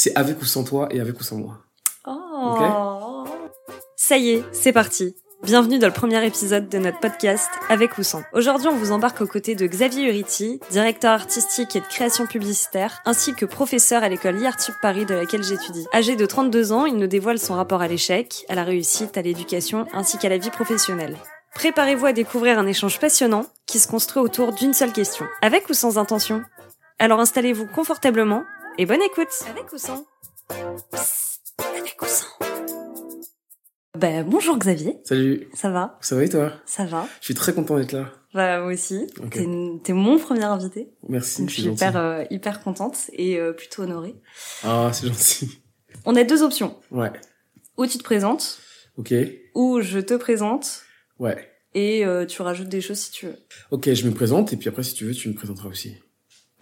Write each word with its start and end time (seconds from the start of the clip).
C'est 0.00 0.16
avec 0.16 0.40
ou 0.40 0.44
sans 0.44 0.62
toi 0.62 0.86
et 0.92 1.00
avec 1.00 1.18
ou 1.18 1.24
sans 1.24 1.38
moi. 1.38 1.58
Oh. 2.06 3.24
Ça 3.96 4.16
y 4.16 4.30
est, 4.30 4.44
c'est 4.52 4.72
parti. 4.72 5.16
Bienvenue 5.42 5.80
dans 5.80 5.88
le 5.88 5.92
premier 5.92 6.24
épisode 6.24 6.68
de 6.68 6.78
notre 6.78 7.00
podcast 7.00 7.48
Avec 7.68 7.98
ou 7.98 8.04
sans. 8.04 8.22
Aujourd'hui, 8.32 8.68
on 8.68 8.76
vous 8.76 8.92
embarque 8.92 9.20
aux 9.22 9.26
côtés 9.26 9.56
de 9.56 9.66
Xavier 9.66 10.06
Uriti, 10.06 10.60
directeur 10.70 11.10
artistique 11.10 11.74
et 11.74 11.80
de 11.80 11.86
création 11.86 12.26
publicitaire, 12.26 13.02
ainsi 13.06 13.34
que 13.34 13.44
professeur 13.44 14.04
à 14.04 14.08
l'école 14.08 14.40
IARTUB 14.40 14.76
Paris 14.80 15.04
de 15.04 15.16
laquelle 15.16 15.42
j'étudie. 15.42 15.88
Âgé 15.92 16.14
de 16.14 16.26
32 16.26 16.70
ans, 16.70 16.86
il 16.86 16.94
nous 16.94 17.08
dévoile 17.08 17.40
son 17.40 17.54
rapport 17.54 17.82
à 17.82 17.88
l'échec, 17.88 18.44
à 18.48 18.54
la 18.54 18.62
réussite, 18.62 19.18
à 19.18 19.22
l'éducation, 19.22 19.84
ainsi 19.92 20.16
qu'à 20.16 20.28
la 20.28 20.38
vie 20.38 20.50
professionnelle. 20.50 21.16
Préparez-vous 21.56 22.06
à 22.06 22.12
découvrir 22.12 22.60
un 22.60 22.68
échange 22.68 23.00
passionnant 23.00 23.46
qui 23.66 23.80
se 23.80 23.88
construit 23.88 24.22
autour 24.22 24.52
d'une 24.52 24.74
seule 24.74 24.92
question. 24.92 25.26
Avec 25.42 25.68
ou 25.68 25.74
sans 25.74 25.98
intention? 25.98 26.44
Alors 27.00 27.18
installez-vous 27.18 27.66
confortablement 27.66 28.44
et 28.78 28.86
bonne 28.86 29.02
écoute 29.02 29.28
Avec 29.50 29.72
ou 29.72 29.78
sans 29.78 30.06
Psst, 30.92 31.54
Avec 31.58 32.00
ou 32.00 32.06
sans 32.06 32.26
ben, 33.96 34.24
bonjour 34.24 34.56
Xavier. 34.56 35.00
Salut. 35.02 35.48
Ça 35.54 35.70
va? 35.70 35.98
Ça 36.00 36.14
va 36.14 36.22
et 36.22 36.28
toi? 36.28 36.52
Ça 36.66 36.84
va. 36.84 37.08
Je 37.18 37.24
suis 37.24 37.34
très 37.34 37.52
content 37.52 37.76
d'être 37.78 37.90
là. 37.90 38.12
Bah 38.32 38.60
moi 38.60 38.72
aussi. 38.72 39.08
T'es, 39.32 39.44
t'es 39.82 39.92
mon 39.92 40.18
premier 40.18 40.44
invité. 40.44 40.90
Merci. 41.08 41.40
Donc 41.40 41.50
je 41.50 41.54
suis 41.54 41.64
hyper 41.64 41.96
euh, 41.96 42.22
hyper 42.30 42.62
contente 42.62 43.10
et 43.12 43.40
euh, 43.40 43.52
plutôt 43.52 43.82
honorée. 43.82 44.14
Ah 44.62 44.90
c'est 44.92 45.08
gentil. 45.08 45.62
On 46.04 46.14
a 46.14 46.22
deux 46.22 46.44
options. 46.44 46.76
Ouais. 46.92 47.10
Ou 47.76 47.86
tu 47.86 47.98
te 47.98 48.04
présentes. 48.04 48.60
Ok. 48.98 49.12
Ou 49.56 49.80
je 49.80 49.98
te 49.98 50.14
présente. 50.14 50.84
Ouais. 51.18 51.50
Et 51.74 52.06
euh, 52.06 52.24
tu 52.24 52.40
rajoutes 52.42 52.68
des 52.68 52.80
choses 52.80 52.98
si 52.98 53.10
tu 53.10 53.26
veux. 53.26 53.36
Ok, 53.72 53.92
je 53.92 54.06
me 54.06 54.14
présente 54.14 54.52
et 54.52 54.56
puis 54.56 54.68
après 54.68 54.84
si 54.84 54.94
tu 54.94 55.06
veux 55.06 55.14
tu 55.14 55.28
me 55.28 55.34
présenteras 55.34 55.68
aussi. 55.70 55.96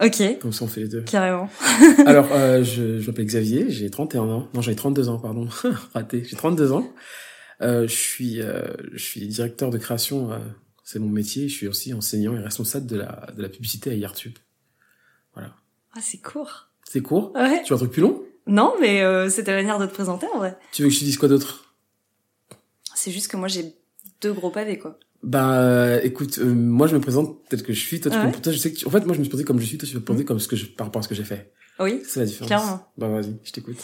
Ok. 0.03 0.39
Comme 0.39 0.53
ça 0.53 0.65
on 0.65 0.67
fait 0.67 0.81
les 0.81 0.87
deux. 0.87 1.01
Carrément. 1.01 1.49
Alors 2.05 2.27
euh, 2.31 2.63
je, 2.63 2.99
je 2.99 3.07
m'appelle 3.07 3.25
Xavier, 3.25 3.69
j'ai 3.69 3.89
31 3.89 4.23
ans. 4.23 4.47
Non 4.53 4.61
j'ai 4.61 4.75
32 4.75 5.09
ans 5.09 5.19
pardon. 5.19 5.47
Raté. 5.93 6.23
J'ai 6.23 6.35
32 6.35 6.71
ans. 6.71 6.87
Euh, 7.61 7.87
je 7.87 7.95
suis 7.95 8.41
euh, 8.41 8.61
je 8.93 9.03
suis 9.03 9.27
directeur 9.27 9.71
de 9.71 9.77
création, 9.79 10.31
euh, 10.31 10.37
c'est 10.83 10.99
mon 10.99 11.09
métier. 11.09 11.49
Je 11.49 11.55
suis 11.55 11.67
aussi 11.67 11.93
enseignant 11.93 12.35
et 12.37 12.39
responsable 12.39 12.85
de 12.85 12.97
la 12.97 13.27
de 13.35 13.41
la 13.41 13.49
publicité 13.49 13.89
à 13.89 13.93
IARTUB. 13.95 14.33
Voilà. 15.33 15.55
Ah 15.95 15.99
c'est 16.01 16.19
court. 16.19 16.69
C'est 16.83 17.01
court? 17.01 17.31
Ouais. 17.35 17.63
Tu 17.63 17.73
veux 17.73 17.75
un 17.75 17.79
truc 17.79 17.91
plus 17.91 18.01
long? 18.03 18.21
Non 18.45 18.75
mais 18.79 19.01
euh, 19.01 19.29
c'est 19.29 19.45
ta 19.45 19.53
manière 19.53 19.79
de 19.79 19.87
te 19.87 19.93
présenter 19.93 20.27
en 20.33 20.37
vrai. 20.37 20.57
Tu 20.71 20.83
veux 20.83 20.89
que 20.89 20.93
je 20.93 20.99
te 20.99 21.05
dise 21.05 21.17
quoi 21.17 21.27
d'autre? 21.27 21.73
C'est 22.93 23.11
juste 23.11 23.29
que 23.29 23.37
moi 23.37 23.47
j'ai 23.47 23.73
deux 24.21 24.33
gros 24.33 24.51
pavés 24.51 24.77
quoi. 24.77 24.97
Bah 25.23 25.59
euh, 25.61 25.99
écoute, 26.03 26.37
euh, 26.39 26.45
moi 26.53 26.87
je 26.87 26.95
me 26.95 27.01
présente 27.01 27.39
tel 27.49 27.63
que 27.63 27.73
je 27.73 27.79
suis. 27.79 27.99
Toi, 27.99 28.11
tu 28.11 28.17
Ah 28.17 28.21
peux- 28.27 28.27
ouais 28.35 28.41
toi, 28.41 28.51
je 28.53 28.57
sais 28.57 28.71
que 28.71 28.77
tu- 28.77 28.87
en 28.87 28.89
fait 28.91 29.03
moi 29.05 29.13
je 29.13 29.19
me 29.19 29.23
suis 29.23 29.29
présenté 29.29 29.45
comme 29.47 29.59
je 29.59 29.65
suis. 29.65 29.77
Toi 29.77 29.87
tu 29.87 29.93
vas 29.95 29.99
te 29.99 30.05
présenter 30.05 30.23
Mhm. 30.23 30.27
comme 30.27 30.39
ce 30.39 30.47
que 30.47 30.55
je 30.55 30.65
par 30.67 30.87
rapport 30.87 30.99
à 30.99 31.03
ce 31.03 31.07
que 31.09 31.15
j'ai 31.15 31.23
fait. 31.23 31.51
Oui. 31.79 32.01
C'est 32.07 32.19
la 32.21 32.25
différence. 32.25 32.47
Clairement. 32.47 32.87
Bah 32.97 33.07
vas-y, 33.07 33.35
je 33.43 33.51
t'écoute. 33.51 33.77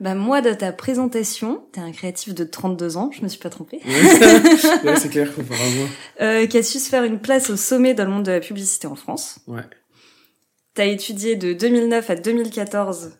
Bah 0.00 0.14
moi 0.14 0.40
de 0.40 0.52
ta 0.54 0.72
présentation, 0.72 1.66
t'es 1.72 1.80
un 1.80 1.92
créatif 1.92 2.34
de 2.34 2.44
32 2.44 2.96
ans, 2.96 3.10
je 3.12 3.22
me 3.22 3.28
suis 3.28 3.38
pas 3.38 3.50
trompée. 3.50 3.80
ouais, 3.84 4.96
c'est 4.96 5.10
clair, 5.10 5.34
comparé 5.34 5.62
à 5.62 5.74
moi. 5.76 5.86
Euh, 6.22 6.46
qui 6.46 6.56
a 6.58 6.62
su 6.62 6.78
se 6.78 6.88
faire 6.88 7.04
une 7.04 7.20
place 7.20 7.50
au 7.50 7.56
sommet 7.56 7.92
dans 7.94 8.04
le 8.04 8.10
monde 8.10 8.24
de 8.24 8.30
la 8.32 8.40
publicité 8.40 8.86
en 8.86 8.94
France? 8.94 9.40
Ouais. 9.46 9.60
T'as 10.74 10.86
étudié 10.86 11.36
de 11.36 11.52
2009 11.52 12.08
à 12.10 12.14
2014 12.16 13.12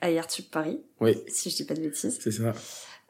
à 0.00 0.10
IRTUB 0.10 0.46
Paris, 0.50 0.80
Oui, 1.00 1.16
si 1.28 1.50
je 1.50 1.56
dis 1.56 1.64
pas 1.64 1.74
de 1.74 1.80
bêtises. 1.82 2.18
c'est 2.20 2.30
ça. 2.32 2.52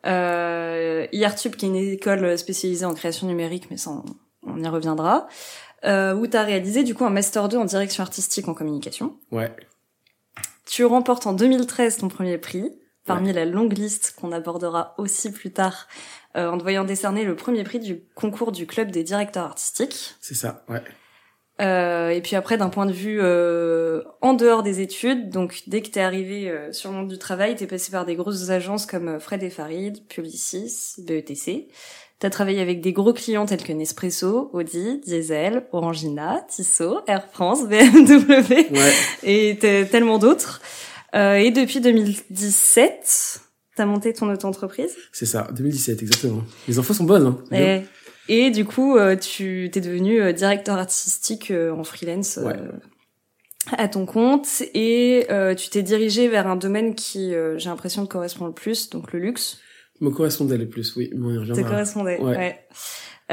Euh, 0.06 1.06
qui 1.06 1.22
est 1.22 1.62
une 1.62 1.76
école 1.76 2.36
spécialisée 2.36 2.84
en 2.84 2.94
création 2.94 3.26
numérique, 3.26 3.68
mais 3.70 3.76
ça 3.76 3.90
on, 3.90 4.04
on 4.46 4.62
y 4.62 4.68
reviendra. 4.68 5.26
Euh, 5.84 6.14
où 6.14 6.26
t'as 6.26 6.42
réalisé 6.42 6.82
du 6.82 6.94
coup 6.94 7.04
un 7.04 7.10
master 7.10 7.48
2 7.48 7.58
en 7.58 7.64
direction 7.66 8.02
artistique 8.02 8.48
en 8.48 8.54
communication. 8.54 9.18
Ouais. 9.30 9.54
Tu 10.66 10.84
remportes 10.84 11.26
en 11.26 11.34
2013 11.34 11.98
ton 11.98 12.08
premier 12.08 12.38
prix, 12.38 12.72
parmi 13.04 13.34
la 13.34 13.44
longue 13.44 13.76
liste 13.76 14.14
qu'on 14.18 14.32
abordera 14.32 14.94
aussi 14.96 15.30
plus 15.30 15.52
tard, 15.52 15.86
euh, 16.36 16.50
en 16.50 16.56
te 16.56 16.62
voyant 16.62 16.84
décerner 16.84 17.24
le 17.24 17.36
premier 17.36 17.64
prix 17.64 17.80
du 17.80 18.02
concours 18.14 18.50
du 18.50 18.66
club 18.66 18.90
des 18.90 19.04
directeurs 19.04 19.44
artistiques. 19.44 20.14
C'est 20.20 20.34
ça. 20.34 20.64
Ouais. 20.70 20.82
Euh, 21.60 22.08
et 22.10 22.20
puis 22.20 22.34
après, 22.34 22.56
d'un 22.56 22.68
point 22.68 22.86
de 22.86 22.92
vue 22.92 23.18
euh, 23.20 24.02
en 24.20 24.34
dehors 24.34 24.62
des 24.64 24.80
études, 24.80 25.30
donc 25.30 25.62
dès 25.68 25.82
que 25.82 25.88
t'es 25.88 26.00
arrivé 26.00 26.50
euh, 26.50 26.72
sur 26.72 26.90
le 26.90 26.96
monde 26.96 27.08
du 27.08 27.18
travail, 27.18 27.54
t'es 27.54 27.66
passé 27.68 27.92
par 27.92 28.04
des 28.04 28.16
grosses 28.16 28.50
agences 28.50 28.86
comme 28.86 29.08
euh, 29.08 29.18
Fred 29.20 29.42
et 29.42 29.50
Farid, 29.50 30.04
Publicis, 30.08 30.94
BETC. 30.98 31.68
T'as 32.18 32.30
travaillé 32.30 32.60
avec 32.60 32.80
des 32.80 32.92
gros 32.92 33.12
clients 33.12 33.46
tels 33.46 33.62
que 33.62 33.72
Nespresso, 33.72 34.50
Audi, 34.52 35.00
Diesel, 35.04 35.66
Orangina, 35.72 36.44
Tissot, 36.48 37.00
Air 37.06 37.28
France, 37.32 37.64
BMW 37.68 38.70
Ouais. 38.72 38.92
et 39.22 39.56
tellement 39.90 40.18
d'autres. 40.18 40.60
Euh, 41.14 41.34
et 41.36 41.50
depuis 41.50 41.80
2017, 41.80 43.40
t'as 43.76 43.84
monté 43.86 44.12
ton 44.12 44.28
auto-entreprise? 44.32 44.96
C'est 45.12 45.26
ça. 45.26 45.48
2017 45.52 46.02
exactement. 46.02 46.42
Les 46.66 46.78
infos 46.78 46.94
sont 46.94 47.04
bonnes. 47.04 47.36
Hein. 47.52 47.56
Et, 47.56 47.82
et 48.28 48.50
du 48.50 48.64
coup, 48.64 48.96
euh, 48.96 49.16
tu 49.16 49.68
t'es 49.72 49.80
devenu 49.80 50.20
euh, 50.20 50.32
directeur 50.32 50.78
artistique 50.78 51.50
euh, 51.50 51.72
en 51.72 51.84
freelance 51.84 52.38
Ouais. 52.42 52.56
à 53.76 53.88
ton 53.88 54.04
compte 54.06 54.62
et 54.74 55.26
tu 55.56 55.70
t'es 55.70 55.82
dirigé 55.82 56.28
vers 56.28 56.46
un 56.46 56.56
domaine 56.56 56.94
qui, 56.94 57.30
j'ai 57.56 57.68
l'impression, 57.70 58.04
te 58.06 58.10
correspond 58.12 58.46
le 58.46 58.52
plus, 58.52 58.90
donc 58.90 59.12
le 59.12 59.18
luxe. 59.20 59.58
Me 60.00 60.10
correspondait 60.10 60.58
le 60.58 60.68
plus. 60.68 60.96
Oui, 60.96 61.10
mais 61.14 61.26
on 61.28 61.30
y 61.30 61.34
Te 61.34 61.40
reviendra. 61.50 61.70
correspondait. 61.70 62.20
Ouais. 62.20 62.36
Ouais. 62.36 62.60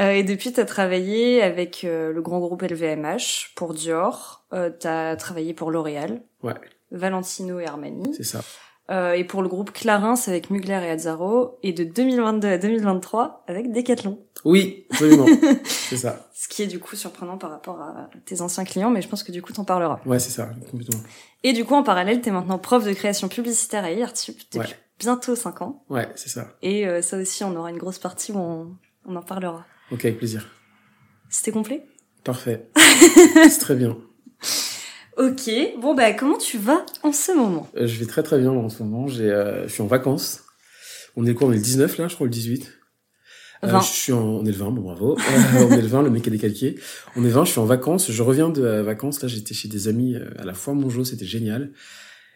Euh, 0.00 0.12
et 0.12 0.22
depuis, 0.22 0.52
t'as 0.52 0.64
travaillé 0.64 1.42
avec 1.42 1.84
euh, 1.84 2.12
le 2.12 2.22
grand 2.22 2.38
groupe 2.40 2.62
LVMH 2.62 3.52
pour 3.56 3.74
Dior. 3.74 4.46
Euh, 4.54 4.70
t'as 4.70 5.16
travaillé 5.16 5.52
pour 5.52 5.70
L'Oréal, 5.70 6.22
Ouais, 6.42 6.54
Valentino 6.92 7.60
et 7.60 7.66
Armani. 7.66 8.14
c'est 8.16 8.22
ça. 8.22 8.42
Euh, 8.90 9.12
et 9.12 9.24
pour 9.24 9.42
le 9.42 9.48
groupe 9.48 9.72
Clarins 9.72 10.16
avec 10.26 10.50
Mugler 10.50 10.80
et 10.84 10.90
Azzaro. 10.90 11.58
Et 11.62 11.72
de 11.72 11.84
2022 11.84 12.48
à 12.48 12.58
2023 12.58 13.44
avec 13.46 13.72
Decathlon. 13.72 14.18
Oui, 14.44 14.86
absolument. 14.90 15.26
c'est 15.64 15.96
ça. 15.96 16.28
Ce 16.34 16.48
qui 16.48 16.62
est 16.62 16.66
du 16.66 16.80
coup 16.80 16.96
surprenant 16.96 17.38
par 17.38 17.50
rapport 17.50 17.80
à 17.80 18.10
tes 18.26 18.40
anciens 18.40 18.64
clients, 18.64 18.90
mais 18.90 19.00
je 19.00 19.08
pense 19.08 19.22
que 19.22 19.30
du 19.32 19.40
coup 19.40 19.52
t'en 19.52 19.64
parleras. 19.64 20.00
Ouais, 20.04 20.18
c'est 20.18 20.30
ça. 20.32 20.50
Complètement. 20.70 21.00
Et 21.44 21.52
du 21.52 21.64
coup 21.64 21.74
en 21.74 21.82
parallèle, 21.84 22.20
t'es 22.20 22.30
maintenant 22.32 22.58
prof 22.58 22.84
de 22.84 22.92
création 22.92 23.28
publicitaire 23.28 23.84
à 23.84 23.92
IRTUB 23.92 24.34
depuis 24.52 24.58
Ouais. 24.58 24.76
bientôt 24.98 25.36
5 25.36 25.62
ans. 25.62 25.84
Ouais, 25.88 26.08
c'est 26.16 26.28
ça. 26.28 26.48
Et 26.62 26.86
euh, 26.86 27.02
ça 27.02 27.16
aussi, 27.18 27.44
on 27.44 27.54
aura 27.56 27.70
une 27.70 27.78
grosse 27.78 27.98
partie 28.00 28.32
où 28.32 28.38
on, 28.38 28.76
on 29.06 29.14
en 29.16 29.22
parlera. 29.22 29.64
Ok, 29.92 30.04
avec 30.04 30.18
plaisir. 30.18 30.48
C'était 31.30 31.52
complet? 31.52 31.86
Parfait. 32.24 32.68
c'est 32.76 33.58
très 33.60 33.74
bien. 33.76 33.96
Ok, 35.22 35.50
bon 35.80 35.94
bah 35.94 36.12
comment 36.14 36.36
tu 36.36 36.58
vas 36.58 36.84
en 37.04 37.12
ce 37.12 37.30
moment? 37.30 37.68
Euh, 37.76 37.86
je 37.86 37.98
vais 38.00 38.06
très 38.06 38.24
très 38.24 38.40
bien 38.40 38.50
en 38.50 38.68
ce 38.68 38.82
moment. 38.82 39.06
J'ai, 39.06 39.30
euh, 39.30 39.68
je 39.68 39.72
suis 39.72 39.82
en 39.82 39.86
vacances. 39.86 40.42
On 41.14 41.24
est 41.26 41.34
quoi? 41.34 41.46
On 41.46 41.52
est 41.52 41.56
le 41.56 41.62
19 41.62 41.98
là, 41.98 42.08
je 42.08 42.14
crois 42.16 42.26
le 42.26 42.32
18. 42.32 42.72
Euh, 43.62 43.68
20. 43.68 43.80
je 43.82 43.86
suis 43.86 44.12
en, 44.12 44.20
on 44.20 44.44
est 44.44 44.50
le 44.50 44.56
20, 44.56 44.72
bon 44.72 44.82
bravo. 44.82 45.16
Euh, 45.54 45.66
on 45.68 45.70
est 45.70 45.80
le 45.80 45.86
20, 45.86 46.02
le 46.02 46.10
mec 46.10 46.26
est 46.26 46.30
décalqué. 46.30 46.74
On 47.14 47.24
est 47.24 47.28
20, 47.28 47.44
je 47.44 47.52
suis 47.52 47.60
en 47.60 47.66
vacances. 47.66 48.10
Je 48.10 48.22
reviens 48.22 48.48
de 48.48 48.62
euh, 48.62 48.82
vacances. 48.82 49.22
Là, 49.22 49.28
j'étais 49.28 49.54
chez 49.54 49.68
des 49.68 49.86
amis 49.86 50.16
à 50.38 50.44
la 50.44 50.54
foire 50.54 50.74
Mongeau, 50.74 51.04
c'était 51.04 51.24
génial. 51.24 51.70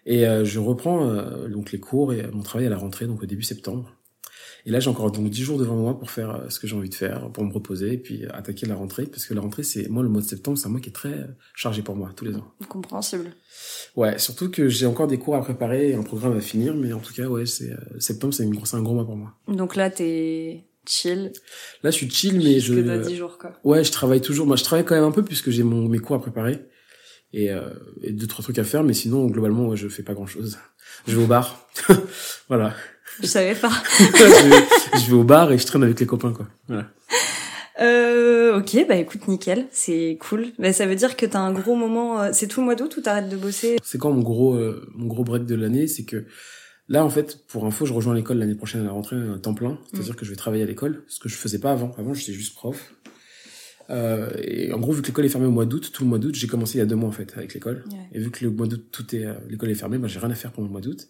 Et 0.06 0.24
euh, 0.24 0.44
je 0.44 0.60
reprends 0.60 1.08
euh, 1.08 1.48
donc 1.48 1.72
les 1.72 1.80
cours 1.80 2.12
et 2.12 2.24
mon 2.32 2.42
travail 2.42 2.68
à 2.68 2.70
la 2.70 2.78
rentrée, 2.78 3.06
donc 3.06 3.24
au 3.24 3.26
début 3.26 3.42
septembre. 3.42 3.95
Et 4.66 4.70
là, 4.70 4.80
j'ai 4.80 4.90
encore 4.90 5.12
donc 5.12 5.30
10 5.30 5.42
jours 5.44 5.58
devant 5.58 5.76
moi 5.76 5.96
pour 5.96 6.10
faire 6.10 6.30
euh, 6.30 6.48
ce 6.48 6.58
que 6.58 6.66
j'ai 6.66 6.74
envie 6.74 6.88
de 6.90 6.94
faire, 6.94 7.30
pour 7.30 7.44
me 7.44 7.52
reposer 7.52 7.92
et 7.92 7.98
puis 7.98 8.24
euh, 8.24 8.28
attaquer 8.32 8.66
la 8.66 8.74
rentrée, 8.74 9.06
parce 9.06 9.24
que 9.24 9.32
la 9.32 9.40
rentrée, 9.40 9.62
c'est 9.62 9.88
moi 9.88 10.02
le 10.02 10.08
mois 10.08 10.20
de 10.20 10.26
septembre, 10.26 10.58
c'est 10.58 10.66
un 10.66 10.70
mois 10.70 10.80
qui 10.80 10.88
est 10.88 10.92
très 10.92 11.12
euh, 11.12 11.26
chargé 11.54 11.82
pour 11.82 11.94
moi 11.94 12.10
tous 12.16 12.24
les 12.24 12.34
ans. 12.34 12.44
Compréhensible. 12.68 13.30
Ouais, 13.94 14.18
surtout 14.18 14.50
que 14.50 14.68
j'ai 14.68 14.86
encore 14.86 15.06
des 15.06 15.18
cours 15.18 15.36
à 15.36 15.40
préparer 15.40 15.90
et 15.90 15.94
un 15.94 16.02
programme 16.02 16.36
à 16.36 16.40
finir, 16.40 16.74
mais 16.74 16.92
en 16.92 16.98
tout 16.98 17.14
cas, 17.14 17.26
ouais, 17.28 17.46
c'est 17.46 17.70
septembre, 18.00 18.34
c'est 18.34 18.44
un 18.44 18.82
gros 18.82 18.94
mois 18.94 19.06
pour 19.06 19.16
moi. 19.16 19.34
Donc 19.48 19.76
là, 19.76 19.88
t'es 19.88 20.64
chill. 20.84 21.32
Là, 21.82 21.90
je 21.90 21.96
suis 21.96 22.10
chill, 22.10 22.36
mais 22.38 22.58
je, 22.58 22.74
Que 22.74 22.80
dans 22.80 23.00
10 23.00 23.16
jours, 23.16 23.38
quoi. 23.38 23.52
ouais, 23.62 23.84
je 23.84 23.92
travaille 23.92 24.20
toujours. 24.20 24.46
Moi, 24.46 24.56
je 24.56 24.64
travaille 24.64 24.84
quand 24.84 24.96
même 24.96 25.04
un 25.04 25.12
peu 25.12 25.24
puisque 25.24 25.50
j'ai 25.50 25.62
mon 25.62 25.88
mes 25.88 25.98
cours 25.98 26.16
à 26.16 26.20
préparer 26.20 26.66
et, 27.32 27.50
euh, 27.52 27.70
et 28.02 28.12
deux 28.12 28.26
trois 28.26 28.42
trucs 28.42 28.58
à 28.58 28.64
faire, 28.64 28.82
mais 28.82 28.94
sinon, 28.94 29.26
globalement, 29.26 29.68
ouais, 29.68 29.76
je 29.76 29.88
fais 29.88 30.02
pas 30.02 30.14
grand 30.14 30.26
chose. 30.26 30.58
Je 31.06 31.16
vais 31.16 31.22
au 31.22 31.26
bar, 31.26 31.68
voilà. 32.48 32.74
Je 33.20 33.26
savais 33.26 33.54
pas. 33.54 33.70
je, 33.98 34.48
vais, 34.48 35.00
je 35.00 35.06
vais 35.06 35.12
au 35.16 35.24
bar 35.24 35.52
et 35.52 35.58
je 35.58 35.66
traîne 35.66 35.82
avec 35.82 35.98
les 36.00 36.06
copains, 36.06 36.32
quoi. 36.32 36.46
Voilà. 36.68 36.88
Euh, 37.80 38.58
ok, 38.58 38.86
bah 38.88 38.96
écoute, 38.96 39.28
nickel, 39.28 39.66
c'est 39.70 40.16
cool. 40.20 40.46
Bah, 40.58 40.72
ça 40.72 40.86
veut 40.86 40.94
dire 40.94 41.16
que 41.16 41.26
t'as 41.26 41.40
un 41.40 41.52
gros 41.52 41.74
moment. 41.76 42.22
euh, 42.22 42.30
C'est 42.32 42.46
tout 42.46 42.60
le 42.60 42.64
mois 42.66 42.74
d'août 42.74 42.94
où 42.96 43.00
t'arrêtes 43.02 43.28
de 43.28 43.36
bosser? 43.36 43.76
C'est 43.84 43.98
quand 43.98 44.10
mon 44.12 44.22
gros 44.22 44.54
euh, 44.54 44.86
mon 44.94 45.06
gros 45.06 45.24
break 45.24 45.44
de 45.44 45.54
l'année, 45.54 45.86
c'est 45.86 46.04
que 46.04 46.24
là, 46.88 47.04
en 47.04 47.10
fait, 47.10 47.46
pour 47.48 47.66
info, 47.66 47.84
je 47.84 47.92
rejoins 47.92 48.14
l'école 48.14 48.38
l'année 48.38 48.54
prochaine 48.54 48.80
à 48.80 48.84
la 48.84 48.92
rentrée 48.92 49.16
à 49.16 49.38
temps 49.38 49.52
plein, 49.54 49.78
c'est-à-dire 49.92 50.16
que 50.16 50.24
je 50.24 50.30
vais 50.30 50.36
travailler 50.36 50.62
à 50.62 50.66
l'école, 50.66 51.02
ce 51.08 51.18
que 51.20 51.28
je 51.28 51.36
faisais 51.36 51.58
pas 51.58 51.72
avant. 51.72 51.94
Avant, 51.98 52.14
j'étais 52.14 52.32
juste 52.32 52.54
prof. 52.54 52.94
Euh, 53.90 54.30
et 54.42 54.72
en 54.72 54.78
gros, 54.80 54.92
vu 54.92 55.02
que 55.02 55.06
l'école 55.08 55.26
est 55.26 55.28
fermée 55.28 55.46
au 55.46 55.50
mois 55.52 55.66
d'août, 55.66 55.90
tout 55.92 56.02
le 56.02 56.08
mois 56.08 56.18
d'août, 56.18 56.34
j'ai 56.34 56.46
commencé 56.48 56.76
il 56.76 56.80
y 56.80 56.82
a 56.82 56.86
deux 56.86 56.96
mois 56.96 57.08
en 57.08 57.12
fait 57.12 57.34
avec 57.36 57.52
l'école. 57.54 57.84
Ouais. 57.92 57.98
Et 58.14 58.18
vu 58.20 58.30
que 58.30 58.42
le 58.44 58.50
mois 58.50 58.66
d'août, 58.66 58.84
tout 58.90 59.14
est, 59.14 59.26
euh, 59.26 59.34
l'école 59.50 59.70
est 59.70 59.74
fermée, 59.74 59.98
bah, 59.98 60.08
j'ai 60.08 60.18
rien 60.18 60.30
à 60.30 60.34
faire 60.34 60.50
pendant 60.50 60.66
le 60.68 60.72
mois 60.72 60.80
d'août. 60.80 61.06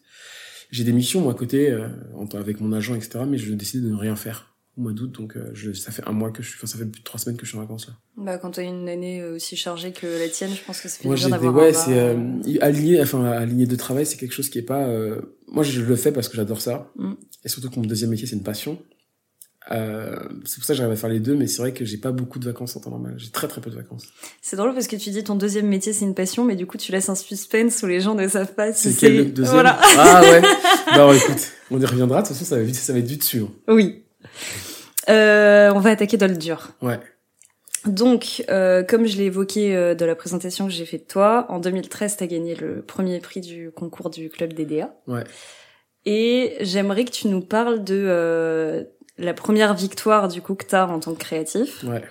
J'ai 0.71 0.85
des 0.85 0.93
missions 0.93 1.21
moi 1.21 1.33
à 1.33 1.35
côté, 1.35 1.71
euh, 1.71 1.89
avec 2.35 2.61
mon 2.61 2.73
agent, 2.73 2.95
etc. 2.95 3.21
Mais 3.29 3.39
je 3.39 3.53
décide 3.55 3.85
de 3.85 3.91
ne 3.91 3.97
rien 3.97 4.17
faire 4.17 4.55
au 4.77 4.83
mois 4.83 4.93
d'août, 4.93 5.11
donc 5.13 5.37
euh, 5.37 5.49
je, 5.55 5.73
ça 5.73 5.91
fait 5.91 6.03
un 6.07 6.13
mois 6.13 6.31
que 6.31 6.43
je 6.43 6.49
suis, 6.49 6.59
enfin 6.59 6.67
ça 6.67 6.77
fait 6.77 6.85
plus 6.85 7.01
de 7.01 7.05
trois 7.05 7.19
semaines 7.19 7.39
que 7.39 7.47
je 7.47 7.51
suis 7.51 7.57
en 7.59 7.63
vacances 7.63 7.87
là. 7.89 7.95
Bah 8.19 8.37
quand 8.37 8.51
t'as 8.51 8.63
une 8.63 8.89
année 8.91 9.25
aussi 9.25 9.57
chargée 9.57 9.93
que 9.93 10.07
la 10.07 10.29
tienne, 10.29 10.51
je 10.55 10.63
pense 10.63 10.83
que 10.83 10.89
ça 10.91 10.99
fait 10.99 11.09
Moi 11.09 11.17
j'ai 11.17 11.31
d'avoir 11.31 11.55
ouais, 11.55 11.73
c'est 11.73 11.99
euh, 11.99 12.17
aligné, 12.61 13.01
enfin 13.01 13.25
aligné 13.25 13.65
de 13.67 13.75
travail, 13.77 14.05
c'est 14.05 14.19
quelque 14.19 14.35
chose 14.35 14.51
qui 14.51 14.59
est 14.59 14.63
pas. 14.63 14.87
euh, 14.87 15.21
moi 15.49 15.63
je 15.63 15.81
le 15.81 15.97
fais 15.97 16.13
parce 16.13 16.29
que 16.29 16.37
j'adore 16.37 16.61
ça, 16.61 16.91
Mm. 16.97 17.13
et 17.45 17.49
surtout 17.49 17.71
que 17.71 17.77
mon 17.77 17.87
deuxième 17.87 18.11
métier 18.11 18.27
c'est 18.27 18.37
une 18.37 18.43
passion. 18.43 18.79
Euh, 19.73 20.15
c'est 20.45 20.57
pour 20.57 20.65
ça 20.65 20.73
que 20.75 20.77
j'arrive 20.79 20.93
à 20.93 20.97
faire 20.97 21.11
les 21.11 21.19
deux, 21.19 21.35
mais 21.35 21.47
c'est 21.49 21.61
vrai 21.61 21.73
que 21.73 21.85
j'ai 21.85 21.97
pas 21.97 22.13
beaucoup 22.13 22.39
de 22.39 22.45
vacances 22.45 22.77
en 22.77 22.81
temps 22.81 22.91
normal. 22.91 23.15
J'ai 23.17 23.31
très 23.31 23.49
très 23.49 23.61
peu 23.61 23.69
de 23.71 23.75
vacances. 23.77 24.05
C'est 24.41 24.57
drôle 24.57 24.73
parce 24.75 24.87
que 24.87 24.95
tu 24.97 25.11
dis 25.11 25.25
ton 25.25 25.35
deuxième 25.35 25.67
métier 25.67 25.93
c'est 25.93 26.05
une 26.05 26.15
passion, 26.15 26.45
mais 26.45 26.55
du 26.55 26.67
coup 26.67 26.79
tu 26.79 26.93
laisses 26.93 27.09
un 27.09 27.17
suspense 27.17 27.83
où 27.83 27.87
les 27.87 28.01
gens 28.01 28.15
ne 28.15 28.29
savent 28.29 28.55
pas 28.55 28.73
si 28.73 28.93
C'est 28.93 29.01
quel 29.01 29.17
le 29.17 29.25
deuxième 29.25 29.55
Voilà. 29.55 29.79
Ah 29.99 30.23
ouais. 30.23 30.41
bah 30.95 31.11
écoute, 31.17 31.51
on 31.73 31.81
y 31.81 31.85
reviendra. 31.85 32.23
De 32.23 32.29
toute 32.29 32.37
façon, 32.37 32.49
ça 32.49 32.57
va 32.57 32.63
vite, 32.63 32.77
ça 32.77 32.93
va 32.93 33.01
être 33.01 33.07
vite 33.09 33.21
dessus. 33.23 33.41
hein. 33.41 33.49
Oui. 33.69 34.05
Euh, 35.09 35.73
on 35.75 35.81
va 35.81 35.91
attaquer 35.91 36.17
dans 36.17 36.31
le 36.31 36.37
dur. 36.37 36.71
Ouais. 36.83 37.01
Donc, 37.87 38.45
euh, 38.51 38.83
comme 38.83 39.07
je 39.07 39.17
l'ai 39.17 39.25
évoqué 39.25 39.75
euh, 39.77 39.95
dans 39.95 40.07
la 40.07 40.17
présentation 40.17 40.67
que 40.67 40.73
j'ai 40.73 40.85
faite 40.87 41.03
de 41.03 41.07
toi, 41.07 41.47
en 41.49 41.61
2013, 41.61 42.17
tu 42.17 42.25
as 42.25 42.27
gagné 42.27 42.55
le 42.57 42.83
premier 42.83 43.21
prix 43.21 43.41
du 43.41 43.71
concours 43.71 44.11
du 44.11 44.29
club 44.29 44.53
DDA. 44.53 44.95
Ouais. 45.07 45.23
Et 46.05 46.57
j'aimerais 46.61 47.05
que 47.05 47.11
tu 47.11 47.29
nous 47.29 47.41
parles 47.41 47.85
de 47.85 48.05
euh, 48.07 48.85
la 49.19 49.35
première 49.35 49.75
victoire 49.75 50.29
du 50.29 50.43
coup 50.43 50.55
que 50.55 50.67
tu 50.67 50.75
as 50.75 50.87
en 50.89 51.01
tant 51.01 51.15
que 51.15 51.19
créatif 51.19 51.85
Ouais. 51.85 52.03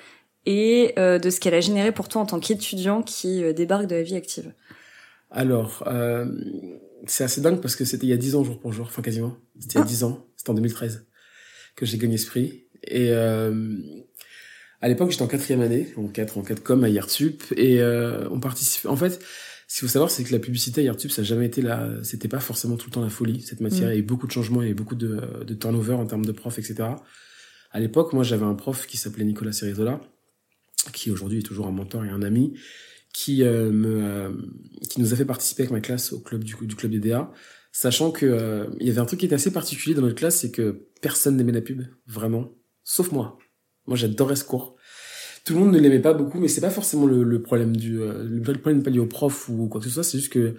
et 0.45 0.93
euh, 0.97 1.19
de 1.19 1.29
ce 1.29 1.39
qu'elle 1.39 1.53
a 1.53 1.61
généré 1.61 1.91
pour 1.91 2.07
toi 2.09 2.21
en 2.21 2.25
tant 2.25 2.39
qu'étudiant 2.39 3.01
qui 3.03 3.43
euh, 3.43 3.53
débarque 3.53 3.85
de 3.87 3.95
la 3.95 4.03
vie 4.03 4.15
active. 4.15 4.53
Alors, 5.31 5.83
euh, 5.87 6.25
c'est 7.07 7.23
assez 7.23 7.41
dingue 7.41 7.59
parce 7.61 7.75
que 7.75 7.85
c'était 7.85 8.05
il 8.05 8.09
y 8.09 8.13
a 8.13 8.17
10 8.17 8.35
ans 8.35 8.43
jour 8.43 8.59
pour 8.59 8.71
jour, 8.73 8.85
enfin 8.87 9.01
quasiment. 9.01 9.35
C'était 9.59 9.73
il 9.73 9.77
y 9.77 9.81
a 9.81 9.83
Ah. 9.83 9.87
10 9.87 10.03
ans, 10.03 10.25
c'était 10.37 10.49
en 10.49 10.53
2013 10.53 11.05
que 11.75 11.85
j'ai 11.85 11.97
gagné 11.97 12.17
ce 12.17 12.25
prix. 12.27 12.63
Et 12.83 13.09
euh, 13.11 13.75
à 14.81 14.87
l'époque, 14.87 15.11
j'étais 15.11 15.23
en 15.23 15.27
quatrième 15.27 15.61
année, 15.61 15.91
en 15.97 16.07
4 16.07 16.37
en 16.37 16.41
4 16.43 16.63
com 16.63 16.83
à 16.83 16.89
IRTUP, 16.89 17.43
et 17.57 17.81
euh, 17.81 18.27
on 18.29 18.39
participe. 18.39 18.85
En 18.85 18.95
fait, 18.95 19.19
ce 19.67 19.79
qu'il 19.79 19.87
faut 19.87 19.91
savoir, 19.91 20.11
c'est 20.11 20.23
que 20.23 20.31
la 20.31 20.39
publicité 20.39 20.81
à 20.81 20.83
IRTUP, 20.83 21.11
ça 21.11 21.21
n'a 21.21 21.27
jamais 21.27 21.47
été 21.47 21.61
la, 21.61 22.03
c'était 22.03 22.27
pas 22.27 22.39
forcément 22.39 22.77
tout 22.77 22.87
le 22.89 22.93
temps 22.93 23.01
la 23.01 23.09
folie. 23.09 23.41
Cette 23.41 23.61
matière, 23.61 23.89
Mm. 23.89 23.91
il 23.91 23.95
y 23.95 23.97
a 23.97 23.99
eu 23.99 24.03
beaucoup 24.03 24.27
de 24.27 24.31
changements, 24.31 24.61
il 24.61 24.65
y 24.65 24.67
a 24.67 24.71
eu 24.71 24.75
beaucoup 24.75 24.95
de, 24.95 25.43
de 25.43 25.53
turnover 25.53 25.93
en 25.93 26.05
termes 26.05 26.25
de 26.25 26.31
profs, 26.31 26.59
etc. 26.59 26.89
À 27.71 27.79
l'époque, 27.79 28.13
moi, 28.13 28.23
j'avais 28.23 28.45
un 28.45 28.53
prof 28.53 28.85
qui 28.85 28.97
s'appelait 28.97 29.25
Nicolas 29.25 29.51
Cerizola, 29.51 30.01
qui 30.93 31.09
aujourd'hui 31.11 31.39
est 31.39 31.43
toujours 31.43 31.67
un 31.67 31.71
mentor 31.71 32.05
et 32.05 32.09
un 32.09 32.21
ami, 32.21 32.53
qui 33.11 33.43
euh, 33.43 33.71
me, 33.71 34.03
euh, 34.03 34.31
qui 34.89 35.01
nous 35.01 35.13
a 35.13 35.15
fait 35.15 35.25
participer 35.25 35.63
avec 35.63 35.71
ma 35.71 35.81
classe 35.81 36.13
au 36.13 36.19
club 36.19 36.43
du, 36.43 36.55
du 36.61 36.75
club 36.75 36.91
DDA, 36.91 37.31
sachant 37.71 38.11
que 38.11 38.25
euh, 38.25 38.67
il 38.79 38.87
y 38.87 38.89
avait 38.89 38.99
un 38.99 39.05
truc 39.05 39.19
qui 39.19 39.25
était 39.25 39.35
assez 39.35 39.51
particulier 39.51 39.95
dans 39.95 40.01
notre 40.01 40.15
classe, 40.15 40.39
c'est 40.39 40.51
que 40.51 40.87
personne 41.01 41.37
n'aimait 41.37 41.51
la 41.51 41.61
pub, 41.61 41.83
vraiment, 42.07 42.51
sauf 42.83 43.11
moi. 43.11 43.37
Moi, 43.87 43.97
j'adorais 43.97 44.35
ce 44.35 44.43
cours. 44.43 44.74
Tout 45.45 45.53
le 45.53 45.59
monde 45.59 45.71
ne 45.73 45.79
l'aimait 45.79 45.99
pas 45.99 46.13
beaucoup, 46.13 46.39
mais 46.39 46.47
c'est 46.47 46.61
pas 46.61 46.71
forcément 46.71 47.05
le, 47.05 47.23
le 47.23 47.41
problème 47.41 47.77
du 47.77 48.01
euh, 48.01 48.23
le 48.23 48.41
problème 48.41 48.77
n'est 48.79 48.83
pas 48.83 48.89
lié 48.89 48.99
au 48.99 49.05
prof 49.05 49.47
ou 49.49 49.67
quoi 49.67 49.79
que 49.79 49.87
ce 49.87 49.93
soit. 49.93 50.03
C'est 50.03 50.17
juste 50.17 50.31
que 50.33 50.55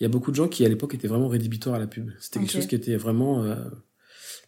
il 0.00 0.02
y 0.02 0.06
a 0.06 0.08
beaucoup 0.08 0.30
de 0.30 0.36
gens 0.36 0.46
qui 0.48 0.64
à 0.64 0.68
l'époque 0.68 0.94
étaient 0.94 1.08
vraiment 1.08 1.28
rédhibitoires 1.28 1.74
à 1.74 1.78
la 1.78 1.88
pub. 1.88 2.10
C'était 2.20 2.38
quelque 2.38 2.52
chose 2.52 2.66
qui 2.68 2.76
était 2.76 2.96
vraiment 2.96 3.42
euh, 3.42 3.56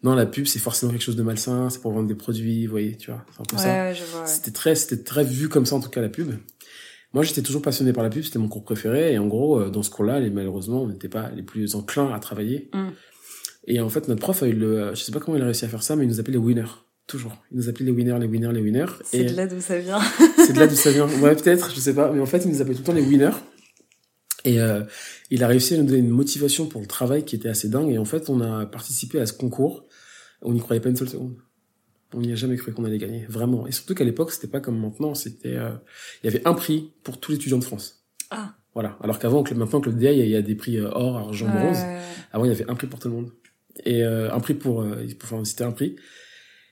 non 0.05 0.15
la 0.15 0.27
pub 0.27 0.47
c'est 0.47 0.61
forcément 0.61 0.93
quelque 0.93 1.03
chose 1.03 1.17
de 1.17 1.23
malsain, 1.25 1.71
c'est 1.71 1.81
pour 1.81 1.93
vendre 1.93 2.07
des 2.09 2.15
produits, 2.15 2.67
vous 2.67 2.71
voyez, 2.71 2.97
tu 2.97 3.11
vois, 3.11 3.25
c'est 3.35 3.41
un 3.41 3.45
peu 3.45 3.57
Ouais, 3.57 3.63
ça. 3.63 3.69
ouais, 3.85 3.95
je 3.95 4.05
vois. 4.05 4.21
ouais. 4.21 4.27
C'était 4.29 4.53
très, 4.53 4.75
c'était 4.77 5.03
très 5.03 5.25
vu 5.25 5.49
comme 5.49 5.67
ça 5.67 5.75
en 5.75 5.81
tout 5.81 5.91
cas 5.91 6.01
la 6.01 6.09
pub. 6.09 6.31
Moi, 7.13 7.25
j'étais 7.25 7.43
toujours 7.43 7.61
passionné 7.61 7.93
par 7.93 8.05
la 8.05 8.11
pub, 8.11 8.23
c'était 8.23 8.39
mon 8.39 8.47
cours 8.47 8.63
préféré. 8.63 9.13
Et 9.15 9.19
en 9.19 9.27
gros, 9.27 9.59
euh, 9.61 9.69
dans 9.71 9.83
ce 9.83 9.91
cours-là, 9.91 10.21
les, 10.21 10.31
malheureusement, 10.31 10.85
on 10.85 10.87
n'était 10.87 11.09
pas 11.09 11.29
les 11.31 11.43
plus 11.43 11.75
enclins 11.75 12.13
à 12.15 12.21
travailler. 12.21 12.71
Mm. 12.73 12.89
Et 13.67 13.81
en 13.81 13.89
fait, 13.89 14.07
notre 14.07 14.21
prof 14.21 14.41
a 14.45 14.47
eu 14.47 14.53
le, 14.53 14.81
euh, 14.81 14.95
je 14.95 15.03
sais 15.03 15.11
pas 15.11 15.19
comment 15.19 15.37
il 15.37 15.43
a 15.43 15.47
réussi 15.47 15.65
à 15.65 15.69
faire 15.69 15.83
ça, 15.83 15.97
mais 15.97 16.05
il 16.05 16.09
nous 16.09 16.21
appelait 16.21 16.35
les 16.35 16.39
winners. 16.39 16.71
Toujours. 17.11 17.37
Il 17.51 17.57
nous 17.57 17.69
appelait 17.69 17.87
les 17.87 17.91
winners, 17.91 18.17
les 18.21 18.27
winners, 18.29 18.53
les 18.53 18.61
winners. 18.61 18.87
C'est 19.03 19.25
de 19.25 19.37
là 19.37 19.49
d'où 19.49 19.61
ça 19.61 19.77
vient. 19.81 19.99
c'est 20.37 20.53
de 20.53 20.59
là 20.61 20.69
d'où 20.69 20.77
ça 20.77 20.93
vient. 20.93 21.09
Ouais, 21.09 21.35
peut-être, 21.35 21.75
je 21.75 21.81
sais 21.81 21.93
pas. 21.93 22.12
Mais 22.12 22.21
en 22.21 22.27
fait, 22.27 22.45
il 22.45 22.53
nous 22.53 22.62
appelait 22.62 22.75
tout 22.75 22.83
le 22.83 22.87
temps 22.87 22.93
les 22.93 23.03
winners. 23.03 23.33
Et 24.45 24.61
euh, 24.61 24.85
il 25.31 25.43
a 25.43 25.49
réussi 25.49 25.75
à 25.75 25.79
nous 25.79 25.85
donner 25.85 25.99
une 25.99 26.09
motivation 26.11 26.67
pour 26.67 26.81
le 26.81 26.87
travail 26.87 27.25
qui 27.25 27.35
était 27.35 27.49
assez 27.49 27.69
dingue. 27.69 27.91
Et 27.91 27.99
en 27.99 28.05
fait, 28.05 28.31
on 28.31 28.41
a 28.41 28.65
participé 28.65 29.19
à 29.19 29.27
ce 29.27 29.33
concours. 29.33 29.87
On 30.43 30.53
n'y 30.53 30.61
croyait 30.61 30.81
pas 30.81 30.89
une 30.89 30.95
seule 30.97 31.09
seconde. 31.09 31.35
On 32.15 32.21
n'y 32.21 32.31
a 32.31 32.37
jamais 32.37 32.55
cru 32.57 32.73
qu'on 32.73 32.85
allait 32.85 32.99
gagner, 32.99 33.27
vraiment. 33.29 33.67
Et 33.67 33.73
surtout 33.73 33.95
qu'à 33.97 34.05
l'époque, 34.05 34.31
c'était 34.31 34.47
pas 34.47 34.61
comme 34.61 34.79
maintenant. 34.81 35.15
C'était, 35.17 35.56
euh, 35.56 35.73
il 36.23 36.27
y 36.27 36.35
avait 36.35 36.47
un 36.47 36.55
prix 36.55 36.93
pour 37.03 37.19
tous 37.19 37.33
les 37.33 37.39
étudiants 37.39 37.59
de 37.59 37.65
France. 37.65 38.05
Ah. 38.31 38.55
Voilà. 38.75 38.97
Alors 39.03 39.19
qu'avant, 39.19 39.43
maintenant, 39.56 39.81
que 39.81 39.91
le 39.91 39.97
DA, 39.97 40.13
il 40.13 40.29
y 40.29 40.37
a- 40.37 40.43
des 40.43 40.55
prix 40.55 40.79
euh, 40.79 40.91
or, 40.93 41.19
argent, 41.19 41.49
bronze. 41.49 41.79
Ouais. 41.79 41.99
Avant, 42.31 42.45
il 42.45 42.49
y 42.49 42.53
avait 42.53 42.71
un 42.71 42.77
prix 42.77 42.87
pour 42.87 43.01
tout 43.01 43.09
le 43.09 43.15
monde. 43.15 43.33
Et 43.85 44.05
euh, 44.05 44.33
un 44.33 44.39
prix 44.39 44.55
pour, 44.55 44.87
enfin, 45.25 45.45
c'était 45.45 45.65
un 45.65 45.73
prix. 45.73 45.97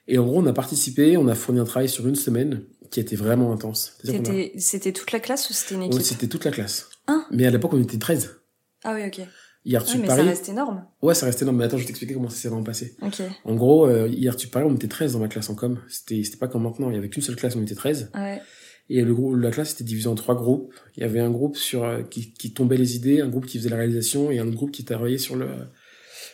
Et 0.08 0.18
en 0.18 0.24
gros, 0.26 0.38
on 0.40 0.46
a 0.46 0.52
participé, 0.52 1.16
on 1.16 1.28
a 1.28 1.34
fourni 1.34 1.60
un 1.60 1.64
travail 1.64 1.88
sur 1.88 2.06
une 2.08 2.16
semaine 2.16 2.62
qui 2.90 2.98
était 3.00 3.16
vraiment 3.16 3.52
intense. 3.52 3.98
A- 4.08 4.58
C'était 4.58 4.92
toute 4.92 5.12
la 5.12 5.20
classe 5.20 5.48
ou 5.50 5.52
c'était 5.52 5.74
une 5.74 5.82
Ouais, 5.82 5.86
équipe 5.88 6.00
c'était 6.02 6.26
toute 6.26 6.44
la 6.44 6.50
classe. 6.50 6.88
Ah. 7.06 7.26
Mais 7.30 7.46
à 7.46 7.50
l'époque, 7.50 7.74
on 7.74 7.80
était 7.82 7.98
13. 7.98 8.36
Ah 8.84 8.94
oui, 8.94 9.02
ok. 9.06 9.20
Hier, 9.64 9.82
Ouais, 9.82 9.88
tu 9.92 9.98
mais 9.98 10.06
Paris. 10.06 10.22
ça 10.22 10.28
reste 10.28 10.48
énorme. 10.48 10.84
Ouais, 11.02 11.14
ça 11.14 11.26
restait 11.26 11.42
énorme. 11.42 11.58
Mais 11.58 11.64
attends, 11.64 11.76
je 11.76 11.82
vais 11.82 11.86
t'expliquer 11.88 12.14
comment 12.14 12.30
ça 12.30 12.36
s'est 12.38 12.48
vraiment 12.48 12.64
passé. 12.64 12.96
Ok. 13.02 13.20
En 13.44 13.54
gros, 13.54 13.86
euh, 13.86 14.08
hier, 14.08 14.34
tu 14.34 14.48
Paris, 14.48 14.64
on 14.66 14.74
était 14.74 14.88
13 14.88 15.12
dans 15.12 15.18
ma 15.18 15.28
classe 15.28 15.50
en 15.50 15.54
com. 15.54 15.78
C'était, 15.88 16.22
c'était 16.24 16.38
pas 16.38 16.48
comme 16.48 16.62
maintenant. 16.62 16.88
Il 16.88 16.94
y 16.94 16.98
avait 16.98 17.10
qu'une 17.10 17.22
seule 17.22 17.36
classe, 17.36 17.54
on 17.56 17.62
était 17.62 17.74
13. 17.74 18.10
Ouais. 18.14 18.40
Et 18.88 19.02
le 19.02 19.14
groupe, 19.14 19.36
la 19.36 19.50
classe 19.50 19.72
était 19.74 19.84
divisée 19.84 20.08
en 20.08 20.14
trois 20.14 20.34
groupes. 20.34 20.72
Il 20.96 21.02
y 21.02 21.04
avait 21.04 21.20
un 21.20 21.28
groupe 21.30 21.56
sur, 21.58 21.84
euh, 21.84 22.00
qui, 22.02 22.32
qui 22.32 22.54
tombait 22.54 22.78
les 22.78 22.96
idées, 22.96 23.20
un 23.20 23.28
groupe 23.28 23.44
qui 23.44 23.58
faisait 23.58 23.68
la 23.68 23.76
réalisation 23.76 24.30
et 24.30 24.38
un 24.38 24.46
autre 24.46 24.56
groupe 24.56 24.70
qui 24.70 24.84
travaillait 24.86 25.18
sur 25.18 25.36
le, 25.36 25.48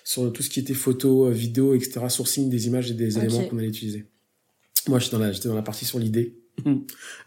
sur 0.04 0.32
tout 0.32 0.42
ce 0.42 0.50
qui 0.50 0.60
était 0.60 0.74
photo, 0.74 1.26
euh, 1.26 1.30
vidéo, 1.30 1.74
etc., 1.74 2.00
sourcing 2.08 2.48
des 2.48 2.66
images 2.66 2.90
et 2.90 2.94
des 2.94 3.18
éléments 3.18 3.44
qu'on 3.44 3.58
allait 3.58 3.68
utiliser. 3.68 4.06
Moi, 4.88 4.98
j'étais 4.98 5.16
dans 5.16 5.22
la, 5.22 5.32
j'étais 5.32 5.48
dans 5.48 5.54
la 5.54 5.62
partie 5.62 5.84
sur 5.84 5.98
l'idée. 5.98 6.36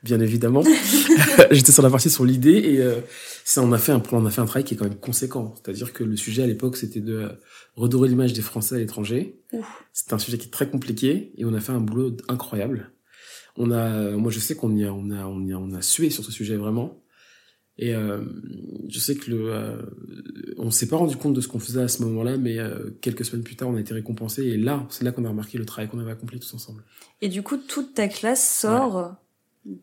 Bien 0.03 0.19
évidemment. 0.19 0.63
j'étais 1.51 1.71
sur 1.71 1.83
la 1.83 1.89
partie 1.89 2.09
sur 2.09 2.25
l'idée 2.25 2.57
et, 2.57 2.81
euh, 2.81 3.01
ça, 3.43 3.61
on 3.61 3.71
a 3.71 3.77
fait 3.77 3.91
un, 3.91 4.01
on 4.11 4.25
a 4.25 4.31
fait 4.31 4.41
un 4.41 4.45
travail 4.45 4.63
qui 4.63 4.73
est 4.73 4.77
quand 4.77 4.85
même 4.85 4.99
conséquent. 4.99 5.53
C'est-à-dire 5.55 5.93
que 5.93 6.03
le 6.03 6.15
sujet 6.15 6.43
à 6.43 6.47
l'époque, 6.47 6.77
c'était 6.77 7.01
de 7.01 7.13
euh, 7.13 7.29
redorer 7.75 8.09
l'image 8.09 8.33
des 8.33 8.41
Français 8.41 8.75
à 8.75 8.77
l'étranger. 8.77 9.39
C'était 9.93 10.13
un 10.13 10.19
sujet 10.19 10.37
qui 10.37 10.47
est 10.47 10.51
très 10.51 10.69
compliqué 10.69 11.33
et 11.37 11.45
on 11.45 11.53
a 11.53 11.59
fait 11.59 11.71
un 11.71 11.81
boulot 11.81 12.15
incroyable. 12.29 12.91
On 13.57 13.71
a, 13.71 14.11
moi 14.11 14.31
je 14.31 14.39
sais 14.39 14.55
qu'on 14.55 14.75
y 14.75 14.85
a, 14.85 14.93
on 14.93 15.09
a, 15.09 15.25
on 15.25 15.43
y 15.45 15.51
a, 15.51 15.57
on 15.57 15.73
a 15.73 15.81
sué 15.81 16.11
sur 16.11 16.23
ce 16.23 16.31
sujet 16.31 16.55
vraiment. 16.55 17.01
Et 17.79 17.93
euh, 17.93 18.21
je 18.89 18.99
sais 18.99 19.15
que 19.15 19.29
le, 19.29 19.53
euh, 19.53 19.75
on 20.57 20.71
s'est 20.71 20.87
pas 20.87 20.95
rendu 20.97 21.15
compte 21.15 21.33
de 21.33 21.41
ce 21.41 21.47
qu'on 21.47 21.59
faisait 21.59 21.81
à 21.81 21.87
ce 21.87 22.01
moment-là, 22.03 22.37
mais 22.37 22.57
euh, 22.57 22.89
quelques 23.01 23.23
semaines 23.23 23.43
plus 23.43 23.55
tard, 23.55 23.69
on 23.69 23.75
a 23.75 23.79
été 23.79 23.93
récompensé. 23.93 24.43
Et 24.43 24.57
là, 24.57 24.85
c'est 24.89 25.03
là 25.05 25.11
qu'on 25.11 25.25
a 25.25 25.29
remarqué 25.29 25.57
le 25.59 25.65
travail 25.65 25.87
qu'on 25.89 25.99
avait 25.99 26.11
accompli 26.11 26.39
tous 26.39 26.53
ensemble. 26.55 26.83
Et 27.21 27.29
du 27.29 27.43
coup, 27.43 27.57
toute 27.57 27.93
ta 27.93 28.07
classe 28.07 28.59
sort 28.61 29.15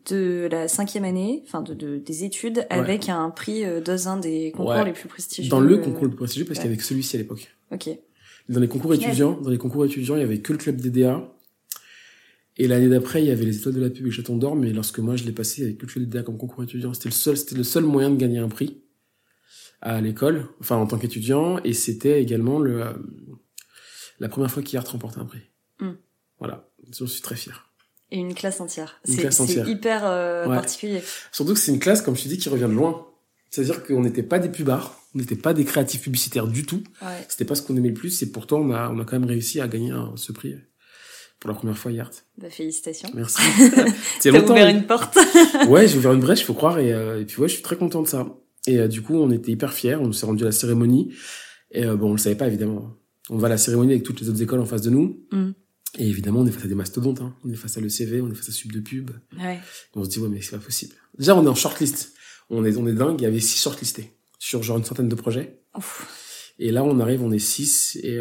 de 0.09 0.47
la 0.51 0.67
cinquième 0.67 1.03
année, 1.05 1.43
enfin 1.45 1.61
de, 1.61 1.73
de- 1.73 1.97
des 1.97 2.23
études, 2.23 2.65
avec 2.69 3.07
un 3.07 3.29
prix 3.29 3.63
euh, 3.63 3.79
dans 3.81 4.07
un 4.09 4.17
des 4.17 4.51
concours 4.51 4.71
Ouais. 4.73 4.83
les 4.85 4.93
plus 4.93 5.07
prestigieux. 5.07 5.49
Dans 5.49 5.59
le 5.59 5.75
euh, 5.75 5.81
concours 5.81 6.03
le 6.03 6.09
plus 6.09 6.17
prestigieux, 6.17 6.45
parce 6.45 6.59
qu'il 6.59 6.69
y 6.69 6.73
avait 6.73 6.81
celui-ci 6.81 7.15
à 7.15 7.19
l'époque. 7.19 7.55
Ok. 7.71 7.89
Dans 8.49 8.59
les 8.59 8.67
concours 8.67 8.93
étudiants, 8.93 9.39
dans 9.41 9.49
les 9.49 9.57
concours 9.57 9.85
étudiants, 9.85 10.15
il 10.15 10.19
y 10.19 10.23
avait 10.23 10.39
que 10.39 10.51
le 10.53 10.59
club 10.59 10.81
DDA. 10.81 11.31
Et 12.57 12.67
l'année 12.67 12.87
d'après, 12.87 13.21
il 13.21 13.27
y 13.27 13.31
avait 13.31 13.43
les 13.45 13.57
étoiles 13.57 13.75
de 13.75 13.81
la 13.81 13.89
pub 13.89 14.07
et 14.07 14.11
Chaton 14.11 14.37
d'Or, 14.37 14.55
mais 14.55 14.71
lorsque 14.71 14.99
moi 14.99 15.15
je 15.17 15.23
l'ai 15.25 15.33
passé, 15.33 15.77
le 15.79 15.87
club 15.87 16.05
DDA 16.05 16.23
comme 16.23 16.37
concours 16.37 16.63
étudiant. 16.63 16.93
C'était 16.93 17.09
le 17.09 17.13
seul, 17.15 17.35
c'était 17.37 17.55
le 17.55 17.63
seul 17.63 17.83
moyen 17.83 18.09
de 18.09 18.15
gagner 18.15 18.39
un 18.39 18.47
prix 18.47 18.81
à 19.81 19.99
l'école, 20.01 20.47
enfin 20.61 20.77
en 20.77 20.87
tant 20.87 20.97
qu'étudiant, 20.97 21.59
et 21.63 21.73
c'était 21.73 22.21
également 22.21 22.59
le, 22.59 22.81
euh, 22.81 22.93
la 24.19 24.29
première 24.29 24.49
fois 24.49 24.63
qu'IART 24.63 24.85
remportait 24.89 25.19
un 25.19 25.25
prix. 25.25 25.41
Hmm. 25.79 25.91
Voilà. 26.39 26.69
J'en 26.97 27.07
suis 27.07 27.21
très 27.21 27.35
fier. 27.35 27.69
Et 28.11 28.17
une 28.19 28.33
classe 28.33 28.61
entière. 28.61 29.01
Une 29.07 29.31
C'est 29.31 29.67
hyper 29.67 30.05
euh, 30.05 30.47
Ouais. 30.47 30.55
particulier. 30.55 31.01
Surtout 31.31 31.53
que 31.55 31.59
c'est 31.59 31.73
une 31.73 31.79
classe, 31.79 32.01
comme 32.01 32.15
je 32.15 32.23
te 32.23 32.27
dis, 32.29 32.37
qui 32.37 32.47
revient 32.49 32.63
de 32.69 32.73
loin. 32.75 33.07
C'est-à-dire 33.49 33.83
qu'on 33.83 34.01
n'était 34.01 34.23
pas 34.23 34.39
des 34.39 34.49
pubards, 34.49 34.99
on 35.13 35.19
n'était 35.19 35.35
pas 35.35 35.53
des 35.53 35.65
créatifs 35.65 36.01
publicitaires 36.01 36.47
du 36.47 36.65
tout. 36.65 36.83
Ouais. 37.01 37.25
C'était 37.27 37.45
pas 37.45 37.55
ce 37.55 37.61
qu'on 37.61 37.75
aimait 37.75 37.89
le 37.89 37.93
plus, 37.93 38.21
et 38.21 38.31
pourtant 38.31 38.59
on 38.59 38.71
a, 38.71 38.89
on 38.89 38.99
a 38.99 39.05
quand 39.05 39.19
même 39.19 39.27
réussi 39.29 39.59
à 39.59 39.67
gagner 39.67 39.91
un- 39.91 40.13
ce 40.15 40.31
prix 40.31 40.55
pour 41.45 41.53
la 41.53 41.59
première 41.59 41.77
fois 41.77 41.91
IART. 41.91 42.09
Bah, 42.39 42.49
félicitations. 42.49 43.07
Merci. 43.13 43.39
C'est 44.19 44.31
longtemps. 44.31 44.53
ouvert 44.53 44.67
une 44.67 44.87
porte. 44.87 45.15
Ouais, 45.69 45.87
j'ai 45.87 45.97
ouvert 45.97 46.13
une 46.13 46.19
brèche, 46.19 46.43
faut 46.43 46.55
croire, 46.55 46.79
et, 46.79 46.91
euh, 46.91 47.21
et 47.21 47.25
puis 47.25 47.39
ouais, 47.39 47.47
je 47.47 47.53
suis 47.53 47.61
très 47.61 47.75
content 47.75 48.01
de 48.01 48.07
ça. 48.07 48.27
Et 48.65 48.79
euh, 48.79 48.87
du 48.87 49.03
coup, 49.03 49.13
on 49.15 49.29
était 49.29 49.51
hyper 49.51 49.71
fiers, 49.71 49.95
on 49.95 50.11
s'est 50.11 50.25
rendu 50.25 50.41
à 50.43 50.47
la 50.47 50.51
cérémonie, 50.51 51.13
et 51.71 51.85
euh, 51.85 51.95
bon, 51.95 52.09
on 52.09 52.11
le 52.13 52.17
savait 52.17 52.35
pas 52.35 52.47
évidemment. 52.47 52.95
On 53.29 53.37
va 53.37 53.45
à 53.45 53.49
la 53.51 53.57
cérémonie 53.59 53.91
avec 53.91 54.03
toutes 54.03 54.21
les 54.21 54.29
autres 54.29 54.41
écoles 54.41 54.59
en 54.59 54.65
face 54.65 54.81
de 54.81 54.89
nous, 54.89 55.23
Mm. 55.31 55.51
et 55.99 56.07
évidemment, 56.07 56.39
on 56.39 56.47
est 56.47 56.51
face 56.51 56.65
à 56.65 56.67
des 56.67 56.73
mastodontes, 56.75 57.21
hein. 57.21 57.35
on 57.45 57.51
est 57.51 57.55
face 57.55 57.77
à 57.77 57.81
l'ECV, 57.81 58.21
on 58.21 58.31
est 58.31 58.35
face 58.35 58.49
à 58.49 58.51
Sub 58.51 58.71
de 58.71 58.79
Pub, 58.79 59.11
ouais. 59.39 59.55
et 59.57 59.59
on 59.99 60.03
se 60.03 60.09
dit 60.09 60.17
ouais, 60.19 60.29
mais 60.29 60.41
c'est 60.41 60.57
pas 60.57 60.63
possible. 60.63 60.95
Déjà, 61.19 61.35
on 61.35 61.45
est 61.45 61.49
en 61.49 61.53
shortlist, 61.55 62.13
on 62.49 62.65
est 62.65 62.75
on 62.75 62.87
est 62.87 62.93
dingue, 62.93 63.21
il 63.21 63.23
y 63.23 63.27
avait 63.27 63.39
six 63.39 63.61
shortlistés 63.61 64.17
sur 64.39 64.63
genre 64.63 64.77
une 64.79 64.83
centaine 64.83 65.09
de 65.09 65.15
projets. 65.15 65.61
Ouf. 65.77 66.51
Et 66.57 66.71
là, 66.71 66.83
on 66.83 66.99
arrive, 66.99 67.21
on 67.21 67.31
est 67.31 67.39
six, 67.39 67.97
et 68.01 68.19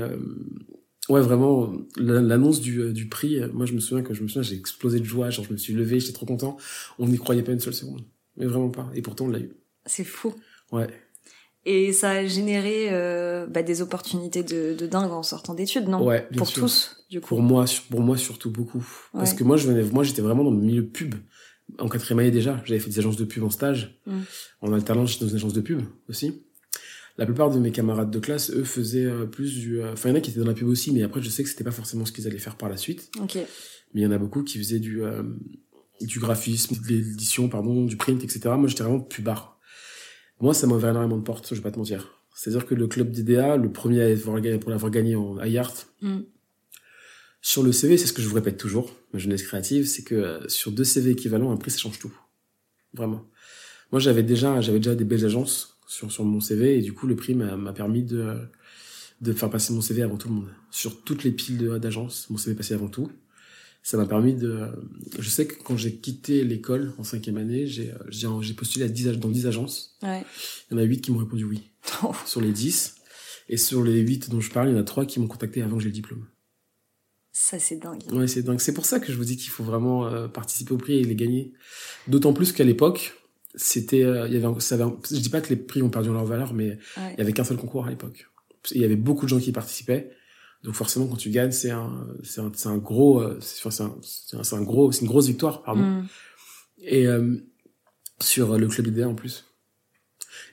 ouais, 1.08 1.20
vraiment, 1.20 1.73
la- 1.96 2.20
l'annonce 2.23 2.61
du, 2.61 2.80
euh, 2.80 2.92
du 2.92 3.08
prix, 3.08 3.40
euh, 3.40 3.49
moi, 3.52 3.66
je 3.66 3.73
me 3.73 3.80
souviens 3.80 4.02
que 4.04 4.14
je 4.14 4.23
me 4.23 4.28
souviens, 4.28 4.42
j'ai 4.42 4.56
explosé 4.56 4.99
de 5.00 5.04
joie, 5.04 5.30
genre, 5.30 5.44
je 5.44 5.52
me 5.52 5.56
suis 5.58 5.73
levé, 5.75 6.00
j'étais 6.00 6.12
trop 6.12 6.26
content. 6.26 6.56
On 6.99 7.06
n'y 7.08 7.18
croyait 7.18 7.42
pas 7.42 7.52
une 7.52 7.61
seule 7.61 7.75
seconde. 7.75 8.02
Mais 8.37 8.46
vraiment 8.46 8.70
pas. 8.70 8.90
Et 8.94 9.02
pourtant, 9.02 9.26
on 9.26 9.28
l'a 9.28 9.38
eu. 9.38 9.52
C'est 9.87 10.04
fou. 10.04 10.34
Ouais. 10.73 10.88
Et 11.66 11.92
ça 11.92 12.11
a 12.11 12.26
généré 12.26 12.88
euh, 12.92 13.46
bah, 13.46 13.62
des 13.62 13.80
opportunités 13.80 14.42
de, 14.42 14.75
de 14.75 14.87
dingue 14.87 15.11
en 15.12 15.23
sortant 15.23 15.54
d'études, 15.54 15.88
non? 15.88 16.04
Ouais, 16.04 16.26
bien 16.30 16.38
Pour 16.38 16.49
sûr. 16.49 16.62
tous, 16.64 17.06
du 17.11 17.20
coup. 17.20 17.28
Pour 17.28 17.42
moi, 17.42 17.64
pour 17.90 18.00
moi 18.00 18.16
surtout 18.18 18.50
beaucoup. 18.50 18.84
Parce 19.12 19.32
que 19.32 19.44
moi, 19.44 19.56
je 19.56 19.68
venais, 19.68 19.82
moi, 19.84 20.04
j'étais 20.04 20.20
vraiment 20.20 20.44
dans 20.44 20.50
le 20.50 20.58
milieu 20.58 20.84
pub. 20.84 21.14
En 21.78 21.88
quatrième 21.88 22.18
année 22.18 22.30
déjà, 22.30 22.61
j'avais 22.66 22.80
fait 22.80 22.90
des 22.90 22.99
agences 22.99 23.16
de 23.16 23.25
pub 23.25 23.42
en 23.44 23.50
stage. 23.50 23.99
Mm. 24.06 24.18
En 24.61 24.73
alternance, 24.75 25.12
j'étais 25.12 25.25
dans 25.25 25.30
une 25.30 25.37
agence 25.37 25.54
de 25.54 25.61
pub 25.62 25.80
aussi. 26.11 26.42
La 27.16 27.26
plupart 27.26 27.50
de 27.50 27.59
mes 27.61 27.71
camarades 27.71 28.11
de 28.11 28.18
classe, 28.18 28.50
eux, 28.50 28.64
faisaient 28.64 29.04
euh, 29.04 29.25
plus 29.26 29.54
du... 29.54 29.80
euh, 29.80 29.92
Enfin, 29.92 30.09
il 30.09 30.12
y 30.12 30.14
en 30.14 30.18
a 30.18 30.21
qui 30.21 30.30
étaient 30.30 30.40
dans 30.40 30.47
la 30.47 30.54
pub 30.54 30.66
aussi, 30.68 30.90
mais 30.92 31.02
après, 31.04 31.23
je 31.23 31.30
sais 31.30 31.42
que 31.44 31.49
c'était 31.49 31.62
pas 31.64 31.71
forcément 31.71 32.04
ce 32.04 32.12
qu'ils 32.12 32.26
allaient 32.26 32.38
faire 32.38 32.56
par 32.56 32.68
la 32.68 32.76
suite. 32.76 33.11
Ok. 33.21 33.37
Mais 33.37 34.00
il 34.00 34.02
y 34.02 34.06
en 34.06 34.11
a 34.11 34.18
beaucoup 34.18 34.42
qui 34.42 34.59
faisaient 34.59 34.80
du, 34.80 35.04
euh, 35.04 35.23
du 36.00 36.18
graphisme, 36.18 36.75
de 36.83 36.88
l'édition, 36.88 37.49
pardon, 37.49 37.85
du 37.85 37.97
print, 37.97 38.23
etc. 38.25 38.40
Moi, 38.59 38.66
j'étais 38.68 38.83
vraiment 38.83 39.00
pubard. 39.00 39.61
Moi, 40.40 40.54
ça 40.54 40.66
m'a 40.66 40.75
ouvert 40.75 40.90
énormément 40.90 41.16
de 41.16 41.23
portes, 41.23 41.47
je 41.50 41.54
vais 41.54 41.61
pas 41.62 41.71
te 41.71 41.78
mentir. 41.78 42.11
C'est-à-dire 42.35 42.66
que 42.66 42.75
le 42.75 42.88
club 42.88 43.12
d'IDEA, 43.12 43.56
le 43.56 43.71
premier 43.71 44.02
à 44.02 44.06
avoir 44.06 44.42
pour 44.59 44.71
l'avoir 44.71 44.90
gagné 44.90 45.14
en 45.14 45.40
IART, 45.44 45.73
Mm. 46.02 46.23
sur 47.40 47.62
le 47.62 47.71
CV, 47.71 47.97
c'est 47.97 48.06
ce 48.09 48.12
que 48.12 48.21
je 48.23 48.28
vous 48.28 48.35
répète 48.35 48.56
toujours, 48.56 48.90
ma 49.12 49.21
jeunesse 49.21 49.44
créative, 49.44 49.87
c'est 49.87 50.02
que 50.02 50.14
euh, 50.16 50.49
sur 50.49 50.73
deux 50.73 50.83
CV 50.83 51.12
équivalents, 51.12 51.52
un 51.52 51.56
prix, 51.56 51.71
ça 51.71 51.78
change 51.78 52.00
tout. 52.00 52.12
Vraiment. 52.92 53.25
Moi, 53.92 54.00
j'avais 54.00 54.25
déjà, 54.25 54.61
j'avais 54.61 54.78
déjà 54.80 54.97
des 54.97 55.04
belles 55.04 55.25
agences 55.25 55.73
sur, 55.86 56.10
sur 56.12 56.24
mon 56.24 56.40
CV, 56.40 56.78
et 56.78 56.82
du 56.82 56.92
coup, 56.92 57.06
le 57.06 57.16
prix 57.16 57.34
m'a 57.34 57.56
m'a 57.56 57.72
permis 57.72 58.02
de, 58.02 58.36
de 59.20 59.32
faire 59.32 59.50
passer 59.50 59.72
mon 59.72 59.80
CV 59.80 60.02
avant 60.02 60.16
tout 60.16 60.28
le 60.28 60.34
monde. 60.34 60.48
Sur 60.70 61.02
toutes 61.02 61.24
les 61.24 61.30
piles 61.32 61.78
d'agences, 61.80 62.28
mon 62.30 62.36
CV 62.36 62.56
passait 62.56 62.74
avant 62.74 62.88
tout. 62.88 63.10
Ça 63.82 63.98
m'a 63.98 64.06
permis 64.06 64.32
de, 64.34 64.68
je 65.18 65.28
sais 65.28 65.46
que 65.46 65.62
quand 65.62 65.76
j'ai 65.76 65.96
quitté 65.96 66.42
l'école 66.42 66.94
en 66.96 67.04
cinquième 67.04 67.36
année, 67.36 67.66
j'ai, 67.66 67.92
j'ai, 68.08 68.26
j'ai 68.40 68.54
postulé 68.54 68.86
à 68.86 68.88
10, 68.88 69.08
ag- 69.08 69.18
dans 69.18 69.28
10 69.28 69.46
agences. 69.46 69.98
Ouais. 70.02 70.24
Il 70.70 70.74
y 70.74 70.80
en 70.80 70.82
a 70.82 70.84
8 70.84 71.02
qui 71.02 71.12
m'ont 71.12 71.18
répondu 71.18 71.44
oui. 71.44 71.68
sur 72.24 72.40
les 72.40 72.50
10. 72.50 72.94
Et 73.50 73.58
sur 73.58 73.84
les 73.84 74.00
8 74.00 74.30
dont 74.30 74.40
je 74.40 74.50
parle, 74.50 74.70
il 74.70 74.72
y 74.72 74.74
en 74.74 74.80
a 74.80 74.84
3 74.84 75.04
qui 75.04 75.20
m'ont 75.20 75.26
contacté 75.26 75.60
avant 75.60 75.76
que 75.76 75.82
j'ai 75.82 75.90
le 75.90 75.94
diplôme. 75.94 76.26
Ça, 77.30 77.58
c'est 77.58 77.76
dingue. 77.76 78.00
Ouais, 78.10 78.26
c'est 78.26 78.42
dingue. 78.42 78.58
C'est 78.60 78.72
pour 78.72 78.86
ça 78.86 79.00
que 79.00 79.12
je 79.12 79.18
vous 79.18 79.24
dis 79.24 79.36
qu'il 79.36 79.50
faut 79.50 79.64
vraiment 79.64 80.06
euh, 80.06 80.28
participer 80.28 80.72
au 80.72 80.78
prix 80.78 80.94
et 80.94 81.04
les 81.04 81.14
gagner. 81.16 81.52
D'autant 82.08 82.32
plus 82.32 82.52
qu'à 82.52 82.64
l'époque, 82.64 83.12
c'était, 83.54 84.02
euh, 84.04 84.26
il 84.28 84.34
y 84.34 84.44
avait, 84.44 84.61
ça 84.61 84.75
avait 84.75 84.84
je 85.11 85.16
dis 85.16 85.28
pas 85.28 85.40
que 85.40 85.49
les 85.50 85.56
prix 85.56 85.82
ont 85.82 85.90
perdu 85.90 86.11
leur 86.12 86.25
valeur, 86.25 86.54
mais 86.54 86.78
Ouais. 86.96 87.12
il 87.14 87.18
y 87.18 87.20
avait 87.23 87.32
qu'un 87.32 87.44
seul 87.44 87.56
concours 87.56 87.87
à 87.87 87.90
l'époque. 87.90 88.28
Il 88.73 88.80
y 88.80 88.84
avait 88.84 88.96
beaucoup 88.96 89.26
de 89.26 89.30
gens 89.30 89.38
qui 89.38 89.50
y 89.50 89.52
participaient. 89.52 90.11
Donc 90.62 90.75
forcément, 90.75 91.06
quand 91.06 91.16
tu 91.16 91.28
gagnes, 91.30 91.52
c'est 91.52 91.70
un, 91.70 92.06
c'est 92.23 92.40
un, 92.40 92.50
c'est 92.54 92.68
un 92.68 92.78
gros, 92.78 93.20
euh, 93.20 93.38
c'est, 93.40 93.61
enfin, 93.66 93.70
c'est 93.70 93.82
un, 93.82 93.94
c'est 94.02 94.37
un, 94.38 94.42
c'est 94.42 94.56
un 94.56 94.62
gros, 94.62 94.90
c'est 94.92 95.02
une 95.02 95.08
grosse 95.08 95.26
victoire, 95.26 95.62
pardon. 95.62 95.82
Mm. 95.82 96.08
Et 96.78 97.06
euh, 97.06 97.37
sur 98.20 98.56
le 98.58 98.66
club 98.68 98.87
idéal 98.87 99.08
en 99.08 99.14
plus. 99.14 99.44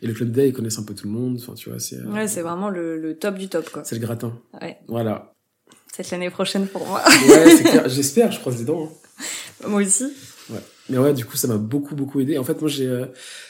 Et 0.01 0.07
le 0.07 0.13
club 0.13 0.29
idéal, 0.29 0.47
ils 0.47 0.53
connaissent 0.53 0.79
un 0.79 0.83
peu 0.83 0.93
tout 0.93 1.07
le 1.07 1.13
monde. 1.13 1.37
Enfin, 1.41 1.53
tu 1.53 1.69
vois, 1.69 1.79
c'est, 1.79 1.95
euh, 1.97 2.11
Ouais, 2.11 2.27
c'est 2.27 2.41
vraiment 2.41 2.69
le, 2.69 2.97
le 2.99 3.17
top 3.17 3.35
du 3.37 3.47
top, 3.47 3.69
quoi. 3.69 3.83
c'est 3.85 3.95
le 3.95 4.01
gratin. 4.01 4.37
Ouais. 4.61 4.79
Voilà. 4.87 5.33
Peut-être 5.95 6.11
l'année 6.11 6.29
prochaine 6.29 6.67
pour 6.67 6.85
moi. 6.87 7.01
Ouais, 7.27 7.55
c'est 7.55 7.63
clair. 7.69 7.87
J'espère, 7.89 8.31
je 8.31 8.39
croise 8.39 8.57
les 8.59 8.65
dents. 8.65 8.91
hein. 9.63 9.67
moi 9.69 9.81
aussi. 9.81 10.11
Mais 10.91 10.97
ouais, 10.97 11.13
du 11.13 11.25
coup, 11.25 11.37
ça 11.37 11.47
m'a 11.47 11.57
beaucoup, 11.57 11.95
beaucoup 11.95 12.19
aidé. 12.19 12.37
En 12.37 12.43
fait, 12.43 12.59
moi, 12.61 12.69
j'ai 12.69 12.85
euh, 12.87 13.05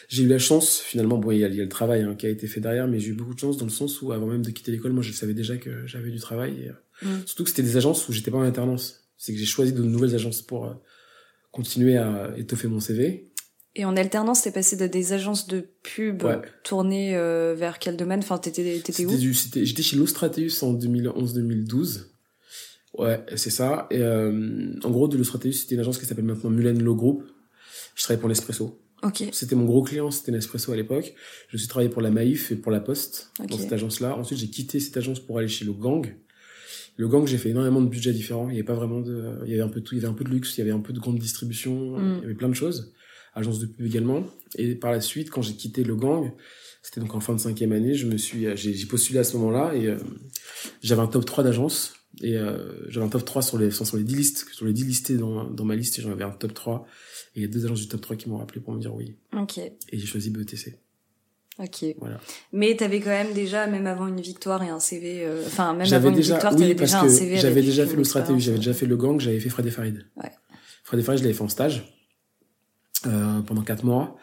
j'ai 0.08 0.24
eu 0.24 0.28
la 0.28 0.40
chance, 0.40 0.80
finalement, 0.80 1.18
bon, 1.18 1.32
il 1.32 1.40
y 1.40 1.44
a, 1.44 1.48
il 1.48 1.56
y 1.56 1.60
a 1.60 1.64
le 1.64 1.70
travail 1.70 2.04
hein, 2.04 2.16
qui 2.16 2.26
a 2.28 2.30
été 2.30 2.48
fait 2.48 2.60
derrière, 2.62 2.88
mais 2.88 3.00
j'ai 3.00 3.10
eu 3.10 3.14
beaucoup 3.14 3.34
de 3.34 3.40
chance 3.40 3.58
dans 3.58 3.66
le 3.66 3.72
sens 3.72 4.02
où, 4.02 4.12
avant 4.12 4.28
même 4.28 4.42
de 4.44 4.52
quitter 4.52 4.72
l'école, 4.72 4.94
moi, 4.94 5.04
je 5.04 5.12
savais 5.12 5.34
déjà 5.34 5.58
que 5.58 5.86
j'avais 5.88 6.12
du 6.12 6.20
travail. 6.20 6.54
Et, 6.64 6.70
euh, 6.70 6.74
Mm. 7.04 7.26
Surtout 7.26 7.46
que 7.46 7.50
c'était 7.50 7.64
des 7.64 7.78
agences 7.78 8.08
où 8.08 8.14
j'étais 8.14 8.30
pas 8.30 8.38
en 8.38 8.44
alternance. 8.44 9.10
C'est 9.18 9.34
que 9.34 9.40
j'ai 9.40 9.46
choisi 9.48 9.74
de 9.74 9.82
nouvelles 9.82 10.14
agences 10.14 10.44
pour 10.44 10.68
euh, 10.68 10.74
continuer 11.52 11.98
à 11.98 12.32
étoffer 12.38 12.68
mon 12.68 12.80
CV. 12.80 13.32
Et 13.76 13.86
en 13.86 13.98
alternance, 13.98 14.44
t'es 14.44 14.52
passé 14.52 14.76
de 14.76 14.86
des 14.86 15.12
agences 15.14 15.48
de 15.48 15.66
pub 15.82 16.22
Ouais. 16.22 16.40
tournées 16.64 17.16
euh, 17.16 17.56
vers 17.58 17.80
quel 17.80 17.98
domaine? 17.98 18.20
Enfin, 18.20 18.38
t'étais 18.38 18.80
t'étais 18.84 19.06
où? 19.06 19.10
J'étais 19.18 19.82
chez 19.82 19.96
Lostrateus 19.98 20.62
en 20.64 20.76
2011-2012. 20.76 22.11
Ouais, 22.98 23.24
c'est 23.36 23.50
ça. 23.50 23.88
Et 23.90 24.00
euh, 24.02 24.74
en 24.84 24.90
gros, 24.92 25.08
de 25.08 25.18
Lostrateus, 25.18 25.52
c'était 25.54 25.76
une 25.76 25.82
agence 25.82 25.98
qui 25.98 26.06
s'appelle 26.06 26.26
maintenant 26.26 26.50
Mulen 26.50 26.82
Law 26.84 26.96
Group. 26.96 27.24
Je 27.96 28.04
travaillais 28.04 28.20
pour 28.20 28.30
Nespresso. 28.30 28.80
Ok. 29.04 29.24
C'était 29.32 29.56
mon 29.56 29.66
gros 29.66 29.82
client, 29.82 30.12
c'était 30.12 30.32
Nespresso 30.32 30.72
à 30.72 30.76
l'époque. 30.76 31.14
Je 31.50 31.58
suis 31.58 31.68
travaillé 31.68 31.90
pour 31.90 32.02
la 32.02 32.12
Maïf 32.12 32.52
et 32.52 32.56
pour 32.56 32.72
la 32.72 32.80
Poste 32.82 33.32
Ok. 33.40 33.50
dans 33.50 33.58
cette 33.58 33.74
agence-là. 33.74 34.16
Ensuite, 34.16 34.38
j'ai 34.40 34.50
quitté 34.50 34.80
cette 34.80 34.96
agence 34.98 35.20
pour 35.20 35.40
aller 35.40 35.48
chez 35.48 35.66
le 35.66 35.74
Gang. 35.74 36.16
Le 36.98 37.08
Gang, 37.08 37.26
j'ai 37.26 37.38
fait 37.38 37.50
énormément 37.50 37.82
de 37.82 37.88
budgets 37.88 38.12
différents. 38.14 38.50
Il 38.50 38.54
y 38.54 38.58
avait 38.58 38.66
pas 38.66 38.76
vraiment 38.76 39.00
de, 39.00 39.40
il 39.46 39.52
y 39.52 39.54
avait 39.54 39.64
un 39.64 39.70
peu 39.70 39.80
de 39.80 39.86
tout. 39.86 39.96
Il 39.96 40.02
y 40.02 40.02
avait 40.06 40.12
un 40.12 40.16
peu 40.16 40.24
de 40.24 40.30
luxe, 40.30 40.56
il 40.58 40.60
y 40.60 40.62
avait 40.62 40.72
un 40.72 40.82
peu 40.82 40.94
de 40.94 41.00
grande 41.00 41.18
distribution, 41.18 41.98
Mm. 41.98 42.16
il 42.18 42.22
y 42.22 42.26
avait 42.26 42.36
plein 42.36 42.50
de 42.50 42.54
choses. 42.54 42.94
Agence 43.34 43.60
de 43.60 43.66
pub 43.66 43.86
également. 43.86 44.26
Et 44.58 44.76
par 44.76 44.92
la 44.92 45.00
suite, 45.02 45.30
quand 45.32 45.42
j'ai 45.42 45.54
quitté 45.54 45.84
le 45.86 45.96
Gang, 45.96 46.32
c'était 46.84 47.00
donc 47.00 47.16
en 47.16 47.22
fin 47.22 47.34
de 47.34 47.40
cinquième 47.40 47.72
année, 47.72 47.96
je 47.96 48.06
me 48.06 48.18
suis, 48.18 48.46
j'ai 48.58 48.86
postulé 48.86 49.20
à 49.20 49.24
ce 49.24 49.38
moment-là 49.38 49.74
et 49.74 49.88
euh, 49.88 49.98
j'avais 50.84 51.02
un 51.02 51.08
top 51.08 51.26
3 51.26 51.44
d'agences. 51.46 51.94
Et 52.22 52.38
euh, 52.38 52.90
j'avais 52.90 53.06
un 53.06 53.10
top 53.10 53.24
3 53.26 53.42
sur 53.42 53.58
les, 53.58 53.72
sur 53.72 53.96
les 53.98 54.04
10 54.04 54.16
listes, 54.16 54.46
sur 54.52 54.66
les 54.66 54.74
10 54.74 54.84
listés 54.86 55.18
dans, 55.18 55.46
dans 55.46 55.64
ma 55.66 55.76
liste, 55.76 55.98
et 55.98 56.02
j'en 56.02 56.12
avais 56.12 56.24
un 56.26 56.32
top 56.32 56.54
3. 56.54 56.86
Et 57.36 57.40
il 57.40 57.42
y 57.44 57.46
a 57.46 57.48
deux 57.48 57.64
agences 57.66 57.80
du 57.82 57.88
top 57.88 58.02
3 58.02 58.16
qui 58.18 58.30
m'ont 58.30 58.38
rappelé 58.38 58.60
pour 58.62 58.74
me 58.74 58.80
dire 58.80 58.94
oui. 58.94 59.16
Ok. 59.38 59.58
Et 59.58 59.74
j'ai 59.94 60.06
choisi 60.06 60.30
BETC. 60.30 60.78
Ok. 61.60 61.86
Voilà. 62.00 62.20
Mais 62.54 62.76
t'avais 62.76 63.00
quand 63.00 63.10
même 63.10 63.34
déjà, 63.34 63.68
même 63.68 63.88
avant 63.88 64.08
une 64.08 64.20
victoire 64.22 64.62
et 64.64 64.70
un 64.70 64.80
CV, 64.80 65.24
euh, 65.26 65.44
enfin 65.46 65.74
même 65.74 65.92
avant 65.94 66.10
une 66.10 66.16
déjà, 66.16 66.34
victoire, 66.36 66.54
oui, 66.54 66.60
t'avais 66.62 66.76
parce 66.76 66.92
déjà 66.92 67.02
un 67.04 67.10
CV. 67.10 67.38
j'avais 67.38 67.62
déjà 67.62 67.86
fait 67.86 67.96
le 67.96 68.04
stratégie, 68.04 68.40
j'avais 68.42 68.58
déjà 68.58 68.74
fait 68.74 68.86
le 68.86 68.98
gang, 68.98 69.20
j'avais 69.20 69.40
fait 69.40 69.50
Fred 69.50 69.66
et 69.68 69.72
Farid. 69.72 70.06
Ouais. 70.18 70.32
Fred 70.84 71.00
et 71.00 71.04
Farid, 71.04 71.20
je 71.20 71.24
l'avais 71.24 71.36
fait 71.36 71.44
en 71.44 71.50
stage, 71.50 71.96
euh, 73.06 73.42
pendant 73.42 73.62
quatre 73.62 73.84
mois. 73.84 74.18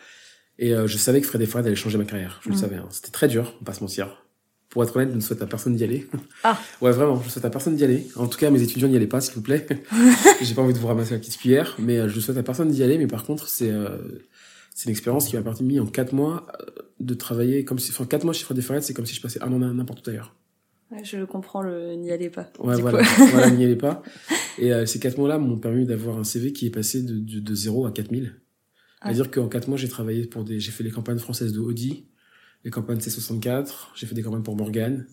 Et 0.58 0.74
euh, 0.74 0.86
je 0.88 0.96
savais 0.98 1.20
que 1.20 1.26
Fred 1.26 1.40
et 1.40 1.46
Farid 1.46 1.66
allait 1.66 1.76
changer 1.76 1.98
ma 1.98 2.04
carrière. 2.04 2.40
Je 2.42 2.48
le 2.48 2.54
Mhm. 2.54 2.60
savais. 2.60 2.76
hein. 2.76 2.88
C'était 2.90 3.10
très 3.12 3.28
dur, 3.28 3.52
on 3.56 3.58
va 3.60 3.66
pas 3.66 3.74
se 3.74 3.80
mentir. 3.80 4.24
Pour 4.70 4.82
être 4.82 4.94
honnête, 4.96 5.10
je 5.10 5.16
ne 5.16 5.20
souhaite 5.20 5.40
à 5.42 5.46
personne 5.46 5.74
d'y 5.74 5.84
aller. 5.84 6.06
Ah. 6.44 6.58
Ouais, 6.80 6.92
vraiment, 6.92 7.20
je 7.22 7.28
souhaite 7.30 7.44
à 7.44 7.50
personne 7.50 7.74
d'y 7.74 7.84
aller. 7.84 8.06
En 8.14 8.26
tout 8.28 8.38
cas, 8.38 8.50
mes 8.50 8.62
étudiants 8.62 8.88
n'y 8.88 8.96
allaient 8.96 9.06
pas, 9.06 9.20
s'il 9.20 9.34
vous 9.34 9.42
plaît. 9.42 9.66
J'ai 10.40 10.54
pas 10.54 10.62
envie 10.62 10.72
de 10.72 10.78
vous 10.78 10.86
ramasser 10.86 11.14
la 11.14 11.18
petite 11.18 11.36
cuillère, 11.36 11.74
mais 11.78 11.98
euh, 11.98 12.08
je 12.08 12.20
souhaite 12.20 12.36
à 12.36 12.42
personne 12.42 12.70
d'y 12.70 12.82
aller. 12.82 12.96
Mais 12.96 13.08
par 13.08 13.24
contre, 13.24 13.48
c'est 13.48 13.70
euh, 13.70 13.98
c'est 14.78 14.84
une 14.84 14.92
expérience 14.92 15.26
qui 15.26 15.34
m'a 15.34 15.42
permis 15.42 15.80
en 15.80 15.86
quatre 15.86 16.12
mois 16.12 16.46
euh, 16.60 16.66
de 17.00 17.12
travailler 17.12 17.64
comme 17.64 17.80
si, 17.80 17.90
enfin, 17.90 18.04
quatre 18.04 18.22
mois 18.22 18.32
chez 18.32 18.44
Fred 18.44 18.60
Farid, 18.60 18.84
c'est 18.84 18.94
comme 18.94 19.06
si 19.06 19.14
je 19.16 19.20
passais 19.20 19.42
un 19.42 19.52
an 19.52 19.58
n'importe 19.58 20.06
où 20.06 20.10
ailleurs. 20.10 20.36
Ouais, 20.92 21.02
je 21.02 21.24
comprends, 21.24 21.62
le 21.62 21.96
n'y 21.96 22.12
allez 22.12 22.30
pas. 22.30 22.48
Ouais, 22.60 22.80
voilà, 22.80 23.02
voilà, 23.32 23.50
n'y 23.50 23.64
allez 23.64 23.74
pas. 23.74 24.04
Et 24.56 24.72
euh, 24.72 24.86
ces 24.86 25.00
quatre 25.00 25.18
mois-là 25.18 25.38
m'ont 25.38 25.58
permis 25.58 25.84
d'avoir 25.84 26.16
un 26.16 26.22
CV 26.22 26.52
qui 26.52 26.66
est 26.66 26.70
passé 26.70 27.02
de, 27.02 27.18
de, 27.18 27.40
de 27.40 27.54
0 27.56 27.86
à 27.86 27.90
4000. 27.90 28.36
Ah. 29.00 29.06
C'est-à-dire 29.06 29.32
qu'en 29.32 29.48
quatre 29.48 29.66
mois, 29.66 29.76
j'ai 29.76 29.88
travaillé 29.88 30.26
pour 30.26 30.44
des, 30.44 30.60
j'ai 30.60 30.70
fait 30.70 30.84
les 30.84 30.92
campagnes 30.92 31.18
françaises 31.18 31.52
de 31.52 31.58
Audi, 31.58 32.06
les 32.64 32.70
campagnes 32.70 32.98
C64, 32.98 33.68
j'ai 33.94 34.06
fait 34.06 34.14
des 34.14 34.22
campagnes 34.22 34.42
pour 34.42 34.56
Morgan. 34.56 35.06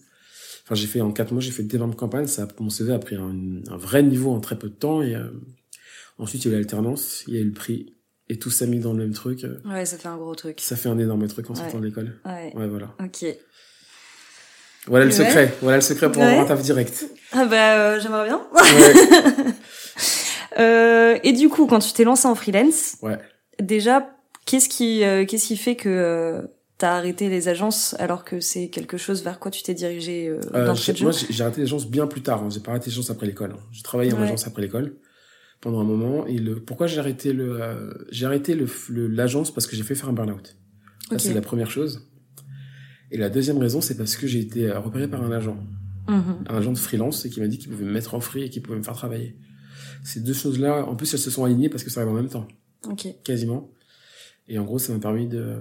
Enfin, 0.64 0.76
j'ai 0.76 0.88
fait, 0.88 1.02
en 1.02 1.12
quatre 1.12 1.32
mois, 1.32 1.42
j'ai 1.42 1.52
fait 1.52 1.64
d'énormes 1.64 1.96
campagnes. 1.96 2.28
Ça, 2.28 2.44
a- 2.44 2.48
mon 2.60 2.70
CV 2.70 2.94
a 2.94 3.00
pris 3.00 3.16
un, 3.16 3.36
un 3.70 3.78
vrai 3.78 4.02
niveau 4.04 4.32
en 4.32 4.40
très 4.40 4.58
peu 4.58 4.68
de 4.70 4.74
temps 4.74 5.02
et, 5.04 5.16
euh, 5.16 5.30
ensuite, 6.18 6.44
il 6.46 6.48
y 6.50 6.52
a 6.52 6.58
eu 6.58 6.60
l'alternance, 6.60 7.24
il 7.28 7.36
y 7.36 7.38
a 7.38 7.42
eu 7.42 7.46
le 7.46 7.54
prix. 7.54 7.92
Et 8.28 8.40
tout 8.40 8.50
ça 8.50 8.66
mis 8.66 8.80
dans 8.80 8.92
le 8.94 8.98
même 8.98 9.14
truc. 9.14 9.46
Ouais, 9.66 9.86
ça 9.86 9.98
fait 10.00 10.08
un 10.08 10.18
gros 10.18 10.34
truc. 10.34 10.60
Ça 10.60 10.76
fait 10.76 10.90
un 10.90 10.98
énorme 10.98 11.28
truc 11.28 11.48
en 11.52 11.54
Ouais. 11.54 11.60
sortant 11.60 11.80
de 11.80 11.86
l'école. 11.86 12.20
Ouais. 12.26 12.52
Ouais, 12.56 12.68
voilà. 12.68 12.96
Ok. 13.00 13.24
Voilà 14.88 15.06
le 15.06 15.12
Ouais. 15.12 15.18
secret. 15.18 15.54
Voilà 15.62 15.78
le 15.78 15.82
secret 15.82 16.12
pour 16.12 16.24
avoir 16.24 16.40
un 16.44 16.46
taf 16.48 16.62
direct. 16.64 17.06
Ah 17.32 17.46
bah 17.46 17.78
euh, 17.78 18.00
j'aimerais 18.00 18.26
bien. 18.26 18.42
Euh, 20.58 21.20
et 21.24 21.34
du 21.34 21.50
coup, 21.50 21.66
quand 21.68 21.80
tu 21.80 21.92
t'es 21.92 22.06
lancé 22.06 22.28
en 22.28 22.36
freelance, 22.36 22.96
ouais. 23.02 23.18
déjà, 23.62 24.10
qu'est-ce 24.46 24.70
qui, 24.70 25.04
euh, 25.04 25.26
qu'est-ce 25.26 25.48
qui 25.48 25.58
fait 25.58 25.76
que 25.76 25.90
euh, 25.90 26.42
t'as 26.78 26.98
arrêté 26.98 27.30
les 27.30 27.48
agences 27.48 27.96
alors 28.00 28.24
que 28.26 28.40
c'est 28.40 28.70
quelque 28.70 28.98
chose 28.98 29.24
vers 29.24 29.40
quoi 29.40 29.50
tu 29.52 29.64
t'es 29.64 29.74
dirigé 29.74 30.28
euh, 30.28 30.40
Euh, 30.54 30.74
jeu 30.76 30.94
moi, 31.02 31.12
j'ai 31.12 31.44
arrêté 31.44 31.62
l'agence 31.62 31.88
bien 31.90 32.08
plus 32.08 32.22
tard. 32.22 32.44
Hein. 32.44 32.50
J'ai 32.50 32.60
pas 32.60 32.72
arrêté 32.72 32.90
l'agence 32.90 33.10
après 33.10 33.26
l'école. 33.28 33.52
hein. 33.54 33.60
J'ai 33.72 33.84
travaillé 33.84 34.14
en 34.14 34.18
Ouais. 34.18 34.24
agence 34.24 34.46
après 34.48 34.62
l'école 34.62 34.96
pendant 35.62 35.80
un 35.80 35.84
moment. 35.86 36.26
Et 36.28 36.38
le 36.38 36.60
pourquoi 36.60 36.88
j'ai 36.88 37.00
arrêté 37.00 37.32
le 37.34 37.62
euh, 37.62 37.94
j'ai 38.12 38.26
arrêté 38.26 38.56
le 38.56 38.68
l'agence? 39.08 39.54
Parce 39.54 39.68
que 39.68 39.76
j'ai 39.76 39.84
fait 39.84 39.96
faire 39.96 40.10
un 40.10 40.14
burn-out. 40.14 40.58
Ça 41.10 41.20
c'est 41.20 41.34
la 41.34 41.42
première 41.42 41.72
chose. 41.72 42.08
Et 43.12 43.18
la 43.18 43.30
deuxième 43.30 43.58
raison 43.58 43.82
c'est 43.82 43.96
parce 43.98 44.16
que 44.16 44.28
j'ai 44.28 44.40
été 44.40 44.68
euh, 44.68 44.80
repéré 44.80 45.08
par 45.08 45.24
un 45.24 45.32
agent, 45.32 45.58
Mhm. 46.08 46.44
un 46.50 46.56
agent 46.58 46.72
de 46.74 46.78
freelance 46.78 47.26
et 47.26 47.30
qui 47.30 47.40
m'a 47.40 47.48
dit 47.48 47.58
qu'il 47.58 47.70
pouvait 47.72 47.86
me 47.86 47.92
mettre 47.92 48.14
en 48.16 48.20
free 48.20 48.44
et 48.44 48.50
qu'il 48.50 48.62
pouvait 48.62 48.78
me 48.78 48.84
faire 48.84 48.96
travailler. 48.96 49.38
Ces 50.04 50.20
deux 50.20 50.34
choses-là, 50.34 50.86
en 50.86 50.96
plus 50.96 51.12
elles 51.14 51.20
se 51.20 51.32
sont 51.32 51.46
alignées 51.46 51.70
parce 51.70 51.84
que 51.84 51.90
ça 51.90 52.02
arrive 52.02 52.12
en 52.12 52.16
même 52.16 52.30
temps 52.30 52.48
Ok. 52.88 53.08
quasiment. 53.24 53.72
Et 54.48 54.60
en 54.60 54.64
gros, 54.64 54.78
ça 54.78 54.94
m'a 54.94 55.00
permis 55.00 55.28
de, 55.28 55.56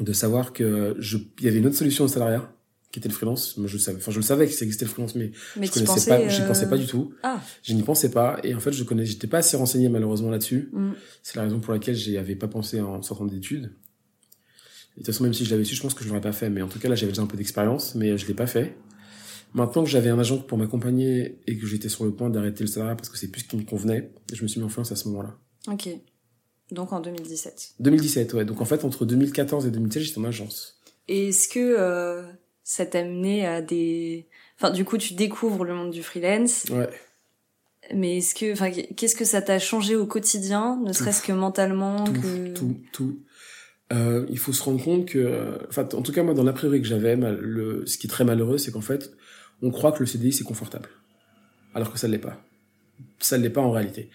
de 0.00 0.12
savoir 0.12 0.52
que 0.52 0.96
je, 0.98 1.18
il 1.38 1.44
y 1.44 1.48
avait 1.48 1.58
une 1.58 1.66
autre 1.66 1.76
solution 1.76 2.04
au 2.04 2.08
salariat, 2.08 2.52
qui 2.92 2.98
était 2.98 3.08
le 3.08 3.14
freelance. 3.14 3.56
Moi, 3.56 3.66
je 3.66 3.74
le 3.74 3.78
savais, 3.78 3.98
enfin, 3.98 4.12
je 4.12 4.18
le 4.18 4.22
savais 4.22 4.46
que 4.46 4.52
ça 4.52 4.64
existait 4.64 4.84
le 4.84 4.90
freelance, 4.90 5.14
mais, 5.14 5.32
Mais 5.56 5.66
je 5.66 5.72
connaissais 5.72 5.92
pensais, 5.92 6.10
pas, 6.10 6.28
j'y 6.28 6.42
euh, 6.42 6.46
pensais 6.46 6.68
pas 6.68 6.76
du 6.76 6.86
tout. 6.86 7.14
Ah. 7.22 7.40
Je 7.62 7.72
n'y 7.72 7.82
pensais 7.82 8.10
pas. 8.10 8.38
Et 8.44 8.54
en 8.54 8.60
fait, 8.60 8.72
je 8.72 8.84
connais, 8.84 9.06
j'étais 9.06 9.26
pas 9.26 9.38
assez 9.38 9.56
renseigné, 9.56 9.88
malheureusement, 9.88 10.30
là-dessus. 10.30 10.68
Mm. 10.72 10.90
C'est 11.22 11.36
la 11.36 11.42
raison 11.42 11.58
pour 11.58 11.72
laquelle 11.72 11.94
j'y 11.94 12.18
avais 12.18 12.36
pas 12.36 12.48
pensé 12.48 12.80
en 12.80 13.00
sortant 13.00 13.24
d'études. 13.24 13.64
Et 13.64 15.00
de 15.00 15.04
toute 15.04 15.06
façon, 15.06 15.24
même 15.24 15.32
si 15.32 15.46
je 15.46 15.50
l'avais 15.50 15.64
su, 15.64 15.74
je 15.74 15.80
pense 15.80 15.94
que 15.94 16.04
je 16.04 16.08
l'aurais 16.08 16.20
pas 16.20 16.32
fait. 16.32 16.50
Mais 16.50 16.60
en 16.60 16.68
tout 16.68 16.78
cas, 16.78 16.90
là, 16.90 16.94
j'avais 16.94 17.12
déjà 17.12 17.22
un 17.22 17.26
peu 17.26 17.38
d'expérience, 17.38 17.94
mais 17.94 18.18
je 18.18 18.26
l'ai 18.26 18.34
pas 18.34 18.46
fait. 18.46 18.76
Maintenant 19.54 19.84
que 19.84 19.90
j'avais 19.90 20.10
un 20.10 20.18
agent 20.18 20.38
pour 20.38 20.58
m'accompagner 20.58 21.38
et 21.46 21.58
que 21.58 21.66
j'étais 21.66 21.88
sur 21.88 22.04
le 22.04 22.12
point 22.12 22.28
d'arrêter 22.28 22.64
le 22.64 22.68
salariat 22.68 22.94
parce 22.94 23.08
que 23.08 23.16
c'est 23.16 23.28
plus 23.28 23.42
ce 23.42 23.48
qui 23.48 23.56
me 23.56 23.64
convenait, 23.64 24.10
je 24.32 24.42
me 24.42 24.48
suis 24.48 24.60
mis 24.60 24.66
en 24.66 24.68
freelance 24.68 24.92
à 24.92 24.96
ce 24.96 25.08
moment-là. 25.08 25.36
Ok. 25.68 25.88
Donc 26.72 26.92
en 26.92 27.00
2017. 27.00 27.74
2017, 27.80 28.34
ouais. 28.34 28.44
Donc 28.44 28.60
en 28.60 28.64
fait, 28.64 28.84
entre 28.84 29.04
2014 29.04 29.66
et 29.66 29.70
2017, 29.70 30.02
j'étais 30.02 30.18
en 30.18 30.24
agence. 30.24 30.80
Et 31.06 31.28
est-ce 31.28 31.48
que 31.48 31.60
euh, 31.60 32.22
ça 32.64 32.86
t'a 32.86 33.00
amené 33.00 33.46
à 33.46 33.60
des... 33.60 34.26
Enfin, 34.58 34.70
du 34.70 34.84
coup, 34.84 34.96
tu 34.96 35.14
découvres 35.14 35.64
le 35.64 35.74
monde 35.74 35.90
du 35.90 36.02
freelance. 36.02 36.64
Ouais. 36.70 36.88
Mais 37.92 38.18
est-ce 38.18 38.34
que, 38.34 38.52
enfin, 38.52 38.70
qu'est-ce 38.70 39.16
que 39.16 39.24
ça 39.24 39.42
t'a 39.42 39.58
changé 39.58 39.96
au 39.96 40.06
quotidien, 40.06 40.80
ne 40.84 40.92
serait-ce 40.92 41.22
que 41.22 41.32
mentalement, 41.32 42.04
Tout, 42.04 42.12
que... 42.12 42.54
tout, 42.54 42.76
tout. 42.92 43.18
Euh, 43.92 44.24
il 44.30 44.38
faut 44.38 44.52
se 44.52 44.62
rendre 44.62 44.82
compte 44.82 45.06
que, 45.06 45.58
enfin, 45.68 45.86
en 45.92 46.00
tout 46.00 46.12
cas 46.12 46.22
moi 46.22 46.32
dans 46.32 46.44
l'a 46.44 46.52
priori 46.52 46.80
que 46.80 46.86
j'avais, 46.86 47.16
le, 47.16 47.84
ce 47.86 47.98
qui 47.98 48.06
est 48.06 48.10
très 48.10 48.24
malheureux, 48.24 48.56
c'est 48.56 48.70
qu'en 48.70 48.80
fait, 48.80 49.12
on 49.60 49.70
croit 49.70 49.92
que 49.92 49.98
le 50.00 50.06
CDI 50.06 50.32
c'est 50.32 50.44
confortable, 50.44 50.88
alors 51.74 51.92
que 51.92 51.98
ça 51.98 52.06
ne 52.06 52.12
l'est 52.12 52.18
pas. 52.18 52.42
Ça 53.18 53.36
ne 53.36 53.42
l'est 53.42 53.50
pas 53.50 53.60
en 53.60 53.70
réalité. 53.70 54.08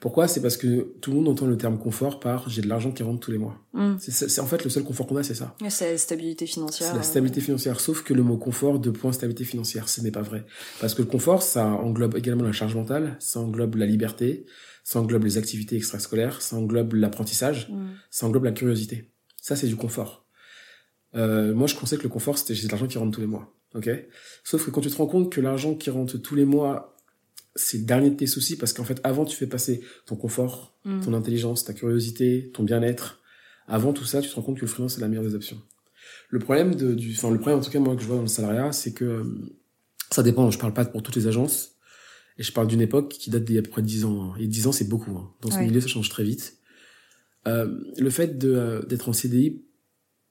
Pourquoi? 0.00 0.28
C'est 0.28 0.40
parce 0.40 0.56
que 0.56 0.94
tout 1.00 1.10
le 1.10 1.16
monde 1.16 1.28
entend 1.28 1.46
le 1.46 1.56
terme 1.56 1.76
confort 1.78 2.20
par 2.20 2.48
j'ai 2.48 2.62
de 2.62 2.68
l'argent 2.68 2.92
qui 2.92 3.02
rentre 3.02 3.18
tous 3.18 3.32
les 3.32 3.38
mois. 3.38 3.58
Hmm. 3.72 3.96
C'est, 3.98 4.40
en 4.40 4.46
fait 4.46 4.62
le 4.62 4.70
seul 4.70 4.84
confort 4.84 5.06
qu'on 5.08 5.16
a, 5.16 5.24
c'est 5.24 5.34
ça. 5.34 5.56
C'est 5.68 5.90
la 5.92 5.98
stabilité 5.98 6.46
financière. 6.46 6.90
C'est 6.90 6.96
la 6.96 7.02
stabilité 7.02 7.40
financière, 7.40 7.80
sauf 7.80 8.02
que 8.04 8.14
le 8.14 8.22
mot 8.22 8.36
confort, 8.36 8.78
de 8.78 8.90
point 8.90 9.10
stabilité 9.12 9.44
financière, 9.44 9.88
ce 9.88 10.00
n'est 10.00 10.12
pas 10.12 10.22
vrai. 10.22 10.46
Parce 10.80 10.94
que 10.94 11.02
le 11.02 11.08
confort, 11.08 11.42
ça 11.42 11.66
englobe 11.66 12.16
également 12.16 12.44
la 12.44 12.52
charge 12.52 12.76
mentale, 12.76 13.16
ça 13.18 13.40
englobe 13.40 13.74
la 13.74 13.86
liberté, 13.86 14.46
ça 14.84 15.00
englobe 15.00 15.24
les 15.24 15.36
activités 15.36 15.76
extrascolaires, 15.76 16.42
ça 16.42 16.56
englobe 16.56 16.94
l'apprentissage, 16.94 17.68
Hmm. 17.68 17.88
ça 18.10 18.26
englobe 18.26 18.44
la 18.44 18.52
curiosité. 18.52 19.10
Ça, 19.42 19.56
c'est 19.56 19.66
du 19.66 19.76
confort. 19.76 20.24
Euh, 21.16 21.54
moi, 21.54 21.66
je 21.66 21.74
pensais 21.74 21.96
que 21.96 22.02
le 22.04 22.08
confort, 22.08 22.38
c'était 22.38 22.54
j'ai 22.54 22.66
de 22.66 22.72
l'argent 22.72 22.86
qui 22.86 22.98
rentre 22.98 23.12
tous 23.12 23.20
les 23.20 23.26
mois. 23.26 23.52
ok? 23.74 23.90
Sauf 24.44 24.64
que 24.64 24.70
quand 24.70 24.80
tu 24.80 24.90
te 24.90 24.96
rends 24.96 25.06
compte 25.06 25.30
que 25.32 25.40
l'argent 25.40 25.74
qui 25.74 25.90
rentre 25.90 26.16
tous 26.18 26.34
les 26.34 26.44
mois, 26.44 26.96
c'est 27.54 27.78
le 27.78 27.84
dernier 27.84 28.10
de 28.10 28.14
tes 28.16 28.26
soucis, 28.26 28.56
parce 28.56 28.72
qu'en 28.72 28.84
fait, 28.84 29.00
avant, 29.04 29.24
tu 29.24 29.36
fais 29.36 29.46
passer 29.46 29.80
ton 30.06 30.16
confort, 30.16 30.74
Hmm. 30.84 31.00
ton 31.00 31.12
intelligence, 31.14 31.64
ta 31.64 31.72
curiosité, 31.74 32.50
ton 32.54 32.62
bien-être. 32.62 33.20
Avant 33.66 33.92
tout 33.92 34.04
ça, 34.04 34.22
tu 34.22 34.28
te 34.30 34.34
rends 34.34 34.42
compte 34.42 34.56
que 34.56 34.62
le 34.62 34.66
freelance, 34.68 34.94
c'est 34.94 35.00
la 35.00 35.08
meilleure 35.08 35.24
des 35.24 35.34
options. 35.34 35.60
Le 36.30 36.38
problème 36.38 36.74
de, 36.74 36.94
du, 36.94 37.12
enfin, 37.16 37.30
le 37.30 37.38
problème, 37.38 37.58
en 37.58 37.62
tout 37.62 37.70
cas, 37.70 37.78
moi, 37.80 37.94
que 37.96 38.00
je 38.02 38.06
vois 38.06 38.16
dans 38.16 38.22
le 38.22 38.28
salariat, 38.28 38.72
c'est 38.72 38.92
que 38.92 39.04
euh, 39.04 39.24
ça 40.10 40.22
dépend. 40.22 40.50
Je 40.50 40.58
parle 40.58 40.72
pas 40.72 40.84
pour 40.84 41.02
toutes 41.02 41.16
les 41.16 41.26
agences. 41.26 41.74
Et 42.38 42.42
je 42.44 42.52
parle 42.52 42.68
d'une 42.68 42.80
époque 42.80 43.08
qui 43.10 43.30
date 43.30 43.44
d'il 43.44 43.54
y 43.56 43.58
a 43.58 43.60
à 43.60 43.62
peu 43.62 43.70
près 43.70 43.82
10 43.82 44.04
ans. 44.04 44.22
hein. 44.32 44.34
Et 44.38 44.46
10 44.46 44.66
ans, 44.68 44.72
c'est 44.72 44.88
beaucoup. 44.88 45.10
hein. 45.18 45.30
Dans 45.42 45.50
ce 45.50 45.56
Ouais. 45.58 45.66
milieu, 45.66 45.80
ça 45.80 45.88
change 45.88 46.08
très 46.08 46.22
vite. 46.22 46.56
Euh, 47.46 47.80
le 47.98 48.10
fait 48.10 48.38
de, 48.38 48.52
euh, 48.54 48.82
d'être 48.82 49.08
en 49.08 49.12
CDI, 49.12 49.62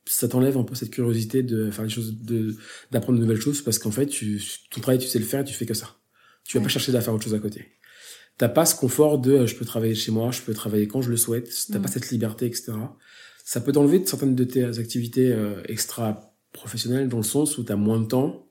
ça 0.05 0.27
t'enlève 0.29 0.57
un 0.57 0.63
peu 0.63 0.73
cette 0.73 0.89
curiosité 0.91 1.43
de 1.43 1.69
faire 1.69 1.83
des 1.83 1.89
choses, 1.89 2.17
de, 2.21 2.55
d'apprendre 2.91 3.19
de 3.19 3.23
nouvelles 3.25 3.41
choses 3.41 3.61
parce 3.61 3.77
qu'en 3.77 3.91
fait, 3.91 4.05
tu, 4.07 4.41
ton 4.71 4.79
travail, 4.81 4.99
tu 4.99 5.07
sais 5.07 5.19
le 5.19 5.25
faire 5.25 5.41
et 5.41 5.43
tu 5.43 5.53
fais 5.53 5.65
que 5.65 5.73
ça. 5.73 5.96
Tu 6.47 6.57
vas 6.57 6.63
pas 6.63 6.69
chercher 6.69 6.95
à 6.95 7.01
faire 7.01 7.13
autre 7.13 7.23
chose 7.23 7.33
à 7.35 7.39
côté. 7.39 7.65
T'as 8.37 8.49
pas 8.49 8.65
ce 8.65 8.75
confort 8.75 9.17
de, 9.19 9.31
euh, 9.33 9.47
je 9.47 9.55
peux 9.55 9.65
travailler 9.65 9.95
chez 9.95 10.11
moi, 10.11 10.31
je 10.31 10.41
peux 10.41 10.53
travailler 10.53 10.87
quand 10.87 11.01
je 11.01 11.09
le 11.09 11.17
souhaite, 11.17 11.49
t'as 11.71 11.79
Mm. 11.79 11.81
pas 11.81 11.87
cette 11.87 12.09
liberté, 12.11 12.45
etc. 12.45 12.73
Ça 13.43 13.61
peut 13.61 13.71
t'enlever 13.71 13.99
de 13.99 14.07
certaines 14.07 14.35
de 14.35 14.43
tes 14.43 14.63
activités 14.79 15.31
euh, 15.31 15.61
extra 15.67 16.33
professionnelles 16.53 17.09
dans 17.09 17.17
le 17.17 17.23
sens 17.23 17.57
où 17.57 17.63
t'as 17.63 17.75
moins 17.75 17.99
de 17.99 18.05
temps 18.05 18.47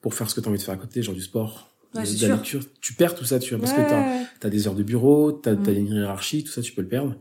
pour 0.00 0.14
faire 0.14 0.28
ce 0.30 0.34
que 0.34 0.40
t'as 0.40 0.48
envie 0.48 0.58
de 0.58 0.62
faire 0.62 0.74
à 0.74 0.78
côté, 0.78 1.02
genre 1.02 1.14
du 1.14 1.22
sport, 1.22 1.74
Ouais, 1.94 2.02
de, 2.04 2.16
de 2.18 2.26
la 2.26 2.34
lecture. 2.36 2.62
Tu 2.80 2.92
perds 2.94 3.14
tout 3.14 3.24
ça, 3.24 3.38
tu 3.38 3.50
vois, 3.54 3.60
parce 3.64 3.76
Ouais, 3.76 3.84
que 3.84 3.88
t'as, 3.90 4.24
t'as 4.40 4.48
des 4.50 4.66
heures 4.66 4.74
de 4.74 4.82
bureau, 4.82 5.32
t'as, 5.32 5.56
t'as 5.56 5.72
Mm. 5.72 5.76
une 5.76 5.86
hiérarchie, 5.94 6.44
tout 6.44 6.52
ça, 6.52 6.60
tu 6.62 6.72
peux 6.72 6.82
le 6.82 6.88
perdre. 6.88 7.16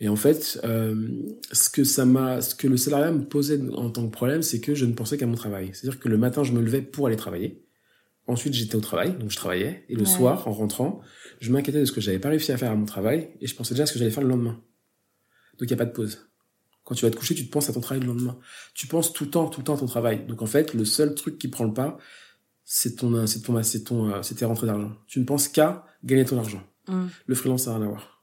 Et 0.00 0.08
en 0.08 0.16
fait, 0.16 0.60
euh, 0.64 1.08
ce 1.52 1.68
que 1.70 1.84
ça 1.84 2.04
m'a, 2.06 2.40
ce 2.40 2.54
que 2.54 2.66
le 2.68 2.76
salariat 2.76 3.12
me 3.12 3.24
posait 3.24 3.60
en 3.74 3.90
tant 3.90 4.06
que 4.06 4.10
problème, 4.12 4.42
c'est 4.42 4.60
que 4.60 4.74
je 4.74 4.84
ne 4.86 4.92
pensais 4.94 5.16
qu'à 5.18 5.26
mon 5.26 5.34
travail. 5.36 5.70
C'est-à-dire 5.72 6.00
que 6.00 6.08
le 6.08 6.16
matin, 6.18 6.42
je 6.44 6.52
me 6.52 6.60
levais 6.60 6.82
pour 6.82 7.06
aller 7.06 7.16
travailler. 7.16 7.62
Ensuite, 8.30 8.54
j'étais 8.54 8.76
au 8.76 8.80
travail, 8.80 9.16
donc 9.18 9.30
je 9.30 9.36
travaillais. 9.36 9.84
Et 9.88 9.94
le 9.96 10.02
Ouais. 10.02 10.06
soir, 10.06 10.46
en 10.46 10.52
rentrant, 10.52 11.00
je 11.40 11.50
m'inquiétais 11.50 11.80
de 11.80 11.84
ce 11.84 11.90
que 11.92 12.00
j'avais 12.00 12.20
pas 12.20 12.28
réussi 12.28 12.52
à 12.52 12.56
faire 12.56 12.70
à 12.70 12.76
mon 12.76 12.84
travail, 12.86 13.30
et 13.40 13.46
je 13.48 13.56
pensais 13.56 13.74
déjà 13.74 13.82
à 13.82 13.86
ce 13.86 13.92
que 13.92 13.98
j'allais 13.98 14.12
faire 14.12 14.22
le 14.22 14.28
lendemain. 14.28 14.60
Donc 15.58 15.62
il 15.68 15.70
y 15.70 15.74
a 15.74 15.76
pas 15.76 15.84
de 15.84 15.90
pause. 15.90 16.28
Quand 16.84 16.94
tu 16.94 17.04
vas 17.04 17.10
te 17.10 17.16
coucher, 17.16 17.34
tu 17.34 17.44
te 17.46 17.50
penses 17.50 17.68
à 17.68 17.72
ton 17.72 17.80
travail 17.80 18.00
le 18.02 18.06
lendemain. 18.06 18.38
Tu 18.74 18.86
penses 18.86 19.12
tout 19.12 19.24
le 19.24 19.30
temps, 19.30 19.48
tout 19.48 19.60
le 19.60 19.64
temps 19.64 19.74
à 19.74 19.78
ton 19.78 19.86
travail. 19.86 20.24
Donc 20.26 20.42
en 20.42 20.46
fait, 20.46 20.74
le 20.74 20.84
seul 20.84 21.14
truc 21.14 21.38
qui 21.38 21.48
prend 21.48 21.64
le 21.64 21.72
pas, 21.74 21.98
c'est 22.64 22.96
ton, 22.96 23.26
c'est 23.26 23.42
ton, 23.42 23.60
c'est 23.64 23.82
ton, 23.84 24.10
euh, 24.12 24.22
c'est 24.22 24.36
tes 24.36 24.44
rentrées 24.44 24.68
d'argent. 24.68 24.92
Tu 25.08 25.18
ne 25.18 25.24
penses 25.24 25.48
qu'à 25.48 25.84
gagner 26.04 26.24
ton 26.24 26.38
argent. 26.38 26.62
Hmm. 26.88 27.06
Le 27.26 27.34
freelance, 27.34 27.64
ça 27.64 27.70
n'a 27.72 27.76
rien 27.78 27.86
à 27.86 27.88
voir. 27.90 28.22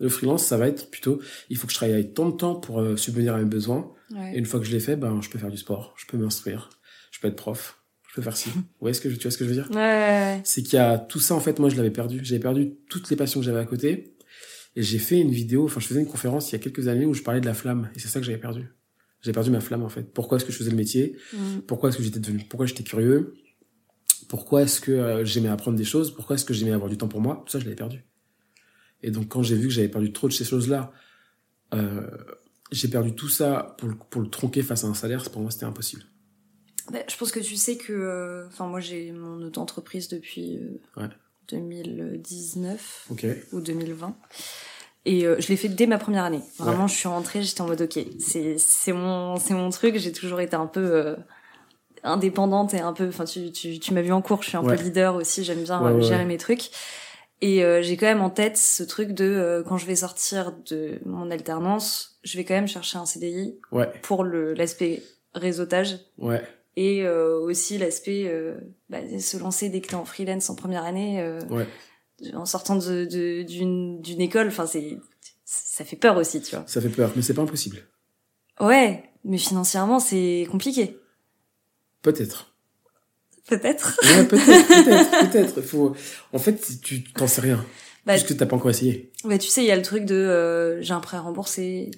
Le 0.00 0.08
freelance, 0.08 0.44
ça 0.44 0.56
va 0.56 0.68
être 0.68 0.90
plutôt, 0.90 1.20
il 1.48 1.56
faut 1.56 1.66
que 1.66 1.72
je 1.72 1.76
travaille 1.78 1.94
avec 1.94 2.14
tant 2.14 2.28
de 2.28 2.36
temps 2.36 2.54
pour 2.56 2.80
euh, 2.80 2.96
subvenir 2.96 3.34
à 3.34 3.38
mes 3.38 3.44
besoins. 3.44 3.92
Ouais. 4.10 4.34
Et 4.34 4.38
une 4.38 4.46
fois 4.46 4.58
que 4.60 4.66
je 4.66 4.72
l'ai 4.72 4.80
fait, 4.80 4.96
ben, 4.96 5.20
je 5.22 5.28
peux 5.30 5.38
faire 5.38 5.50
du 5.50 5.56
sport, 5.56 5.94
je 5.96 6.06
peux 6.06 6.16
m'instruire, 6.16 6.70
je 7.10 7.20
peux 7.20 7.28
être 7.28 7.36
prof, 7.36 7.77
peux 8.18 8.24
faire 8.24 8.36
ci. 8.36 8.50
Ouais, 8.80 8.90
est-ce 8.90 9.00
que 9.00 9.08
je, 9.10 9.16
tu 9.16 9.22
vois 9.22 9.30
ce 9.30 9.38
que 9.38 9.44
je 9.44 9.50
veux 9.50 9.54
dire? 9.54 9.68
Ouais, 9.70 9.76
ouais, 9.76 9.82
ouais. 9.82 10.40
C'est 10.44 10.62
qu'il 10.62 10.74
y 10.74 10.82
a 10.82 10.98
tout 10.98 11.20
ça, 11.20 11.34
en 11.34 11.40
fait, 11.40 11.58
moi, 11.58 11.68
je 11.68 11.76
l'avais 11.76 11.90
perdu. 11.90 12.20
J'avais 12.22 12.40
perdu 12.40 12.74
toutes 12.88 13.08
les 13.10 13.16
passions 13.16 13.40
que 13.40 13.46
j'avais 13.46 13.60
à 13.60 13.64
côté. 13.64 14.14
Et 14.76 14.82
j'ai 14.82 14.98
fait 14.98 15.18
une 15.18 15.30
vidéo, 15.30 15.64
enfin, 15.64 15.80
je 15.80 15.86
faisais 15.86 16.00
une 16.00 16.06
conférence 16.06 16.50
il 16.50 16.52
y 16.52 16.56
a 16.56 16.58
quelques 16.58 16.88
années 16.88 17.06
où 17.06 17.14
je 17.14 17.22
parlais 17.22 17.40
de 17.40 17.46
la 17.46 17.54
flamme. 17.54 17.90
Et 17.96 17.98
c'est 17.98 18.08
ça 18.08 18.20
que 18.20 18.26
j'avais 18.26 18.38
perdu. 18.38 18.68
J'avais 19.22 19.34
perdu 19.34 19.50
ma 19.50 19.60
flamme, 19.60 19.82
en 19.82 19.88
fait. 19.88 20.12
Pourquoi 20.12 20.36
est-ce 20.36 20.44
que 20.44 20.52
je 20.52 20.58
faisais 20.58 20.70
le 20.70 20.76
métier? 20.76 21.16
Hmm. 21.32 21.60
Pourquoi 21.66 21.88
est-ce 21.88 21.98
que 21.98 22.04
j'étais 22.04 22.20
devenu, 22.20 22.44
pourquoi 22.48 22.66
j'étais 22.66 22.84
curieux? 22.84 23.34
Pourquoi 24.28 24.62
est-ce 24.62 24.80
que 24.80 24.92
euh, 24.92 25.24
j'aimais 25.24 25.48
apprendre 25.48 25.76
des 25.76 25.84
choses? 25.84 26.14
Pourquoi 26.14 26.34
est-ce 26.34 26.44
que 26.44 26.54
j'aimais 26.54 26.72
avoir 26.72 26.90
du 26.90 26.96
temps 26.96 27.08
pour 27.08 27.20
moi? 27.20 27.42
Tout 27.46 27.52
ça, 27.52 27.58
je 27.58 27.64
l'avais 27.64 27.76
perdu. 27.76 28.04
Et 29.02 29.10
donc, 29.10 29.28
quand 29.28 29.42
j'ai 29.42 29.56
vu 29.56 29.68
que 29.68 29.74
j'avais 29.74 29.88
perdu 29.88 30.12
trop 30.12 30.28
de 30.28 30.32
ces 30.32 30.44
choses-là, 30.44 30.92
euh, 31.74 32.06
j'ai 32.70 32.88
perdu 32.88 33.14
tout 33.14 33.28
ça 33.28 33.74
pour 33.78 33.88
le, 33.88 33.94
pour 33.96 34.20
le 34.20 34.28
tronquer 34.28 34.62
face 34.62 34.84
à 34.84 34.86
un 34.88 34.94
salaire, 34.94 35.28
pour 35.30 35.40
moi, 35.40 35.50
c'était 35.50 35.64
impossible. 35.64 36.02
Bah, 36.90 37.00
je 37.08 37.16
pense 37.16 37.30
que 37.32 37.40
tu 37.40 37.56
sais 37.56 37.76
que, 37.76 37.92
euh, 37.92 38.46
enfin 38.48 38.66
moi 38.66 38.80
j'ai 38.80 39.12
mon 39.12 39.42
auto-entreprise 39.42 40.08
depuis 40.08 40.56
euh, 40.56 40.80
Ouais. 41.02 41.08
2019 41.48 43.06
Ok. 43.10 43.26
ou 43.52 43.60
2020. 43.60 44.16
Et 45.04 45.26
euh, 45.26 45.36
je 45.38 45.48
l'ai 45.48 45.56
fait 45.56 45.68
dès 45.68 45.86
ma 45.86 45.98
première 45.98 46.24
année. 46.24 46.42
Vraiment, 46.58 46.86
je 46.86 46.94
suis 46.94 47.08
rentrée, 47.08 47.42
j'étais 47.42 47.60
en 47.62 47.66
mode 47.66 47.80
ok, 47.82 47.98
c'est 48.18 48.58
c'est 48.58 48.92
mon 48.92 49.36
c'est 49.36 49.54
mon 49.54 49.70
truc. 49.70 49.96
J'ai 49.96 50.12
toujours 50.12 50.40
été 50.40 50.56
un 50.56 50.66
peu 50.66 50.80
euh, 50.80 51.16
indépendante 52.02 52.74
et 52.74 52.80
un 52.80 52.92
peu. 52.92 53.08
Enfin, 53.08 53.24
tu 53.24 53.50
tu 53.52 53.78
tu 53.78 53.94
m'as 53.94 54.02
vu 54.02 54.12
en 54.12 54.20
cours, 54.22 54.42
je 54.42 54.48
suis 54.48 54.56
un 54.58 54.62
Ouais. 54.64 54.76
peu 54.76 54.82
leader 54.82 55.14
aussi. 55.14 55.44
J'aime 55.44 55.62
bien 55.62 55.80
Ouais, 55.82 55.92
euh, 55.92 56.00
gérer 56.00 56.24
mes 56.26 56.36
trucs. 56.36 56.70
Et 57.40 57.64
euh, 57.64 57.80
j'ai 57.82 57.96
quand 57.96 58.06
même 58.06 58.20
en 58.20 58.30
tête 58.30 58.56
ce 58.58 58.82
truc 58.82 59.12
de 59.12 59.24
euh, 59.24 59.62
quand 59.62 59.78
je 59.78 59.86
vais 59.86 59.94
sortir 59.96 60.52
de 60.68 60.98
mon 61.06 61.30
alternance, 61.30 62.18
je 62.24 62.36
vais 62.36 62.44
quand 62.44 62.54
même 62.54 62.66
chercher 62.68 62.98
un 62.98 63.06
CDI 63.06 63.58
Ouais. 63.70 63.88
pour 64.02 64.24
le 64.24 64.54
l'aspect 64.54 65.02
réseautage 65.34 65.98
Ouais. 66.18 66.42
Et 66.80 67.02
euh, 67.04 67.38
aussi 67.40 67.76
l'aspect 67.78 68.24
euh, 68.26 68.54
bah, 68.90 68.98
se 69.18 69.36
lancer 69.36 69.68
dès 69.68 69.80
que 69.80 69.88
t'es 69.88 69.94
en 69.96 70.04
freelance 70.04 70.48
en 70.50 70.54
première 70.54 70.84
année 70.84 71.20
euh, 71.20 71.40
Ouais. 71.50 71.66
en 72.34 72.44
sortant 72.46 72.76
de 72.76 73.04
de- 73.04 73.42
d'une 73.42 74.00
d'une 74.00 74.20
école 74.20 74.48
enfin 74.48 74.66
c'est 74.66 74.98
ça 75.44 75.84
fait 75.84 75.96
peur 75.96 76.16
aussi 76.16 76.40
tu 76.42 76.54
vois 76.54 76.64
Ça 76.66 76.80
fait 76.80 76.88
peur, 76.90 77.10
mais 77.16 77.22
c'est 77.22 77.34
pas 77.34 77.42
impossible. 77.42 77.78
ouais 78.60 79.02
mais 79.24 79.38
financièrement 79.38 79.98
c'est 80.00 80.46
compliqué 80.50 80.96
Peut-être. 82.02 82.54
peut-être 83.48 83.98
Ouais, 84.04 84.24
peut-être, 84.24 84.68
peut-être, 84.68 85.10
peut-être. 85.30 85.62
Faut, 85.62 85.96
en 86.32 86.38
fait, 86.38 86.60
tu 86.82 87.02
t'en 87.12 87.26
sais 87.26 87.40
rien. 87.40 87.64
bah, 88.06 88.12
Puisque 88.14 88.36
t'as 88.36 88.46
pas 88.46 88.54
encore 88.56 88.70
essayé. 88.70 89.10
bah, 89.24 89.36
tu 89.38 89.48
sais 89.48 89.62
il 89.62 89.66
y 89.66 89.72
a 89.72 89.76
le 89.76 89.82
truc 89.82 90.04
de 90.04 90.14
euh, 90.14 90.80
j'ai 90.82 90.92
un 90.94 91.00
prêt 91.00 91.18
remboursé 91.18 91.90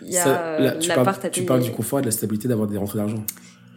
il 0.00 0.10
y 0.10 0.16
a 0.16 0.24
Ça, 0.24 0.58
là, 0.58 0.72
tu, 0.76 0.88
parles, 0.88 1.08
à 1.22 1.28
tu 1.30 1.44
parles 1.44 1.60
du 1.62 1.70
confort 1.70 1.98
et 1.98 2.02
de 2.02 2.06
la 2.06 2.12
stabilité 2.12 2.48
d'avoir 2.48 2.66
des 2.66 2.78
rentrées 2.78 2.98
d'argent. 2.98 3.22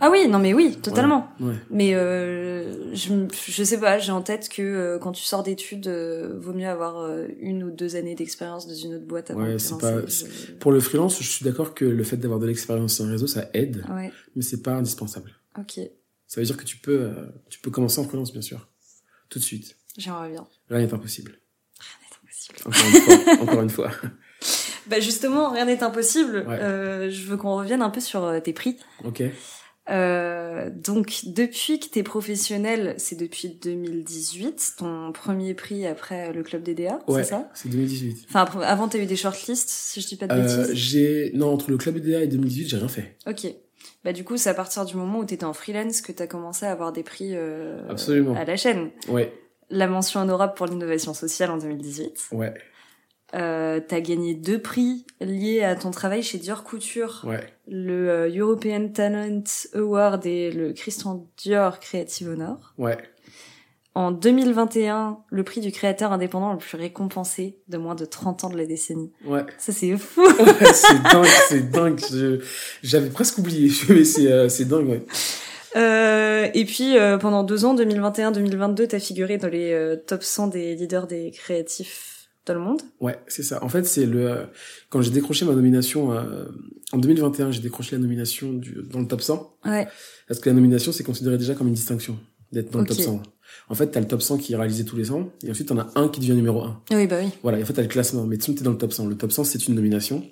Ah 0.01 0.09
oui 0.11 0.27
non 0.27 0.39
mais 0.39 0.53
oui 0.53 0.77
totalement 0.81 1.29
Ouais. 1.39 1.55
mais 1.69 1.93
euh, 1.95 2.93
je 2.93 3.13
je 3.31 3.63
sais 3.63 3.79
pas 3.79 3.97
j'ai 3.99 4.11
en 4.11 4.21
tête 4.21 4.49
que 4.49 4.61
euh, 4.61 4.99
quand 4.99 5.11
tu 5.11 5.23
sors 5.23 5.41
d'études 5.43 5.87
euh, 5.87 6.33
vaut 6.39 6.53
mieux 6.53 6.67
avoir 6.67 6.97
euh, 6.99 7.27
une 7.39 7.63
ou 7.63 7.71
deux 7.71 7.95
années 7.95 8.15
d'expérience 8.15 8.67
dans 8.67 8.73
une 8.73 8.95
autre 8.95 9.05
boîte 9.05 9.31
avant 9.31 9.43
Ouais, 9.43 9.59
c'est 9.59 9.77
pas- 9.77 10.05
Je- 10.05 10.51
Pour 10.59 10.71
le 10.71 10.79
freelance, 10.79 11.21
je 11.21 11.27
suis 11.29 11.45
d'accord 11.45 11.73
que 11.73 11.85
le 11.85 12.03
fait 12.03 12.17
d'avoir 12.17 12.39
de 12.39 12.45
l'expérience 12.47 12.95
sur 12.95 13.05
un 13.05 13.11
réseau, 13.11 13.27
ça 13.27 13.49
aide, 13.53 13.85
ouais 13.89 14.11
mais 14.35 14.41
c'est 14.41 14.61
pas 14.61 14.73
indispensable. 14.73 15.31
ok 15.57 15.79
Ça 16.27 16.41
veut 16.41 16.45
dire 16.45 16.57
que 16.57 16.65
tu 16.65 16.77
peux, 16.77 16.99
euh, 17.01 17.25
tu 17.49 17.59
peux 17.59 17.71
commencer 17.71 17.99
en 17.99 18.03
freelance, 18.03 18.31
bien 18.33 18.41
sûr. 18.41 18.67
Tout 19.29 19.39
de 19.39 19.43
suite. 19.43 19.75
j'aimerais 19.97 20.29
bien 20.29 20.45
Rien 20.69 20.85
n'est 20.85 20.93
impossible. 20.93 21.39
impossible. 22.21 22.59
Encore 22.65 22.81
une 22.89 22.99
fois. 22.99 23.33
encore 23.43 23.61
une 23.61 23.69
fois. 23.69 23.91
Bah 24.87 24.99
justement, 24.99 25.49
rien 25.51 25.65
n'est 25.65 25.81
impossible. 25.83 26.45
Ouais. 26.47 26.59
Euh, 26.61 27.09
je 27.09 27.23
veux 27.25 27.37
qu'on 27.37 27.55
revienne 27.57 27.81
un 27.81 27.89
peu 27.89 27.99
sur 28.01 28.31
tes 28.43 28.53
prix. 28.53 28.77
Ok. 29.03 29.23
Euh, 29.89 30.69
donc, 30.71 31.21
depuis 31.25 31.79
que 31.79 31.85
t'es 31.87 32.01
professionnel, 32.03 32.95
c'est 32.97 33.15
depuis 33.17 33.49
2018, 33.49 34.75
ton 34.79 35.11
premier 35.11 35.53
prix 35.53 35.85
après 35.85 36.33
le 36.33 36.43
club 36.43 36.63
DDA, 36.63 36.99
Ouais. 37.07 37.23
c'est 37.23 37.29
ça? 37.29 37.49
C'est 37.53 37.69
2018. 37.69 38.25
Enfin, 38.29 38.45
avant, 38.61 38.87
t'as 38.87 38.97
eu 38.99 39.05
des 39.05 39.15
shortlists, 39.15 39.69
si 39.69 40.01
je 40.01 40.07
dis 40.07 40.15
pas 40.15 40.27
de 40.27 40.33
Euh, 40.33 40.41
bêtises. 40.41 40.73
j'ai, 40.73 41.31
non, 41.35 41.53
entre 41.53 41.69
le 41.69 41.77
club 41.77 41.97
EDA 41.97 42.23
et 42.23 42.27
2018, 42.27 42.67
j'ai 42.69 42.77
rien 42.77 42.87
fait. 42.87 43.15
Ok. 43.27 43.47
Bah 44.03 44.13
du 44.13 44.23
coup, 44.23 44.37
c'est 44.37 44.49
à 44.49 44.53
partir 44.53 44.85
du 44.85 44.95
moment 44.95 45.19
où 45.19 45.25
t'étais 45.25 45.45
en 45.45 45.53
freelance 45.53 46.01
que 46.01 46.11
t'as 46.11 46.27
commencé 46.27 46.65
à 46.65 46.71
avoir 46.71 46.91
des 46.91 47.01
prix 47.03 47.31
euh, 47.33 47.79
Absolument. 47.89 48.35
à 48.35 48.45
la 48.45 48.55
chaîne. 48.55 48.89
Ouais. 49.07 49.33
La 49.71 49.87
mention 49.87 50.19
honorable 50.21 50.53
pour 50.55 50.67
l'innovation 50.67 51.13
sociale 51.15 51.49
en 51.51 51.57
2018. 51.57 52.27
Ouais. 52.31 52.53
Euh, 53.33 53.81
t'as 53.85 53.99
gagné 54.01 54.33
deux 54.35 54.61
prix 54.61 55.05
liés 55.19 55.63
à 55.63 55.75
ton 55.75 55.91
travail 55.91 56.21
chez 56.23 56.37
Dior 56.37 56.63
Couture. 56.63 57.23
Ouais. 57.25 57.43
le 57.67 58.09
euh, 58.09 58.29
European 58.33 58.87
Talent 58.89 59.43
Award 59.73 60.25
et 60.25 60.51
le 60.51 60.73
Christian 60.73 61.27
Dior 61.37 61.79
Creative 61.79 62.29
Honor. 62.29 62.73
Ouais. 62.77 62.97
en 63.95 64.11
2021 64.11 65.17
le 65.29 65.43
prix 65.43 65.59
du 65.59 65.71
créateur 65.71 66.11
indépendant 66.13 66.51
le 66.53 66.59
plus 66.59 66.77
récompensé 66.77 67.57
de 67.67 67.77
moins 67.77 67.95
de 67.95 68.05
30 68.05 68.43
ans 68.45 68.49
de 68.49 68.57
la 68.57 68.65
décennie. 68.65 69.11
Ouais. 69.25 69.43
Ça 69.57 69.73
c'est 69.73 69.97
fou. 69.97 70.21
Ouais, 70.21 70.73
c'est 70.73 71.01
dingue, 71.03 71.25
c'est 71.49 71.71
dingue. 71.71 71.99
J'avais 72.83 73.09
presque 73.09 73.39
oublié, 73.39 73.71
mais 73.89 74.03
c'est 74.05 74.31
euh, 74.31 74.49
c'est 74.49 74.65
dingue, 74.65 74.87
ouais. 74.87 75.05
Euh, 75.75 76.47
et 76.53 76.63
puis 76.63 76.97
euh, 76.97 77.17
pendant 77.17 77.43
deux 77.43 77.65
ans, 77.65 77.75
2021-2022, 77.75 78.87
t'as 78.87 78.99
figuré 78.99 79.37
dans 79.37 79.49
les 79.49 79.73
euh, 79.73 79.97
top 79.97 80.23
100 80.23 80.47
des 80.47 80.75
leaders 80.75 81.05
des 81.07 81.31
créatifs 81.31 82.24
dans 82.45 82.53
le 82.53 82.59
monde. 82.59 82.81
Ouais, 82.99 83.17
c'est 83.27 83.43
ça. 83.43 83.63
En 83.63 83.69
fait, 83.69 83.85
c'est 83.85 84.05
le 84.05 84.47
quand 84.89 85.01
j'ai 85.01 85.11
décroché 85.11 85.45
ma 85.45 85.53
nomination 85.53 86.13
euh, 86.13 86.45
en 86.91 86.97
2021, 86.97 87.51
j'ai 87.51 87.61
décroché 87.61 87.95
la 87.95 88.01
nomination 88.01 88.53
du, 88.53 88.77
dans 88.89 88.99
le 88.99 89.07
top 89.07 89.21
100 89.21 89.57
Ouais. 89.65 89.87
parce 90.27 90.39
que 90.39 90.49
la 90.49 90.55
nomination 90.55 90.91
c'est 90.91 91.03
considéré 91.03 91.37
déjà 91.37 91.55
comme 91.55 91.67
une 91.67 91.73
distinction 91.73 92.17
d'être 92.51 92.71
dans 92.71 92.79
le 92.79 92.85
top 92.85 92.97
100. 92.97 93.23
En 93.69 93.75
fait, 93.75 93.87
t'as 93.87 93.99
le 93.99 94.07
top 94.07 94.21
100 94.21 94.37
qui 94.37 94.53
est 94.53 94.55
réalisé 94.55 94.85
tous 94.85 94.95
les 94.95 95.11
ans 95.11 95.31
et 95.43 95.51
ensuite 95.51 95.67
t'en 95.69 95.77
as 95.77 95.91
un 95.95 96.07
qui 96.09 96.19
devient 96.19 96.33
numéro 96.33 96.61
1. 96.61 96.81
Oui, 96.91 97.07
bah 97.07 97.17
oui. 97.23 97.31
Voilà, 97.41 97.59
et 97.59 97.63
en 97.63 97.65
fait, 97.65 97.73
t'as 97.73 97.81
le 97.81 97.87
classement, 97.87 98.25
mais 98.25 98.37
tu 98.37 98.53
t'es 98.53 98.63
dans 98.63 98.71
le 98.71 98.77
top 98.77 98.93
100. 98.93 99.07
Le 99.07 99.15
top 99.15 99.31
100, 99.31 99.43
c'est 99.45 99.67
une 99.67 99.75
nomination. 99.75 100.23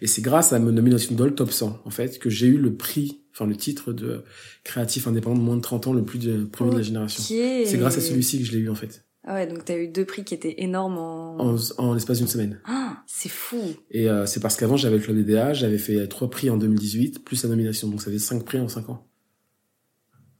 Et 0.00 0.06
c'est 0.06 0.22
grâce 0.22 0.52
à 0.52 0.58
ma 0.58 0.70
nomination 0.70 1.14
dans 1.14 1.24
le 1.24 1.34
top 1.34 1.52
100, 1.52 1.82
en 1.84 1.90
fait, 1.90 2.18
que 2.18 2.30
j'ai 2.30 2.46
eu 2.46 2.56
le 2.58 2.74
prix, 2.74 3.22
enfin, 3.32 3.46
le 3.46 3.56
titre 3.56 3.92
de 3.92 4.24
créatif 4.64 5.06
indépendant 5.06 5.36
de 5.38 5.42
moins 5.44 5.56
de 5.56 5.62
30 5.62 5.88
ans, 5.88 5.92
le 5.92 6.04
plus 6.04 6.18
de, 6.18 6.44
premier 6.44 6.72
de 6.72 6.76
la 6.76 6.82
génération. 6.82 7.22
C'est 7.22 7.78
grâce 7.78 7.96
à 7.96 8.00
celui-ci 8.00 8.38
que 8.38 8.44
je 8.44 8.52
l'ai 8.52 8.58
eu, 8.58 8.68
en 8.70 8.74
fait. 8.74 9.04
Ah 9.24 9.34
ouais, 9.34 9.46
donc 9.46 9.64
t'as 9.64 9.76
eu 9.76 9.88
deux 9.88 10.04
prix 10.04 10.24
qui 10.24 10.32
étaient 10.34 10.54
énormes 10.62 10.96
en... 10.96 11.36
En, 11.38 11.56
en 11.78 11.94
l'espace 11.94 12.18
d'une 12.18 12.28
semaine. 12.28 12.60
Ah, 12.64 13.02
c'est 13.06 13.28
fou. 13.28 13.60
Et 13.90 14.08
euh, 14.08 14.24
c'est 14.26 14.40
parce 14.40 14.56
qu'avant, 14.56 14.76
j'avais 14.76 14.96
le 14.98 15.02
club 15.02 15.16
DDA, 15.18 15.52
j'avais 15.52 15.76
fait 15.78 16.06
trois 16.08 16.30
prix 16.30 16.48
en 16.50 16.56
2018, 16.56 17.24
plus 17.24 17.42
la 17.42 17.50
nomination. 17.50 17.88
Donc, 17.88 18.00
ça 18.00 18.10
fait 18.10 18.18
cinq 18.18 18.44
prix 18.44 18.58
en 18.58 18.68
cinq 18.68 18.88
ans. 18.88 19.06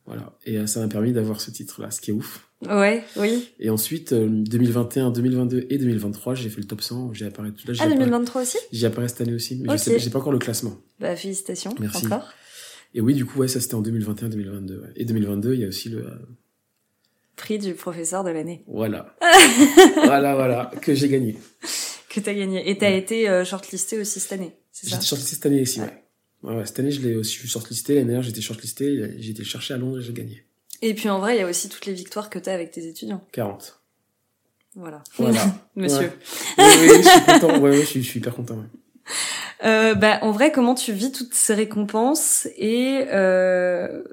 Voilà. 0.07 0.39
Et 0.47 0.57
euh, 0.59 0.67
ça 0.67 0.81
m'a 0.81 0.89
permis 0.89 1.13
d'avoir 1.13 1.41
ce 1.41 1.51
titre-là, 1.51 1.91
ce 1.91 2.01
qui 2.01 2.13
est 2.13 2.15
ouf. 2.15 2.49
Ouais, 2.67 3.05
oui. 3.17 3.51
Et 3.61 3.69
ensuite, 3.69 4.13
euh, 4.15 4.27
2021, 4.27 5.11
2022 5.11 5.67
et 5.69 5.77
2023, 5.77 6.35
j'ai 6.35 6.49
fait 6.49 6.61
le 6.63 6.67
top 6.67 6.81
100. 6.81 7.13
J'y 7.13 7.25
apparais 7.25 7.51
tout 7.51 7.69
là. 7.69 7.75
Ah, 7.79 7.83
apparais- 7.83 7.99
2023 7.99 8.43
aussi? 8.43 8.57
J'y 8.73 8.87
apparais 8.87 9.09
cette 9.09 9.21
année 9.21 9.35
aussi, 9.35 9.57
mais 9.57 9.69
Ok. 9.69 9.77
je 9.77 9.83
sais, 9.83 9.99
j'ai 9.99 10.09
pas 10.11 10.19
encore 10.21 10.33
le 10.33 10.39
classement. 10.39 10.79
Bah 10.99 11.15
félicitations. 11.15 11.75
Merci. 11.79 12.07
Encore. 12.07 12.31
Et 12.95 13.03
oui, 13.03 13.13
du 13.15 13.27
coup, 13.27 13.41
ouais, 13.41 13.49
ça 13.49 13.61
c'était 13.61 13.75
en 13.75 13.83
2021-2022. 13.83 14.81
ouais. 14.81 14.89
Et 14.97 15.05
2022, 15.05 15.55
il 15.55 15.61
y 15.61 15.65
a 15.65 15.69
aussi 15.69 15.91
le... 15.91 16.07
Prix 17.39 17.59
du 17.59 17.73
professeur 17.75 18.25
de 18.25 18.31
l'année. 18.31 18.65
voilà. 18.67 19.15
voilà, 20.05 20.35
voilà, 20.35 20.71
que 20.83 20.95
j'ai 20.95 21.09
gagné. 21.09 21.37
Que 22.11 22.21
t'as 22.21 22.35
gagné. 22.35 22.69
Et 22.69 22.77
t'as 22.77 22.91
été 22.91 23.29
euh, 23.29 23.45
shortlisté 23.45 23.99
aussi 23.99 24.21
cette 24.21 24.33
année, 24.33 24.53
c'est 24.73 24.87
ça? 24.89 24.97
J'étais 24.97 25.07
shortlisté 25.07 25.37
cette 25.37 25.47
année 25.47 25.63
aussi, 25.63 25.81
ouais. 25.81 26.05
Ouais, 26.43 26.55
ouais, 26.57 26.67
cette 26.67 26.79
année, 26.81 26.91
je 26.91 27.01
l'ai 27.01 27.17
aussi 27.17 27.35
je 27.35 27.39
suis 27.41 27.49
shortlisté. 27.49 27.95
L'année 27.95 28.09
dernière, 28.09 28.23
j'étais 28.23 28.41
shortlisté. 28.41 29.15
J'ai 29.19 29.31
été 29.31 29.45
chercher 29.45 29.75
à 29.75 29.77
Londres 29.77 29.99
et 29.99 30.03
j'ai 30.03 30.13
gagné. 30.13 30.45
Et 30.83 30.95
puis 30.95 31.09
en 31.09 31.19
vrai, 31.19 31.37
il 31.37 31.41
y 31.41 31.43
a 31.43 31.47
aussi 31.49 31.69
toutes 31.69 31.87
les 31.87 31.93
victoires 31.93 32.31
que 32.31 32.39
t'as 32.39 32.55
avec 32.55 32.71
tes 32.71 32.87
étudiants. 32.87 33.25
40. 33.33 33.81
Voilà. 34.77 35.03
Voilà. 35.17 35.45
Monsieur. 35.77 36.13
Ouais. 36.59 36.65
Oui, 36.81 36.89
oui, 36.91 37.03
je 37.03 37.09
suis 37.09 37.21
content. 37.25 37.59
Ouais, 37.61 37.71
ouais, 37.71 37.81
je 37.81 37.87
suis, 37.87 38.03
je 38.03 38.09
suis 38.09 38.21
hyper 38.21 38.35
content. 38.35 38.55
ouais. 38.55 39.15
Euh, 39.65 39.95
bah, 39.95 40.19
en 40.23 40.31
vrai, 40.31 40.53
comment 40.53 40.75
tu 40.75 40.93
vis 40.93 41.11
toutes 41.11 41.35
ces 41.35 41.55
récompenses 41.55 42.47
et 42.57 43.05
euh, 43.13 44.05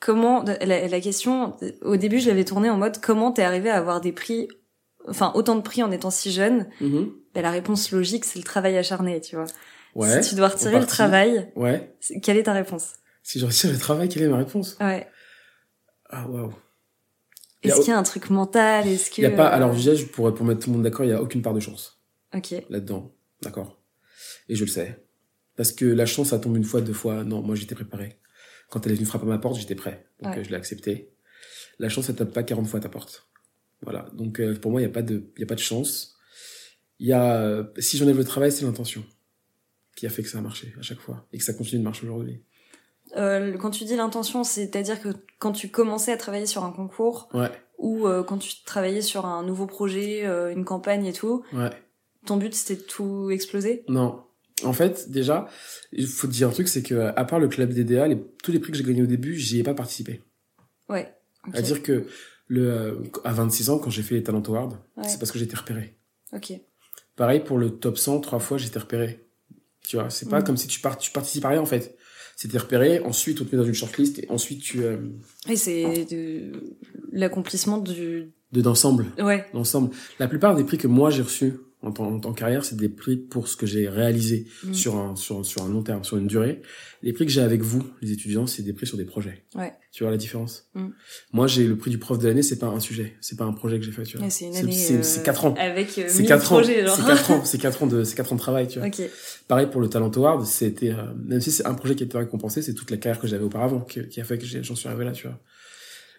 comment 0.00 0.42
la, 0.44 0.88
la 0.88 1.00
question 1.00 1.56
au 1.82 1.96
début, 1.96 2.18
je 2.18 2.28
l'avais 2.28 2.44
tournée 2.44 2.70
en 2.70 2.76
mode 2.76 3.00
comment 3.00 3.32
t'es 3.32 3.42
arrivé 3.42 3.70
à 3.70 3.76
avoir 3.76 4.00
des 4.00 4.12
prix, 4.12 4.48
enfin 5.08 5.32
autant 5.34 5.56
de 5.56 5.62
prix 5.62 5.82
en 5.82 5.90
étant 5.90 6.10
si 6.10 6.30
jeune? 6.32 6.68
Mhm. 6.80 7.10
Bah, 7.34 7.42
la 7.42 7.50
réponse 7.50 7.90
logique, 7.92 8.24
c'est 8.24 8.38
le 8.38 8.44
travail 8.44 8.76
acharné, 8.76 9.20
tu 9.20 9.36
vois. 9.36 9.46
Ouais. 9.94 10.22
si 10.22 10.30
tu 10.30 10.34
dois 10.34 10.48
retirer 10.48 10.78
le 10.78 10.86
travail, 10.86 11.50
Ouais. 11.56 11.94
quelle 12.22 12.36
est 12.36 12.42
ta 12.44 12.52
réponse? 12.52 12.94
Si 13.22 13.38
je 13.40 13.46
retire 13.46 13.72
le 13.72 13.78
travail, 13.78 14.08
quelle 14.08 14.22
est 14.24 14.28
ma 14.28 14.36
réponse? 14.36 14.76
Ouais. 14.80 15.08
Ah, 16.10 16.28
waouh. 16.28 16.52
Est-ce 17.62 17.76
qu'il 17.80 17.88
y 17.88 17.92
a 17.92 17.98
un 17.98 18.02
truc 18.02 18.30
mental? 18.30 18.86
Est-ce 18.86 19.10
que 19.10 19.16
Il 19.20 19.24
y 19.24 19.26
a 19.26 19.30
pas, 19.30 19.48
alors 19.48 19.72
déjà, 19.74 19.94
je 19.94 20.04
pourrais, 20.04 20.32
pour 20.34 20.44
mettre 20.46 20.60
tout 20.60 20.70
le 20.70 20.74
monde 20.74 20.84
d'accord, 20.84 21.04
il 21.04 21.08
y 21.08 21.14
a 21.14 21.20
aucune 21.22 21.42
part 21.42 21.54
de 21.54 21.60
chance. 21.60 21.98
Ok. 22.34 22.54
là-dedans. 22.68 23.10
D'accord. 23.42 23.80
Et 24.48 24.54
je 24.54 24.64
le 24.64 24.70
sais. 24.70 25.02
Parce 25.56 25.72
que 25.72 25.84
la 25.86 26.06
chance, 26.06 26.28
ça 26.28 26.38
tombe 26.38 26.56
une 26.56 26.64
fois, 26.64 26.80
deux 26.82 26.92
fois. 26.92 27.24
Non, 27.24 27.40
moi, 27.42 27.56
j'étais 27.56 27.74
préparé. 27.74 28.18
Quand 28.70 28.84
elle 28.86 28.92
est 28.92 28.96
venue 28.96 29.06
frapper 29.06 29.24
à 29.26 29.28
ma 29.28 29.38
porte, 29.38 29.56
j'étais 29.58 29.74
prêt. 29.74 30.06
Donc, 30.20 30.32
Ouais. 30.34 30.40
euh, 30.40 30.44
je 30.44 30.50
l'ai 30.50 30.56
accepté. 30.56 31.12
La 31.78 31.88
chance, 31.88 32.08
elle 32.08 32.16
tape 32.16 32.32
pas 32.32 32.42
40 32.42 32.66
fois 32.66 32.78
à 32.80 32.82
ta 32.82 32.88
porte. 32.88 33.28
Voilà. 33.82 34.06
Donc, 34.14 34.40
euh, 34.40 34.54
pour 34.58 34.70
moi, 34.70 34.80
il 34.80 34.84
n'y 34.84 34.90
a 34.90 34.92
pas 34.92 35.02
de, 35.02 35.24
y 35.38 35.42
a 35.42 35.46
pas 35.46 35.54
de 35.54 35.60
chance. 35.60 36.16
Il 36.98 37.06
y 37.06 37.12
a, 37.12 37.40
euh, 37.42 37.64
si 37.78 37.98
j'enlève 37.98 38.16
le 38.16 38.24
travail, 38.24 38.50
c'est 38.50 38.64
l'intention 38.64 39.04
qui 39.94 40.06
a 40.06 40.10
fait 40.10 40.22
que 40.22 40.28
ça 40.28 40.38
a 40.38 40.40
marché 40.40 40.74
à 40.78 40.82
chaque 40.82 40.98
fois 41.00 41.26
et 41.32 41.38
que 41.38 41.44
ça 41.44 41.52
continue 41.54 41.78
de 41.80 41.84
marcher 41.84 42.06
aujourd'hui. 42.06 42.42
Euh, 43.16 43.56
quand 43.58 43.70
tu 43.70 43.84
dis 43.84 43.96
l'intention, 43.96 44.44
c'est-à-dire 44.44 45.00
que 45.00 45.10
quand 45.38 45.52
tu 45.52 45.68
commençais 45.70 46.12
à 46.12 46.16
travailler 46.16 46.46
sur 46.46 46.64
un 46.64 46.72
concours 46.72 47.28
Ouais, 47.32 47.50
ou 47.78 48.06
quand 48.26 48.38
tu 48.38 48.62
travaillais 48.64 49.00
sur 49.02 49.24
un 49.26 49.42
nouveau 49.42 49.66
projet, 49.66 50.24
une 50.52 50.64
campagne 50.64 51.06
et 51.06 51.12
tout, 51.12 51.44
ouais. 51.52 51.70
ton 52.26 52.36
but 52.36 52.52
c'était 52.54 52.80
de 52.82 52.86
tout 52.86 53.30
exploser? 53.30 53.84
Non. 53.88 54.24
En 54.64 54.72
fait, 54.72 55.10
déjà, 55.10 55.48
il 55.92 56.06
faut 56.06 56.26
te 56.26 56.32
dire 56.32 56.48
un 56.48 56.52
truc, 56.52 56.68
c'est 56.68 56.82
que, 56.82 56.94
à 57.14 57.24
part 57.24 57.38
le 57.38 57.48
club 57.48 57.72
DDA, 57.74 58.08
les, 58.08 58.18
tous 58.42 58.52
les 58.52 58.58
prix 58.58 58.72
que 58.72 58.78
j'ai 58.78 58.84
gagnés 58.84 59.02
au 59.02 59.06
début, 59.06 59.34
j'y 59.36 59.60
ai 59.60 59.62
pas 59.62 59.74
participé. 59.74 60.22
Ouais. 60.88 61.12
À 61.52 61.60
dire 61.62 61.82
que 61.82 62.06
le, 62.48 63.02
à 63.24 63.32
26 63.32 63.70
ans, 63.70 63.78
quand 63.78 63.90
j'ai 63.90 64.02
fait 64.02 64.14
les 64.14 64.22
Talent 64.22 64.42
Awards, 64.46 64.78
Ouais. 64.96 65.04
c'est 65.08 65.18
parce 65.18 65.30
que 65.30 65.38
j'étais 65.38 65.56
repéré. 65.56 65.98
Ok. 66.32 66.52
Pareil 67.16 67.40
pour 67.40 67.58
le 67.58 67.70
top 67.70 67.98
100, 67.98 68.20
trois 68.20 68.38
fois 68.38 68.56
j'étais 68.58 68.78
repéré. 68.78 69.26
Tu 69.86 69.96
vois, 69.96 70.10
c'est 70.10 70.28
pas 70.28 70.40
Mhm. 70.40 70.44
comme 70.46 70.56
si 70.56 70.66
tu, 70.68 70.80
par, 70.80 70.98
tu 70.98 71.10
participes 71.10 71.44
à 71.44 71.48
rien 71.50 71.60
en 71.60 71.66
fait. 71.66 71.96
C'était 72.34 72.58
repéré, 72.58 73.00
ensuite 73.00 73.40
on 73.40 73.44
te 73.44 73.54
met 73.54 73.62
dans 73.62 73.66
une 73.66 73.74
shortlist 73.74 74.18
et 74.18 74.26
ensuite 74.30 74.60
tu 74.62 74.82
euh, 74.84 74.96
Et 75.48 75.56
c'est 75.56 76.04
de... 76.06 76.52
l'accomplissement 77.12 77.78
du. 77.78 78.32
de 78.52 78.60
d'ensemble, 78.60 79.06
Ouais. 79.18 79.46
d'ensemble. 79.54 79.90
La 80.18 80.28
plupart 80.28 80.54
des 80.56 80.64
prix 80.64 80.76
que 80.78 80.88
moi 80.88 81.10
j'ai 81.10 81.22
reçus 81.22 81.54
en 81.86 81.92
tant, 81.92 82.04
en 82.06 82.18
tant 82.20 82.32
que 82.32 82.38
carrière, 82.38 82.64
c'est 82.64 82.76
des 82.76 82.88
prix 82.88 83.16
pour 83.16 83.48
ce 83.48 83.56
que 83.56 83.64
j'ai 83.66 83.88
réalisé 83.88 84.46
Mm. 84.64 84.74
sur 84.74 84.96
un 84.96 85.16
sur 85.16 85.44
sur 85.46 85.62
un 85.62 85.68
long 85.68 85.82
terme, 85.82 86.02
sur 86.04 86.16
une 86.16 86.26
durée. 86.26 86.60
Les 87.02 87.12
prix 87.12 87.26
que 87.26 87.32
j'ai 87.32 87.40
avec 87.40 87.62
vous, 87.62 87.84
les 88.02 88.12
étudiants, 88.12 88.46
c'est 88.46 88.62
des 88.62 88.72
prix 88.72 88.86
sur 88.86 88.96
des 88.96 89.04
projets. 89.04 89.44
Ouais. 89.54 89.72
Tu 89.92 90.02
vois 90.02 90.10
la 90.10 90.16
différence? 90.16 90.68
Mm. 90.74 90.88
Moi, 91.32 91.46
j'ai 91.46 91.66
le 91.66 91.76
prix 91.76 91.90
du 91.90 91.98
prof 91.98 92.18
de 92.18 92.26
l'année, 92.26 92.42
c'est 92.42 92.58
pas 92.58 92.66
un 92.66 92.80
sujet, 92.80 93.16
c'est 93.20 93.38
pas 93.38 93.44
un 93.44 93.52
projet 93.52 93.78
que 93.78 93.84
j'ai 93.84 93.92
fait, 93.92 94.02
tu 94.02 94.18
vois. 94.18 94.28
C'est 94.30 94.46
une 94.46 94.52
C'est- 94.52 94.58
année. 94.60 94.72
c'est- 94.72 94.94
euh, 94.98 95.02
c'est 95.02 95.22
quatre 95.22 95.44
ans. 95.44 95.54
Avec 95.58 95.96
euh, 95.98 96.04
C'est 96.08 96.18
mille 96.20 96.28
quatre 96.28 96.52
ans. 96.52 96.56
projets, 96.56 96.84
genre. 96.84 96.96
C'est 96.96 97.06
quatre 97.06 97.30
ans. 97.30 97.44
C'est 97.44 97.58
quatre 97.58 97.82
ans 97.82 97.86
de, 97.86 98.04
c'est 98.04 98.16
quatre 98.16 98.32
ans 98.32 98.36
de 98.36 98.40
travail, 98.40 98.68
tu 98.68 98.78
vois. 98.78 98.88
ok. 98.88 99.00
Pareil 99.48 99.66
pour 99.68 99.80
le 99.80 99.88
Talent 99.88 100.10
Award, 100.10 100.44
c'était, 100.44 100.90
euh, 100.90 101.14
même 101.24 101.40
si 101.40 101.50
c'est 101.52 101.66
un 101.66 101.74
projet 101.74 101.94
qui 101.94 102.02
a 102.02 102.06
été 102.06 102.18
récompensé, 102.18 102.62
c'est 102.62 102.74
toute 102.74 102.90
la 102.90 102.96
carrière 102.96 103.20
que 103.20 103.28
j'avais 103.28 103.44
auparavant 103.44 103.80
qui, 103.80 104.06
qui 104.08 104.20
a 104.20 104.24
fait 104.24 104.38
que 104.38 104.44
j'en 104.44 104.74
suis 104.74 104.88
arrivé 104.88 105.04
là, 105.04 105.12
tu 105.12 105.26
vois. 105.28 105.38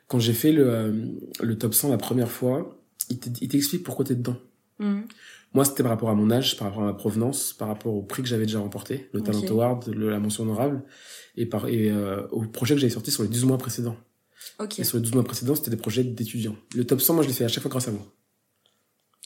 Quand 0.08 0.20
j'ai 0.20 0.34
fait 0.34 0.54
le, 0.54 0.70
euh, 0.70 0.92
le 1.42 1.58
top 1.58 1.74
100 1.74 1.90
la 1.90 1.98
première 1.98 2.32
fois, 2.32 2.80
il 3.10 3.20
te- 3.20 3.30
il 3.42 3.50
t'explique 3.50 3.84
pourquoi 3.84 4.06
t'es 4.06 4.16
dedans. 4.16 4.38
Mhm. 4.80 5.04
Moi, 5.54 5.66
c'était 5.66 5.82
par 5.84 5.92
rapport 5.92 6.10
à 6.10 6.16
mon 6.16 6.30
âge, 6.30 6.58
par 6.58 6.68
rapport 6.68 6.84
à 6.84 6.88
ma 6.88 6.94
provenance, 6.94 7.54
par 7.54 7.68
rapport 7.70 7.94
au 7.94 8.02
prix 8.04 8.22
que 8.22 8.28
j'avais 8.30 8.46
déjà 8.46 8.60
remporté, 8.60 9.10
le 9.14 9.22
Talent. 9.22 9.42
Award, 9.50 9.88
le- 9.88 10.10
la 10.10 10.20
mention 10.20 10.44
honorable, 10.44 10.84
et 11.36 11.46
par, 11.46 11.68
et, 11.68 11.90
euh, 11.90 12.28
au 12.32 12.42
projet 12.44 12.76
que 12.76 12.82
j'avais 12.82 12.94
sorti 12.94 13.12
sur 13.12 13.24
les 13.24 13.30
12 13.30 13.46
mois 13.46 13.58
précédents. 13.58 13.96
Ok. 14.60 14.80
Et 14.80 14.84
sur 14.84 14.98
les 14.98 15.04
12 15.04 15.14
mois 15.14 15.24
précédents, 15.24 15.56
c'était 15.56 15.72
des 15.72 15.78
projets 15.78 16.04
d'étudiants. 16.04 16.56
Le 16.76 16.86
top 16.86 17.02
100, 17.02 17.14
moi, 17.16 17.24
je 17.24 17.28
l'ai 17.30 17.34
fait 17.34 17.46
à 17.46 17.48
chaque 17.48 17.62
fois 17.64 17.70
grâce 17.72 17.88
à 17.88 17.92
vous. 17.92 18.06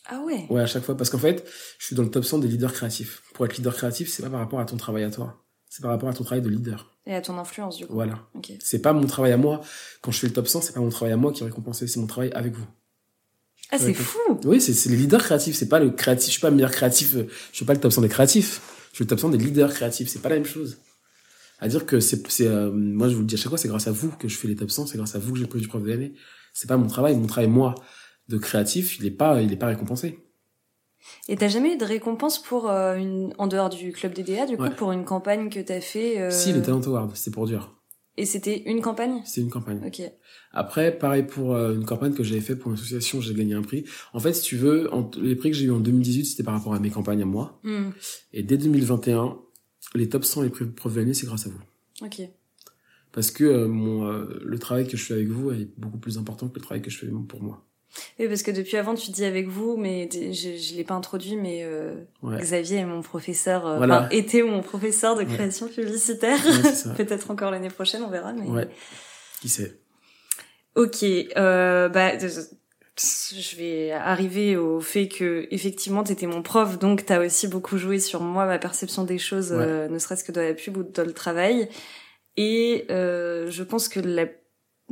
Ah 0.07 0.21
ouais. 0.25 0.45
Ouais, 0.49 0.61
à 0.61 0.65
chaque 0.65 0.83
fois. 0.83 0.95
Parce 0.97 1.09
qu'en 1.09 1.17
fait, 1.19 1.45
je 1.79 1.85
suis 1.85 1.95
dans 1.95 2.03
le 2.03 2.09
top 2.09 2.25
100 2.25 2.39
des 2.39 2.47
leaders 2.47 2.73
créatifs. 2.73 3.21
Pour 3.33 3.45
être 3.45 3.57
leader 3.57 3.75
créatif, 3.75 4.09
c'est 4.09 4.23
pas 4.23 4.29
par 4.29 4.39
rapport 4.39 4.59
à 4.59 4.65
ton 4.65 4.77
travail 4.77 5.03
à 5.03 5.11
toi. 5.11 5.43
C'est 5.69 5.81
par 5.81 5.91
rapport 5.91 6.09
à 6.09 6.13
ton 6.13 6.23
travail 6.23 6.41
de 6.41 6.49
leader. 6.49 6.91
Et 7.05 7.13
à 7.15 7.21
ton 7.21 7.37
influence 7.37 7.77
du 7.77 7.87
coup. 7.87 7.93
Voilà. 7.93 8.19
Ok. 8.35 8.51
C'est 8.59 8.81
pas 8.81 8.93
mon 8.93 9.05
travail 9.07 9.31
à 9.31 9.37
moi. 9.37 9.61
Quand 10.01 10.11
je 10.11 10.19
fais 10.19 10.27
le 10.27 10.33
top 10.33 10.47
100, 10.47 10.61
c'est 10.61 10.73
pas 10.73 10.79
mon 10.81 10.89
travail 10.89 11.13
à 11.13 11.17
moi 11.17 11.31
qui 11.31 11.43
est 11.43 11.45
récompensé. 11.45 11.87
C'est 11.87 11.99
mon 11.99 12.07
travail 12.07 12.31
avec 12.33 12.53
vous. 12.53 12.65
Ah 13.71 13.77
c'est 13.79 13.93
fou. 13.93 14.19
Oui, 14.43 14.59
c'est 14.59 14.73
c'est 14.73 14.89
les 14.89 14.97
leaders 14.97 15.23
créatifs. 15.23 15.55
C'est 15.55 15.69
pas 15.69 15.79
le 15.79 15.91
créatif. 15.91 16.27
Je 16.27 16.31
suis 16.33 16.41
pas 16.41 16.49
le 16.49 16.55
meilleur 16.55 16.71
créatif. 16.71 17.15
euh, 17.15 17.27
Je 17.51 17.55
suis 17.57 17.65
pas 17.65 17.73
le 17.73 17.79
top 17.79 17.91
100 17.93 18.01
des 18.01 18.09
créatifs. 18.09 18.61
Je 18.91 18.95
suis 18.97 19.03
le 19.05 19.09
top 19.09 19.19
100 19.19 19.29
des 19.29 19.37
leaders 19.37 19.73
créatifs. 19.73 20.09
C'est 20.09 20.21
pas 20.21 20.29
la 20.29 20.35
même 20.35 20.45
chose. 20.45 20.77
À 21.59 21.67
dire 21.67 21.85
que 21.85 21.99
c'est, 21.99 22.27
c'est, 22.29 22.47
euh, 22.47 22.71
moi, 22.71 23.07
je 23.07 23.13
vous 23.13 23.21
le 23.21 23.27
dis 23.27 23.35
à 23.35 23.37
chaque 23.37 23.49
fois, 23.49 23.57
c'est 23.57 23.67
grâce 23.67 23.87
à 23.87 23.91
vous 23.91 24.09
que 24.11 24.27
je 24.27 24.35
fais 24.35 24.47
les 24.47 24.55
top 24.55 24.71
100. 24.71 24.87
C'est 24.87 24.97
grâce 24.97 25.15
à 25.15 25.19
vous 25.19 25.31
que 25.33 25.39
j'ai 25.39 25.45
pris 25.45 25.59
du 25.61 25.67
prof 25.67 25.81
de 25.81 25.87
l'année. 25.89 26.13
C'est 26.53 26.67
pas 26.67 26.75
mon 26.77 26.87
travail. 26.87 27.15
Mon 27.15 27.27
travail, 27.27 27.49
moi, 27.49 27.75
de 28.27 28.37
créatif, 28.37 28.97
il 28.99 29.05
est 29.05 29.11
pas, 29.11 29.41
il 29.41 29.53
est 29.53 29.57
pas 29.57 29.67
récompensé. 29.67 30.19
Et 31.29 31.35
t'as 31.37 31.47
jamais 31.47 31.73
eu 31.73 31.77
de 31.77 31.85
récompense 31.85 32.41
pour 32.41 32.69
euh, 32.69 32.95
une 32.95 33.33
en 33.37 33.47
dehors 33.47 33.69
du 33.69 33.91
club 33.91 34.13
DDA 34.13 34.45
du 34.45 34.57
coup 34.57 34.63
Ouais. 34.63 34.69
pour 34.75 34.91
une 34.91 35.03
campagne 35.05 35.49
que 35.49 35.59
t'as 35.59 35.81
fait 35.81 36.19
euh, 36.19 36.29
Si, 36.29 36.51
le 36.53 36.61
Talent 36.61 36.81
Award, 36.81 37.11
c'est 37.15 37.31
pour 37.31 37.47
dur. 37.47 37.80
Et 38.17 38.25
c'était 38.25 38.63
une 38.69 38.81
campagne? 38.81 39.21
C'est 39.25 39.41
une 39.41 39.49
campagne. 39.49 39.81
Ok. 39.85 40.01
Après, 40.51 40.97
pareil 40.97 41.23
pour 41.23 41.55
euh, 41.55 41.73
une 41.73 41.85
campagne 41.85 42.13
que 42.13 42.23
j'avais 42.23 42.41
fait 42.41 42.55
pour 42.55 42.71
une 42.71 42.77
association, 42.77 43.21
j'ai 43.21 43.33
gagné 43.33 43.53
un 43.53 43.61
prix. 43.61 43.85
En 44.13 44.19
fait, 44.19 44.33
si 44.33 44.43
tu 44.43 44.57
veux, 44.57 44.93
en- 44.93 45.09
les 45.21 45.35
prix 45.35 45.51
que 45.51 45.57
j'ai 45.57 45.65
eu 45.65 45.71
en 45.71 45.79
2018, 45.79 46.25
c'était 46.25 46.43
par 46.43 46.53
rapport 46.53 46.73
à 46.73 46.79
mes 46.79 46.89
campagnes 46.89 47.21
à 47.21 47.25
moi. 47.25 47.59
Hmm. 47.63 47.91
Et 48.33 48.43
dès 48.43 48.57
2021, 48.57 49.37
les 49.95 50.09
top 50.09 50.25
100 50.25 50.41
les 50.41 50.49
prix 50.49 50.65
de 50.65 50.95
l'année, 50.95 51.13
c'est 51.13 51.25
grâce 51.25 51.47
à 51.47 51.49
vous. 51.49 51.61
Ok. 52.05 52.21
Parce 53.13 53.31
que 53.31 53.43
euh, 53.43 53.67
mon, 53.67 54.05
euh, 54.07 54.39
le 54.43 54.59
travail 54.59 54.87
que 54.87 54.97
je 54.97 55.03
fais 55.03 55.13
avec 55.15 55.27
vous 55.27 55.51
est 55.51 55.69
beaucoup 55.77 55.97
plus 55.97 56.17
important 56.17 56.47
que 56.47 56.55
le 56.55 56.61
travail 56.61 56.81
que 56.81 56.89
je 56.91 56.97
fais 56.97 57.07
pour 57.27 57.41
moi. 57.41 57.65
Oui, 58.19 58.27
parce 58.27 58.41
que 58.43 58.51
depuis 58.51 58.77
avant, 58.77 58.95
tu 58.95 59.11
dis 59.11 59.25
avec 59.25 59.47
vous, 59.47 59.75
mais 59.77 60.07
je, 60.13 60.55
je 60.57 60.75
l'ai 60.75 60.83
pas 60.83 60.93
introduit, 60.93 61.35
mais 61.35 61.61
euh, 61.63 61.95
Ouais, 62.23 62.37
Xavier 62.39 62.77
est 62.77 62.85
mon 62.85 63.01
professeur, 63.01 63.67
euh, 63.67 63.77
Voilà. 63.77 63.99
enfin, 64.01 64.09
était 64.11 64.43
mon 64.43 64.61
professeur 64.61 65.15
de 65.15 65.21
Ouais. 65.21 65.25
création 65.25 65.67
publicitaire. 65.67 66.39
Ouais. 66.45 66.93
Peut-être 66.97 67.31
encore 67.31 67.51
l'année 67.51 67.69
prochaine, 67.69 68.03
on 68.03 68.09
verra. 68.09 68.31
Mais... 68.33 68.47
Ouais. 68.47 68.67
Qui 69.41 69.49
sait? 69.49 69.77
Ok, 70.75 71.03
euh, 71.03 71.89
bah, 71.89 72.11
je 72.17 73.55
vais 73.57 73.91
arriver 73.91 74.55
au 74.55 74.79
fait 74.79 75.07
que 75.07 75.47
effectivement 75.51 76.03
t'étais 76.03 76.27
mon 76.27 76.41
prof, 76.41 76.77
donc 76.79 77.05
t'as 77.05 77.25
aussi 77.25 77.47
beaucoup 77.47 77.77
joué 77.77 77.99
sur 77.99 78.21
moi, 78.21 78.45
ma 78.45 78.57
perception 78.59 79.03
des 79.03 79.17
choses, 79.17 79.51
euh, 79.51 79.87
ne 79.89 79.97
serait-ce 79.99 80.23
que 80.23 80.31
dans 80.31 80.41
la 80.41 80.53
pub 80.53 80.77
ou 80.77 80.83
dans 80.83 81.05
le 81.05 81.13
travail. 81.13 81.67
Et 82.37 82.85
euh, 82.89 83.49
je 83.51 83.63
pense 83.63 83.89
que 83.89 83.99
la 83.99 84.25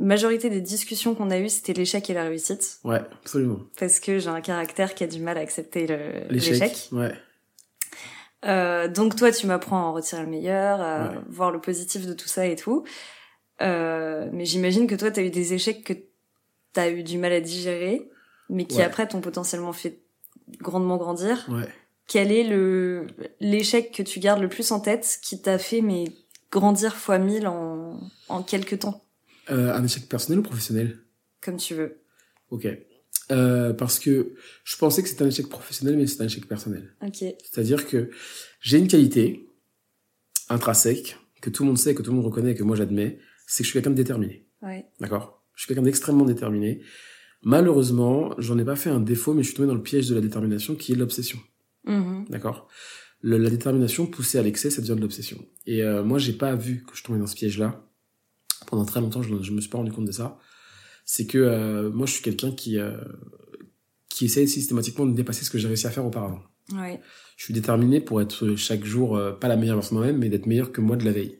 majorité 0.00 0.50
des 0.50 0.60
discussions 0.60 1.14
qu'on 1.14 1.30
a 1.30 1.38
eues, 1.38 1.48
c'était 1.48 1.74
l'échec 1.74 2.08
et 2.10 2.14
la 2.14 2.24
réussite. 2.24 2.80
Ouais, 2.84 3.00
absolument. 3.22 3.60
Parce 3.78 4.00
que 4.00 4.18
j'ai 4.18 4.28
un 4.28 4.40
caractère 4.40 4.94
qui 4.94 5.04
a 5.04 5.06
du 5.06 5.20
mal 5.20 5.38
à 5.38 5.40
accepter 5.40 5.86
l'échec. 6.30 6.88
Ouais. 6.90 7.12
Euh, 8.46 8.88
donc 8.88 9.16
toi, 9.16 9.30
tu 9.30 9.46
m'apprends 9.46 9.78
à 9.78 9.82
en 9.82 9.92
retirer 9.92 10.22
le 10.22 10.28
meilleur, 10.28 10.80
à 10.80 11.12
voir 11.28 11.50
le 11.50 11.60
positif 11.60 12.06
de 12.06 12.14
tout 12.14 12.28
ça 12.28 12.46
et 12.46 12.56
tout. 12.56 12.84
Euh, 13.60 14.28
mais 14.32 14.46
j'imagine 14.46 14.86
que 14.86 14.94
toi, 14.94 15.10
t'as 15.10 15.22
eu 15.22 15.30
des 15.30 15.52
échecs 15.52 15.84
que 15.84 15.92
t'as 16.72 16.90
eu 16.90 17.02
du 17.02 17.18
mal 17.18 17.32
à 17.32 17.40
digérer, 17.40 18.08
mais 18.48 18.64
qui 18.64 18.80
après 18.80 19.06
t'ont 19.06 19.20
potentiellement 19.20 19.72
fait 19.72 20.00
grandement 20.60 20.96
grandir. 20.96 21.46
Ouais. 21.50 21.68
Quel 22.06 22.32
est 22.32 22.44
le 22.44 23.06
l'échec 23.38 23.92
que 23.92 24.02
tu 24.02 24.18
gardes 24.18 24.40
le 24.40 24.48
plus 24.48 24.72
en 24.72 24.80
tête, 24.80 25.18
qui 25.22 25.40
t'a 25.40 25.58
fait 25.58 25.82
mais 25.82 26.04
grandir 26.50 26.96
fois 26.96 27.18
mille 27.18 27.46
en 27.46 28.00
en 28.28 28.42
quelques 28.42 28.80
temps? 28.80 29.04
Euh, 29.50 29.74
Un 29.74 29.84
échec 29.84 30.08
personnel 30.08 30.40
ou 30.40 30.42
professionnel 30.42 30.98
Comme 31.40 31.56
tu 31.56 31.74
veux. 31.74 32.00
Ok. 32.50 32.66
Euh, 33.30 33.72
parce 33.72 33.98
que 33.98 34.34
je 34.64 34.76
pensais 34.76 35.02
que 35.02 35.08
c'était 35.08 35.22
un 35.22 35.28
échec 35.28 35.48
professionnel, 35.48 35.96
mais 35.96 36.06
c'est 36.06 36.22
un 36.22 36.26
échec 36.26 36.46
personnel. 36.46 36.94
Ok. 37.02 37.18
C'est-à-dire 37.18 37.86
que 37.86 38.10
j'ai 38.60 38.78
une 38.78 38.88
qualité 38.88 39.46
intrinsèque 40.48 41.16
que 41.40 41.50
tout 41.50 41.62
le 41.62 41.68
monde 41.68 41.78
sait, 41.78 41.94
que 41.94 42.02
tout 42.02 42.10
le 42.10 42.16
monde 42.16 42.26
reconnaît, 42.26 42.54
que 42.54 42.64
moi 42.64 42.76
j'admets, 42.76 43.18
c'est 43.46 43.62
que 43.62 43.66
je 43.66 43.70
suis 43.70 43.72
quelqu'un 43.74 43.90
de 43.90 43.96
déterminé. 43.96 44.46
Ouais. 44.62 44.86
D'accord? 45.00 45.44
Je 45.54 45.62
suis 45.62 45.68
quelqu'un 45.68 45.82
d'extrêmement 45.82 46.24
déterminé. 46.24 46.82
Malheureusement, 47.42 48.34
j'en 48.38 48.58
ai 48.58 48.64
pas 48.64 48.76
fait 48.76 48.90
un 48.90 49.00
défaut, 49.00 49.32
mais 49.32 49.42
je 49.42 49.48
suis 49.48 49.56
tombé 49.56 49.68
dans 49.68 49.74
le 49.74 49.82
piège 49.82 50.08
de 50.08 50.14
la 50.14 50.20
détermination 50.20 50.74
qui 50.74 50.92
est 50.92 50.96
l'obsession. 50.96 51.38
Mm-hmm. 51.86 52.28
D'accord? 52.30 52.68
La 53.22 53.50
détermination 53.50 54.06
poussée 54.06 54.38
à 54.38 54.42
l'excès, 54.42 54.70
ça 54.70 54.82
devient 54.82 54.96
de 54.96 55.00
l'obsession. 55.00 55.38
Et 55.66 55.82
euh, 55.82 56.02
moi, 56.02 56.18
j'ai 56.18 56.32
pas 56.32 56.54
vu 56.54 56.84
que 56.84 56.96
je 56.96 57.02
tombais 57.02 57.18
dans 57.18 57.26
ce 57.26 57.36
piège-là. 57.36 57.86
Pendant 58.66 58.84
très 58.84 59.00
longtemps, 59.00 59.22
je, 59.22 59.42
je 59.42 59.52
me 59.52 59.60
suis 59.60 59.70
pas 59.70 59.78
rendu 59.78 59.92
compte 59.92 60.06
de 60.06 60.12
ça. 60.12 60.38
C'est 61.04 61.26
que 61.26 61.38
euh, 61.38 61.90
moi, 61.90 62.06
je 62.06 62.12
suis 62.12 62.22
quelqu'un 62.22 62.52
qui 62.52 62.78
euh, 62.78 62.96
qui 64.08 64.26
essaye 64.26 64.48
systématiquement 64.48 65.06
de 65.06 65.14
dépasser 65.14 65.44
ce 65.44 65.50
que 65.50 65.58
j'ai 65.58 65.68
réussi 65.68 65.86
à 65.86 65.90
faire 65.90 66.04
auparavant. 66.04 66.42
Ouais. 66.72 67.00
Je 67.36 67.44
suis 67.44 67.54
déterminé 67.54 68.00
pour 68.00 68.20
être 68.20 68.54
chaque 68.56 68.84
jour 68.84 69.16
euh, 69.16 69.32
pas 69.32 69.48
la 69.48 69.56
meilleure 69.56 69.76
version 69.76 69.96
de 69.96 70.00
moi-même, 70.00 70.18
mais 70.18 70.28
d'être 70.28 70.46
meilleur 70.46 70.72
que 70.72 70.80
moi 70.80 70.96
de 70.96 71.04
la 71.04 71.12
veille. 71.12 71.38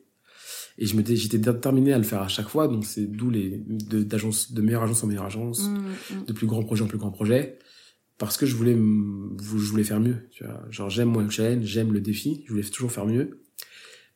Et 0.79 0.87
je 0.87 0.97
m'étais, 0.97 1.15
j'étais 1.15 1.39
déterminé 1.39 1.93
à 1.93 1.99
le 1.99 2.05
faire 2.05 2.23
à 2.23 2.29
chaque 2.29 2.49
fois, 2.49 2.67
donc 2.67 2.87
c'est 2.87 3.05
d'où 3.05 3.29
les 3.29 3.63
d'agence, 3.67 4.53
de, 4.53 4.63
meilleure 4.63 4.83
agence 4.83 5.05
en 5.05 5.09
meilleure 5.09 5.27
agence, 5.27 5.69
Mm, 5.69 5.77
mm. 6.21 6.25
de 6.25 6.33
plus 6.33 6.47
grand 6.47 6.63
projet 6.63 6.83
en 6.83 6.87
plus 6.87 6.97
grand 6.97 7.11
projet, 7.11 7.59
parce 8.17 8.39
que 8.39 8.47
je 8.47 8.57
voulais, 8.57 8.75
je 8.75 9.71
voulais 9.71 9.85
faire 9.85 10.01
mieux. 10.01 10.29
Tu 10.31 10.45
vois, 10.45 10.65
genre 10.71 10.89
j'aime 10.89 11.09
moi 11.09 11.23
le 11.23 11.29
challenge, 11.29 11.65
j'aime 11.65 11.93
le 11.93 12.01
défi, 12.01 12.45
je 12.47 12.53
voulais 12.53 12.65
toujours 12.65 12.91
faire 12.91 13.07
mieux. 13.07 13.43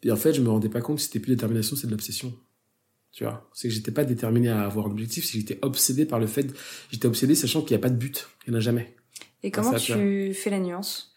Et 0.02 0.10
en 0.10 0.16
fait, 0.16 0.32
je 0.32 0.40
me 0.40 0.48
rendais 0.48 0.68
pas 0.70 0.80
compte 0.80 0.96
que 0.96 1.02
c'était 1.02 1.20
plus 1.20 1.32
détermination, 1.32 1.76
c'est 1.76 1.86
de 1.86 1.92
l'obsession. 1.92 2.34
Tu 3.14 3.22
vois, 3.22 3.48
c'est 3.54 3.68
que 3.68 3.74
j'étais 3.74 3.92
pas 3.92 4.04
déterminé 4.04 4.48
à 4.48 4.62
avoir 4.62 4.86
un 4.86 4.90
objectif, 4.90 5.24
c'est 5.24 5.34
que 5.34 5.38
j'étais 5.38 5.58
obsédé 5.62 6.04
par 6.04 6.18
le 6.18 6.26
fait, 6.26 6.52
j'étais 6.90 7.06
obsédé 7.06 7.36
sachant 7.36 7.62
qu'il 7.62 7.70
n'y 7.76 7.80
a 7.80 7.82
pas 7.82 7.90
de 7.90 7.96
but, 7.96 8.26
il 8.46 8.50
n'y 8.50 8.56
en 8.56 8.58
a 8.58 8.60
jamais. 8.60 8.96
Et 9.44 9.52
comment 9.52 9.70
ça, 9.70 9.78
tu 9.78 10.34
fais 10.34 10.50
la 10.50 10.58
nuance? 10.58 11.12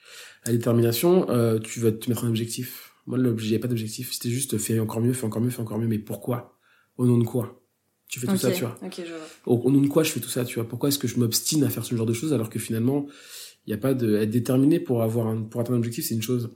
La 0.46 0.52
détermination, 0.52 1.28
euh, 1.32 1.58
tu 1.60 1.80
vas 1.80 1.92
te 1.92 2.08
mettre 2.10 2.24
un 2.26 2.30
objectif. 2.30 2.92
Moi, 3.08 3.18
il 3.18 3.50
n'y 3.50 3.56
a 3.56 3.60
pas 3.60 3.68
d'objectif. 3.68 4.12
C'était 4.14 4.30
juste 4.30 4.58
fais 4.58 4.80
encore 4.80 5.02
mieux, 5.02 5.14
fais 5.14 5.26
encore 5.26 5.42
mieux, 5.42 5.50
fais 5.50 5.62
encore 5.62 5.80
mieux. 5.80 5.88
Mais 5.88 5.98
pourquoi? 5.98 6.60
Au 6.98 7.06
nom 7.08 7.18
de 7.18 7.24
quoi? 7.24 7.64
Tu 8.10 8.20
fais 8.20 8.28
tout 8.28 8.38
ça, 8.38 8.52
tu 8.52 8.62
vois. 8.62 8.78
Ok, 8.84 8.96
je 8.98 9.12
vois. 9.14 9.28
Au, 9.46 9.56
au 9.58 9.72
nom 9.72 9.82
de 9.82 9.88
quoi 9.88 10.04
je 10.04 10.12
fais 10.12 10.20
tout 10.20 10.30
ça, 10.30 10.46
tu 10.46 10.56
vois? 10.56 10.68
Pourquoi 10.68 10.90
est-ce 10.90 11.00
que 11.00 11.08
je 11.08 11.18
m'obstine 11.18 11.64
à 11.64 11.70
faire 11.70 11.84
ce 11.84 11.96
genre 11.96 12.06
de 12.06 12.14
choses 12.14 12.32
alors 12.32 12.50
que 12.50 12.60
finalement, 12.60 13.08
il 13.66 13.70
n'y 13.72 13.74
a 13.74 13.78
pas 13.78 13.94
de... 13.94 14.18
Être 14.18 14.30
déterminé 14.30 14.80
pour, 14.80 15.02
avoir 15.04 15.28
un, 15.28 15.42
pour 15.42 15.62
atteindre 15.62 15.76
un 15.78 15.80
objectif, 15.80 16.06
c'est 16.06 16.16
une 16.16 16.22
chose. 16.22 16.52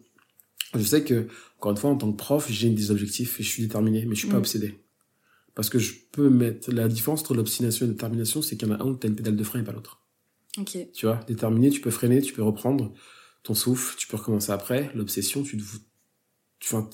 Je 0.75 0.83
sais 0.83 1.03
que, 1.03 1.27
encore 1.57 1.71
une 1.71 1.77
fois, 1.77 1.89
en 1.89 1.97
tant 1.97 2.11
que 2.11 2.17
prof, 2.17 2.47
j'ai 2.49 2.69
des 2.69 2.91
objectifs 2.91 3.39
et 3.39 3.43
je 3.43 3.49
suis 3.49 3.63
déterminé, 3.63 4.05
mais 4.05 4.13
je 4.15 4.19
suis 4.19 4.29
pas 4.29 4.35
Mm. 4.35 4.39
obsédé. 4.39 4.75
Parce 5.55 5.69
que 5.69 5.79
je 5.79 5.93
peux 6.11 6.29
mettre... 6.29 6.71
La 6.71 6.87
différence 6.87 7.21
entre 7.21 7.33
l'obstination 7.35 7.85
et 7.85 7.87
la 7.89 7.93
détermination, 7.93 8.41
c'est 8.41 8.57
qu'il 8.57 8.67
y 8.67 8.71
en 8.71 8.75
a 8.75 8.83
un 8.83 8.87
où 8.87 8.95
tu 8.97 9.07
as 9.07 9.09
une 9.09 9.15
pédale 9.15 9.35
de 9.35 9.43
frein 9.43 9.59
et 9.61 9.63
pas 9.63 9.71
l'autre. 9.73 10.01
Ok. 10.57 10.77
Tu 10.93 11.05
vois, 11.05 11.19
déterminé, 11.27 11.69
tu 11.69 11.81
peux 11.81 11.91
freiner, 11.91 12.21
tu 12.21 12.33
peux 12.33 12.43
reprendre 12.43 12.93
ton 13.43 13.53
souffle, 13.53 13.95
tu 13.97 14.07
peux 14.07 14.17
recommencer 14.17 14.51
après. 14.51 14.91
L'obsession, 14.95 15.43
tu 15.43 15.57
te... 15.57 15.63
Tu, 16.59 16.75
enfin, 16.75 16.89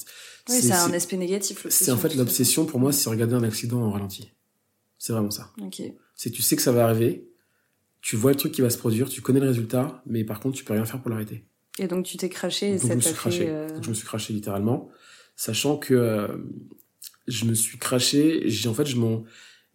Oui, 0.49 0.61
c'est 0.61 0.71
un 0.71 0.93
aspect 0.93 1.17
négatif. 1.17 1.67
c'est 1.69 1.91
en 1.91 1.97
fait 1.97 2.15
l'obsession 2.15 2.65
pour 2.65 2.79
moi, 2.79 2.93
c'est 2.93 3.09
regarder 3.09 3.33
un 3.35 3.43
accident 3.43 3.81
en 3.81 3.91
ralenti. 3.91 4.31
C'est 4.97 5.11
vraiment 5.13 5.29
ça. 5.31 5.51
Ok. 5.61 5.81
C'est 6.15 6.29
tu 6.31 6.41
sais 6.41 6.55
que 6.55 6.61
ça 6.61 6.71
va 6.71 6.85
arriver, 6.85 7.29
tu 8.01 8.15
vois 8.15 8.31
le 8.31 8.37
truc 8.37 8.53
qui 8.53 8.61
va 8.61 8.69
se 8.69 8.77
produire, 8.77 9.09
tu 9.09 9.21
connais 9.21 9.39
le 9.41 9.47
résultat, 9.47 10.01
mais 10.05 10.23
par 10.23 10.39
contre 10.39 10.55
tu 10.57 10.63
peux 10.63 10.73
rien 10.73 10.85
faire 10.85 11.01
pour 11.01 11.09
l'arrêter. 11.11 11.45
Et 11.79 11.87
donc 11.87 12.05
tu 12.05 12.15
t'es 12.17 12.29
craché 12.29 12.69
et 12.69 12.79
Donc, 12.79 12.81
ça 12.81 12.87
je 12.91 12.95
me 12.95 13.01
suis 13.01 13.13
craché. 13.13 13.45
euh, 13.49 13.67
Donc, 13.69 13.83
je 13.83 13.89
me 13.89 13.93
suis 13.93 14.05
craché 14.07 14.33
littéralement, 14.33 14.89
sachant 15.35 15.77
que 15.77 15.93
euh, 15.93 16.27
je 17.27 17.45
me 17.45 17.53
suis 17.53 17.77
craché. 17.77 18.43
J'ai 18.49 18.69
en 18.69 18.73
fait 18.73 18.85
je 18.85 18.97
m'en 18.97 19.23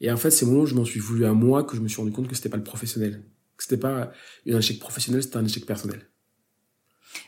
et 0.00 0.10
en 0.10 0.16
fait 0.16 0.30
c'est 0.30 0.46
moment 0.46 0.62
où 0.62 0.66
je 0.66 0.74
m'en 0.74 0.84
suis 0.84 1.00
voulu 1.00 1.24
à 1.24 1.32
moi 1.32 1.64
que 1.64 1.76
je 1.76 1.80
me 1.80 1.88
suis 1.88 1.98
rendu 1.98 2.12
compte 2.12 2.28
que 2.28 2.34
c'était 2.34 2.48
pas 2.48 2.56
le 2.56 2.64
professionnel, 2.64 3.22
que 3.56 3.62
c'était 3.64 3.76
pas 3.76 4.12
un 4.48 4.58
échec 4.58 4.78
professionnel, 4.78 5.22
c'était 5.22 5.36
un 5.36 5.44
échec 5.44 5.64
personnel. 5.66 6.08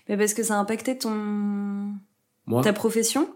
Mais 0.09 0.17
parce 0.17 0.35
que 0.35 0.43
ça 0.43 0.57
a 0.57 0.59
impacté 0.59 0.97
ton 0.99 1.93
Moi, 2.47 2.63
ta 2.63 2.73
profession, 2.73 3.29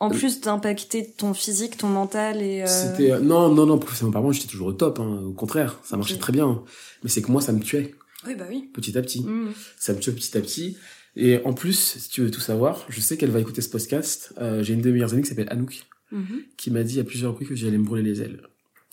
en 0.00 0.10
Euh, 0.10 0.14
plus 0.14 0.40
d'impacter 0.40 1.10
ton 1.12 1.34
physique, 1.34 1.76
ton 1.76 1.88
mental 1.88 2.42
et. 2.42 2.62
euh, 2.62 2.66
C'était 2.66 3.12
euh, 3.12 3.20
non 3.20 3.54
non 3.54 3.66
non 3.66 3.78
professionnellement 3.78 4.12
par 4.14 4.22
moi 4.22 4.32
j'étais 4.32 4.48
toujours 4.48 4.68
au 4.68 4.72
top 4.72 4.98
hein, 4.98 5.22
au 5.24 5.32
contraire 5.32 5.78
ça 5.84 5.96
marchait 5.96 6.16
très 6.18 6.32
bien 6.32 6.62
mais 7.02 7.10
c'est 7.10 7.22
que 7.22 7.30
moi 7.30 7.40
ça 7.40 7.52
me 7.52 7.60
tuait 7.60 7.94
Oui, 8.26 8.34
bah 8.34 8.46
oui. 8.48 8.70
petit 8.74 8.96
à 8.98 9.02
petit 9.02 9.20
Mm. 9.22 9.52
ça 9.78 9.92
me 9.92 10.00
tuait 10.00 10.12
petit 10.12 10.36
à 10.36 10.40
petit 10.40 10.76
et 11.16 11.38
en 11.44 11.52
plus 11.52 11.78
si 12.00 12.08
tu 12.08 12.22
veux 12.22 12.30
tout 12.30 12.40
savoir 12.40 12.84
je 12.88 13.00
sais 13.00 13.16
qu'elle 13.16 13.30
va 13.30 13.38
écouter 13.40 13.60
ce 13.62 13.68
podcast 13.68 14.32
euh, 14.38 14.62
j'ai 14.64 14.74
une 14.74 14.80
de 14.80 14.86
mes 14.88 14.94
meilleures 14.94 15.12
amies 15.12 15.22
qui 15.22 15.28
s'appelle 15.28 15.48
Anouk 15.50 15.84
Mhm. 16.14 16.42
qui 16.56 16.70
m'a 16.70 16.82
dit 16.82 16.98
à 17.00 17.04
plusieurs 17.04 17.32
reprises 17.32 17.48
que 17.48 17.54
j'allais 17.56 17.76
me 17.76 17.84
brûler 17.84 18.02
les 18.02 18.22
ailes 18.22 18.40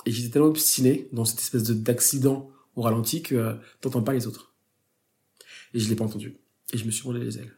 et 0.05 0.11
j'étais 0.11 0.29
tellement 0.29 0.47
obstiné 0.49 1.07
dans 1.13 1.23
cette 1.23 1.39
espèce 1.39 1.63
de 1.63 1.73
d'accident 1.73 2.49
au 2.75 2.81
ralenti 2.81 3.21
que 3.21 3.35
euh, 3.35 3.53
t'entends 3.79 4.01
pas 4.01 4.13
les 4.13 4.27
autres 4.27 4.53
et 5.73 5.79
je 5.79 5.87
l'ai 5.87 5.95
pas 5.95 6.03
entendu 6.05 6.35
et 6.73 6.77
je 6.77 6.85
me 6.85 6.91
suis 6.91 7.03
brûlé 7.03 7.23
les 7.23 7.37
ailes 7.37 7.53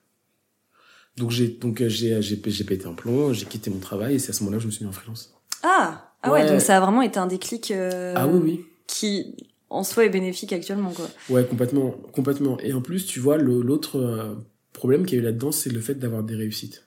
donc 1.17 1.31
j'ai 1.31 1.47
donc 1.47 1.81
euh, 1.81 1.89
j'ai 1.89 2.21
j'ai 2.21 2.35
pété 2.37 2.85
un 2.85 2.93
plomb 2.93 3.33
j'ai 3.33 3.45
quitté 3.45 3.69
mon 3.71 3.79
travail 3.79 4.15
et 4.15 4.19
c'est 4.19 4.29
à 4.31 4.33
ce 4.33 4.41
moment-là 4.43 4.57
que 4.57 4.63
je 4.63 4.67
me 4.67 4.71
suis 4.71 4.83
mis 4.85 4.89
en 4.89 4.93
freelance 4.93 5.33
Ah, 5.63 6.13
ah 6.21 6.31
ouais. 6.31 6.41
Ouais. 6.43 6.49
donc 6.51 6.61
ça 6.61 6.77
a 6.77 6.79
vraiment 6.79 7.01
été 7.01 7.17
un 7.19 7.27
déclic 7.27 7.71
euh, 7.71 8.13
ah 8.17 8.27
oui 8.27 8.39
oui 8.43 8.65
qui 8.87 9.35
en 9.69 9.83
soi 9.83 10.05
est 10.05 10.09
bénéfique 10.09 10.53
actuellement 10.53 10.91
quoi. 10.91 11.09
Ouais, 11.31 11.43
complètement, 11.45 11.89
complètement. 12.11 12.59
Et 12.59 12.73
en 12.73 12.81
plus, 12.81 13.07
tu 13.07 13.19
vois, 13.19 13.37
l'autre 13.39 13.95
euh, 13.97 14.35
problème 14.71 15.03
qu'il 15.03 15.15
y 15.15 15.19
a 15.19 15.21
eu 15.21 15.25
là-dedans, 15.25 15.51
c'est 15.51 15.71
le 15.71 15.79
fait 15.81 15.95
d'avoir 15.95 16.21
des 16.21 16.35
réussites. 16.35 16.85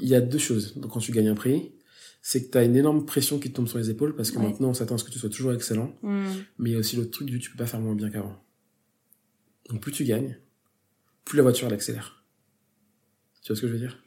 Il 0.00 0.08
y 0.08 0.14
a 0.14 0.20
deux 0.20 0.38
choses. 0.38 0.76
Donc, 0.76 0.92
quand 0.92 1.00
tu 1.00 1.12
gagnes 1.12 1.28
un 1.28 1.34
prix, 1.34 1.72
c'est 2.22 2.44
que 2.44 2.50
tu 2.50 2.58
as 2.58 2.64
une 2.64 2.76
énorme 2.76 3.04
pression 3.06 3.38
qui 3.38 3.50
te 3.50 3.56
tombe 3.56 3.68
sur 3.68 3.78
les 3.78 3.90
épaules 3.90 4.14
parce 4.16 4.30
que 4.30 4.38
Ouais. 4.38 4.44
maintenant, 4.48 4.70
on 4.70 4.74
s'attend 4.74 4.94
à 4.96 4.98
ce 4.98 5.04
que 5.04 5.10
tu 5.10 5.18
sois 5.18 5.30
toujours 5.30 5.52
excellent. 5.52 5.94
Mm. 6.02 6.26
Mais 6.58 6.70
il 6.70 6.72
y 6.72 6.76
a 6.76 6.78
aussi 6.78 6.96
l'autre 6.96 7.10
truc 7.10 7.28
du 7.28 7.38
tu 7.38 7.50
peux 7.50 7.56
pas 7.58 7.66
faire 7.66 7.80
moins 7.80 7.94
bien 7.94 8.10
qu'avant. 8.10 8.36
Donc, 9.68 9.80
plus 9.80 9.92
tu 9.92 10.04
gagnes, 10.04 10.36
plus 11.24 11.36
la 11.36 11.42
voiture, 11.42 11.68
elle 11.68 11.74
accélère. 11.74 12.24
Tu 13.42 13.48
vois 13.52 13.56
ce 13.56 13.60
que 13.62 13.68
je 13.68 13.72
veux 13.72 13.78
dire? 13.78 13.98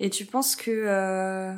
Et 0.00 0.10
tu 0.10 0.26
penses 0.26 0.56
que, 0.56 0.70
euh, 0.70 1.54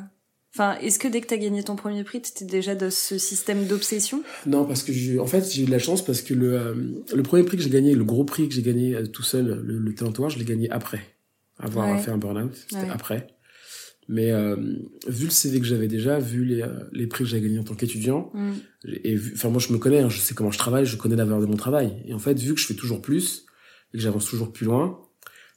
enfin, 0.53 0.77
est-ce 0.79 0.99
que 0.99 1.07
dès 1.09 1.19
que 1.19 1.27
t'as 1.27 1.37
gagné 1.37 1.63
ton 1.63 1.75
premier 1.75 2.03
prix, 2.05 2.21
t'étais 2.21 2.45
déjà 2.45 2.75
dans 2.75 2.91
ce 2.91 3.17
système 3.17 3.65
d'obsession? 3.65 4.23
Non, 4.45 4.65
parce 4.65 4.83
que 4.83 4.93
j'ai, 4.93 5.19
en 5.19 5.27
fait, 5.27 5.51
j'ai 5.51 5.63
eu 5.63 5.65
de 5.65 5.71
la 5.71 5.79
chance 5.79 6.05
parce 6.05 6.21
que 6.21 6.33
le, 6.33 6.53
euh, 6.53 6.75
le 7.13 7.23
premier 7.23 7.43
prix 7.43 7.57
que 7.57 7.63
j'ai 7.63 7.69
gagné, 7.69 7.95
le 7.95 8.05
gros 8.05 8.23
prix 8.23 8.47
que 8.47 8.53
j'ai 8.55 8.61
gagné 8.61 8.95
euh, 8.95 9.05
tout 9.07 9.23
seul, 9.23 9.61
le, 9.61 9.77
le 9.79 9.95
je 10.29 10.37
l'ai 10.37 10.45
gagné 10.45 10.69
après 10.69 11.01
avoir 11.57 11.89
Ouais. 11.89 12.01
fait 12.01 12.11
un 12.11 12.17
burn-out. 12.17 12.55
C'était 12.55 12.83
Ouais. 12.83 12.89
après. 12.89 13.27
Mais 14.11 14.31
euh, 14.31 14.55
vu 15.07 15.25
le 15.25 15.29
CV 15.31 15.59
que 15.59 15.65
j'avais 15.67 15.87
déjà, 15.87 16.17
vu 16.17 16.43
les, 16.43 16.63
euh, 16.63 16.79
les 16.91 17.05
prix 17.05 17.23
que 17.23 17.29
j'avais 17.29 17.43
gagnés 17.43 17.59
en 17.59 17.63
tant 17.63 17.75
qu'étudiant, 17.75 18.31
Mm. 18.33 18.51
et 19.03 19.15
enfin 19.33 19.49
moi 19.49 19.59
je 19.61 19.71
me 19.71 19.77
connais, 19.77 19.99
hein, 19.99 20.09
je 20.09 20.19
sais 20.19 20.33
comment 20.33 20.49
je 20.49 20.57
travaille, 20.57 20.85
je 20.87 20.97
connais 20.97 21.15
la 21.15 21.25
valeur 21.25 21.41
de 21.41 21.45
mon 21.45 21.55
travail. 21.57 22.01
Et 22.07 22.13
en 22.15 22.19
fait, 22.19 22.37
vu 22.39 22.55
que 22.55 22.59
je 22.59 22.65
fais 22.65 22.73
toujours 22.73 23.01
plus 23.03 23.45
et 23.93 23.97
que 23.97 24.03
j'avance 24.03 24.25
toujours 24.25 24.51
plus 24.51 24.65
loin, 24.65 24.99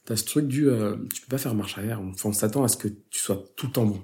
t'as 0.05 0.15
ce 0.15 0.23
truc 0.25 0.47
du, 0.47 0.69
euh, 0.69 0.95
tu 1.13 1.21
peux 1.21 1.29
pas 1.29 1.39
faire 1.39 1.55
marche 1.55 1.77
arrière. 1.79 1.99
Enfin, 1.99 2.29
on 2.29 2.33
s'attend 2.33 2.63
à 2.63 2.67
ce 2.67 2.77
que 2.77 2.87
tu 3.09 3.19
sois 3.19 3.43
tout 3.55 3.65
le 3.67 3.71
temps 3.73 3.85
bon. 3.85 4.01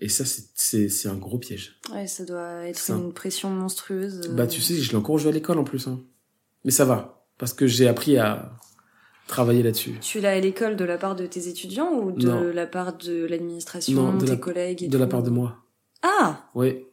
Et 0.00 0.08
ça, 0.08 0.24
c'est- 0.24 0.50
c'est 0.54 0.88
c'est 0.88 1.08
un 1.08 1.16
gros 1.16 1.38
piège. 1.38 1.80
Ouais, 1.92 2.06
ça 2.06 2.24
doit 2.24 2.64
être 2.68 2.88
une 2.90 3.12
pression 3.12 3.50
monstrueuse. 3.50 4.20
euh. 4.28 4.34
Bah, 4.34 4.46
tu 4.46 4.60
sais, 4.60 4.76
je 4.76 4.90
l'ai 4.92 4.96
encore 4.96 5.18
joué 5.18 5.30
à 5.30 5.34
l'école 5.34 5.58
en 5.58 5.64
plus. 5.64 5.88
Hein. 5.88 6.00
Mais 6.64 6.70
ça 6.70 6.84
va. 6.84 7.26
Parce 7.38 7.52
que 7.54 7.66
j'ai 7.66 7.88
appris 7.88 8.16
à 8.18 8.52
travailler 9.28 9.62
là-dessus. 9.62 9.94
Tu 10.00 10.18
l'as 10.20 10.32
à 10.32 10.40
l'école 10.40 10.74
de 10.76 10.84
la 10.84 10.98
part 10.98 11.14
de 11.14 11.24
tes 11.26 11.46
étudiants 11.48 11.92
ou 11.92 12.10
de 12.10 12.26
Non. 12.26 12.42
la 12.52 12.66
part 12.66 12.96
de 12.98 13.24
l'administration, 13.26 14.16
de 14.16 14.24
tes 14.24 14.32
la- 14.32 14.36
collègues 14.36 14.82
et 14.82 14.88
De 14.88 14.98
la 14.98 15.06
part 15.06 15.22
de 15.22 15.30
moi. 15.30 15.64
Ah 16.02 16.50
Oui. 16.56 16.84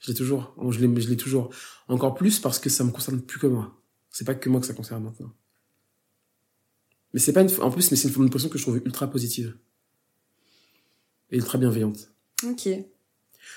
Je 0.00 0.08
l'ai 0.12 0.14
toujours. 0.16 0.54
Je 0.70 0.84
l'ai, 0.84 1.00
je 1.00 1.08
l'ai 1.08 1.16
toujours. 1.16 1.48
Encore 1.88 2.14
plus 2.14 2.38
parce 2.40 2.58
que 2.58 2.68
ça 2.68 2.84
me 2.84 2.90
concerne 2.90 3.20
plus 3.22 3.38
que 3.40 3.46
moi. 3.46 3.72
C'est 4.10 4.24
pas 4.26 4.34
que 4.34 4.48
moi 4.50 4.60
que 4.60 4.66
ça 4.66 4.74
concerne 4.74 5.02
maintenant. 5.04 5.32
Mais 7.14 7.20
c'est 7.20 7.32
pas 7.32 7.40
une, 7.42 7.50
en 7.62 7.70
plus, 7.70 7.90
mais 7.90 7.96
c'est 7.96 8.08
une 8.08 8.14
forme 8.14 8.26
de 8.26 8.30
pression 8.30 8.48
que 8.50 8.58
je 8.58 8.62
trouve 8.62 8.76
ultra 8.84 9.06
positive. 9.08 9.56
Et 11.30 11.36
ultra 11.38 11.56
bienveillante. 11.58 12.10
Ok. 12.44 12.68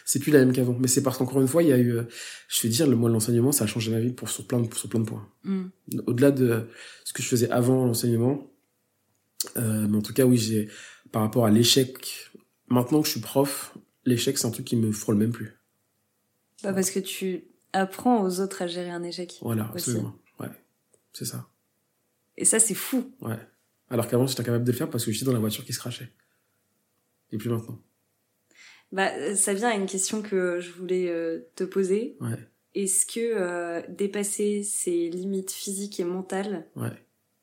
C'est 0.10 0.17
plus 0.17 0.32
la 0.32 0.39
même 0.39 0.54
qu'avant. 0.54 0.76
Mais 0.80 0.88
c'est 0.88 1.04
parce 1.04 1.19
qu'encore 1.19 1.39
une 1.39 1.48
fois, 1.48 1.62
il 1.62 1.69
y 1.69 1.72
a 1.72 1.78
eu, 1.78 1.91
euh, 1.91 2.04
je 2.48 2.63
vais 2.63 2.69
dire, 2.69 2.88
le 2.88 2.95
moi 2.95 3.12
l'enseignement, 3.12 3.52
ça 3.52 3.65
a 3.65 3.67
changé 3.67 3.91
ma 3.91 4.00
vie 4.00 4.12
pour 4.12 4.28
sur 4.28 4.48
plein 4.48 4.60
de, 4.60 4.74
sur 4.74 4.89
plein 4.89 5.02
de 5.02 5.06
points. 5.06 5.30
Mm. 5.43 5.65
Au-delà 6.08 6.32
de 6.32 6.67
ce 7.04 7.13
que 7.13 7.22
je 7.22 7.28
faisais 7.28 7.48
avant 7.52 7.86
l'enseignement, 7.86 8.52
euh, 9.58 9.88
mais 9.88 9.98
en 9.98 10.02
tout 10.02 10.13
cas, 10.13 10.26
oui, 10.26 10.38
j'ai 10.38 10.67
par 11.12 11.22
rapport 11.22 11.45
à 11.45 11.52
l'échec. 11.52 12.32
Maintenant 12.69 13.02
que 13.02 13.06
je 13.06 13.12
suis 13.12 13.19
prof, 13.19 13.78
l'échec 14.04 14.39
c'est 14.39 14.48
un 14.48 14.50
truc 14.50 14.65
qui 14.65 14.78
me 14.78 14.91
frôle 14.91 15.15
même 15.15 15.32
plus. 15.32 15.60
Bah 16.63 16.74
parce 16.74 16.89
que 16.89 17.00
tu 17.00 17.43
apprends 17.74 18.24
aux 18.24 18.39
autres 18.39 18.63
à 18.63 18.67
gérer 18.67 18.89
un 18.89 19.04
échec. 19.04 19.38
Voilà, 19.43 19.65
Aussi. 19.65 19.91
absolument. 19.91 20.15
Ouais, 20.39 20.50
c'est 21.13 21.26
ça. 21.26 21.48
Et 22.36 22.45
ça, 22.45 22.60
c'est 22.60 22.74
fou. 22.74 23.13
Ouais. 23.22 23.38
Alors 23.91 24.08
qu'avant, 24.08 24.26
j'étais 24.26 24.41
incapable 24.41 24.63
de 24.63 24.72
le 24.72 24.78
faire 24.78 24.89
parce 24.89 25.06
que 25.06 25.12
j'étais 25.12 25.26
dans 25.26 25.34
la 25.34 25.39
voiture 25.39 25.63
qui 25.63 25.74
se 25.74 25.78
crachait. 25.78 26.12
Et 27.32 27.38
plus 27.38 27.52
maintenant. 27.52 27.80
Bah, 28.91 29.12
euh, 29.15 29.36
ça 29.36 29.54
vient 29.54 29.69
à 29.69 29.75
une 29.75 29.86
question 29.86 30.21
que 30.21 30.60
je 30.60 30.71
voulais 30.71 31.10
euh, 31.10 31.47
te 31.56 31.63
poser. 31.63 32.17
Ouais, 32.21 32.38
Est-ce 32.73 33.06
que 33.06 33.19
euh, 33.19 33.82
dépasser 33.89 34.63
ses 34.63 35.10
limites 35.10 35.52
physiques 35.52 35.99
et 35.99 36.04
mentales 36.04 36.67
ouais. 36.75 36.91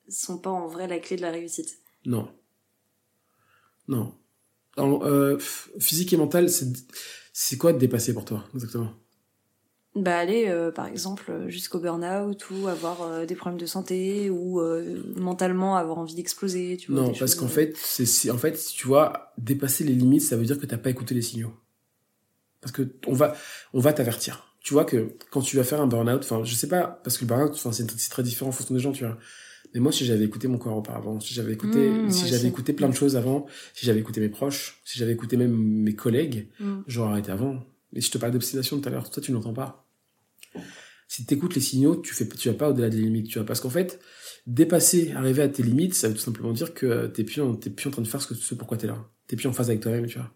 sont 0.09 0.39
pas 0.39 0.51
en 0.51 0.67
vrai 0.67 0.89
la 0.89 0.99
clé 0.99 1.17
de 1.17 1.23
la 1.23 1.31
réussite? 1.31 1.79
Non. 2.05 2.29
Non. 3.89 4.15
Alors, 4.77 5.05
euh, 5.05 5.39
physique 5.79 6.13
et 6.13 6.17
mental, 6.17 6.51
c'est 6.51 6.67
c'est 7.33 7.59
quoi 7.59 7.73
de 7.73 7.79
dépasser 7.79 8.15
pour 8.15 8.25
toi, 8.25 8.45
exactement? 8.55 8.93
Bah 9.97 10.19
aller, 10.19 10.45
euh, 10.49 10.71
par 10.71 10.87
exemple, 10.87 11.47
jusqu'au 11.49 11.79
burn-out 11.81 12.51
ou 12.51 12.69
avoir 12.69 13.01
euh, 13.03 13.25
des 13.25 13.35
problèmes 13.35 13.59
de 13.59 13.65
santé 13.65 14.29
ou 14.29 14.61
euh, 14.61 15.03
mentalement 15.17 15.77
avoir 15.77 15.97
envie 15.99 16.15
d'exploser, 16.15 16.77
tu 16.77 16.93
vois. 16.93 17.01
Non, 17.01 17.13
parce 17.19 17.35
qu'en 17.35 17.49
fait, 17.49 17.75
c'est 17.77 18.05
c'est- 18.05 18.31
en 18.31 18.37
fait, 18.37 18.63
tu 18.75 18.87
vois, 18.87 19.33
dépasser 19.39 19.85
les 19.85 19.95
limites, 19.95 20.21
ça 20.23 20.37
veut 20.37 20.45
dire 20.45 20.59
que 20.61 20.67
t'as 20.67 20.77
pas 20.77 20.91
écouté 20.91 21.15
les 21.15 21.23
signaux. 21.23 21.55
Parce 22.61 22.73
que 22.73 22.83
on 23.07 23.15
va, 23.15 23.35
on 23.73 23.81
va 23.81 23.93
t'avertir. 23.95 24.45
Tu 24.61 24.75
vois 24.75 24.85
que 24.85 25.17
quand 25.31 25.41
tu 25.41 25.57
vas 25.57 25.65
faire 25.65 25.81
un 25.81 25.87
burn-out, 25.87 26.21
enfin, 26.25 26.45
je 26.45 26.55
sais 26.55 26.69
pas, 26.69 27.01
parce 27.05 27.17
que 27.17 27.25
le 27.25 27.29
burn-out, 27.29 27.53
enfin, 27.55 27.73
c'est 27.73 27.87
très 28.11 28.23
différent 28.23 28.51
en 28.51 28.53
fonction 28.53 28.75
des 28.75 28.81
gens, 28.81 28.93
tu 28.93 29.05
vois. 29.05 29.17
Mais 29.73 29.81
moi, 29.81 29.93
si 29.93 30.05
j'avais 30.05 30.25
écouté 30.25 30.47
mon 30.49 30.59
corps 30.59 30.77
auparavant, 30.77 31.21
si 31.21 31.33
j'avais 31.33 31.53
écouté, 31.53 31.91
Mmh, 31.91 32.11
si 32.11 32.27
j'avais 32.27 32.49
écouté 32.49 32.73
plein 32.73 32.89
de 32.89 32.95
choses 32.95 33.17
avant, 33.17 33.47
si 33.75 33.87
j'avais 33.87 34.01
écouté 34.01 34.21
mes 34.21 34.29
proches, 34.29 34.81
si 34.85 34.99
j'avais 34.99 35.13
écouté 35.13 35.37
même 35.37 35.57
mes 35.57 35.95
collègues, 35.95 36.51
mm. 36.61 36.81
j'aurais 36.87 37.13
arrêté 37.13 37.31
avant. 37.31 37.63
Et 37.95 38.01
si 38.01 38.09
je 38.09 38.13
te 38.13 38.19
parlais 38.19 38.33
d'obstination 38.33 38.79
tout 38.81 38.89
à 38.89 38.93
l'heure, 38.93 39.09
toi, 39.09 39.23
tu 39.23 39.33
n'entends 39.33 39.55
pas. 39.55 39.86
Si 41.09 41.25
tu 41.25 41.35
écoutes 41.35 41.55
les 41.55 41.61
signaux, 41.61 41.97
tu 41.97 42.15
fais, 42.15 42.27
tu 42.29 42.49
vas 42.49 42.55
pas 42.55 42.71
au-delà 42.71 42.89
des 42.91 42.97
limites, 42.99 43.29
tu 43.29 43.39
vois. 43.39 43.47
Parce 43.47 43.61
qu'en 43.61 43.71
fait, 43.71 44.01
dépasser, 44.47 45.13
arriver 45.13 45.43
à 45.43 45.49
tes 45.49 45.63
limites, 45.63 45.95
ça 45.95 46.09
veut 46.09 46.15
tout 46.15 46.21
simplement 46.21 46.53
dire 46.53 46.75
que 46.75 47.07
t'es 47.07 47.23
plus, 47.25 47.41
en- 47.43 47.55
t'es 47.55 47.71
plus 47.71 47.89
en 47.89 47.93
train 47.93 48.03
de 48.03 48.09
faire 48.09 48.21
ce, 48.23 48.27
que, 48.29 48.35
ce 48.35 48.55
pourquoi 48.55 48.77
t'es 48.77 48.87
là. 48.89 49.09
T'es 49.29 49.37
plus 49.37 49.47
en 49.49 49.53
phase 49.53 49.69
avec 49.71 49.81
toi-même, 49.83 50.07
tu 50.07 50.19
vois. 50.19 50.33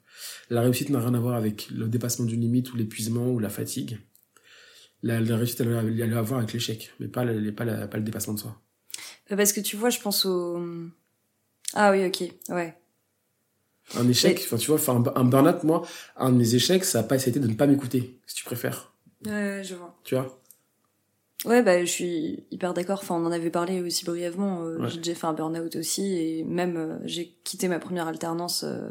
La 0.48 0.60
réussite 0.62 0.90
n'a 0.90 1.00
rien 1.00 1.14
à 1.14 1.18
voir 1.20 1.34
avec 1.34 1.68
le 1.70 1.88
dépassement 1.88 2.24
d'une 2.26 2.40
limite 2.40 2.72
ou 2.72 2.76
l'épuisement 2.76 3.28
ou 3.30 3.38
la 3.40 3.48
fatigue. 3.48 3.98
La, 5.02 5.20
la 5.20 5.36
réussite, 5.36 5.60
elle 5.60 5.72
a, 5.72 5.82
elle 5.82 6.12
a 6.12 6.18
à 6.18 6.22
voir 6.22 6.38
avec 6.40 6.52
l'échec, 6.52 6.92
mais 7.00 7.08
pas 7.08 7.24
le, 7.24 7.52
pas, 7.54 7.64
la- 7.64 7.88
pas 7.88 7.96
le 7.98 8.04
dépassement 8.04 8.34
de 8.34 8.38
soi. 8.40 8.60
Bah, 9.28 9.36
Parce 9.36 9.52
que 9.52 9.60
tu 9.60 9.76
vois, 9.76 9.90
je 9.90 9.98
pense 10.00 10.24
au... 10.26 10.60
Ah 11.74 11.90
oui, 11.92 12.04
ok, 12.04 12.24
ouais. 12.50 12.76
Un 13.96 14.08
échec, 14.08 14.40
enfin, 14.44 14.56
tu 14.56 14.70
vois, 14.70 14.80
un, 14.94 15.04
un 15.16 15.24
burn-out, 15.24 15.64
moi, 15.64 15.86
un 16.16 16.30
de 16.30 16.36
mes 16.36 16.54
échecs, 16.54 16.84
ça 16.84 17.00
a 17.00 17.02
pas 17.02 17.16
été 17.24 17.40
de 17.40 17.46
ne 17.46 17.54
pas 17.54 17.66
m'écouter, 17.66 18.20
si 18.26 18.34
tu 18.36 18.44
préfères. 18.44 18.92
Ouais, 19.26 19.32
ouais, 19.32 19.62
je 19.64 19.74
vois. 19.74 19.94
Tu 20.04 20.14
vois? 20.14 20.36
Ouais, 21.46 21.62
bah, 21.62 21.80
je 21.84 21.90
suis 21.90 22.44
hyper 22.50 22.74
d'accord. 22.74 22.98
Enfin, 23.02 23.14
on 23.14 23.24
en 23.24 23.32
avait 23.32 23.50
parlé 23.50 23.80
aussi 23.80 24.04
brièvement. 24.04 24.62
euh, 24.64 24.78
Ouais. 24.78 24.90
J'ai 24.90 24.98
déjà 24.98 25.14
fait 25.14 25.26
un 25.26 25.32
burn-out 25.32 25.74
aussi 25.76 26.02
et 26.14 26.44
même 26.44 26.76
euh, 26.76 26.98
j'ai 27.04 27.34
quitté 27.44 27.66
ma 27.68 27.78
première 27.78 28.06
alternance 28.08 28.62
euh, 28.64 28.90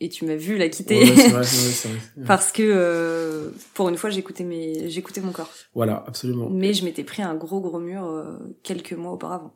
et 0.00 0.08
tu 0.08 0.24
m'as 0.24 0.36
vu 0.36 0.56
la 0.56 0.70
quitter 0.70 0.96
Ouais, 0.96 1.10
ouais, 1.10 1.16
c'est 1.16 1.28
vrai, 1.30 1.44
c'est 1.44 1.56
vrai, 1.58 1.72
c'est 1.74 1.88
vrai. 1.88 2.26
parce 2.26 2.52
que 2.52 2.62
euh, 2.64 3.50
pour 3.74 3.90
une 3.90 3.98
fois 3.98 4.08
j'écoutais 4.08 4.44
mes 4.44 4.88
j'écoutais 4.88 5.20
mon 5.20 5.32
corps. 5.32 5.50
Voilà, 5.74 6.02
absolument. 6.06 6.48
Mais 6.48 6.72
je 6.72 6.86
m'étais 6.86 7.04
pris 7.04 7.20
un 7.22 7.34
gros 7.34 7.60
gros 7.60 7.78
mur 7.80 8.06
euh, 8.06 8.38
quelques 8.62 8.94
mois 8.94 9.12
auparavant. 9.12 9.54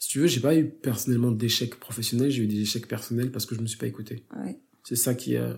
Si 0.00 0.08
tu 0.08 0.20
veux, 0.20 0.26
j'ai 0.26 0.40
pas 0.40 0.54
eu 0.56 0.68
personnellement 0.68 1.30
d'échecs 1.32 1.78
professionnels, 1.78 2.30
j'ai 2.30 2.42
eu 2.44 2.46
des 2.46 2.60
échecs 2.62 2.88
personnels 2.88 3.30
parce 3.30 3.44
que 3.46 3.54
je 3.54 3.60
me 3.60 3.66
suis 3.66 3.78
pas 3.78 3.86
écouté. 3.86 4.24
Ouais. 4.36 4.58
C'est 4.84 4.96
ça 4.96 5.14
qui 5.14 5.36
euh... 5.36 5.54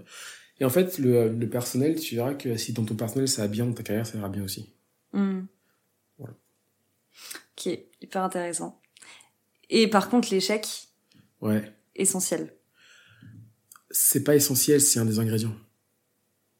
Et 0.61 0.64
en 0.64 0.70
fait, 0.70 0.99
le, 0.99 1.31
le 1.31 1.49
personnel, 1.49 1.99
tu 1.99 2.16
verras 2.16 2.35
que 2.35 2.57
si 2.57 2.73
dans 2.75 2.85
ton 2.85 2.94
personnel 2.94 3.29
ça 3.29 3.42
va 3.42 3.49
bien, 3.49 3.66
dans 3.66 3.73
ta 3.73 3.83
carrière 3.83 4.07
ça 4.07 4.18
ira 4.18 4.29
bien 4.29 4.44
aussi. 4.44 4.73
Hmm. 5.12 5.42
Voilà. 6.18 6.35
Ok, 7.57 7.79
hyper 8.03 8.23
intéressant. 8.23 8.81
Et 9.70 9.88
par 9.88 10.09
contre 10.11 10.29
l'échec 10.31 10.66
Ouais. 11.40 11.73
essentiel. 11.96 12.53
C'est 13.90 14.23
pas 14.23 14.37
essentiel, 14.37 14.81
c'est 14.81 15.01
un 15.01 15.05
des 15.07 15.18
ingrédients. 15.18 15.55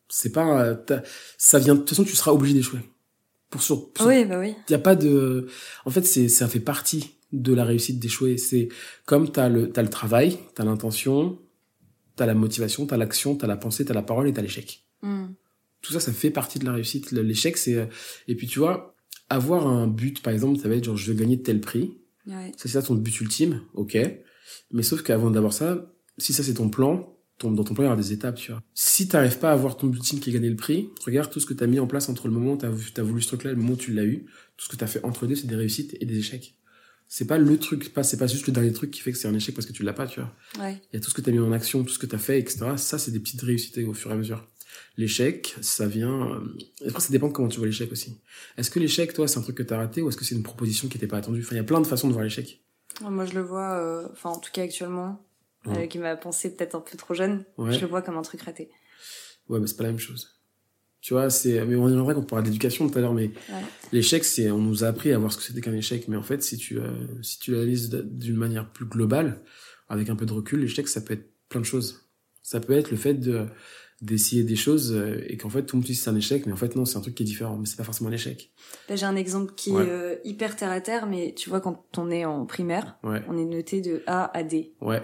C'est 0.09 0.33
pas, 0.33 0.65
euh, 0.65 0.77
ça 1.39 1.59
vient, 1.59 1.75
de 1.75 1.81
toute 1.81 1.91
façon 1.91 2.05
tu 2.05 2.17
seras 2.17 2.33
obligé 2.33 2.55
d'échouer. 2.55 2.81
Pour 3.51 3.63
sur- 3.63 3.91
Oui, 4.01 4.25
bah 4.25 4.39
oui. 4.39 4.55
y 4.69 4.75
a 4.75 4.79
pas 4.79 4.97
de, 4.97 5.49
en 5.85 5.91
fait 5.91 6.03
c'est, 6.07 6.29
ça 6.29 6.49
fait 6.49 6.61
partie 6.61 7.17
de 7.33 7.53
la 7.53 7.65
réussite 7.65 7.99
d'échouer. 8.01 8.39
C'est 8.39 8.69
comme 9.05 9.31
t'as 9.31 9.49
le, 9.49 9.71
t'as 9.71 9.83
le 9.83 9.91
travail, 9.91 10.39
t'as 10.55 10.65
l'intention, 10.65 11.39
t'as 12.21 12.27
la 12.27 12.35
motivation, 12.35 12.85
t'as 12.85 12.99
l'action, 12.99 13.35
t'as 13.35 13.47
la 13.47 13.57
pensée, 13.57 13.87
t'as 13.87 13.95
la 13.95 14.03
parole 14.03 14.29
et 14.29 14.33
t'as 14.35 14.43
l'échec. 14.43 14.85
Hmm. 15.01 15.29
tout 15.81 15.95
ça, 15.95 16.01
ça 16.01 16.13
fait 16.13 16.29
partie 16.31 16.59
de 16.59 16.67
la 16.67 16.73
réussite. 16.75 17.11
L'échec, 17.13 17.57
c'est... 17.57 17.77
euh, 17.77 17.87
Et 18.29 18.35
puis, 18.35 18.47
tu 18.47 18.59
vois, 18.59 18.95
avoir 19.31 19.67
un 19.67 19.87
but, 19.87 20.21
par 20.21 20.35
exemple, 20.35 20.59
ça 20.61 20.69
va 20.69 20.75
être 20.75 20.85
genre, 20.85 20.99
je 20.99 21.11
veux 21.11 21.19
gagner 21.19 21.41
tel 21.41 21.63
prix. 21.63 21.97
Ouais. 22.27 22.53
Ça, 22.59 22.65
c'est 22.65 22.69
ça 22.69 22.83
ton 22.83 22.95
but 22.95 23.19
ultime, 23.23 23.63
ok. 23.73 23.97
Mais 24.71 24.83
sauf 24.83 25.03
qu'avant 25.03 25.31
d'avoir 25.31 25.55
ça, 25.55 25.91
si 26.19 26.35
ça, 26.35 26.43
c'est 26.43 26.53
ton 26.53 26.69
plan, 26.69 27.17
ton, 27.39 27.51
dans 27.53 27.65
ton 27.65 27.73
plan, 27.73 27.85
il 27.85 27.87
y 27.87 27.91
aura 27.91 27.97
des 27.97 28.13
étapes, 28.13 28.37
tu 28.37 28.53
vois. 28.53 28.61
Si 28.75 29.09
t'arrives 29.09 29.39
pas 29.39 29.49
à 29.49 29.53
avoir 29.55 29.79
ton 29.79 29.87
but 29.87 29.97
ultime 30.01 30.21
qui 30.21 30.29
est 30.29 30.35
gagner 30.35 30.51
le 30.51 30.57
prix, 30.57 30.91
regarde 31.07 31.31
tout 31.31 31.41
ce 31.41 31.47
que 31.47 31.55
t'as 31.55 31.67
mis 31.67 31.81
en 31.81 31.87
place 31.87 32.11
entre 32.11 32.29
le 32.29 32.35
moment 32.35 32.53
où 32.53 32.57
t'as, 32.59 32.69
t'as 32.93 33.03
voulu 33.03 33.23
ce 33.23 33.29
truc-là 33.29 33.53
et 33.53 33.55
le 33.55 33.61
moment 33.63 33.73
où 33.73 33.77
tu 33.79 33.95
l'as 33.95 34.05
eu. 34.05 34.27
Tout 34.59 34.67
ce 34.67 34.69
que 34.69 34.77
t'as 34.77 34.87
fait 34.87 35.03
entre 35.07 35.27
deux, 35.27 35.37
c'est 35.37 35.47
des 35.47 35.57
réussites 35.57 35.97
et 35.99 36.05
des 36.05 36.19
échecs. 36.19 36.55
C'est 37.13 37.25
pas 37.27 37.39
le 37.39 37.59
truc, 37.59 37.93
pas, 37.93 38.05
c'est 38.05 38.17
pas 38.19 38.29
juste 38.29 38.47
le 38.47 38.53
dernier 38.53 38.73
truc 38.73 38.93
qui 38.93 39.01
fait 39.01 39.11
que 39.11 39.19
c'est 39.19 39.27
un 39.27 39.35
échec 39.35 39.53
parce 39.53 39.67
que 39.67 39.73
tu 39.73 39.83
l'as 39.83 39.93
pas, 39.93 40.07
tu 40.07 40.21
vois. 40.21 40.33
Ouais. 40.61 40.81
Il 40.93 40.97
y 40.97 40.97
a 40.97 41.01
tout 41.01 41.11
ce 41.11 41.15
que 41.15 41.21
tu 41.21 41.29
as 41.29 41.33
mis 41.33 41.41
en 41.41 41.51
action, 41.51 41.83
tout 41.83 41.93
ce 41.93 41.99
que 41.99 42.07
tu 42.07 42.15
as 42.15 42.19
fait, 42.21 42.39
etc. 42.39 42.61
Ça, 42.77 42.99
c'est 43.01 43.11
des 43.11 43.19
petites 43.19 43.43
réussites 43.43 43.77
au 43.79 43.93
fur 43.95 44.11
et 44.13 44.15
à 44.15 44.17
mesure. 44.17 44.47
L'échec, 44.97 45.57
ça 45.61 45.89
vient... 45.89 46.31
euh, 46.35 46.41
Après, 46.87 47.01
ça 47.01 47.11
dépend 47.11 47.27
de 47.27 47.33
comment 47.33 47.49
tu 47.49 47.59
vois 47.59 47.67
l'échec 47.67 47.91
aussi. 47.91 48.21
Est-ce 48.57 48.71
que 48.71 48.79
l'échec, 48.79 49.13
toi, 49.13 49.27
c'est 49.27 49.39
un 49.39 49.43
truc 49.43 49.57
que 49.57 49.63
tu 49.65 49.75
as 49.75 49.77
raté 49.77 50.03
ou 50.03 50.09
est-ce 50.09 50.17
que 50.17 50.25
c'est 50.25 50.37
une 50.37 50.45
proposition 50.45 50.87
qui 50.87 50.99
n'était 50.99 51.09
pas 51.09 51.17
attendue? 51.19 51.41
Enfin, 51.41 51.57
il 51.57 51.59
y 51.59 51.61
a 51.61 51.65
plein 51.65 51.81
de 51.81 51.87
façons 51.87 52.07
de 52.07 52.13
voir 52.13 52.23
l'échec. 52.23 52.63
Moi 53.01 53.25
je 53.25 53.35
le 53.35 53.41
vois, 53.43 53.73
euh, 53.79 54.07
enfin 54.13 54.31
en 54.31 54.39
tout 54.39 54.51
cas 54.53 54.63
actuellement, 54.63 55.25
Ouais. 55.67 55.77
avec 55.77 55.97
ma 55.97 56.17
pensée 56.17 56.55
peut-être 56.55 56.75
un 56.77 56.81
peu 56.81 56.97
trop 56.97 57.15
jeune, 57.15 57.45
Ouais. 57.59 57.73
je 57.73 57.81
le 57.81 57.87
vois 57.87 58.03
comme 58.03 58.17
un 58.17 58.23
truc 58.23 58.43
raté. 58.43 58.71
Ouais, 59.49 59.59
mais 59.61 59.67
c'est 59.67 59.77
pas 59.77 59.83
la 59.85 59.91
même 59.91 59.99
chose. 59.99 60.40
Tu 61.01 61.15
vois, 61.15 61.31
c'est... 61.31 61.65
Mais 61.65 61.77
on 61.77 61.89
aimerait 61.89 62.15
qu'on 62.15 62.23
parlera 62.23 62.45
d'éducation 62.47 62.89
tout 62.89 62.99
à 62.99 63.01
l'heure, 63.01 63.15
mais 63.15 63.31
Ouais. 63.49 63.63
l'échec, 63.93 64.23
c'est... 64.25 64.51
On 64.51 64.59
nous 64.59 64.85
a 64.85 64.89
appris 64.89 65.13
à 65.13 65.19
voir 65.19 65.33
ce 65.33 65.39
que 65.39 65.43
c'était 65.43 65.61
qu'un 65.63 65.73
échec, 65.75 66.09
mais 66.09 66.17
en 66.17 66.23
fait, 66.23 66.43
si 66.43 66.57
tu, 66.59 66.79
euh, 66.79 66.91
si 67.23 67.39
tu 67.39 67.53
l'analyses 67.53 67.89
d'une 67.91 68.37
manière 68.37 68.71
plus 68.71 68.85
globale, 68.87 69.41
avec 69.89 70.09
un 70.11 70.17
peu 70.17 70.27
de 70.27 70.33
recul, 70.33 70.61
l'échec, 70.61 70.87
ça 70.89 71.01
peut 71.01 71.15
être 71.15 71.31
plein 71.49 71.61
de 71.61 71.67
choses. 71.67 72.11
Ça 72.43 72.61
peut 72.61 72.75
être 72.75 72.91
le 72.91 72.97
fait 72.97 73.15
de 73.15 73.47
d'essayer 74.03 74.45
des 74.45 74.57
choses 74.57 74.93
euh, 74.95 75.23
et 75.29 75.37
qu'en 75.37 75.51
fait 75.51 75.63
tout 75.65 75.77
le 75.77 75.81
monde 75.81 75.87
dit 75.87 75.95
c'est 75.95 76.09
un 76.09 76.17
échec 76.17 76.47
mais 76.47 76.53
en 76.53 76.57
fait 76.57 76.75
non 76.75 76.87
c'est 76.87 76.97
un 76.97 77.03
truc 77.03 77.15
qui 77.15 77.23
est 77.23 77.27
différent 77.27 77.59
mais 77.59 77.67
c'est 77.67 77.77
pas 77.77 77.85
forcément 77.85 78.09
un 78.09 78.15
échec 78.15 78.51
Là, 78.89 78.97
j'ai 78.97 79.05
un 79.05 79.15
exemple 79.15 79.53
qui 79.55 79.73
Ouais. 79.73 79.85
est 79.85 79.91
euh, 79.91 80.15
hyper 80.25 80.57
terre 80.57 80.71
à 80.71 80.81
terre, 80.81 81.07
mais 81.07 81.35
tu 81.37 81.51
vois, 81.51 81.61
quand 81.61 81.85
on 81.99 82.11
est 82.11 82.25
en 82.25 82.47
primaire, 82.47 82.97
ouais 83.05 83.23
on 83.29 83.37
est 83.37 83.45
noté 83.45 83.83
de 83.83 84.03
A 84.07 84.35
à 84.35 84.43
D. 84.43 84.73
ouais 84.81 85.03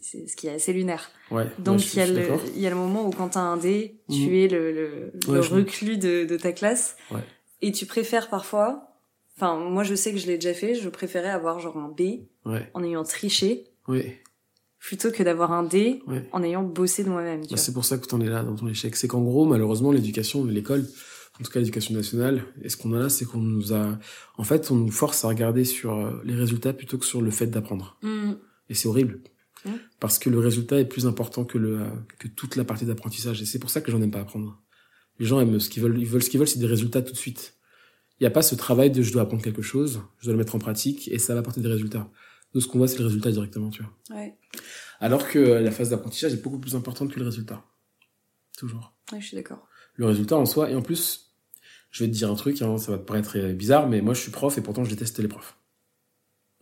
C'est 0.00 0.26
ce 0.26 0.36
qui 0.36 0.46
est 0.46 0.52
assez 0.54 0.72
lunaire. 0.72 1.10
ouais 1.30 1.46
Donc, 1.58 1.78
Ouais, 1.80 1.86
il 1.92 1.98
y, 1.98 2.00
a 2.02 2.06
le- 2.06 2.28
il 2.56 2.60
y 2.62 2.66
a 2.66 2.70
le 2.70 2.76
moment 2.76 3.06
où 3.06 3.10
quand 3.10 3.28
t'as 3.30 3.40
un 3.40 3.56
D, 3.58 4.00
tu 4.10 4.26
Mhm. 4.28 4.34
es 4.34 4.48
le, 4.48 4.72
le, 4.72 5.12
Ouais, 5.28 5.36
le 5.36 5.42
je- 5.42 5.54
reclus 5.54 5.98
de, 5.98 6.24
de 6.24 6.36
ta 6.36 6.52
classe. 6.52 6.96
Ouais. 7.10 7.20
Et 7.60 7.72
tu 7.72 7.84
préfères 7.86 8.30
parfois, 8.30 8.96
enfin, 9.36 9.56
moi 9.58 9.82
je 9.84 9.94
sais 9.94 10.12
que 10.12 10.18
je 10.18 10.26
l'ai 10.26 10.36
déjà 10.38 10.54
fait, 10.54 10.74
je 10.74 10.88
préférais 10.88 11.30
avoir 11.30 11.60
genre 11.60 11.76
un 11.76 11.88
B 11.88 12.22
ouais 12.46 12.70
en 12.74 12.82
ayant 12.82 13.04
triché, 13.04 13.64
ouais 13.88 14.18
plutôt 14.80 15.12
que 15.12 15.22
d'avoir 15.22 15.52
un 15.52 15.62
D 15.62 16.02
ouais 16.08 16.28
en 16.32 16.42
ayant 16.42 16.62
bossé 16.64 17.04
de 17.04 17.08
moi-même. 17.10 17.42
Bah, 17.48 17.56
c'est 17.56 17.72
pour 17.72 17.84
ça 17.84 17.98
que 17.98 18.06
t'en 18.06 18.20
es 18.20 18.28
là 18.28 18.42
dans 18.42 18.56
ton 18.56 18.66
échec 18.68 18.96
c'est 18.96 19.06
qu'en 19.08 19.20
gros 19.22 19.44
malheureusement 19.44 19.92
l'éducation 19.92 20.44
l'école 20.44 20.84
en 21.40 21.44
tout 21.44 21.52
cas 21.52 21.60
l'éducation 21.60 21.94
nationale 21.94 22.42
et 22.62 22.68
ce 22.68 22.76
qu'on 22.76 22.92
a 22.94 22.98
là 22.98 23.08
c'est 23.08 23.24
qu'on 23.24 23.38
nous 23.38 23.72
a 23.72 23.96
en 24.38 24.42
fait 24.44 24.70
on 24.72 24.74
nous 24.74 24.90
force 24.90 25.24
à 25.24 25.28
regarder 25.28 25.64
sur 25.64 25.94
euh, 25.94 26.20
les 26.24 26.34
résultats 26.34 26.72
plutôt 26.72 26.98
que 26.98 27.04
sur 27.06 27.22
le 27.22 27.30
fait 27.30 27.46
d'apprendre 27.46 27.96
Mhm. 28.02 28.38
et 28.70 28.74
c'est 28.74 28.88
horrible 28.88 29.20
Mhm. 29.64 29.78
parce 30.00 30.18
que 30.18 30.28
le 30.28 30.38
résultat 30.38 30.80
est 30.80 30.84
plus 30.84 31.06
important 31.06 31.44
que 31.44 31.56
le 31.58 31.86
que 32.18 32.26
toute 32.28 32.56
la 32.56 32.64
partie 32.64 32.84
d'apprentissage. 32.84 33.40
Et 33.42 33.44
c'est 33.44 33.58
pour 33.58 33.70
ça 33.70 33.80
que 33.80 33.92
j'en 33.92 34.02
aime 34.02 34.10
pas 34.10 34.20
apprendre. 34.20 34.60
Les 35.18 35.26
gens 35.26 35.40
aiment 35.40 35.60
ce 35.60 35.68
qu'ils 35.68 35.82
veulent 35.82 35.98
ils 35.98 36.06
veulent 36.06 36.22
ce 36.22 36.30
qu'ils 36.30 36.38
veulent 36.38 36.48
c'est 36.48 36.58
des 36.58 36.66
résultats 36.66 37.02
tout 37.02 37.12
de 37.12 37.18
suite. 37.18 37.54
Il 38.18 38.24
n'y 38.24 38.26
a 38.26 38.30
pas 38.30 38.42
ce 38.42 38.54
travail 38.54 38.90
de 38.90 39.02
je 39.02 39.12
dois 39.12 39.22
apprendre 39.22 39.42
quelque 39.42 39.62
chose 39.62 40.02
je 40.18 40.24
dois 40.26 40.32
le 40.32 40.38
mettre 40.38 40.54
en 40.54 40.58
pratique 40.58 41.08
et 41.08 41.18
ça 41.18 41.34
va 41.34 41.40
apporter 41.40 41.60
des 41.60 41.68
résultats. 41.68 42.10
Nous 42.54 42.60
ce 42.60 42.66
qu'on 42.68 42.78
voit 42.78 42.88
c'est 42.88 42.98
le 42.98 43.04
résultat 43.04 43.30
directement 43.30 43.70
tu 43.70 43.82
vois. 43.82 44.16
Ouais. 44.16 44.34
alors 45.00 45.28
que 45.28 45.38
euh, 45.38 45.60
la 45.60 45.70
phase 45.70 45.90
d'apprentissage 45.90 46.32
est 46.32 46.42
beaucoup 46.42 46.58
plus 46.58 46.74
importante 46.74 47.12
que 47.12 47.18
le 47.18 47.24
résultat. 47.26 47.64
Toujours. 48.58 48.94
Ouais, 49.12 49.20
je 49.20 49.26
suis 49.26 49.36
d'accord. 49.36 49.66
le 49.94 50.06
résultat 50.06 50.36
en 50.36 50.46
soi 50.46 50.70
et 50.70 50.74
en 50.74 50.82
plus 50.82 51.34
je 51.90 52.04
vais 52.04 52.10
te 52.10 52.14
dire 52.14 52.30
un 52.30 52.34
truc 52.34 52.60
hein, 52.62 52.78
ça 52.78 52.92
va 52.92 52.98
te 52.98 53.04
paraître 53.04 53.38
euh, 53.38 53.52
bizarre 53.52 53.88
mais 53.88 54.00
moi 54.00 54.14
je 54.14 54.20
suis 54.20 54.32
prof 54.32 54.56
et 54.58 54.60
pourtant 54.60 54.82
je 54.84 54.90
déteste 54.90 55.18
les 55.20 55.28
profs. 55.28 55.56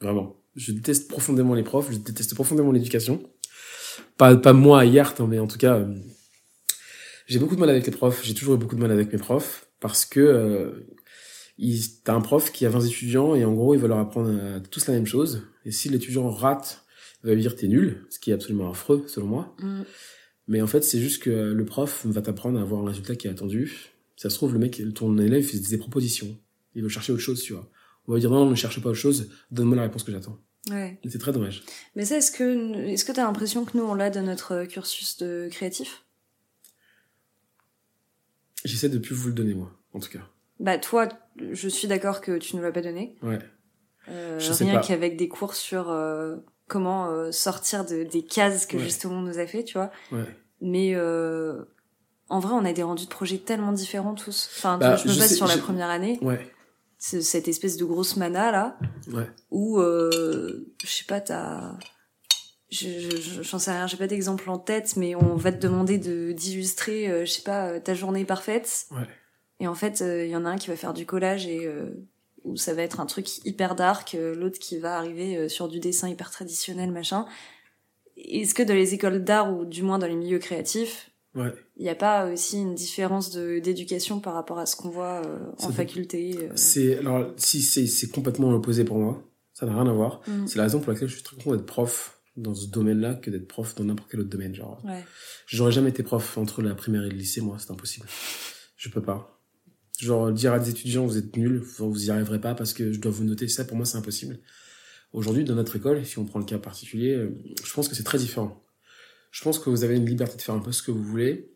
Vraiment 0.01 0.40
je 0.61 0.73
déteste 0.73 1.09
profondément 1.09 1.55
les 1.55 1.63
profs 1.63 1.91
je 1.93 1.99
déteste 1.99 2.35
profondément 2.35 2.73
l'éducation 2.73 3.23
pas 4.17 4.37
pas 4.37 4.53
moi 4.53 4.85
hier 4.85 5.15
hein, 5.19 5.27
mais 5.29 5.39
en 5.39 5.47
tout 5.47 5.59
cas 5.59 5.77
euh, 5.79 5.95
J'ai 7.27 7.39
beaucoup 7.39 7.55
de 7.55 7.61
mal 7.61 7.71
avec 7.71 7.87
les 7.87 7.93
profs. 7.93 8.25
J'ai 8.25 8.35
toujours 8.35 8.55
eu 8.57 8.59
beaucoup 8.59 8.75
de 8.77 8.81
mal 8.81 8.91
avec 8.91 9.13
mes 9.13 9.19
profs 9.19 9.67
parce 9.79 10.05
que 10.05 10.19
euh, 10.21 10.87
il- 11.59 12.03
t'as 12.05 12.15
un 12.15 12.21
prof 12.21 12.51
qui 12.53 12.67
a 12.67 12.71
20 12.71 12.81
étudiants 12.81 13.35
et 13.37 13.45
en 13.45 13.53
gros, 13.55 13.75
il 13.75 13.81
va 13.81 13.87
leur 13.89 13.99
apprendre 13.99 14.31
euh, 14.33 14.59
tous 14.71 14.87
la 14.89 14.95
même 14.95 15.07
chose. 15.07 15.43
Et 15.65 15.71
si 15.71 15.89
l'étudiant 15.89 16.29
rate, 16.31 16.85
il 17.23 17.29
va 17.29 17.35
lui 17.35 17.43
dire 17.43 17.55
t'es 17.55 17.69
nul, 17.69 18.05
ce 18.11 18.19
qui 18.19 18.31
est 18.31 18.35
absolument 18.35 18.69
affreux 18.71 19.05
selon 19.07 19.27
moi. 19.27 19.55
Mm. 19.61 19.83
Mais 20.49 20.61
en 20.61 20.67
fait, 20.67 20.83
c'est 20.83 20.99
juste 21.01 21.23
que 21.23 21.31
le 21.31 21.65
prof 21.65 22.05
va 22.07 22.21
t'apprendre 22.23 22.59
à 22.59 22.63
avoir 22.63 22.83
un 22.83 22.87
résultat 22.89 23.15
qui 23.15 23.29
est 23.29 23.31
attendu. 23.31 23.93
Ça 24.17 24.29
se 24.29 24.35
trouve, 24.35 24.53
le 24.53 24.59
mec, 24.59 24.83
ton 24.95 25.17
élève, 25.19 25.43
il 25.43 25.47
fait 25.47 25.71
des 25.71 25.79
propositions. 25.79 26.37
Il 26.75 26.83
veut 26.83 26.89
chercher 26.89 27.13
autre 27.13 27.23
chose, 27.23 27.41
tu 27.43 27.53
vois. 27.53 27.71
On 28.07 28.13
va 28.13 28.17
lui 28.17 28.21
dire 28.23 28.31
non, 28.31 28.51
ne 28.51 28.55
cherche 28.57 28.83
pas 28.83 28.89
autre 28.89 28.99
chose, 28.99 29.29
donne-moi 29.53 29.77
la 29.77 29.83
réponse 29.83 30.03
que 30.03 30.11
j'attends. 30.11 30.39
Ouais. 30.69 30.99
C'est 31.09 31.19
très 31.19 31.33
dommage. 31.33 31.63
Mais 31.97 32.05
ça, 32.05 32.17
est-ce 32.19 32.31
que 32.31 32.75
est-ce 32.89 33.05
que 33.07 33.13
t'as 33.13 33.25
l'impression 33.25 33.65
que 33.65 33.77
nous 33.79 33.85
on 33.85 33.95
l'a 33.95 34.11
de 34.11 34.21
notre 34.21 34.65
cursus 34.65 35.17
de 35.17 35.49
créatif? 35.51 36.05
J'essaie 38.65 38.89
de 38.91 38.99
plus 38.99 39.15
vous 39.15 39.29
le 39.29 39.35
donner, 39.35 39.55
moi, 39.55 39.71
en 39.95 40.01
tout 40.01 40.11
cas. 40.11 40.19
Bah 40.59 40.77
toi, 40.77 41.09
je 41.53 41.69
suis 41.69 41.89
d'accord 41.89 42.21
que 42.21 42.37
tu 42.37 42.57
nous 42.57 42.63
l'as 42.63 42.73
pas 42.73 42.83
donné. 42.83 43.17
Ouais. 43.23 43.39
Euh, 44.09 44.39
Je 44.39 44.53
sais 44.53 44.65
rien 44.65 44.81
qu'avec 44.81 45.17
des 45.17 45.29
cours 45.29 45.55
sur 45.55 45.89
euh, 45.89 46.37
comment 46.69 47.09
euh, 47.11 47.33
sortir 47.33 47.87
de, 47.87 48.05
des 48.05 48.23
cases 48.23 48.67
que 48.67 48.77
Ouais. 48.77 48.83
justement 48.83 49.15
on 49.17 49.23
nous 49.23 49.39
a 49.39 49.47
fait, 49.47 49.65
tu 49.65 49.79
vois. 49.79 49.91
Ouais. 50.13 50.25
Mais 50.61 50.93
euh, 50.95 51.63
en 52.29 52.39
vrai, 52.41 52.53
on 52.53 52.65
a 52.67 52.73
des 52.75 52.83
rendus 52.83 53.07
de 53.07 53.11
projets 53.11 53.39
tellement 53.39 53.73
différents 53.73 54.15
tous. 54.15 54.51
Enfin, 54.55 54.77
Bah, 54.77 54.97
je 54.97 55.09
me 55.09 55.19
base 55.19 55.35
sur 55.35 55.47
la 55.47 55.57
première 55.57 55.89
année, 55.89 56.19
Ouais. 56.21 56.47
Ce- 57.01 57.21
cette 57.23 57.49
espèce 57.49 57.77
de 57.77 57.85
grosse 57.85 58.17
mana 58.17 58.53
là, 58.53 58.79
Ouais. 59.13 59.27
où 59.51 59.81
euh, 59.81 60.73
je 60.85 60.87
sais 60.89 61.05
pas, 61.07 61.21
t'as 61.21 61.77
je, 62.71 62.87
je- 62.89 63.17
je- 63.17 63.43
j'en 63.43 63.59
sais 63.59 63.73
rien, 63.73 63.89
j'ai 63.89 63.97
pas 63.97 64.07
d'exemple 64.07 64.49
en 64.49 64.59
tête, 64.59 64.95
mais 64.97 65.17
on 65.17 65.35
va 65.35 65.51
te 65.51 65.59
demander 65.59 65.99
de 65.99 66.31
d'illustrer, 66.31 67.09
euh, 67.11 67.25
je 67.25 67.31
sais 67.33 67.43
pas, 67.43 67.67
euh, 67.71 67.81
ta 67.81 67.95
journée 67.95 68.25
parfaite. 68.25 68.87
Ouais. 68.93 69.09
Et 69.59 69.67
en 69.67 69.75
fait, 69.75 70.03
euh, 70.03 70.25
il 70.25 70.31
y 70.31 70.37
en 70.37 70.45
a 70.45 70.51
un 70.51 70.57
qui 70.57 70.69
va 70.69 70.77
faire 70.77 70.95
du 70.95 71.05
collage 71.05 71.47
et 71.49 71.67
euh, 71.67 71.91
où 72.45 72.57
ça 72.57 72.73
va 72.73 72.83
être 72.83 73.01
un 73.01 73.07
truc 73.07 73.45
hyper 73.45 73.75
dark, 73.75 74.15
euh, 74.15 74.35
l'autre 74.37 74.59
qui 74.61 74.79
va 74.79 74.97
arriver 74.97 75.37
euh, 75.37 75.49
sur 75.49 75.67
du 75.69 75.81
dessin 75.81 76.09
hyper 76.09 76.31
traditionnel, 76.31 76.93
machin. 76.93 77.27
Est-ce 78.17 78.55
que 78.55 78.63
dans 78.63 78.75
les 78.75 78.95
écoles 78.95 79.25
d'art 79.25 79.53
ou 79.53 79.65
du 79.65 79.83
moins 79.83 79.99
dans 79.99 80.07
les 80.07 80.15
milieux 80.17 80.39
créatifs, 80.39 81.10
Ouais. 81.35 81.53
il 81.77 81.83
n'y 81.85 81.89
a 81.89 81.95
pas 81.95 82.27
aussi 82.33 82.59
une 82.59 82.75
différence 82.75 83.31
de 83.31 83.61
d'éducation 83.61 84.19
par 84.19 84.35
rapport 84.35 84.59
à 84.59 84.67
ce 84.67 84.75
qu'on 84.75 84.91
voit 84.91 85.23
euh, 85.25 85.39
en 85.63 85.71
faculté 85.71 86.37
euh, 86.37 86.49
C'est 86.57 86.99
alors 86.99 87.33
si 87.37 87.63
c'est 87.63 87.87
c'est 87.87 88.09
complètement 88.09 88.51
l'opposé 88.51 88.85
pour 88.85 88.99
moi, 88.99 89.23
ça 89.55 89.65
n'a 89.67 89.75
rien 89.75 89.87
à 89.89 89.93
voir. 89.93 90.23
Mm. 90.27 90.47
C'est 90.49 90.57
la 90.57 90.65
raison 90.65 90.81
pour 90.81 90.93
laquelle 90.93 91.09
je 91.09 91.15
suis 91.15 91.23
très 91.23 91.37
content 91.37 91.53
d'être 91.53 91.67
prof 91.67 92.21
dans 92.37 92.55
ce 92.55 92.67
domaine-là 92.69 93.15
que 93.15 93.31
d'être 93.31 93.47
prof 93.47 93.75
dans 93.77 93.85
n'importe 93.85 94.11
quel 94.11 94.21
autre 94.21 94.29
domaine. 94.31 94.55
Genre, 94.55 94.81
Ouais. 94.85 95.05
j'aurais 95.47 95.73
jamais 95.73 95.91
été 95.91 96.03
prof 96.03 96.37
entre 96.39 96.63
la 96.63 96.75
primaire 96.75 97.05
et 97.05 97.11
le 97.11 97.17
lycée, 97.17 97.41
moi, 97.41 97.57
c'est 97.61 97.71
impossible. 97.71 98.07
Je 98.77 98.89
peux 98.89 99.03
pas. 99.03 99.41
Genre 99.99 100.33
dire 100.33 100.53
à 100.55 100.59
des 100.59 100.71
étudiants 100.71 101.05
vous 101.07 101.19
êtes 101.19 101.37
nuls, 101.37 101.59
vous 101.59 101.93
vous 101.93 102.07
y 102.07 102.11
arriverez 102.11 102.41
pas 102.41 102.55
parce 102.55 102.73
que 102.73 102.93
je 102.93 102.99
dois 102.99 103.13
vous 103.13 103.25
noter 103.25 103.47
ça, 103.49 103.65
pour 103.65 103.77
moi 103.77 103.85
c'est 103.85 103.99
impossible. 103.99 104.39
Aujourd'hui, 105.13 105.45
dans 105.45 105.55
notre 105.57 105.77
école, 105.77 106.05
si 106.07 106.19
on 106.19 106.25
prend 106.25 106.39
le 106.39 106.45
cas 106.45 106.59
particulier, 106.59 107.13
euh, 107.15 107.37
je 107.65 107.73
pense 107.73 107.89
que 107.89 107.95
c'est 107.95 108.05
très 108.05 108.17
différent. 108.19 108.63
Je 109.31 109.43
pense 109.43 109.59
que 109.59 109.71
vous 109.71 109.85
avez 109.85 109.97
une 109.97 110.07
liberté 110.07 110.37
de 110.37 110.43
faire 110.43 110.55
un 110.55 110.61
peu 110.61 110.73
ce 110.73 110.83
que 110.83 110.91
vous 110.91 111.03
voulez. 111.03 111.51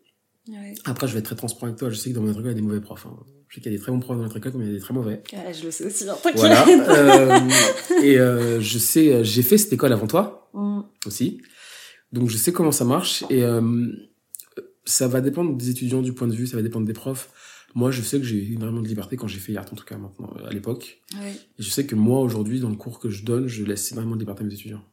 Ouais. 0.47 0.73
Après, 0.85 1.07
je 1.07 1.13
vais 1.13 1.19
être 1.19 1.25
très 1.25 1.35
transparent 1.35 1.67
avec 1.67 1.77
toi. 1.79 1.89
Je 1.89 1.95
sais 1.95 2.09
que 2.11 2.15
dans 2.15 2.21
notre 2.21 2.39
école, 2.39 2.51
il 2.51 2.55
y 2.55 2.57
a 2.57 2.61
des 2.61 2.67
mauvais 2.67 2.81
profs. 2.81 3.05
hein. 3.05 3.17
Je 3.47 3.55
sais 3.55 3.61
qu'il 3.61 3.71
y 3.71 3.75
a 3.75 3.77
des 3.77 3.81
très 3.81 3.91
bons 3.91 3.99
profs 3.99 4.17
dans 4.17 4.23
notre 4.23 4.37
école, 4.37 4.51
comme 4.53 4.61
il 4.61 4.67
y 4.67 4.71
a 4.71 4.73
des 4.73 4.79
très 4.79 4.93
mauvais. 4.93 5.21
Je 5.31 5.65
le 5.65 5.71
sais 5.71 5.85
aussi, 5.85 6.09
hein, 6.09 6.15
t'inquiète. 6.21 6.39
Voilà. 6.39 6.65
Euh, 6.89 7.49
et 8.03 8.17
euh, 8.19 8.59
je 8.61 8.77
sais, 8.79 9.13
euh, 9.13 9.23
j'ai 9.23 9.41
fait 9.43 9.57
cette 9.57 9.73
école 9.73 9.93
avant 9.93 10.07
toi 10.07 10.49
Mm. 10.53 10.81
aussi, 11.05 11.41
donc 12.13 12.29
je 12.29 12.37
sais 12.37 12.53
comment 12.53 12.71
ça 12.71 12.85
marche. 12.85 13.23
Et 13.29 13.43
euh, 13.43 13.87
ça 14.85 15.07
va 15.09 15.19
dépendre 15.21 15.55
des 15.57 15.69
étudiants, 15.69 16.01
du 16.01 16.13
point 16.13 16.27
de 16.27 16.33
vue, 16.35 16.47
ça 16.47 16.55
va 16.55 16.63
dépendre 16.63 16.85
des 16.87 16.93
profs. 16.93 17.29
Moi, 17.75 17.91
je 17.91 18.01
sais 18.01 18.19
que 18.19 18.23
j'ai 18.25 18.37
eu 18.37 18.53
énormément 18.53 18.81
de 18.81 18.87
liberté 18.87 19.17
quand 19.17 19.27
j'ai 19.27 19.39
fait 19.39 19.51
Yart, 19.51 19.71
en 19.71 19.75
tout 19.75 19.83
cas 19.83 19.97
maintenant, 19.97 20.33
à 20.47 20.53
l'époque. 20.53 21.01
Ouais. 21.21 21.31
Et 21.59 21.63
je 21.63 21.69
sais 21.69 21.85
que 21.85 21.95
moi, 21.95 22.21
aujourd'hui, 22.21 22.61
dans 22.61 22.69
le 22.69 22.77
cours 22.77 22.99
que 22.99 23.09
je 23.09 23.25
donne, 23.25 23.47
je 23.47 23.65
laisse 23.65 23.91
énormément 23.91 24.15
de 24.15 24.21
liberté 24.21 24.43
à 24.43 24.47
mes 24.47 24.53
étudiants. 24.53 24.83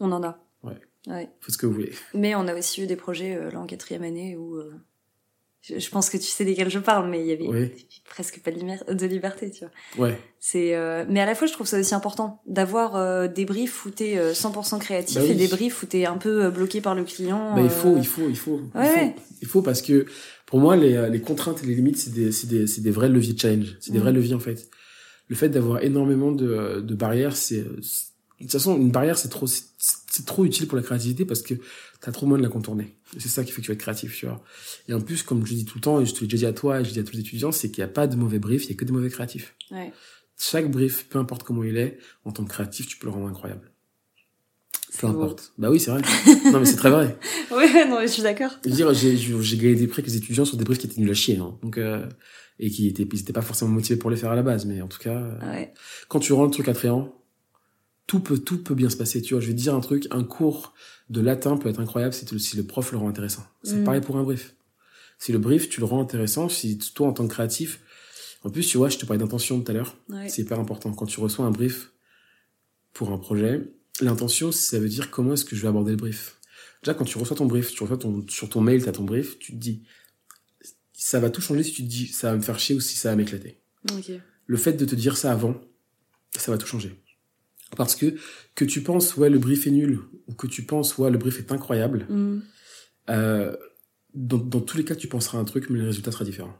On 0.00 0.10
en 0.10 0.22
a. 0.24 0.38
Ouais. 0.64 0.80
Ouais. 1.06 1.28
Faites 1.40 1.52
ce 1.54 1.58
que 1.58 1.66
vous 1.66 1.72
voulez. 1.74 1.92
Mais 2.14 2.34
on 2.34 2.46
a 2.48 2.54
aussi 2.54 2.82
eu 2.82 2.86
des 2.86 2.96
projets 2.96 3.36
euh, 3.36 3.50
là 3.50 3.60
en 3.60 3.66
quatrième 3.66 4.02
année 4.02 4.36
où 4.36 4.56
euh, 4.56 4.72
je, 5.62 5.78
je 5.78 5.90
pense 5.90 6.10
que 6.10 6.16
tu 6.16 6.24
sais 6.24 6.44
desquels 6.44 6.70
je 6.70 6.78
parle, 6.80 7.08
mais 7.10 7.20
il 7.20 7.26
y 7.26 7.32
avait 7.32 7.46
Oui. 7.46 7.86
presque 8.04 8.40
pas 8.40 8.50
de, 8.50 9.06
liberté, 9.06 9.50
tu 9.50 9.64
vois. 9.96 10.06
Ouais. 10.08 10.18
C'est 10.40 10.74
euh, 10.74 11.04
mais 11.08 11.20
à 11.20 11.26
la 11.26 11.34
fois 11.34 11.46
je 11.46 11.52
trouve 11.52 11.66
ça 11.66 11.78
aussi 11.78 11.94
important 11.94 12.42
d'avoir 12.46 12.96
euh, 12.96 13.28
des 13.28 13.44
briefs 13.44 13.84
où 13.86 13.90
t'es 13.90 14.18
euh, 14.18 14.32
100% 14.32 14.78
créatif 14.80 15.16
Bah 15.18 15.22
oui. 15.24 15.30
et 15.32 15.34
des 15.34 15.48
briefs 15.48 15.82
où 15.82 15.86
t'es 15.86 16.06
un 16.06 16.18
peu 16.18 16.44
euh, 16.46 16.50
bloqué 16.50 16.80
par 16.80 16.94
le 16.94 17.04
client. 17.04 17.54
Bah, 17.54 17.60
il 17.62 17.66
euh, 17.66 17.68
faut, 17.68 17.96
il 17.96 18.06
faut, 18.06 18.28
il 18.28 18.36
faut. 18.36 18.60
il 18.74 18.80
Ouais, 18.80 19.14
faut. 19.16 19.22
Il 19.42 19.48
faut 19.48 19.62
parce 19.62 19.82
que 19.82 20.06
pour 20.46 20.58
moi, 20.60 20.76
les, 20.76 20.94
euh, 20.94 21.08
les 21.08 21.20
contraintes 21.20 21.62
et 21.62 21.66
les 21.66 21.74
limites, 21.74 21.98
c'est 21.98 22.12
des, 22.12 22.30
c'est 22.32 22.46
des, 22.48 22.66
c'est 22.66 22.80
des 22.80 22.90
vrais 22.92 23.08
leviers 23.08 23.32
de 23.34 23.38
challenge. 23.40 23.76
C'est 23.80 23.92
des 23.92 23.98
Mm. 23.98 24.02
vrais 24.02 24.12
leviers 24.12 24.34
en 24.34 24.40
fait. 24.40 24.68
Le 25.28 25.34
fait 25.36 25.48
d'avoir 25.48 25.82
énormément 25.82 26.30
de, 26.32 26.48
euh, 26.48 26.80
de 26.80 26.94
barrières, 26.94 27.32
euh, 27.32 27.34
c'est- 27.34 27.64
de 28.44 28.50
toute 28.50 28.52
façon 28.52 28.76
une 28.76 28.90
barrière, 28.90 29.16
c'est 29.18 29.28
trop, 29.28 29.46
c'est 29.46 30.26
trop 30.26 30.44
utile 30.44 30.66
pour 30.68 30.76
la 30.76 30.82
créativité 30.82 31.24
parce 31.24 31.42
que 31.42 31.54
t'as 32.00 32.12
trop 32.12 32.26
moyen 32.26 32.42
de 32.42 32.46
la 32.46 32.52
contourner. 32.52 32.94
C'est 33.18 33.28
ça 33.28 33.44
qui 33.44 33.52
fait 33.52 33.60
que 33.62 33.66
tu 33.66 33.70
vas 33.70 33.74
être 33.74 33.80
créatif, 33.80 34.14
tu 34.16 34.26
vois. 34.26 34.42
Et 34.88 34.94
en 34.94 35.00
plus, 35.00 35.22
comme 35.22 35.46
je 35.46 35.54
dis 35.54 35.64
tout 35.64 35.78
le 35.78 35.82
temps, 35.82 36.00
et 36.00 36.06
je 36.06 36.12
te 36.14 36.20
l'ai 36.20 36.26
déjà 36.26 36.46
dit 36.48 36.50
à 36.50 36.52
toi, 36.52 36.80
et 36.80 36.84
je 36.84 36.90
dis 36.92 36.98
à 36.98 37.02
tous 37.02 37.14
les 37.14 37.20
étudiants, 37.20 37.52
c'est 37.52 37.70
qu'il 37.70 37.82
n'y 37.82 37.88
a 37.88 37.92
pas 37.92 38.06
de 38.06 38.16
mauvais 38.16 38.38
brief, 38.38 38.64
il 38.64 38.70
y 38.70 38.72
a 38.72 38.76
que 38.76 38.84
des 38.84 38.92
mauvais 38.92 39.08
créatifs. 39.10 39.54
Ouais. 39.70 39.92
Chaque 40.38 40.70
brief, 40.70 41.08
peu 41.08 41.18
importe 41.18 41.44
comment 41.44 41.64
il 41.64 41.76
est, 41.78 41.98
en 42.24 42.32
tant 42.32 42.44
que 42.44 42.50
créatif, 42.50 42.86
tu 42.88 42.98
peux 42.98 43.06
le 43.06 43.12
rendre 43.12 43.28
incroyable. 43.28 43.70
Peu 44.98 45.08
beau. 45.08 45.22
importe. 45.22 45.52
Bah 45.58 45.70
oui, 45.70 45.80
c'est 45.80 45.90
vrai. 45.90 46.02
non, 46.52 46.60
mais 46.60 46.66
c'est 46.66 46.76
très 46.76 46.90
vrai. 46.90 47.18
Ouais, 47.50 47.86
non, 47.88 48.00
mais 48.00 48.06
je 48.06 48.12
suis 48.12 48.22
d'accord. 48.22 48.50
Je 48.64 48.70
veux 48.70 48.76
dire, 48.76 48.92
j'ai, 48.94 49.16
j'ai 49.16 49.34
j'ai 49.42 49.56
gagné 49.56 49.74
des 49.74 49.86
prix 49.86 50.00
avec 50.00 50.10
les 50.10 50.16
étudiants 50.18 50.44
sur 50.44 50.56
des 50.56 50.64
briefs 50.64 50.78
qui 50.78 50.86
étaient 50.86 51.00
nuls 51.00 51.10
à 51.10 51.14
chier, 51.14 51.36
hein. 51.38 51.56
Donc, 51.62 51.76
euh, 51.78 52.06
et 52.58 52.70
qui 52.70 52.86
étaient, 52.88 53.02
ils 53.10 53.20
étaient 53.20 53.32
pas 53.34 53.42
forcément 53.42 53.70
motivés 53.70 53.98
pour 53.98 54.10
les 54.10 54.16
faire 54.16 54.30
à 54.30 54.36
la 54.36 54.42
base, 54.42 54.64
mais 54.64 54.80
en 54.80 54.88
tout 54.88 54.98
cas, 54.98 55.10
euh, 55.16 55.50
Ouais. 55.52 55.72
quand 56.08 56.20
tu 56.20 56.32
rends 56.32 56.44
le 56.44 56.50
truc 56.50 56.68
attrayant, 56.68 57.14
tout 58.06 58.20
peut, 58.20 58.38
tout 58.38 58.62
peut 58.62 58.74
bien 58.74 58.88
se 58.90 58.96
passer. 58.96 59.20
Tu 59.22 59.34
vois, 59.34 59.40
je 59.40 59.48
vais 59.48 59.52
te 59.54 59.58
dire 59.58 59.74
un 59.74 59.80
truc, 59.80 60.06
un 60.10 60.22
cours 60.24 60.74
de 61.10 61.20
latin 61.20 61.56
peut 61.56 61.68
être 61.68 61.80
incroyable 61.80 62.14
si, 62.14 62.24
tu- 62.24 62.38
si 62.38 62.56
le 62.56 62.64
prof 62.64 62.92
le 62.92 62.98
rend 62.98 63.08
intéressant. 63.08 63.44
C'est 63.62 63.76
Mm. 63.76 63.84
pareil 63.84 64.00
pour 64.00 64.16
un 64.16 64.22
brief. 64.22 64.54
Si 65.18 65.32
le 65.32 65.38
brief, 65.38 65.68
tu 65.68 65.80
le 65.80 65.86
rends 65.86 66.00
intéressant, 66.02 66.48
si 66.48 66.78
toi, 66.78 67.08
en 67.08 67.12
tant 67.12 67.26
que 67.26 67.32
créatif, 67.32 67.80
en 68.42 68.50
plus, 68.50 68.66
tu 68.66 68.76
vois, 68.76 68.88
je 68.90 68.98
te 68.98 69.06
parlais 69.06 69.18
d'intention 69.18 69.60
tout 69.60 69.70
à 69.70 69.74
l'heure. 69.74 69.96
Ouais. 70.08 70.28
C'est 70.28 70.42
hyper 70.42 70.60
important. 70.60 70.92
Quand 70.92 71.06
tu 71.06 71.18
reçois 71.20 71.44
un 71.46 71.50
brief 71.50 71.90
pour 72.92 73.10
un 73.10 73.18
projet, 73.18 73.62
l'intention, 74.00 74.52
ça 74.52 74.78
veut 74.78 74.88
dire 74.88 75.10
comment 75.10 75.32
est-ce 75.34 75.44
que 75.44 75.56
je 75.56 75.62
vais 75.62 75.68
aborder 75.68 75.92
le 75.92 75.96
brief. 75.96 76.36
Déjà, 76.82 76.94
quand 76.94 77.04
tu 77.04 77.18
reçois 77.18 77.36
ton 77.36 77.46
brief, 77.46 77.72
tu 77.72 77.82
reçois 77.82 77.96
ton, 77.96 78.24
sur 78.28 78.48
ton 78.48 78.60
mail, 78.60 78.84
t'as 78.84 78.92
ton 78.92 79.04
brief, 79.04 79.38
tu 79.38 79.52
te 79.52 79.56
dis, 79.56 79.82
ça 80.92 81.18
va 81.18 81.30
tout 81.30 81.40
changer 81.40 81.62
si 81.62 81.72
tu 81.72 81.82
te 81.82 81.88
dis, 81.88 82.06
ça 82.06 82.30
va 82.30 82.36
me 82.36 82.42
faire 82.42 82.58
chier 82.58 82.76
ou 82.76 82.80
si 82.80 82.96
ça 82.96 83.10
va 83.10 83.16
m'éclater. 83.16 83.58
Ok. 83.92 84.12
Le 84.46 84.56
fait 84.56 84.74
de 84.74 84.84
te 84.84 84.94
dire 84.94 85.16
ça 85.16 85.32
avant, 85.32 85.60
ça 86.36 86.52
va 86.52 86.58
tout 86.58 86.66
changer. 86.66 87.02
Parce 87.76 87.96
que, 87.96 88.14
que 88.54 88.64
tu 88.64 88.82
penses, 88.82 89.16
ouais, 89.16 89.28
le 89.30 89.38
brief 89.38 89.66
est 89.66 89.70
nul, 89.72 90.00
ou 90.28 90.34
que 90.34 90.46
tu 90.46 90.62
penses, 90.62 90.98
ouais, 90.98 91.10
le 91.10 91.18
brief 91.18 91.38
est 91.40 91.50
incroyable, 91.52 92.06
Mm. 92.08 92.38
euh, 93.10 93.56
dans, 94.14 94.38
dans 94.38 94.60
tous 94.60 94.76
les 94.76 94.84
cas, 94.84 94.94
tu 94.94 95.08
penseras 95.08 95.38
un 95.38 95.44
truc, 95.44 95.68
mais 95.68 95.78
le 95.80 95.86
résultat 95.86 96.12
sera 96.12 96.24
différent. 96.24 96.56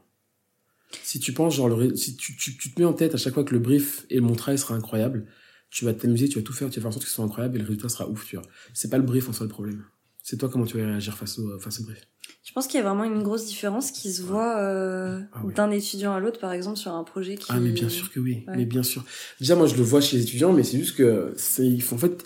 Si 1.03 1.19
tu 1.19 1.33
penses, 1.33 1.55
genre, 1.55 1.69
le 1.69 1.95
si 1.95 2.15
tu, 2.15 2.35
tu, 2.35 2.57
tu 2.57 2.73
te 2.73 2.79
mets 2.79 2.85
en 2.85 2.93
tête 2.93 3.13
à 3.15 3.17
chaque 3.17 3.33
fois 3.33 3.43
que 3.43 3.53
le 3.53 3.59
brief 3.59 4.05
et 4.09 4.19
mon 4.19 4.35
travail 4.35 4.57
sera 4.59 4.75
incroyable, 4.75 5.25
tu 5.69 5.83
vas 5.85 5.93
t'amuser, 5.93 6.29
tu 6.29 6.37
vas 6.39 6.43
tout 6.43 6.53
faire, 6.53 6.69
tu 6.69 6.79
vas 6.79 6.83
faire 6.83 6.89
en 6.89 6.91
sorte 6.91 7.03
que 7.03 7.09
ce 7.09 7.15
soit 7.15 7.25
incroyable 7.25 7.55
et 7.55 7.59
le 7.59 7.65
résultat 7.65 7.89
sera 7.89 8.07
ouf, 8.09 8.25
tu 8.25 8.35
vois. 8.37 8.45
C'est 8.73 8.89
pas 8.89 8.97
le 8.97 9.03
brief 9.03 9.27
en 9.27 9.33
soi 9.33 9.45
le 9.45 9.51
problème. 9.51 9.83
C'est 10.23 10.37
toi 10.37 10.49
comment 10.49 10.65
tu 10.65 10.77
vas 10.77 10.85
réagir 10.85 11.17
face 11.17 11.39
au, 11.39 11.57
face 11.59 11.79
au 11.79 11.83
brief. 11.83 12.07
Je 12.43 12.53
pense 12.53 12.67
qu'il 12.67 12.79
y 12.79 12.83
a 12.83 12.85
vraiment 12.87 13.03
une 13.03 13.23
grosse 13.23 13.45
différence 13.45 13.91
qui 13.91 14.11
se 14.11 14.21
voit 14.21 14.57
euh, 14.57 15.19
Ah 15.33 15.41
oui. 15.43 15.53
d'un 15.53 15.69
étudiant 15.71 16.13
à 16.13 16.19
l'autre, 16.19 16.39
par 16.39 16.53
exemple, 16.53 16.77
sur 16.77 16.93
un 16.93 17.03
projet 17.03 17.35
qui. 17.35 17.45
Ah, 17.49 17.59
mais 17.59 17.71
bien 17.71 17.89
sûr 17.89 18.09
que 18.11 18.19
oui. 18.19 18.43
Ouais. 18.47 18.53
Mais 18.57 18.65
bien 18.65 18.83
sûr. 18.83 19.03
Déjà, 19.39 19.55
moi, 19.55 19.67
je 19.67 19.75
le 19.75 19.83
vois 19.83 19.99
chez 20.01 20.17
les 20.17 20.23
étudiants, 20.23 20.53
mais 20.53 20.63
c'est 20.63 20.77
juste 20.79 20.95
que 20.95 21.33
c'est, 21.37 21.77
en 21.91 21.97
fait, 21.97 22.23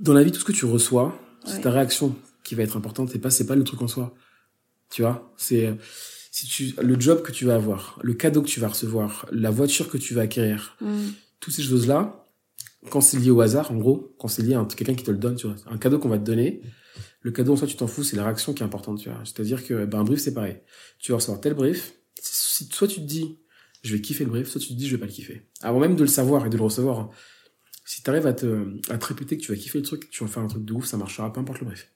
dans 0.00 0.12
la 0.12 0.22
vie, 0.24 0.32
tout 0.32 0.40
ce 0.40 0.44
que 0.44 0.52
tu 0.52 0.64
reçois, 0.66 1.16
c'est 1.44 1.60
ta 1.60 1.70
réaction 1.70 2.16
qui 2.42 2.54
va 2.56 2.64
être 2.64 2.76
importante 2.76 3.14
et 3.14 3.18
pas, 3.18 3.30
c'est 3.30 3.46
pas 3.46 3.54
le 3.56 3.64
truc 3.64 3.80
en 3.82 3.88
soi. 3.88 4.14
Tu 4.90 5.02
vois? 5.02 5.32
C'est, 5.36 5.74
si 6.32 6.46
tu, 6.46 6.74
le 6.82 7.00
job 7.00 7.22
que 7.22 7.32
tu 7.32 7.44
vas 7.44 7.54
avoir, 7.54 7.98
le 8.02 8.14
cadeau 8.14 8.42
que 8.42 8.48
tu 8.48 8.60
vas 8.60 8.68
recevoir, 8.68 9.26
la 9.32 9.50
voiture 9.50 9.88
que 9.88 9.96
tu 9.96 10.12
vas 10.14 10.22
acquérir, 10.22 10.76
Mm. 10.80 11.06
toutes 11.40 11.54
ces 11.54 11.62
choses-là, 11.62 12.25
quand 12.90 13.00
c'est 13.00 13.18
lié 13.18 13.30
au 13.30 13.40
hasard, 13.40 13.70
en 13.72 13.76
gros, 13.76 14.14
quand 14.18 14.28
c'est 14.28 14.42
lié 14.42 14.54
à 14.54 14.60
un- 14.60 14.64
quelqu'un 14.64 14.94
qui 14.94 15.04
te 15.04 15.10
le 15.10 15.18
donne, 15.18 15.36
tu 15.36 15.46
vois, 15.46 15.56
un 15.66 15.78
cadeau 15.78 15.98
qu'on 15.98 16.08
va 16.08 16.18
te 16.18 16.24
donner, 16.24 16.60
le 17.20 17.30
cadeau 17.32 17.52
en 17.52 17.56
soi, 17.56 17.66
tu 17.66 17.76
t'en 17.76 17.86
fous, 17.86 18.04
c'est 18.04 18.16
la 18.16 18.24
réaction 18.24 18.54
qui 18.54 18.62
est 18.62 18.66
importante, 18.66 18.98
tu 19.00 19.08
vois. 19.10 19.20
C'est-à-dire 19.24 19.64
que, 19.66 19.84
ben, 19.84 20.00
un 20.00 20.04
brief, 20.04 20.20
c'est 20.20 20.34
pareil. 20.34 20.58
Tu 20.98 21.12
vas 21.12 21.16
recevoir 21.16 21.40
tel 21.40 21.54
brief, 21.54 21.94
si, 22.20 22.68
soit 22.72 22.88
tu 22.88 22.96
te 23.00 23.06
dis, 23.06 23.38
je 23.82 23.94
vais 23.94 24.00
kiffer 24.00 24.24
le 24.24 24.30
brief, 24.30 24.48
soit 24.48 24.60
tu 24.60 24.68
te 24.68 24.72
dis, 24.74 24.86
je 24.88 24.94
vais 24.96 25.00
pas 25.00 25.06
le 25.06 25.12
kiffer. 25.12 25.42
Avant 25.62 25.80
même 25.80 25.96
de 25.96 26.02
le 26.02 26.08
savoir 26.08 26.46
et 26.46 26.50
de 26.50 26.56
le 26.56 26.62
recevoir, 26.62 26.98
hein. 27.00 27.10
si 27.84 28.02
t'arrives 28.02 28.26
à 28.26 28.32
te, 28.32 28.66
à 28.90 28.98
te 28.98 29.06
répéter 29.06 29.36
que 29.36 29.42
tu 29.42 29.52
vas 29.52 29.58
kiffer 29.58 29.78
le 29.78 29.84
truc, 29.84 30.08
tu 30.10 30.22
vas 30.24 30.28
faire 30.30 30.42
un 30.42 30.48
truc 30.48 30.64
de 30.64 30.72
ouf, 30.72 30.86
ça 30.86 30.96
marchera, 30.96 31.32
peu 31.32 31.40
importe 31.40 31.60
le 31.60 31.66
brief. 31.66 31.90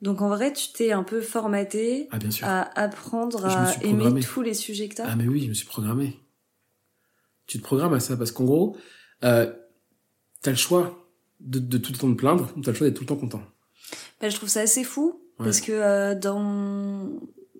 Donc 0.00 0.22
en 0.22 0.28
vrai, 0.28 0.52
tu 0.52 0.72
t'es 0.72 0.92
un 0.92 1.02
peu 1.02 1.20
formaté 1.20 2.06
Ah, 2.12 2.18
bien 2.18 2.30
sûr. 2.30 2.46
à 2.46 2.62
apprendre 2.78 3.44
à 3.46 3.74
aimer 3.82 4.20
tous 4.20 4.42
les 4.42 4.54
sujets 4.54 4.88
que 4.88 4.94
t'as. 4.94 5.06
Ah 5.08 5.16
mais 5.16 5.26
oui, 5.26 5.42
je 5.42 5.48
me 5.48 5.54
suis 5.54 5.66
programmé. 5.66 6.20
Tu 7.46 7.58
te 7.58 7.64
programmes 7.64 7.94
à 7.94 8.00
ça 8.00 8.16
parce 8.16 8.30
qu'en 8.30 8.44
gros, 8.44 8.76
euh, 9.24 9.52
t'as 10.42 10.50
le 10.50 10.56
choix 10.56 11.06
de, 11.40 11.58
de 11.58 11.78
tout 11.78 11.92
le 11.92 11.98
temps 11.98 12.10
te 12.10 12.16
plaindre 12.16 12.50
ou 12.56 12.60
t'as 12.62 12.70
le 12.72 12.76
choix 12.76 12.86
d'être 12.86 12.96
tout 12.96 13.04
le 13.04 13.08
temps 13.08 13.16
content. 13.16 13.42
Bah, 14.20 14.28
je 14.28 14.36
trouve 14.36 14.48
ça 14.48 14.60
assez 14.60 14.84
fou 14.84 15.20
Ouais. 15.38 15.44
Parce 15.44 15.60
que 15.60 15.70
euh, 15.70 16.14
dans, 16.16 17.08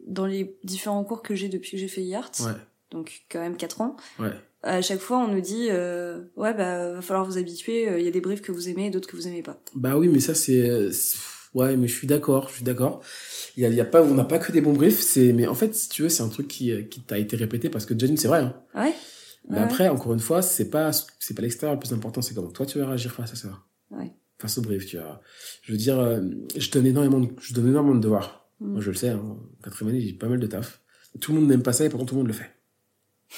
dans 0.09 0.27
les 0.27 0.57
différents 0.65 1.05
cours 1.05 1.23
que 1.23 1.37
j'ai 1.37 1.49
depuis 1.49 1.71
que 1.73 1.77
j'ai 1.77 1.87
fait 1.87 2.03
IART, 2.03 2.33
Ouais. 2.41 2.51
donc 2.91 3.23
quand 3.31 3.39
même 3.39 3.57
4 3.57 3.81
ans, 3.83 3.95
Ouais. 4.19 4.33
à 4.65 4.83
chaque 4.83 4.99
fois 4.99 5.19
on 5.19 5.29
nous 5.29 5.41
dit 5.41 5.69
euh, 5.71 6.23
ouais 6.35 6.55
bah 6.55 6.95
va 6.95 7.03
falloir 7.03 7.25
vous 7.25 7.39
habituer, 7.39 7.89
euh, 7.89 8.01
il 8.01 8.05
y 8.05 8.09
a 8.09 8.11
des 8.11 8.21
briefs 8.21 8.43
que 8.43 8.51
vous 8.51 8.69
aimez 8.69 8.87
et 8.87 8.91
d'autres 8.91 9.07
que 9.09 9.15
vous 9.15 9.29
aimez 9.29 9.43
pas. 9.43 9.61
Bah 9.77 9.97
oui, 9.97 10.09
mais 10.09 10.19
ça 10.19 10.35
c'est, 10.35 10.89
ouais, 11.55 11.77
mais 11.77 11.87
je 11.87 11.95
suis 11.95 12.09
d'accord, 12.09 12.49
je 12.49 12.55
suis 12.57 12.65
d'accord. 12.65 13.01
Il 13.57 13.63
y 13.63 13.67
a, 13.67 13.69
il 13.69 13.77
y 13.77 13.81
a 13.81 13.85
pas, 13.85 14.03
on 14.03 14.15
n'a 14.15 14.25
pas 14.25 14.39
que 14.39 14.51
des 14.51 14.61
bons 14.61 14.73
briefs. 14.73 15.01
C'est, 15.01 15.33
mais 15.33 15.47
en 15.47 15.55
fait, 15.55 15.73
si 15.77 15.89
tu 15.89 16.03
veux, 16.03 16.09
c'est 16.09 16.23
un 16.25 16.29
truc 16.29 16.49
qui, 16.49 16.73
euh, 16.73 16.83
qui 16.83 17.01
t'a 17.03 17.19
été 17.19 17.37
répété 17.37 17.69
parce 17.71 17.87
que 17.87 17.97
Janine, 17.97 18.17
c'est 18.17 18.29
vrai. 18.29 18.41
Hein. 18.41 18.55
Ouais. 18.75 18.93
Mais 19.49 19.57
Ouais. 19.59 19.63
après, 19.65 19.89
encore 19.89 20.13
une 20.13 20.21
fois, 20.21 20.43
c'est 20.43 20.69
pas, 20.71 20.91
c'est 20.93 21.35
pas 21.35 21.43
l'extérieur 21.43 21.75
le 21.75 21.81
plus 21.81 21.93
important, 21.93 22.21
c'est 22.23 22.35
comment 22.35 22.51
toi 22.51 22.67
tu 22.67 22.79
vas 22.79 22.87
réagir 22.87 23.13
face 23.13 23.33
à 23.33 23.37
ça. 23.37 23.49
Ouais. 23.91 24.13
Face 24.39 24.59
au 24.59 24.63
brief, 24.63 24.87
tu 24.87 24.99
vois. 24.99 25.21
Je 25.63 25.73
veux 25.73 25.79
dire, 25.79 25.99
euh, 25.99 26.21
je 26.57 26.71
donne 26.71 26.87
énormément, 26.87 27.21
de, 27.21 27.29
je 27.41 27.55
donne 27.55 27.69
énormément 27.69 27.95
de 27.97 28.01
devoirs. 28.01 28.49
Mm. 28.61 28.67
Moi, 28.73 28.81
je 28.81 28.91
le 28.91 28.97
sais. 28.97 29.09
Hein. 29.09 29.37
Quatrième 29.63 29.95
année, 29.95 30.01
j'ai 30.07 30.13
pas 30.13 30.29
mal 30.29 30.39
de 30.39 30.47
taf. 30.47 30.81
Tout 31.21 31.33
le 31.33 31.41
monde 31.41 31.49
n'aime 31.49 31.63
pas 31.63 31.73
ça 31.73 31.85
et 31.85 31.89
pourtant 31.89 32.05
tout 32.07 32.15
le 32.15 32.19
monde 32.21 32.29
le 32.29 32.35
fait. 32.35 32.51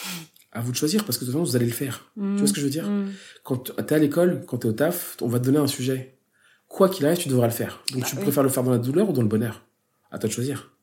À 0.52 0.60
vous 0.62 0.72
de 0.72 0.76
choisir 0.76 1.04
parce 1.04 1.16
que 1.16 1.24
de 1.24 1.30
toute 1.30 1.38
façon, 1.38 1.48
vous 1.48 1.54
allez 1.54 1.66
le 1.66 1.70
faire. 1.72 2.10
Mm. 2.16 2.34
Tu 2.34 2.38
vois 2.40 2.48
ce 2.48 2.52
que 2.52 2.58
je 2.60 2.64
veux 2.64 2.70
dire 2.72 2.88
Mm. 2.90 3.12
Quand 3.44 3.72
t'es 3.86 3.94
à 3.94 3.98
l'école, 3.98 4.44
quand 4.46 4.58
t'es 4.58 4.66
au 4.66 4.72
taf, 4.72 5.16
on 5.20 5.28
va 5.28 5.38
te 5.38 5.44
donner 5.44 5.58
un 5.58 5.68
sujet. 5.68 6.18
Quoi 6.66 6.88
qu'il 6.88 7.06
arrive, 7.06 7.18
tu 7.18 7.28
devras 7.28 7.46
le 7.46 7.52
faire. 7.52 7.84
Donc 7.92 8.00
Bah 8.02 8.06
tu 8.10 8.16
oui. 8.16 8.22
préfères 8.22 8.42
le 8.42 8.48
faire 8.48 8.64
dans 8.64 8.72
la 8.72 8.78
douleur 8.78 9.08
ou 9.08 9.12
dans 9.12 9.22
le 9.22 9.28
bonheur? 9.28 9.64
À 10.10 10.18
toi 10.18 10.28
de 10.28 10.34
choisir. 10.34 10.76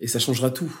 Et 0.00 0.08
ça 0.08 0.18
changera 0.18 0.50
tout. 0.50 0.74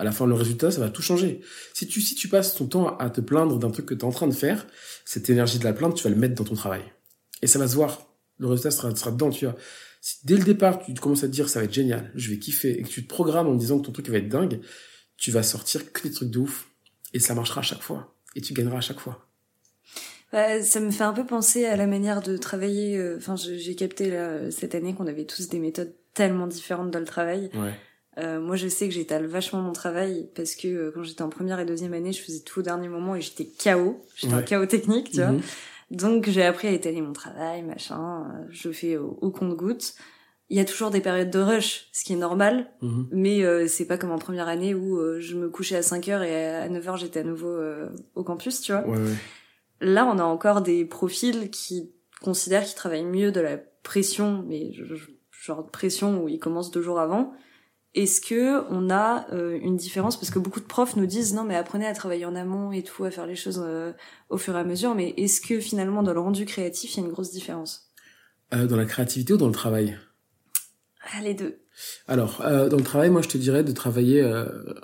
À 0.00 0.04
la 0.04 0.12
fin, 0.12 0.26
le 0.26 0.32
résultat, 0.34 0.70
ça 0.70 0.80
va 0.80 0.88
tout 0.88 1.02
changer. 1.02 1.42
Si 1.74 1.86
tu, 1.86 2.00
si 2.00 2.14
tu 2.14 2.28
passes 2.28 2.54
ton 2.54 2.66
temps 2.66 2.96
à 2.96 3.10
te 3.10 3.20
plaindre 3.20 3.58
d'un 3.58 3.70
truc 3.70 3.84
que 3.84 3.92
tu 3.94 4.00
es 4.00 4.04
en 4.04 4.12
train 4.12 4.26
de 4.28 4.32
faire, 4.32 4.66
cette 5.04 5.28
énergie 5.28 5.58
de 5.58 5.64
la 5.64 5.74
plainte, 5.74 5.94
tu 5.94 6.04
vas 6.04 6.10
le 6.10 6.16
mettre 6.16 6.34
dans 6.34 6.44
ton 6.44 6.54
travail. 6.54 6.80
Et 7.42 7.46
ça 7.46 7.58
va 7.58 7.68
se 7.68 7.74
voir. 7.74 8.06
Le 8.38 8.46
résultat 8.46 8.70
sera, 8.70 8.96
sera 8.96 9.10
dedans, 9.10 9.28
tu 9.28 9.44
vois. 9.44 9.56
Si 10.00 10.16
dès 10.24 10.36
le 10.36 10.44
départ, 10.44 10.78
tu 10.82 10.94
commences 10.94 11.22
à 11.22 11.26
te 11.26 11.32
dire 11.32 11.50
ça 11.50 11.58
va 11.58 11.66
être 11.66 11.74
génial, 11.74 12.10
je 12.14 12.30
vais 12.30 12.38
kiffer, 12.38 12.80
et 12.80 12.82
que 12.82 12.88
tu 12.88 13.02
te 13.04 13.08
programmes 13.08 13.48
en 13.48 13.54
disant 13.54 13.78
que 13.78 13.84
ton 13.86 13.92
truc 13.92 14.08
va 14.08 14.16
être 14.16 14.30
dingue, 14.30 14.60
tu 15.18 15.30
vas 15.30 15.42
sortir 15.42 15.92
que 15.92 16.08
des 16.08 16.14
trucs 16.14 16.30
de 16.30 16.38
ouf. 16.38 16.68
Et 17.12 17.20
ça 17.20 17.34
marchera 17.34 17.60
à 17.60 17.62
chaque 17.62 17.82
fois. 17.82 18.14
Et 18.34 18.40
tu 18.40 18.54
gagneras 18.54 18.78
à 18.78 18.80
chaque 18.80 19.00
fois. 19.00 19.26
Bah, 20.32 20.62
ça 20.62 20.80
me 20.80 20.90
fait 20.90 21.04
un 21.04 21.12
peu 21.12 21.26
penser 21.26 21.66
à 21.66 21.76
la 21.76 21.86
manière 21.86 22.22
de 22.22 22.38
travailler. 22.38 22.96
euh, 22.96 23.16
Enfin, 23.18 23.34
j'ai 23.36 23.74
capté 23.74 24.10
là, 24.10 24.50
cette 24.50 24.74
année 24.74 24.94
qu'on 24.94 25.08
avait 25.08 25.26
tous 25.26 25.48
des 25.48 25.58
méthodes 25.58 25.92
tellement 26.14 26.46
différentes 26.46 26.90
dans 26.90 27.00
le 27.00 27.04
travail. 27.04 27.50
Ouais. 27.54 27.74
Euh, 28.20 28.40
moi, 28.40 28.56
je 28.56 28.68
sais 28.68 28.86
que 28.88 28.94
j'étale 28.94 29.26
vachement 29.26 29.60
mon 29.62 29.72
travail 29.72 30.28
parce 30.34 30.54
que 30.54 30.68
euh, 30.68 30.90
quand 30.94 31.02
j'étais 31.02 31.22
en 31.22 31.28
première 31.28 31.58
et 31.60 31.64
deuxième 31.64 31.92
année, 31.94 32.12
je 32.12 32.22
faisais 32.22 32.40
tout 32.40 32.60
au 32.60 32.62
dernier 32.62 32.88
moment 32.88 33.14
et 33.16 33.20
j'étais 33.20 33.44
KO. 33.46 34.02
J'étais 34.16 34.34
un 34.34 34.38
Ouais. 34.38 34.44
chaos 34.44 34.66
technique, 34.66 35.10
tu 35.10 35.16
vois. 35.18 35.32
Mhm. 35.32 35.40
Donc, 35.90 36.28
j'ai 36.28 36.44
appris 36.44 36.68
à 36.68 36.72
étaler 36.72 37.00
mon 37.00 37.12
travail, 37.12 37.62
machin. 37.62 38.24
euh, 38.26 38.44
je 38.50 38.70
fais 38.70 38.96
au, 38.96 39.18
au 39.20 39.30
compte-goutte. 39.30 39.94
Il 40.48 40.56
y 40.56 40.60
a 40.60 40.64
toujours 40.64 40.90
des 40.90 41.00
périodes 41.00 41.30
de 41.30 41.38
rush, 41.38 41.88
ce 41.92 42.04
qui 42.04 42.12
est 42.12 42.16
normal, 42.16 42.70
Mhm. 42.82 43.08
mais 43.12 43.44
euh, 43.44 43.66
c'est 43.68 43.86
pas 43.86 43.96
comme 43.98 44.10
en 44.10 44.18
première 44.18 44.48
année 44.48 44.74
où 44.74 45.00
je 45.20 45.36
me 45.36 45.48
couchais 45.48 45.76
à 45.76 45.82
5 45.82 46.08
heures 46.08 46.22
et 46.22 46.46
à 46.46 46.68
9 46.68 46.88
heures 46.88 46.96
j'étais 46.96 47.20
à 47.20 47.24
nouveau 47.24 47.56
au 48.16 48.24
campus, 48.24 48.60
tu 48.60 48.72
vois. 48.72 48.86
Ouais, 48.86 48.98
ouais. 48.98 49.14
Là, 49.80 50.04
on 50.06 50.18
a 50.18 50.24
encore 50.24 50.60
des 50.60 50.84
profils 50.84 51.50
qui 51.50 51.92
considèrent 52.20 52.64
qu'ils 52.64 52.74
travaillent 52.74 53.04
mieux 53.04 53.30
de 53.32 53.40
la 53.40 53.56
pression, 53.82 54.44
mais 54.46 54.72
je- 54.72 54.84
je- 54.94 55.10
genre 55.30 55.64
de 55.64 55.70
pression 55.70 56.22
où 56.22 56.28
ils 56.28 56.38
commencent 56.40 56.70
deux 56.70 56.82
jours 56.82 57.00
avant. 57.00 57.32
Est-ce 57.94 58.20
que 58.20 58.62
on 58.70 58.88
a 58.90 59.26
euh, 59.32 59.58
une 59.60 59.76
différence? 59.76 60.16
Parce 60.16 60.30
que 60.30 60.38
beaucoup 60.38 60.60
de 60.60 60.64
profs 60.66 60.94
nous 60.94 61.06
disent 61.06 61.34
non 61.34 61.42
mais 61.42 61.56
apprenez 61.56 61.86
à 61.86 61.92
travailler 61.92 62.24
en 62.24 62.36
amont 62.36 62.70
et 62.70 62.84
tout, 62.84 63.04
à 63.04 63.10
faire 63.10 63.26
les 63.26 63.34
choses 63.34 63.60
euh, 63.64 63.92
au 64.28 64.36
fur 64.38 64.54
et 64.56 64.60
à 64.60 64.64
mesure, 64.64 64.94
mais 64.94 65.12
est-ce 65.16 65.40
que 65.40 65.58
finalement 65.58 66.02
dans 66.04 66.12
le 66.14 66.20
rendu 66.20 66.44
créatif 66.46 66.94
il 66.94 67.00
y 67.00 67.02
a 67.02 67.06
une 67.06 67.12
grosse 67.12 67.32
différence? 67.32 67.90
Euh, 68.54 68.66
dans 68.66 68.76
la 68.76 68.84
créativité 68.84 69.32
ou 69.32 69.36
dans 69.36 69.48
le 69.48 69.52
travail? 69.52 69.98
Ah 71.12 71.20
les 71.22 71.34
deux. 71.34 71.58
Alors, 72.06 72.40
dans 72.42 72.76
le 72.76 72.82
travail, 72.82 73.08
moi, 73.08 73.22
je 73.22 73.28
te 73.28 73.38
dirais 73.38 73.64
de 73.64 73.72
travailler 73.72 74.22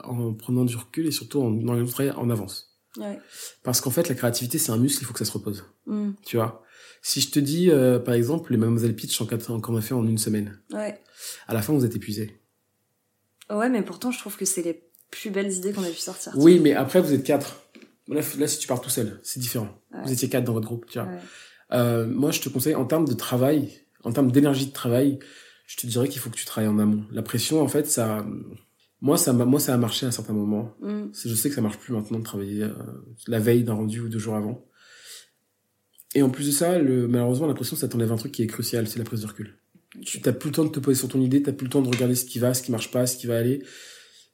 en 0.03 0.33
prenant 0.33 0.65
du 0.65 0.75
recul 0.77 1.07
et 1.07 1.11
surtout 1.11 1.43
en, 1.43 1.51
dans 1.51 1.75
le 1.75 1.87
travail 1.87 2.11
en 2.13 2.31
avance. 2.31 2.79
Ouais. 2.97 3.19
Parce 3.63 3.83
qu'en 3.83 3.91
fait, 3.91 4.09
la 4.09 4.15
créativité, 4.15 4.57
c'est 4.57 4.73
un 4.73 4.79
muscle, 4.79 5.03
il 5.03 5.05
faut 5.07 5.13
que 5.13 5.19
ça 5.19 5.27
se 5.27 5.33
repose. 5.33 5.65
Hmm. 5.85 6.13
Tu 6.25 6.37
vois? 6.39 6.63
Si 7.03 7.21
je 7.21 7.31
te 7.31 7.39
dis, 7.39 7.71
par 8.05 8.15
exemple, 8.15 8.51
les 8.53 8.57
Mademoiselle 8.57 8.97
Pitch 8.97 9.21
en 9.21 9.27
quatre- 9.27 9.61
qu'on 9.61 9.77
a 9.77 9.83
fait 9.83 9.93
en 9.93 10.07
une 10.07 10.17
semaine, 10.17 10.59
Ouais. 10.73 10.99
à 11.49 11.53
la 11.55 11.61
fin, 11.61 11.75
vous 11.75 11.85
êtes 11.85 11.95
épuisé. 11.95 12.41
Ouais, 13.51 13.69
mais 13.69 13.83
pourtant 13.83 14.11
je 14.11 14.19
trouve 14.19 14.37
que 14.37 14.45
c'est 14.45 14.63
les 14.63 14.83
plus 15.11 15.31
belles 15.31 15.53
idées 15.53 15.73
qu'on 15.73 15.85
a 15.85 15.89
pu 15.91 15.97
sortir. 15.97 16.33
Oui, 16.37 16.59
mais 16.61 16.75
après, 16.75 17.01
vous 17.01 17.13
êtes 17.13 17.23
quatre. 17.25 17.63
Là, 18.09 18.23
si 18.23 18.59
tu 18.59 18.67
pars 18.69 18.81
tout 18.81 18.91
seul, 18.91 19.19
c'est 19.23 19.41
différent. 19.41 19.69
Ouais. 19.93 20.01
Vous 20.05 20.13
étiez 20.13 20.29
quatre 20.29 20.45
dans 20.45 20.53
votre 20.53 20.67
groupe, 20.67 20.87
tu 20.87 20.99
vois. 20.99 21.09
Ouais. 21.09 21.19
Euh, 21.73 22.07
moi, 22.07 22.31
je 22.31 22.41
te 22.41 22.49
conseille, 22.49 22.75
en 22.77 22.85
termes 22.85 23.07
de 23.07 23.15
travail, 23.15 23.71
en 24.05 24.13
termes 24.13 24.31
d'énergie 24.31 24.67
de 24.67 24.73
travail, 24.73 25.19
je 25.67 25.77
te 25.77 25.87
dirais 25.87 26.09
qu'il 26.09 26.21
faut 26.21 26.31
que 26.31 26.37
tu 26.37 26.45
travailles 26.45 26.71
en 26.71 26.79
amont. 26.79 27.05
La 27.11 27.23
pression, 27.23 27.61
en 27.63 27.69
fait, 27.69 27.87
ça... 27.89 28.25
Moi, 29.01 29.17
ça, 29.19 29.33
moi, 29.33 29.61
ça 29.61 29.75
a 29.75 29.77
marché 29.77 30.07
à 30.07 30.09
un 30.09 30.13
certain 30.13 30.33
moment. 30.33 30.75
C'est- 31.13 31.29
Je 31.29 31.35
sais 31.35 31.49
que 31.49 31.55
ça 31.55 31.61
marche 31.61 31.79
plus 31.79 31.93
maintenant 31.93 32.19
de 32.19 32.25
travailler 32.25 32.63
euh, 32.63 32.73
la 33.27 33.39
veille 33.41 33.63
d'un 33.65 33.75
rendu 33.75 34.01
ou 34.01 34.09
deux 34.09 34.19
jours 34.21 34.37
avant. 34.37 34.65
Et 36.15 36.23
en 36.23 36.31
plus 36.31 36.47
de 36.47 36.53
ça, 36.53 36.79
le, 36.79 37.07
malheureusement, 37.09 37.47
la 37.47 37.55
pression, 37.55 37.77
ça 37.77 37.89
t'enlève 37.89 38.11
un 38.13 38.17
truc 38.17 38.33
qui 38.33 38.43
est 38.43 38.47
crucial, 38.47 38.89
c'est 38.89 38.99
la 38.99 39.05
prise 39.05 39.21
de 39.23 39.27
recul. 39.27 39.59
Tu 40.03 40.21
t'as 40.21 40.33
plus 40.33 40.51
le 40.51 40.55
temps 40.55 40.65
de 40.65 40.71
te 40.71 40.81
poser 40.81 40.99
sur 40.99 41.09
ton 41.09 41.21
idée, 41.21 41.43
t'as 41.43 41.53
plus 41.53 41.65
le 41.67 41.71
temps 41.71 41.83
de 41.83 41.89
regarder 41.89 42.15
ce 42.15 42.25
qui 42.25 42.39
va, 42.39 42.55
ce 42.55 42.63
qui 42.63 42.71
marche 42.71 42.91
pas, 42.91 43.07
ce 43.07 43.17
qui 43.17 43.27
va 43.27 43.37
aller. 43.39 43.63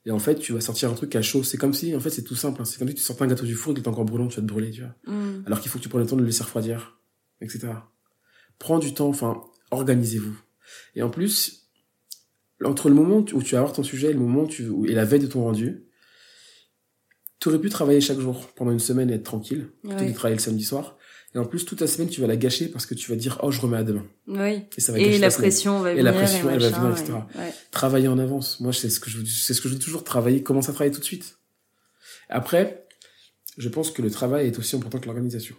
Et 0.05 0.11
en 0.11 0.19
fait, 0.19 0.35
tu 0.37 0.53
vas 0.53 0.61
sortir 0.61 0.91
un 0.91 0.95
truc 0.95 1.15
à 1.15 1.23
chaud. 1.23 1.45
C'est 1.45 1.57
comme 1.59 1.73
si, 1.75 1.95
en 1.95 2.01
fait, 2.01 2.11
c'est 2.11 2.23
tout 2.25 2.35
simple. 2.35 2.61
hein. 2.61 2.65
C'est 2.65 2.79
comme 2.79 2.89
si 2.89 2.95
tu 2.95 3.01
sortais 3.03 3.23
un 3.23 3.29
gâteau 3.29 3.47
du 3.47 3.55
four, 3.55 3.73
il 3.73 3.79
est 3.79 3.87
encore 3.89 4.05
brûlant, 4.05 4.27
tu 4.29 4.37
vas 4.37 4.43
te 4.43 4.47
brûler, 4.53 4.71
tu 4.71 4.81
vois. 4.83 4.95
Hmm. 5.07 5.43
Alors 5.47 5.61
qu'il 5.61 5.71
faut 5.71 5.79
que 5.79 5.83
tu 5.85 5.89
prennes 5.89 6.03
le 6.03 6.09
temps 6.09 6.17
de 6.17 6.23
le 6.23 6.27
laisser 6.27 6.43
refroidir, 6.43 6.99
etc. 7.41 7.69
Prends 8.59 8.79
du 8.81 8.95
temps, 8.95 9.09
enfin, 9.09 9.43
organisez-vous. 9.71 10.37
Et 10.97 11.03
en 11.03 11.11
plus, 11.11 11.69
entre 12.65 12.89
le 12.89 12.95
moment 12.95 13.19
où 13.33 13.43
tu 13.43 13.55
vas 13.55 13.59
avoir 13.61 13.73
ton 13.73 13.83
sujet 13.85 14.11
et 14.11 14.13
le 14.13 14.19
moment 14.19 14.43
où 14.43 14.49
tu, 14.49 14.69
et 14.89 14.95
la 14.95 15.05
veille 15.05 15.21
de 15.21 15.27
ton 15.27 15.43
rendu, 15.45 15.85
tu 17.41 17.49
aurais 17.49 17.61
pu 17.61 17.69
travailler 17.71 18.01
chaque 18.01 18.19
jour 18.21 18.49
pendant 18.55 18.71
une 18.73 18.79
semaine 18.79 19.11
et 19.11 19.15
être 19.15 19.25
tranquille, 19.25 19.69
plutôt 19.83 19.97
que 19.97 20.03
Ouais. 20.03 20.09
de 20.11 20.15
travailler 20.15 20.37
le 20.37 20.43
samedi 20.43 20.65
soir. 20.65 20.97
Et 21.35 21.39
en 21.39 21.47
plus, 21.47 21.65
toute 21.65 21.81
la 21.81 21.87
semaine, 21.87 22.09
tu 22.11 22.21
vas 22.21 22.27
la 22.27 22.37
gâcher 22.37 22.69
parce 22.69 22.85
que 22.85 22.95
tu 22.95 23.11
vas 23.11 23.17
dire, 23.17 23.39
oh, 23.43 23.51
je 23.51 23.61
remets 23.61 23.79
à 23.79 23.85
demain. 23.85 24.05
Oui. 24.27 24.65
Et 24.77 24.81
ça 24.81 24.93
va 24.93 24.99
Et 24.99 25.05
gâcher 25.05 25.19
la 25.19 25.31
pression 25.31 25.81
va 25.81 25.91
Et 25.93 25.95
venir. 25.95 26.05
la 26.05 26.13
pression, 26.13 26.51
elle 26.51 26.61
va 26.61 26.69
venir, 26.69 26.91
etc. 26.91 27.13
ouais. 27.13 27.41
Ouais. 27.41 27.55
Travailler 27.71 28.09
en 28.09 28.19
avance. 28.19 28.61
Moi, 28.61 28.73
c'est 28.75 28.91
ce 28.91 29.01
que 29.01 29.09
je, 29.09 29.25
c'est 29.25 29.55
ce 29.55 29.63
que 29.63 29.69
je 29.71 29.75
dis 29.75 29.81
toujours, 29.81 30.05
travailler, 30.05 30.43
commence 30.43 30.69
à 30.69 30.73
travailler 30.73 30.93
tout 30.95 31.01
de 31.01 31.05
suite. 31.07 31.39
Après, 32.29 32.87
je 33.57 33.69
pense 33.71 33.91
que 33.91 34.03
le 34.03 34.11
travail 34.11 34.47
est 34.47 34.59
aussi 34.59 34.77
important 34.77 34.99
que 34.99 35.07
l'organisation. 35.07 35.57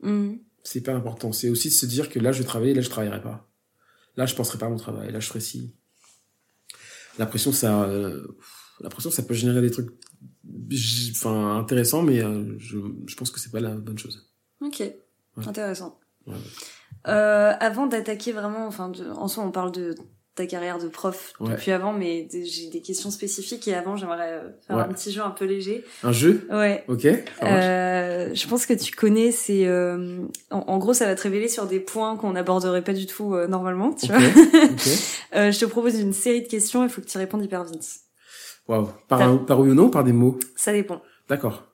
Hmm. 0.00 0.36
C'est 0.62 0.78
hyper 0.78 0.96
important. 0.96 1.32
C'est 1.32 1.50
aussi 1.50 1.68
de 1.68 1.74
se 1.74 1.84
dire 1.86 2.08
que 2.08 2.18
là, 2.18 2.32
je 2.32 2.38
vais 2.38 2.44
travailler, 2.44 2.72
là, 2.72 2.80
je 2.80 2.88
travaillerai 2.88 3.20
pas. 3.20 3.46
Là, 4.16 4.24
je 4.24 4.34
penserai 4.34 4.56
pas 4.58 4.66
à 4.66 4.70
mon 4.70 4.76
travail. 4.76 5.12
Là, 5.12 5.20
je 5.20 5.26
ferai 5.26 5.40
ci. 5.40 5.74
La 7.18 7.26
pression, 7.26 7.52
ça, 7.52 7.82
euh, 7.84 8.26
la 8.80 8.88
pression, 8.88 9.10
ça 9.10 9.22
peut 9.22 9.34
générer 9.34 9.60
des 9.60 9.70
trucs, 9.70 9.90
enfin, 11.10 11.58
intéressants, 11.58 12.02
mais 12.02 12.22
euh, 12.22 12.56
je, 12.58 12.78
je 13.06 13.16
pense 13.16 13.30
que 13.30 13.38
c'est 13.38 13.50
pas 13.52 13.60
la 13.60 13.74
bonne 13.74 13.98
chose. 13.98 14.30
Ok, 14.62 14.82
intéressant. 15.48 15.98
Ouais. 16.26 16.34
Euh, 17.08 17.52
avant 17.60 17.86
d'attaquer 17.86 18.32
vraiment, 18.32 18.66
enfin, 18.66 18.90
de- 18.90 19.08
en 19.10 19.26
soi, 19.28 19.42
on 19.44 19.50
parle 19.50 19.72
de 19.72 19.94
ta 20.36 20.46
carrière 20.46 20.78
de 20.78 20.86
prof 20.88 21.32
Ouais. 21.40 21.50
depuis 21.50 21.72
avant, 21.72 21.92
mais 21.92 22.28
j'ai 22.30 22.68
des 22.70 22.80
questions 22.82 23.10
spécifiques 23.10 23.66
et 23.68 23.74
avant, 23.74 23.96
j'aimerais 23.96 24.32
euh, 24.32 24.48
faire 24.66 24.76
Ouais. 24.76 24.82
un 24.82 24.88
petit 24.88 25.10
jeu 25.12 25.22
un 25.22 25.30
peu 25.30 25.44
léger. 25.44 25.84
Un 26.02 26.12
jeu, 26.12 26.46
Ouais. 26.50 26.84
ok. 26.88 27.06
Euh, 27.42 28.30
je 28.32 28.46
pense 28.48 28.64
que 28.66 28.72
tu 28.74 28.92
connais, 28.94 29.32
c'est 29.32 29.66
euh, 29.66 30.18
en, 30.50 30.58
en 30.58 30.78
gros, 30.78 30.92
ça 30.94 31.06
va 31.06 31.14
te 31.14 31.22
révéler 31.22 31.48
sur 31.48 31.66
des 31.66 31.80
points 31.80 32.16
qu'on 32.16 32.32
n'aborderait 32.32 32.82
pas 32.84 32.92
du 32.92 33.06
tout 33.06 33.34
euh, 33.34 33.48
normalement, 33.48 33.92
tu 33.92 34.06
Ok, 34.12 34.18
vois. 34.18 34.64
ok. 34.64 34.80
Euh, 35.36 35.52
je 35.52 35.60
te 35.60 35.64
propose 35.64 35.98
une 36.00 36.12
série 36.12 36.42
de 36.42 36.48
questions, 36.48 36.82
il 36.82 36.88
faut 36.90 37.00
que 37.00 37.06
tu 37.06 37.16
répondes 37.16 37.44
hyper 37.44 37.62
vite. 37.64 37.88
Waouh. 38.66 38.88
Par, 39.08 39.22
un- 39.22 39.36
par 39.36 39.60
oui 39.60 39.70
ou 39.70 39.74
non, 39.74 39.88
par 39.88 40.02
des 40.04 40.12
mots? 40.12 40.38
Ça 40.56 40.72
dépend. 40.72 41.00
D'accord. 41.28 41.69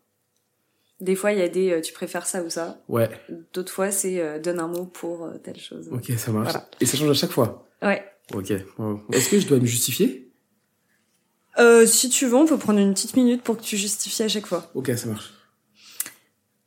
Des 1.01 1.15
fois, 1.15 1.33
il 1.33 1.39
y 1.39 1.43
a 1.43 1.49
des 1.49 1.73
euh, 1.73 1.81
tu 1.81 1.93
préfères 1.93 2.27
ça 2.27 2.43
ou 2.43 2.49
ça. 2.49 2.81
Ouais. 2.89 3.11
D'autres 3.53 3.73
fois, 3.73 3.91
c'est 3.91 4.21
euh, 4.21 4.39
donne 4.39 4.61
un 4.61 4.69
mot 4.69 4.87
pour 4.87 5.25
euh, 5.25 5.37
telle 5.39 5.59
chose. 5.59 5.89
Ok, 5.93 6.11
ça 6.17 6.33
marche. 6.33 6.53
Voilà. 6.53 6.69
Et 6.81 6.87
ça 6.87 6.97
change 6.97 7.11
à 7.11 7.15
chaque 7.15 7.33
fois. 7.33 7.69
Ouais. 7.83 8.03
Ok. 8.33 8.53
Wow. 8.79 9.03
Est-ce 9.13 9.29
que 9.29 9.39
je 9.39 9.47
dois 9.47 9.59
me 9.59 9.67
justifier? 9.67 10.33
Euh, 11.59 11.87
si 11.87 12.09
tu 12.09 12.27
veux, 12.27 12.35
on 12.35 12.47
peut 12.47 12.59
prendre 12.59 12.79
une 12.79 12.95
petite 12.95 13.17
minute 13.17 13.43
pour 13.43 13.57
que 13.59 13.63
tu 13.63 13.77
justifies 13.77 14.23
à 14.23 14.29
chaque 14.29 14.47
fois. 14.47 14.71
Ok, 14.75 14.91
ça 14.97 15.07
marche. 15.07 15.33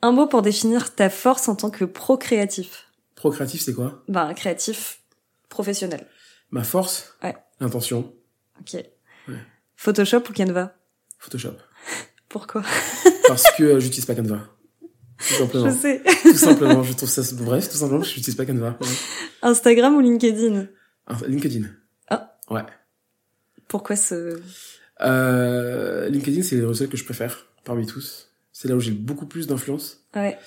Un 0.01 0.11
mot 0.11 0.27
pour 0.27 0.41
définir 0.41 0.95
ta 0.95 1.09
force 1.09 1.47
en 1.49 1.55
tant 1.55 1.69
que 1.69 1.85
pro-créatif. 1.85 2.87
Pro-créatif, 3.15 3.61
c'est 3.61 3.73
quoi? 3.73 4.03
Ben, 4.07 4.33
créatif 4.33 5.01
professionnel. 5.49 6.07
Ma 6.51 6.63
force? 6.63 7.15
Ouais. 7.23 7.35
L'intention. 7.59 8.13
Ok. 8.61 8.83
Photoshop 9.75 10.23
ou 10.29 10.33
Canva? 10.33 10.73
Photoshop. 11.17 11.55
Pourquoi 12.29 12.63
Parce 13.27 13.43
que 13.57 13.63
euh, 13.63 13.79
j'utilise 13.79 14.05
pas 14.05 14.15
Canva. 14.15 14.47
Tout 15.17 15.33
simplement. 15.33 15.69
Je 15.69 15.75
sais. 15.75 16.01
tout 16.21 16.37
simplement, 16.37 16.83
je 16.83 16.93
trouve 16.93 17.09
ça 17.09 17.21
bref, 17.35 17.69
tout 17.69 17.77
simplement, 17.77 18.03
je 18.03 18.15
n'utilise 18.15 18.35
pas 18.35 18.45
Canva. 18.45 18.77
Ouais. 18.79 18.87
Instagram 19.41 19.95
ou 19.95 19.99
LinkedIn 19.99 20.67
LinkedIn. 21.27 21.67
Ah. 22.09 22.37
Ouais. 22.49 22.61
Pourquoi 23.67 23.95
ce... 23.95 24.39
Euh, 25.01 26.09
LinkedIn, 26.09 26.41
c'est 26.43 26.55
le 26.55 26.67
réseau 26.67 26.87
que 26.87 26.97
je 26.97 27.05
préfère 27.05 27.47
parmi 27.63 27.85
tous. 27.85 28.31
C'est 28.51 28.67
là 28.67 28.75
où 28.75 28.79
j'ai 28.79 28.91
beaucoup 28.91 29.25
plus 29.25 29.47
d'influence. 29.47 30.05
Ouais. 30.15 30.37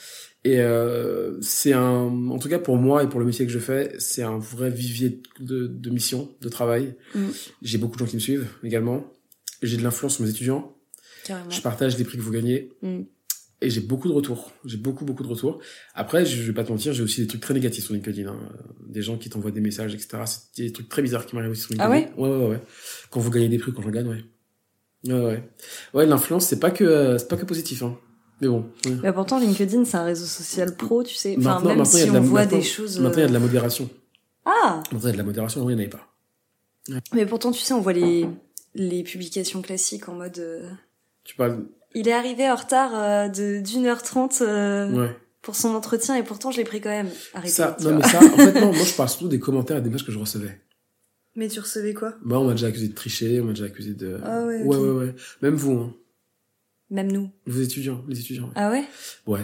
Et 0.45 0.61
euh, 0.61 1.41
c'est 1.41 1.72
un, 1.72 2.28
en 2.30 2.39
tout 2.39 2.49
cas 2.49 2.59
pour 2.59 2.76
moi 2.76 3.05
et 3.05 3.09
pour 3.09 3.20
le 3.20 3.26
métier 3.26 3.47
que 3.47 3.53
je 3.53 3.61
fais, 3.61 3.95
c'est 3.99 4.22
un 4.22 4.39
vrai 4.39 4.70
vivier 4.70 5.22
de, 5.39 5.66
de 5.68 5.91
mission, 5.91 6.30
de 6.41 6.49
travail. 6.49 6.97
Mm. 7.14 7.28
J'ai 7.62 7.78
beaucoup 7.78 7.95
de 7.95 8.01
gens 8.01 8.07
qui 8.07 8.16
me 8.16 8.20
suivent 8.20 8.49
également. 8.64 9.05
J'ai 9.62 9.76
de 9.76 9.83
l'influence 9.83 10.16
sur 10.16 10.24
mes 10.24 10.30
étudiants. 10.30 10.76
Carrément. 11.25 11.51
Je 11.51 11.61
partage 11.61 11.97
les 11.99 12.05
prix 12.05 12.16
que 12.18 12.23
vous 12.23 12.31
gagnez. 12.33 12.70
Mm. 12.83 13.01
Et 13.64 13.70
j'ai 13.70 13.81
beaucoup 13.81 14.09
de 14.09 14.12
retours. 14.12 14.51
J'ai 14.64 14.77
beaucoup, 14.77 15.05
beaucoup 15.05 15.23
de 15.23 15.29
retours. 15.29 15.61
Après, 15.95 16.27
je 16.27 16.43
vais 16.43 16.53
pas 16.53 16.64
te 16.64 16.73
mentir, 16.73 16.93
j'ai 16.93 17.03
aussi 17.05 17.20
des 17.20 17.27
trucs 17.29 17.43
très 17.43 17.55
négatifs 17.55 17.85
sur 17.85 17.95
LinkedIn. 17.95 18.29
Hein. 18.29 18.39
Des 18.89 19.03
gens 19.03 19.16
qui 19.16 19.31
t'envoient 19.31 19.53
des 19.53 19.61
messages, 19.61 19.95
etc. 19.95 20.25
C'est 20.27 20.64
des 20.64 20.73
trucs 20.73 20.89
très 20.89 21.01
bizarres 21.01 21.27
qui 21.27 21.37
m'arrivent 21.37 21.53
aussi 21.53 21.62
sur 21.62 21.77
Ah 21.79 21.89
LinkedIn. 21.95 22.16
ouais, 22.20 22.29
ouais, 22.29 22.47
ouais. 22.49 22.61
Quand 23.11 23.20
vous 23.20 23.31
gagnez 23.31 23.49
des 23.49 23.59
prix, 23.59 23.73
quand 23.73 23.83
j'en 23.83 23.91
gagne, 23.91 24.09
ouais. 24.09 24.25
Ouais, 25.05 25.20
ouais. 25.25 25.49
Ouais, 25.95 26.07
l'influence, 26.07 26.47
c'est 26.47 26.59
pas 26.59 26.70
que, 26.73 26.83
euh, 26.83 27.18
c'est 27.18 27.29
pas 27.29 27.37
que 27.37 27.45
positif, 27.45 27.83
hein. 27.85 27.97
Mais 28.41 28.49
bon. 28.49 28.68
ouais. 28.87 28.97
Mais 29.05 29.12
pourtant, 29.12 29.39
LinkedIn, 29.39 29.85
c'est 29.85 29.97
un 29.97 30.05
réseau 30.05 30.27
social 30.27 30.75
pro, 30.77 31.05
tu 31.05 31.14
sais. 31.14 31.37
Enfin, 31.39 31.55
Maintenant- 31.55 31.68
même 31.68 31.79
maintenant, 31.79 31.93
il 31.93 31.99
y 31.99 32.03
a 32.03 32.05
si 32.07 32.09
de 32.09 32.14
la- 32.14 32.20
on 32.20 32.25
voit 32.25 32.47
des 32.47 32.62
choses. 32.62 32.99
Maintenant, 32.99 33.18
il 33.18 33.20
y 33.20 33.25
a 33.25 33.27
de 33.29 33.31
euh, 33.31 33.35
la 33.35 33.39
modération. 33.41 33.89
Ah 34.45 34.83
Maintenant, 34.91 34.99
il 35.01 35.05
y 35.07 35.09
a 35.09 35.12
de 35.12 35.16
la 35.18 35.23
modération, 35.23 35.61
avant, 35.61 35.70
il 35.70 35.77
n'y 35.77 35.83
en 35.83 35.85
avait 35.85 35.89
pas. 35.97 36.09
Mais 37.14 37.27
pourtant, 37.27 37.53
tu 37.53 37.61
sais, 37.61 37.75
on 37.75 37.81
voit 37.81 37.93
les, 37.93 38.27
les 38.75 39.05
publications 39.05 39.62
classiques 39.62 40.09
en 40.09 40.14
mode. 40.14 40.39
euh, 40.41 40.68
Tu 41.25 41.37
parles, 41.37 41.64
Il 41.95 42.09
est 42.09 42.12
arrivé 42.12 42.51
en 42.51 42.57
retard 42.57 42.91
euh, 42.95 43.29
de 43.29 43.61
d'une 43.61 43.87
heure 43.87 44.03
trente 44.03 44.39
euh, 44.43 44.91
ouais. 44.93 45.16
pour 45.41 45.55
son 45.57 45.70
entretien 45.75 46.16
et 46.16 46.23
pourtant 46.23 46.51
je 46.51 46.57
l'ai 46.59 46.64
pris 46.64 46.81
quand 46.81 46.91
même. 46.91 47.09
Arrêtez. 47.35 47.53
Ça, 47.53 47.77
non, 47.81 47.91
vois. 47.91 47.99
mais 47.99 48.09
ça, 48.09 48.18
en 48.18 48.37
fait, 48.37 48.61
non, 48.61 48.73
moi, 48.73 48.85
je 48.85 48.95
parle 48.95 49.09
surtout 49.09 49.29
des 49.29 49.39
commentaires 49.41 49.77
et 49.77 49.83
des 49.83 49.89
messages 49.91 50.07
que 50.07 50.12
je 50.12 50.18
recevais. 50.18 50.61
Mais 51.35 51.49
tu 51.49 51.61
recevais 51.61 51.95
quoi? 51.95 52.14
Moi, 52.23 52.39
on 52.39 52.45
m'a 52.45 52.53
déjà 52.53 52.66
accusé 52.66 52.89
de 52.89 52.95
tricher, 52.95 53.41
on 53.41 53.45
m'a 53.45 53.53
déjà 53.53 53.64
accusé 53.64 53.95
de... 53.95 54.20
Ah 54.25 54.45
ouais, 54.45 54.62
Ouais, 54.64 54.77
ouais, 54.77 54.91
ouais. 54.91 55.14
Même 55.41 55.55
vous, 55.55 55.73
hein. 55.79 55.95
Même 56.91 57.11
nous. 57.11 57.31
Vous 57.47 57.62
étudiants, 57.62 58.05
les 58.07 58.20
étudiants. 58.20 58.45
ouais. 58.49 58.53
Ah 58.55 58.70
ouais? 58.70 58.85
Ouais. 59.27 59.41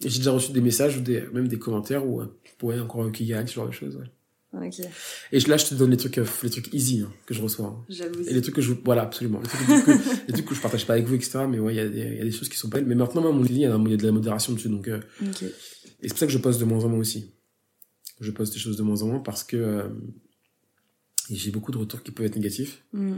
J'ai 0.00 0.18
déjà 0.18 0.30
reçu 0.30 0.52
des 0.52 0.60
messages 0.60 0.96
ou 0.96 1.00
des, 1.00 1.22
même 1.32 1.48
des 1.48 1.58
commentaires 1.58 2.06
où, 2.06 2.20
euh, 2.20 2.26
ouais, 2.62 2.78
encore 2.78 3.10
qui 3.10 3.26
gagnent, 3.26 3.46
ce 3.48 3.54
genre 3.54 3.66
de 3.66 3.72
choses, 3.72 3.96
ouais. 3.96 4.06
Et 5.32 5.40
là, 5.40 5.56
je 5.56 5.66
te 5.66 5.74
donne 5.74 5.90
les 5.90 5.96
trucs, 5.96 6.18
euh, 6.18 6.26
les 6.42 6.50
trucs 6.50 6.72
easy, 6.72 7.00
hein, 7.00 7.12
que 7.26 7.34
je 7.34 7.42
reçois. 7.42 7.66
hein. 7.66 7.84
Et 8.28 8.34
les 8.34 8.40
trucs 8.42 8.54
que 8.54 8.60
je, 8.62 8.72
voilà, 8.84 9.02
absolument. 9.02 9.40
Les 9.40 9.48
trucs, 9.48 9.84
que, 9.84 9.90
les 10.28 10.32
trucs 10.32 10.46
que 10.46 10.54
je 10.54 10.60
partage 10.60 10.86
pas 10.86 10.94
avec 10.94 11.06
vous, 11.06 11.14
etc. 11.14 11.40
Mais 11.48 11.58
ouais, 11.58 11.74
il 11.74 11.76
y 11.76 11.80
a 11.80 11.88
des, 11.88 12.00
il 12.00 12.16
y 12.18 12.20
a 12.20 12.24
des 12.24 12.30
choses 12.32 12.48
qui 12.48 12.56
sont 12.56 12.68
belles. 12.68 12.86
Mais 12.86 12.94
maintenant, 12.94 13.22
moi, 13.22 13.32
mon 13.32 13.42
LinkedIn, 13.42 13.60
il 13.60 13.90
y 13.90 13.94
a 13.94 13.96
de 13.96 14.06
la 14.06 14.12
modération 14.12 14.52
dessus, 14.52 14.68
donc, 14.68 14.88
euh, 14.88 15.00
et 16.02 16.08
c'est 16.08 16.08
pour 16.10 16.18
ça 16.18 16.26
que 16.26 16.32
je 16.32 16.38
poste 16.38 16.60
de 16.60 16.64
moins 16.64 16.84
en 16.84 16.88
moins 16.88 16.98
aussi. 17.00 17.32
Je 18.20 18.30
poste 18.30 18.52
des 18.52 18.58
choses 18.58 18.76
de 18.76 18.82
moins 18.82 19.02
en 19.02 19.06
moins 19.08 19.20
parce 19.20 19.42
que, 19.44 19.56
euh, 19.56 19.88
j'ai 21.30 21.50
beaucoup 21.50 21.72
de 21.72 21.78
retours 21.78 22.02
qui 22.02 22.10
peuvent 22.10 22.26
être 22.26 22.36
négatifs. 22.36 22.84
Mm. 22.92 23.16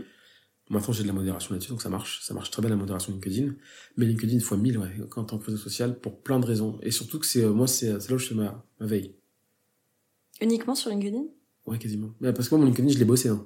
Maintenant, 0.70 0.92
j'ai 0.92 1.02
de 1.02 1.08
la 1.08 1.12
modération 1.14 1.54
là-dessus, 1.54 1.70
donc 1.70 1.82
ça 1.82 1.88
marche. 1.88 2.22
Ça 2.24 2.34
marche 2.34 2.50
très 2.50 2.60
bien 2.60 2.70
la 2.70 2.76
modération 2.76 3.12
LinkedIn. 3.12 3.54
Mais 3.96 4.06
LinkedIn 4.06 4.40
fois 4.40 4.56
1000, 4.56 4.78
ouais, 4.78 4.90
en 5.16 5.24
tant 5.24 5.38
que 5.38 5.46
réseau 5.46 5.58
social, 5.58 5.98
pour 6.00 6.20
plein 6.22 6.40
de 6.40 6.46
raisons. 6.46 6.78
Et 6.82 6.90
surtout 6.90 7.18
que 7.20 7.26
c'est, 7.26 7.44
moi, 7.46 7.66
c'est 7.68 8.00
c'est 8.00 8.10
là 8.10 8.16
où 8.16 8.18
je 8.18 8.26
fais 8.26 8.34
ma, 8.34 8.64
ma 8.80 8.86
veille. 8.86 9.14
Uniquement 10.40 10.74
sur 10.74 10.90
LinkedIn? 10.90 11.24
Ouais, 11.66 11.78
quasiment. 11.78 12.10
Mais 12.20 12.32
parce 12.32 12.48
que 12.48 12.54
moi, 12.54 12.64
mon 12.64 12.70
LinkedIn, 12.70 12.88
je 12.90 12.98
l'ai 12.98 13.04
bossé. 13.04 13.28
Hein. 13.28 13.44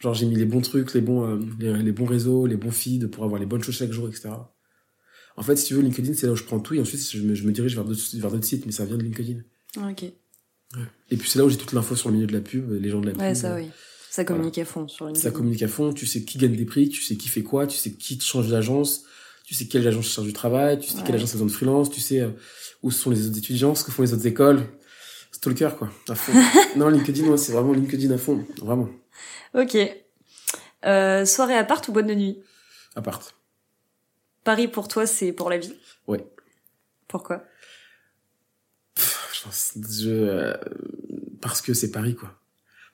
Genre, 0.00 0.14
j'ai 0.14 0.26
mis 0.26 0.34
les 0.36 0.44
bons 0.44 0.60
trucs, 0.60 0.92
les 0.94 1.00
bons, 1.00 1.24
euh, 1.24 1.38
les, 1.60 1.82
les 1.82 1.92
bons 1.92 2.04
réseaux, 2.06 2.46
les 2.46 2.56
bons 2.56 2.70
feeds 2.72 3.06
pour 3.08 3.24
avoir 3.24 3.38
les 3.40 3.46
bonnes 3.46 3.62
choses 3.62 3.76
chaque 3.76 3.92
jour, 3.92 4.08
etc. 4.08 4.30
En 5.36 5.42
fait, 5.42 5.56
si 5.56 5.66
tu 5.66 5.74
veux, 5.74 5.82
LinkedIn, 5.82 6.12
c'est 6.14 6.26
là 6.26 6.32
où 6.32 6.36
je 6.36 6.44
prends 6.44 6.60
tout 6.60 6.74
et 6.74 6.80
ensuite, 6.80 7.00
je 7.10 7.22
me, 7.22 7.34
je 7.34 7.44
me 7.46 7.52
dirige 7.52 7.74
vers 7.74 7.84
d'autres, 7.84 8.02
vers 8.14 8.30
d'autres 8.30 8.44
sites, 8.44 8.66
mais 8.66 8.72
ça 8.72 8.84
vient 8.84 8.96
de 8.96 9.02
LinkedIn. 9.02 9.40
Ok. 9.88 10.04
Et 11.10 11.16
puis, 11.16 11.28
c'est 11.30 11.38
là 11.38 11.44
où 11.44 11.48
j'ai 11.50 11.56
toute 11.56 11.72
l'info 11.72 11.94
sur 11.96 12.08
le 12.08 12.14
milieu 12.16 12.26
de 12.26 12.32
la 12.32 12.40
pub, 12.40 12.70
les 12.72 12.88
gens 12.90 13.00
de 13.00 13.06
la 13.06 13.12
pub. 13.12 13.20
Ouais, 13.20 13.34
ça 13.34 13.54
oui. 13.54 13.66
Ça 14.10 14.24
communique 14.24 14.58
à 14.58 14.64
fond 14.66 14.88
sur 14.88 15.06
LinkedIn. 15.06 15.22
Ça 15.22 15.30
communique 15.30 15.62
à 15.62 15.68
fond, 15.68 15.92
tu 15.92 16.04
sais 16.06 16.22
qui 16.24 16.36
gagne 16.36 16.54
des 16.56 16.64
prix, 16.66 16.88
tu 16.90 17.02
sais 17.02 17.16
qui 17.16 17.28
fait 17.28 17.42
quoi, 17.42 17.66
tu 17.66 17.78
sais 17.78 17.92
qui 17.92 18.18
te 18.18 18.24
change 18.24 18.48
d'agence, 18.48 19.04
tu 19.44 19.54
sais 19.54 19.66
quelle 19.66 19.86
agence 19.86 20.06
charge 20.08 20.26
du 20.26 20.32
travail, 20.34 20.78
tu 20.80 20.88
sais 20.90 20.96
Ouais. 20.98 21.02
quelle 21.06 21.14
agence 21.14 21.30
a 21.30 21.34
besoin 21.34 21.46
de 21.46 21.52
freelance, 21.52 21.90
tu 21.90 22.00
sais 22.00 22.20
euh, 22.20 22.28
où 22.82 22.90
sont 22.90 23.10
les 23.10 23.26
autres 23.26 23.38
étudiants, 23.38 23.74
ce 23.74 23.84
que 23.84 23.90
font 23.90 24.02
les 24.02 24.12
autres 24.12 24.26
écoles. 24.26 24.64
Stalker, 25.32 25.70
quoi, 25.76 25.90
à 26.08 26.14
fond. 26.14 26.32
non, 26.76 26.88
LinkedIn, 26.88 27.26
ouais, 27.26 27.36
c'est 27.36 27.52
vraiment 27.52 27.72
LinkedIn 27.72 28.12
à 28.14 28.18
fond, 28.18 28.44
vraiment. 28.58 28.88
Ok. 29.54 29.76
Euh, 30.84 31.24
soirée 31.24 31.56
à 31.56 31.64
part 31.64 31.82
ou 31.88 31.92
boîte 31.92 32.06
de 32.06 32.14
nuit? 32.14 32.42
À 32.94 33.02
part. 33.02 33.20
Paris 34.44 34.68
pour 34.68 34.88
toi, 34.88 35.06
c'est 35.06 35.32
pour 35.32 35.50
la 35.50 35.58
vie? 35.58 35.74
Ouais. 36.06 36.24
Pourquoi? 37.08 37.44
Je 38.94 40.08
euh, 40.08 40.54
parce 41.40 41.60
que 41.60 41.74
c'est 41.74 41.90
Paris, 41.90 42.14
quoi. 42.14 42.38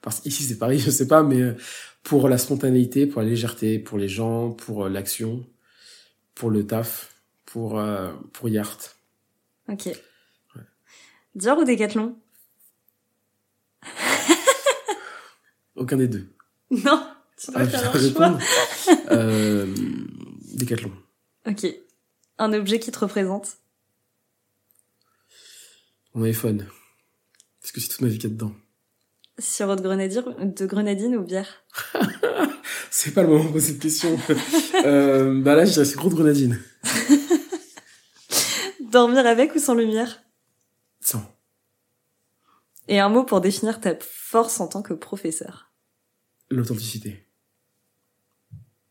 Parce 0.01 0.25
ici 0.25 0.43
c'est 0.43 0.57
Paris, 0.57 0.79
je 0.85 0.89
sais 0.89 1.07
pas, 1.07 1.23
mais 1.23 1.41
euh, 1.41 1.55
pour 2.03 2.29
la 2.29 2.37
spontanéité, 2.37 3.05
pour 3.05 3.21
la 3.21 3.27
légèreté, 3.27 3.79
pour 3.79 3.97
les 3.97 4.09
gens, 4.09 4.51
pour 4.51 4.85
euh, 4.85 4.89
l'action, 4.89 5.45
pour 6.35 6.49
le 6.49 6.65
taf, 6.65 7.13
pour 7.45 7.79
euh, 7.79 8.11
pour 8.33 8.49
Yacht. 8.49 8.97
Ok. 9.67 9.89
Dior 11.35 11.59
ou 11.59 11.63
Decathlon? 11.63 12.17
Aucun 15.79 15.97
des 15.97 16.07
deux. 16.07 16.27
Non, 16.71 17.03
tu 17.37 17.51
dois 17.51 17.61
Ah, 17.61 17.65
faire 17.67 17.95
un 17.95 17.99
choix. 18.11 18.37
euh, 19.11 19.65
Décathlon. 20.53 20.91
Ok. 21.47 21.65
Un 22.37 22.53
objet 22.53 22.79
qui 22.79 22.91
te 22.91 22.99
représente 22.99 23.57
Mon 26.13 26.25
iPhone. 26.25 26.67
Parce 27.61 27.71
que 27.71 27.79
c'est 27.81 27.87
toute 27.89 28.01
ma 28.01 28.07
vie 28.09 28.17
qu'il 28.19 28.29
y 28.29 28.33
a 28.33 28.35
dedans. 28.35 28.53
Sirop 29.39 29.75
de 29.77 29.81
grenadine, 29.81 30.23
de 30.39 30.65
grenadine 30.65 31.15
ou 31.15 31.23
bière 31.23 31.63
C'est 32.91 33.13
pas 33.13 33.23
le 33.23 33.29
moment 33.29 33.45
de 33.45 33.51
poser 33.53 33.73
cette 33.73 33.81
question. 33.81 34.19
euh, 34.85 35.41
bah 35.41 35.55
là, 35.55 35.65
je 35.65 35.71
dirais 35.71 35.93
gros 35.95 36.09
de 36.09 36.15
grenadine. 36.15 36.59
Dormir 38.91 39.25
avec 39.25 39.55
ou 39.55 39.59
sans 39.59 39.75
lumière 39.75 40.21
Sans. 40.99 41.23
Et 42.87 42.99
un 42.99 43.09
mot 43.09 43.23
pour 43.23 43.39
définir 43.41 43.79
ta 43.79 43.95
force 44.01 44.59
en 44.59 44.67
tant 44.67 44.81
que 44.81 44.93
professeur. 44.93 45.68
L'authenticité. 46.49 47.23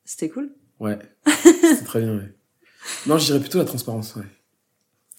C'était 0.05 0.29
cool. 0.29 0.51
Ouais. 0.81 0.99
c'est 1.27 1.85
très 1.85 2.01
bien, 2.01 2.17
ouais. 2.17 2.33
Non, 3.07 3.19
je 3.19 3.27
dirais 3.27 3.41
plutôt 3.41 3.59
la 3.59 3.65
transparence, 3.65 4.17
ouais. 4.17 4.25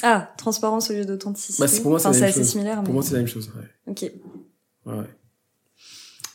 Ah, 0.02 0.34
transparence 0.38 0.90
au 0.90 0.94
lieu 0.94 1.06
d'authenticité. 1.06 1.62
Bah, 1.62 1.68
c'est- 1.68 1.82
pour 1.82 1.92
moi, 1.92 2.00
c'est 2.00 2.08
enfin, 2.08 2.22
assez 2.24 2.40
chose. 2.40 2.50
similaire. 2.50 2.76
Pour 2.78 2.86
mais- 2.88 2.94
moi, 2.94 3.04
c'est 3.04 3.12
la 3.14 3.20
même 3.20 3.28
chose, 3.28 3.52
ouais. 3.56 3.68
Ok. 3.88 4.12
Ouais. 4.86 5.06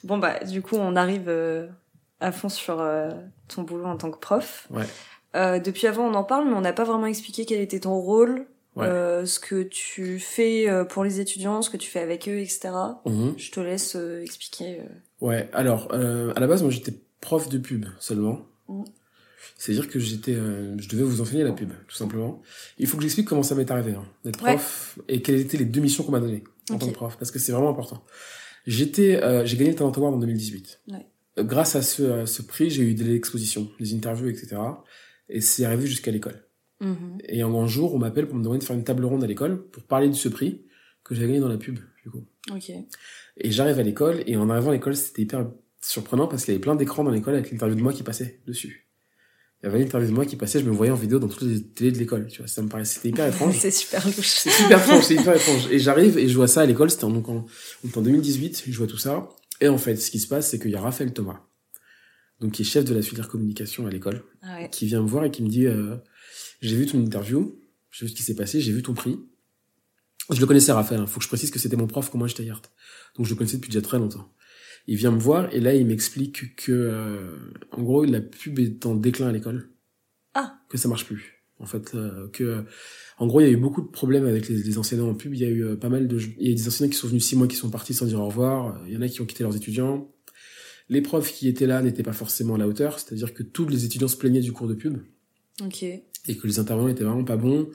Bon 0.04 0.18
bah, 0.18 0.38
du 0.44 0.60
coup, 0.60 0.76
on 0.76 0.96
arrive 0.96 1.28
euh, 1.28 1.66
à 2.20 2.30
fond 2.30 2.50
sur 2.50 2.80
euh, 2.80 3.10
ton 3.48 3.62
boulot 3.62 3.86
en 3.86 3.96
tant 3.96 4.10
que 4.10 4.18
prof. 4.18 4.66
Ouais. 4.70 4.84
Euh, 5.34 5.58
depuis 5.58 5.86
avant, 5.86 6.06
on 6.06 6.14
en 6.14 6.24
parle, 6.24 6.46
mais 6.48 6.54
on 6.54 6.60
n'a 6.60 6.74
pas 6.74 6.84
vraiment 6.84 7.06
expliqué 7.06 7.46
quel 7.46 7.60
était 7.60 7.80
ton 7.80 7.98
rôle, 7.98 8.46
Ouais. 8.76 8.86
euh, 8.86 9.24
ce 9.24 9.38
que 9.40 9.62
tu 9.62 10.18
fais 10.18 10.68
euh, 10.68 10.84
pour 10.84 11.04
les 11.04 11.20
étudiants, 11.20 11.62
ce 11.62 11.70
que 11.70 11.76
tu 11.78 11.88
fais 11.90 12.00
avec 12.00 12.28
eux, 12.28 12.38
etc. 12.38 12.70
Mhm. 13.06 13.34
Je 13.38 13.50
te 13.50 13.60
laisse 13.60 13.96
euh, 13.96 14.20
expliquer. 14.22 14.82
Ouais, 15.24 15.48
alors, 15.54 15.88
euh, 15.92 16.32
à 16.36 16.40
la 16.40 16.46
base, 16.46 16.60
moi, 16.62 16.70
j'étais 16.70 16.92
prof 17.20 17.48
de 17.48 17.56
pub 17.56 17.86
seulement. 17.98 18.46
Mhm. 18.68 18.84
C'est-à-dire 19.56 19.88
que 19.88 19.98
j'étais, 19.98 20.34
euh, 20.34 20.76
je 20.78 20.86
devais 20.88 21.02
vous 21.02 21.22
enseigner 21.22 21.44
la 21.44 21.52
pub, 21.52 21.70
tout 21.88 21.96
simplement. 21.96 22.42
Il 22.78 22.86
faut 22.86 22.96
que 22.98 23.02
j'explique 23.02 23.26
comment 23.26 23.42
ça 23.42 23.54
m'est 23.54 23.70
arrivé, 23.70 23.92
hein, 23.92 24.04
d'être 24.24 24.42
Ouais. 24.42 24.56
prof, 24.56 24.98
et 25.08 25.22
quelles 25.22 25.40
étaient 25.40 25.56
les 25.56 25.64
deux 25.64 25.80
missions 25.80 26.04
qu'on 26.04 26.12
m'a 26.12 26.20
données 26.20 26.44
en 26.70 26.76
tant 26.76 26.88
que 26.88 26.92
prof, 26.92 27.16
parce 27.18 27.30
que 27.30 27.38
c'est 27.38 27.52
vraiment 27.52 27.70
important. 27.70 28.04
J'étais, 28.66 29.22
euh, 29.22 29.46
j'ai 29.46 29.56
gagné 29.56 29.70
le 29.70 29.76
Talent 29.76 29.92
Award 29.92 30.14
en 30.14 30.18
2018. 30.18 30.80
Ouais. 30.88 31.06
Euh, 31.38 31.44
Grâce 31.44 31.74
à 31.74 31.80
ce, 31.82 32.02
à 32.22 32.26
ce 32.26 32.42
prix, 32.42 32.68
j'ai 32.68 32.82
eu 32.82 32.92
des 32.94 33.14
expositions, 33.14 33.70
des 33.80 33.94
interviews, 33.94 34.28
etc. 34.28 34.56
Et 35.30 35.40
c'est 35.40 35.64
arrivé 35.64 35.86
jusqu'à 35.86 36.10
l'école. 36.10 36.44
Mhm. 36.80 37.18
Et 37.28 37.42
en 37.44 37.54
un 37.58 37.66
jour, 37.66 37.94
on 37.94 37.98
m'appelle 37.98 38.26
pour 38.26 38.36
me 38.36 38.42
demander 38.42 38.58
de 38.58 38.64
faire 38.64 38.76
une 38.76 38.84
table 38.84 39.04
ronde 39.06 39.24
à 39.24 39.26
l'école 39.26 39.66
pour 39.68 39.84
parler 39.84 40.08
de 40.08 40.14
ce 40.14 40.28
prix 40.28 40.62
que 41.04 41.14
j'ai 41.14 41.22
gagné 41.22 41.40
dans 41.40 41.48
la 41.48 41.56
pub, 41.58 41.78
du 42.02 42.10
coup. 42.10 42.24
Ok. 42.52 42.70
Et 43.36 43.50
j'arrive 43.50 43.78
à 43.78 43.82
l'école, 43.82 44.22
et 44.26 44.36
en 44.36 44.48
arrivant 44.50 44.70
à 44.70 44.74
l'école, 44.74 44.96
c'était 44.96 45.22
hyper 45.22 45.46
surprenant 45.80 46.26
parce 46.28 46.44
qu'il 46.44 46.52
y 46.52 46.54
avait 46.56 46.62
plein 46.62 46.76
d'écrans 46.76 47.04
dans 47.04 47.10
l'école 47.10 47.34
avec 47.34 47.50
l'interview 47.50 47.76
de 47.76 47.82
moi 47.82 47.92
qui 47.92 48.02
passait 48.02 48.40
dessus. 48.46 48.88
Il 49.62 49.66
y 49.66 49.68
avait 49.68 49.78
une 49.80 49.86
interview 49.86 50.08
de 50.10 50.14
moi 50.14 50.26
qui 50.26 50.36
passait, 50.36 50.60
je 50.60 50.64
me 50.66 50.70
voyais 50.70 50.92
en 50.92 50.96
vidéo 50.96 51.18
dans 51.18 51.28
toutes 51.28 51.42
les 51.48 51.62
télés 51.62 51.90
de 51.90 51.98
l'école, 51.98 52.26
tu 52.28 52.38
vois. 52.38 52.46
Ça 52.48 52.60
me 52.62 52.68
paraissait, 52.68 52.96
c'était 52.96 53.08
hyper 53.08 53.26
étrange. 53.26 53.56
c'est 53.58 53.70
super 53.70 54.04
louche. 54.04 54.28
C'est 54.28 54.50
super 54.50 54.78
étrange, 54.78 55.04
c'est 55.04 55.14
hyper 55.14 55.34
étrange. 55.36 55.68
Et 55.70 55.78
j'arrive 55.78 56.18
et 56.18 56.28
je 56.28 56.36
vois 56.36 56.48
ça 56.48 56.60
à 56.62 56.66
l'école, 56.66 56.90
c'était 56.90 57.04
en, 57.04 57.10
donc 57.10 57.28
en 57.28 57.46
2018, 58.02 58.64
je 58.68 58.76
vois 58.78 58.86
tout 58.86 58.98
ça. 58.98 59.28
Et 59.60 59.68
en 59.68 59.78
fait, 59.78 59.96
ce 59.96 60.10
qui 60.10 60.18
se 60.18 60.28
passe, 60.28 60.50
c'est 60.50 60.58
qu'il 60.58 60.70
y 60.70 60.76
a 60.76 60.80
Raphaël 60.80 61.12
Thomas, 61.12 61.40
donc 62.40 62.52
qui 62.52 62.62
est 62.62 62.64
chef 62.66 62.84
de 62.84 62.94
la 62.94 63.02
filière 63.02 63.28
communication 63.28 63.86
à 63.86 63.90
l'école, 63.90 64.22
Ah 64.42 64.58
ouais. 64.60 64.68
qui 64.70 64.86
vient 64.86 65.02
me 65.02 65.08
voir 65.08 65.24
et 65.24 65.30
qui 65.30 65.42
me 65.42 65.48
dit, 65.48 65.66
euh, 65.66 65.96
j'ai 66.60 66.76
vu 66.76 66.84
ton 66.86 66.98
interview, 67.00 67.58
j'ai 67.90 68.06
vu 68.06 68.10
ce 68.12 68.16
qui 68.16 68.22
s'est 68.22 68.34
passé, 68.34 68.60
j'ai 68.60 68.72
vu 68.72 68.82
ton 68.82 68.92
prix. 68.94 69.18
Je 70.30 70.40
le 70.40 70.46
connaissais 70.46 70.72
Raphaël, 70.72 71.00
hein. 71.00 71.06
faut 71.06 71.18
que 71.18 71.24
je 71.24 71.28
précise 71.28 71.50
que 71.50 71.58
c'était 71.58 71.76
mon 71.76 71.86
prof 71.86 72.08
quand 72.10 72.18
moi 72.18 72.28
j'étais 72.28 72.44
à 72.44 72.46
Yacht. 72.46 72.70
Donc 73.16 73.26
je 73.26 73.30
le 73.30 73.36
connaissais 73.36 73.56
depuis 73.56 73.68
déjà 73.70 73.82
très 73.82 73.98
longtemps. 73.98 74.32
Il 74.86 74.96
vient 74.96 75.10
me 75.10 75.18
voir 75.18 75.52
et 75.52 75.60
là 75.60 75.74
il 75.74 75.86
m'explique 75.86 76.56
que, 76.56 76.72
euh, 76.72 77.36
en 77.72 77.82
gros, 77.82 78.04
la 78.04 78.20
pub 78.20 78.58
est 78.58 78.84
en 78.86 78.94
déclin 78.94 79.28
à 79.28 79.32
l'école. 79.32 79.70
Ah. 80.34 80.58
Que 80.68 80.78
ça 80.78 80.88
marche 80.88 81.06
plus. 81.06 81.42
En 81.58 81.66
fait, 81.66 81.94
euh, 81.94 82.28
que, 82.32 82.64
en 83.18 83.26
gros, 83.26 83.40
il 83.40 83.44
y 83.44 83.46
a 83.46 83.52
eu 83.52 83.56
beaucoup 83.56 83.80
de 83.80 83.86
problèmes 83.86 84.26
avec 84.26 84.48
les, 84.48 84.62
les 84.62 84.78
enseignants 84.78 85.08
en 85.08 85.14
pub. 85.14 85.34
Il 85.34 85.40
y 85.40 85.44
a 85.44 85.48
eu 85.48 85.64
euh, 85.64 85.76
pas 85.76 85.88
mal 85.88 86.08
de, 86.08 86.18
il 86.38 86.48
y 86.48 86.52
a 86.52 86.54
des 86.54 86.68
enseignants 86.68 86.90
qui 86.90 86.96
sont 86.96 87.06
venus 87.06 87.24
six 87.24 87.36
mois, 87.36 87.46
qui 87.46 87.56
sont 87.56 87.70
partis 87.70 87.94
sans 87.94 88.06
dire 88.06 88.20
au 88.20 88.26
revoir. 88.26 88.80
Il 88.86 88.92
y 88.92 88.96
en 88.96 89.02
a 89.02 89.08
qui 89.08 89.20
ont 89.20 89.26
quitté 89.26 89.44
leurs 89.44 89.56
étudiants. 89.56 90.10
Les 90.88 91.00
profs 91.00 91.32
qui 91.32 91.48
étaient 91.48 91.66
là 91.66 91.80
n'étaient 91.80 92.02
pas 92.02 92.12
forcément 92.12 92.56
à 92.56 92.58
la 92.58 92.66
hauteur. 92.66 92.98
C'est-à-dire 92.98 93.32
que 93.32 93.42
tous 93.42 93.68
les 93.68 93.84
étudiants 93.84 94.08
se 94.08 94.16
plaignaient 94.16 94.40
du 94.40 94.52
cours 94.52 94.66
de 94.68 94.74
pub 94.74 94.98
Ok. 95.62 95.82
et 95.82 96.02
que 96.36 96.46
les 96.46 96.58
intervenants 96.58 96.88
étaient 96.88 97.04
vraiment 97.04 97.24
pas 97.24 97.36
bons, 97.36 97.68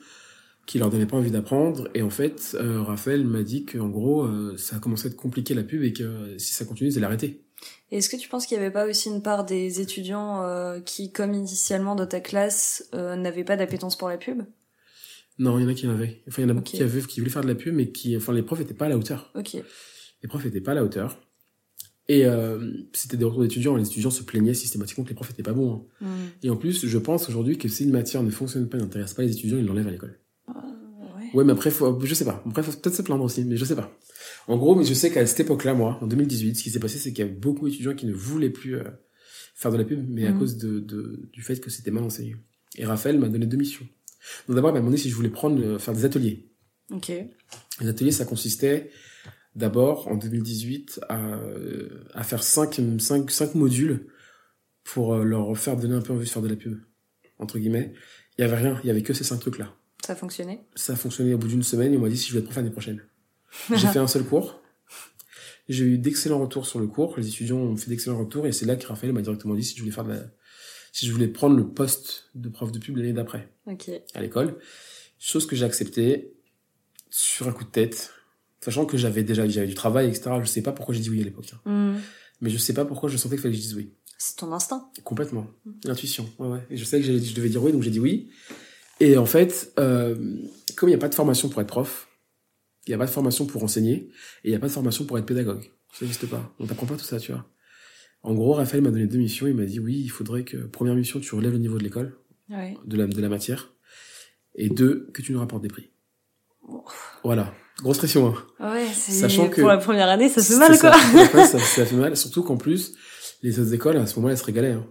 qui 0.69 0.77
leur 0.77 0.91
donnait 0.91 1.07
pas 1.07 1.17
envie 1.17 1.31
d'apprendre. 1.31 1.89
Et 1.95 2.03
en 2.03 2.11
fait, 2.11 2.55
euh, 2.59 2.83
Raphaël 2.83 3.25
m'a 3.25 3.41
dit 3.41 3.65
qu'en 3.65 3.89
gros, 3.89 4.21
euh, 4.21 4.55
ça 4.55 4.75
a 4.75 4.79
commencé 4.79 5.07
à 5.07 5.09
être 5.09 5.17
compliqué 5.17 5.55
la 5.55 5.63
pub 5.63 5.81
et 5.81 5.93
que 5.93 6.03
euh, 6.03 6.37
si 6.37 6.53
ça 6.53 6.63
continue, 6.63 6.91
ils 6.91 6.97
allaient 6.97 7.07
arrêter. 7.07 7.41
Est-ce 7.89 8.07
que 8.07 8.15
tu 8.15 8.29
penses 8.29 8.45
qu'il 8.45 8.55
n'y 8.55 8.63
avait 8.63 8.71
pas 8.71 8.85
aussi 8.87 9.09
une 9.09 9.23
part 9.23 9.45
des 9.45 9.81
étudiants 9.81 10.45
qui, 10.85 11.11
comme 11.11 11.33
initialement 11.33 11.95
dans 11.95 12.05
ta 12.05 12.19
classe, 12.21 12.87
n'avaient 12.93 13.43
pas 13.43 13.57
d'appétence 13.57 13.97
pour 13.97 14.09
la 14.09 14.17
pub? 14.17 14.43
Non, 15.39 15.57
il 15.57 15.63
y 15.63 15.65
en 15.65 15.69
a 15.69 15.73
qui 15.73 15.87
en 15.87 15.89
avaient. 15.89 16.21
Enfin, 16.27 16.43
il 16.43 16.45
y 16.45 16.47
en 16.47 16.49
a 16.49 16.53
beaucoup 16.53 16.69
Ok. 16.69 16.75
qui 16.75 16.83
avaient, 16.83 17.01
qui 17.01 17.19
voulaient 17.19 17.31
faire 17.31 17.41
de 17.41 17.47
la 17.47 17.55
pub, 17.55 17.73
mais 17.73 17.91
qui, 17.91 18.15
enfin, 18.15 18.31
les 18.31 18.43
profs 18.43 18.61
étaient 18.61 18.75
pas 18.75 18.85
à 18.85 18.89
la 18.89 18.97
hauteur. 18.97 19.31
Ok. 19.35 19.53
Les 20.21 20.29
profs 20.29 20.45
étaient 20.45 20.61
pas 20.61 20.71
à 20.71 20.75
la 20.75 20.83
hauteur. 20.83 21.19
Et 22.07 22.25
c'était 22.93 23.17
des 23.17 23.25
retours 23.25 23.41
d'étudiants. 23.41 23.75
Les 23.75 23.87
étudiants 23.87 24.11
se 24.11 24.21
plaignaient 24.23 24.53
systématiquement 24.53 25.03
que 25.03 25.09
les 25.09 25.15
profs 25.15 25.31
étaient 25.31 25.43
pas 25.43 25.53
bons. 25.53 25.87
hein. 26.01 26.05
Hmm. 26.05 26.27
Et 26.43 26.49
en 26.51 26.55
plus, 26.57 26.85
je 26.85 26.97
pense 26.99 27.27
aujourd'hui 27.27 27.57
que 27.57 27.67
si 27.67 27.83
une 27.85 27.91
matière 27.91 28.21
ne 28.23 28.29
fonctionne 28.29 28.69
pas, 28.69 28.77
n'intéresse 28.77 29.15
pas 29.15 29.23
les 29.23 29.31
étudiants, 29.31 29.57
ils 29.57 29.65
l'enlèvent 29.65 29.87
à 29.87 29.91
l'école. 29.91 30.17
Ouais. 31.33 31.43
Mais 31.43 31.53
après, 31.53 31.71
faut, 31.71 31.99
je 32.03 32.13
sais 32.13 32.25
pas. 32.25 32.43
Après, 32.47 32.63
faut 32.63 32.71
peut-être 32.71 32.95
se 32.95 33.01
plaindre 33.01 33.23
aussi, 33.23 33.43
mais 33.43 33.57
je 33.57 33.65
sais 33.65 33.75
pas. 33.75 33.91
En 34.47 34.57
gros, 34.57 34.75
mais 34.75 34.83
je 34.83 34.93
sais 34.93 35.11
qu'à 35.11 35.25
cette 35.25 35.39
époque-là, 35.41 35.73
moi, 35.73 35.97
en 36.01 36.07
2018, 36.07 36.55
ce 36.55 36.63
qui 36.63 36.69
s'est 36.71 36.79
passé, 36.79 36.97
c'est 36.97 37.13
qu'il 37.13 37.25
y 37.25 37.29
a 37.29 37.31
beaucoup 37.31 37.69
d'étudiants 37.69 37.93
qui 37.95 38.05
ne 38.05 38.13
voulaient 38.13 38.49
plus 38.49 38.75
euh, 38.77 38.83
faire 39.55 39.71
de 39.71 39.77
la 39.77 39.83
pub, 39.83 40.05
mais 40.09 40.25
à 40.25 40.31
Mhm. 40.31 40.39
cause 40.39 40.57
de, 40.57 40.79
de, 40.79 41.29
du 41.31 41.41
fait 41.41 41.59
que 41.59 41.69
c'était 41.69 41.91
mal 41.91 42.03
enseigné. 42.03 42.35
Et 42.77 42.85
Raphaël 42.85 43.19
m'a 43.19 43.29
donné 43.29 43.45
deux 43.45 43.57
missions. 43.57 43.87
Donc 44.47 44.55
d'abord, 44.55 44.71
il 44.71 44.73
m'a 44.73 44.79
demandé 44.79 44.97
si 44.97 45.09
je 45.09 45.15
voulais 45.15 45.29
prendre, 45.29 45.61
euh, 45.63 45.79
faire 45.79 45.93
des 45.93 46.05
ateliers. 46.05 46.49
Ok. 46.91 47.09
Les 47.81 47.87
ateliers, 47.87 48.11
ça 48.11 48.25
consistait 48.25 48.89
d'abord, 49.55 50.07
en 50.07 50.15
2018, 50.15 50.99
à, 51.09 51.35
euh, 51.35 52.03
à 52.13 52.23
faire 52.23 52.43
cinq, 52.43 52.79
cinq, 52.99 53.29
cinq 53.31 53.55
modules 53.55 54.07
pour 54.83 55.13
euh, 55.13 55.23
leur 55.23 55.55
faire 55.57 55.75
donner 55.77 55.95
un 55.95 56.01
peu 56.01 56.13
envie 56.13 56.25
de 56.25 56.29
faire 56.29 56.41
de 56.41 56.47
la 56.47 56.55
pub. 56.55 56.79
Entre 57.37 57.59
guillemets. 57.59 57.93
Il 58.37 58.41
y 58.41 58.45
avait 58.45 58.55
rien, 58.57 58.79
il 58.83 58.87
y 58.87 58.89
avait 58.89 59.01
que 59.03 59.13
ces 59.13 59.23
cinq 59.23 59.39
trucs-là. 59.39 59.75
Ça 60.05 60.13
a 60.13 60.15
fonctionné 60.15 60.61
Ça 60.75 60.93
a 60.93 60.95
fonctionné 60.95 61.33
au 61.33 61.37
bout 61.37 61.47
d'une 61.47 61.63
semaine 61.63 61.93
et 61.93 61.97
on 61.97 62.01
m'a 62.01 62.09
dit 62.09 62.17
si 62.17 62.25
je 62.27 62.31
voulais 62.31 62.39
être 62.41 62.45
prof 62.47 62.57
l'année 62.57 62.71
prochaine. 62.71 63.01
J'ai 63.73 63.87
fait 63.87 63.99
un 63.99 64.07
seul 64.07 64.23
cours. 64.23 64.61
J'ai 65.67 65.85
eu 65.85 65.97
d'excellents 65.99 66.39
retours 66.39 66.65
sur 66.65 66.79
le 66.79 66.87
cours. 66.87 67.15
Les 67.17 67.27
étudiants 67.27 67.57
ont 67.57 67.75
fait 67.77 67.89
d'excellents 67.89 68.17
retours 68.17 68.47
et 68.47 68.51
c'est 68.51 68.65
là 68.65 68.75
que 68.75 68.87
Raphaël 68.87 69.13
m'a 69.13 69.21
directement 69.21 69.53
dit 69.55 69.63
si 69.63 69.75
je 69.75 69.81
voulais 69.81 69.91
faire 69.93 70.03
de 70.05 70.13
la, 70.13 70.23
si 70.91 71.05
je 71.05 71.11
voulais 71.11 71.27
prendre 71.27 71.55
le 71.55 71.67
poste 71.67 72.29
de 72.33 72.49
prof 72.49 72.71
de 72.71 72.79
pub 72.79 72.97
l'année 72.97 73.13
d'après 73.13 73.49
à 74.15 74.21
l'école. 74.21 74.57
Chose 75.19 75.45
que 75.45 75.55
j'ai 75.55 75.65
acceptée 75.65 76.33
sur 77.09 77.47
un 77.47 77.51
coup 77.51 77.65
de 77.65 77.69
tête. 77.69 78.11
Sachant 78.61 78.85
que 78.85 78.97
j'avais 78.97 79.23
déjà, 79.23 79.47
j'avais 79.47 79.67
du 79.67 79.73
travail, 79.75 80.07
etc. 80.09 80.31
Je 80.41 80.45
sais 80.47 80.61
pas 80.61 80.71
pourquoi 80.71 80.95
j'ai 80.95 81.01
dit 81.01 81.09
oui 81.09 81.21
à 81.21 81.23
l'époque. 81.25 81.51
hein. 81.65 81.69
Hmm. 81.95 81.99
Mais 82.41 82.49
je 82.49 82.57
sais 82.57 82.73
pas 82.73 82.85
pourquoi 82.85 83.09
je 83.09 83.17
sentais 83.17 83.35
qu'il 83.35 83.41
fallait 83.41 83.53
que 83.53 83.57
je 83.57 83.63
dise 83.63 83.75
oui. 83.75 83.93
C'est 84.17 84.37
ton 84.37 84.51
instinct. 84.51 84.89
Complètement. 85.03 85.47
L'intuition. 85.85 86.29
Ouais, 86.39 86.47
ouais. 86.47 86.65
Et 86.69 86.77
je 86.77 86.83
sais 86.83 86.99
que 86.99 87.05
je 87.05 87.33
devais 87.33 87.49
dire 87.49 87.63
oui, 87.63 87.71
donc 87.71 87.83
j'ai 87.83 87.89
dit 87.91 87.99
oui. 87.99 88.31
Et 88.99 89.17
en 89.17 89.25
fait, 89.25 89.71
euh, 89.79 90.15
comme 90.75 90.89
il 90.89 90.91
n'y 90.91 90.95
a 90.97 90.99
pas 90.99 91.09
de 91.09 91.15
formation 91.15 91.49
pour 91.49 91.61
être 91.61 91.67
prof, 91.67 92.07
il 92.87 92.91
n'y 92.91 92.95
a 92.95 92.97
pas 92.97 93.05
de 93.05 93.11
formation 93.11 93.45
pour 93.45 93.63
enseigner, 93.63 93.93
et 93.93 94.09
il 94.45 94.49
n'y 94.49 94.55
a 94.55 94.59
pas 94.59 94.67
de 94.67 94.71
formation 94.71 95.05
pour 95.05 95.17
être 95.17 95.25
pédagogue. 95.25 95.63
Ça 95.93 96.05
n'existe 96.05 96.27
pas. 96.27 96.53
On 96.59 96.65
t'apprend 96.65 96.85
pas 96.85 96.95
tout 96.95 97.03
ça, 97.05 97.19
tu 97.19 97.31
vois. 97.31 97.45
En 98.23 98.33
gros, 98.33 98.53
Raphaël 98.53 98.81
m'a 98.83 98.89
donné 98.91 99.07
deux 99.07 99.17
missions. 99.17 99.47
Il 99.47 99.55
m'a 99.55 99.65
dit 99.65 99.79
oui, 99.79 99.99
il 100.03 100.09
faudrait 100.09 100.43
que, 100.43 100.57
première 100.57 100.95
mission, 100.95 101.19
tu 101.19 101.33
relèves 101.35 101.53
le 101.53 101.59
niveau 101.59 101.77
de 101.77 101.83
l'école, 101.83 102.17
Ouais. 102.49 102.75
de 102.85 102.97
la, 102.97 103.07
de 103.07 103.21
la 103.21 103.29
matière. 103.29 103.73
Et 104.55 104.69
deux, 104.69 105.09
que 105.13 105.21
tu 105.21 105.31
nous 105.31 105.39
rapportes 105.39 105.61
des 105.61 105.69
prix. 105.69 105.89
Voilà. 107.23 107.53
Grosse 107.81 107.97
pression, 107.97 108.27
hein. 108.27 108.73
Ouais, 108.73 108.87
Sachant 108.93 109.47
que- 109.49 109.61
pour 109.61 109.69
la 109.69 109.77
première 109.77 110.09
année, 110.09 110.27
ça 110.29 110.43
fait 110.43 110.57
mal 110.57 110.77
quoi. 110.77 110.93
Ça, 111.45 111.59
ça 111.59 111.85
fait 111.85 111.95
mal. 111.95 112.17
Surtout 112.17 112.43
qu'en 112.43 112.57
plus, 112.57 112.93
les 113.41 113.59
autres 113.59 113.73
écoles, 113.73 113.97
à 113.97 114.05
ce 114.05 114.15
moment-là, 114.17 114.33
elles 114.33 114.37
se 114.39 114.43
régalaient, 114.43 114.71
hein, 114.73 114.85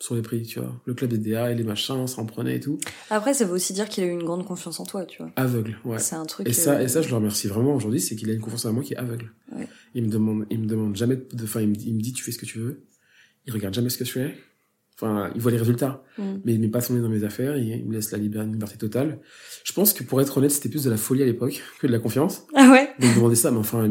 sur 0.00 0.14
les 0.14 0.22
prix, 0.22 0.42
tu 0.42 0.58
vois. 0.60 0.80
Le 0.86 0.94
club 0.94 1.10
des 1.10 1.18
DA 1.18 1.50
et 1.50 1.54
les 1.54 1.62
machins, 1.64 2.06
ça 2.06 2.20
en 2.20 2.26
prenait 2.26 2.56
et 2.56 2.60
tout. 2.60 2.78
Après, 3.10 3.32
ça 3.32 3.44
veut 3.44 3.54
aussi 3.54 3.72
dire 3.72 3.88
qu'il 3.88 4.04
a 4.04 4.06
eu 4.06 4.10
une 4.10 4.22
grande 4.24 4.44
confiance 4.44 4.80
en 4.80 4.84
toi, 4.84 5.04
tu 5.06 5.22
vois. 5.22 5.32
Aveugle, 5.36 5.78
ouais. 5.84 5.98
C'est 5.98 6.16
un 6.16 6.26
truc. 6.26 6.48
Et 6.48 6.52
ça, 6.52 6.74
euh, 6.74 6.80
et 6.84 6.88
ça, 6.88 7.00
je 7.00 7.08
le 7.08 7.14
remercie 7.14 7.46
vraiment 7.46 7.74
aujourd'hui, 7.74 8.00
c'est 8.00 8.16
qu'il 8.16 8.28
a 8.28 8.32
une 8.34 8.40
confiance 8.40 8.64
en 8.66 8.72
moi 8.72 8.82
qui 8.82 8.94
est 8.94 8.98
aveugle. 8.98 9.32
Ouais. 9.54 9.68
Il 9.94 10.02
me 10.04 10.08
demande, 10.10 10.46
il 10.50 10.60
me 10.60 10.66
demande 10.66 10.96
jamais 10.96 11.16
de, 11.16 11.44
enfin, 11.44 11.60
il 11.60 11.68
me, 11.68 11.74
dit- 11.74 11.88
il 11.88 11.94
me 11.94 12.00
dit, 12.00 12.12
tu 12.12 12.22
fais 12.24 12.32
ce 12.32 12.38
que 12.38 12.46
tu 12.46 12.58
veux. 12.58 12.82
Il 13.46 13.52
regarde 13.52 13.72
jamais 13.74 13.88
ce 13.88 13.96
que 13.98 14.04
je 14.04 14.12
fais. 14.12 14.34
Enfin, 14.96 15.30
il 15.34 15.40
voit 15.40 15.50
les 15.50 15.58
résultats. 15.58 16.04
hmm. 16.18 16.36
Mais 16.44 16.54
il 16.54 16.60
met 16.60 16.68
pas 16.68 16.80
son 16.80 16.94
nez 16.94 17.00
dans 17.00 17.08
mes 17.08 17.24
affaires, 17.24 17.56
il, 17.56 17.66
il 17.68 17.84
me 17.86 17.94
laisse 17.94 18.12
la 18.12 18.18
liberté, 18.18 18.48
liberté 18.50 18.76
totale. 18.76 19.18
Je 19.64 19.72
pense 19.72 19.92
que 19.92 20.04
pour 20.04 20.20
être 20.20 20.38
honnête, 20.38 20.50
c'était 20.52 20.68
plus 20.68 20.84
de 20.84 20.90
la 20.90 20.96
folie 20.96 21.22
à 21.22 21.26
l'époque 21.26 21.62
que 21.80 21.86
de 21.86 21.92
la 21.92 21.98
confiance. 21.98 22.46
Ah 22.54 22.70
ouais? 22.70 22.90
De 23.00 23.06
me 23.08 23.14
demander 23.16 23.34
ça, 23.34 23.50
mais 23.50 23.58
enfin, 23.58 23.90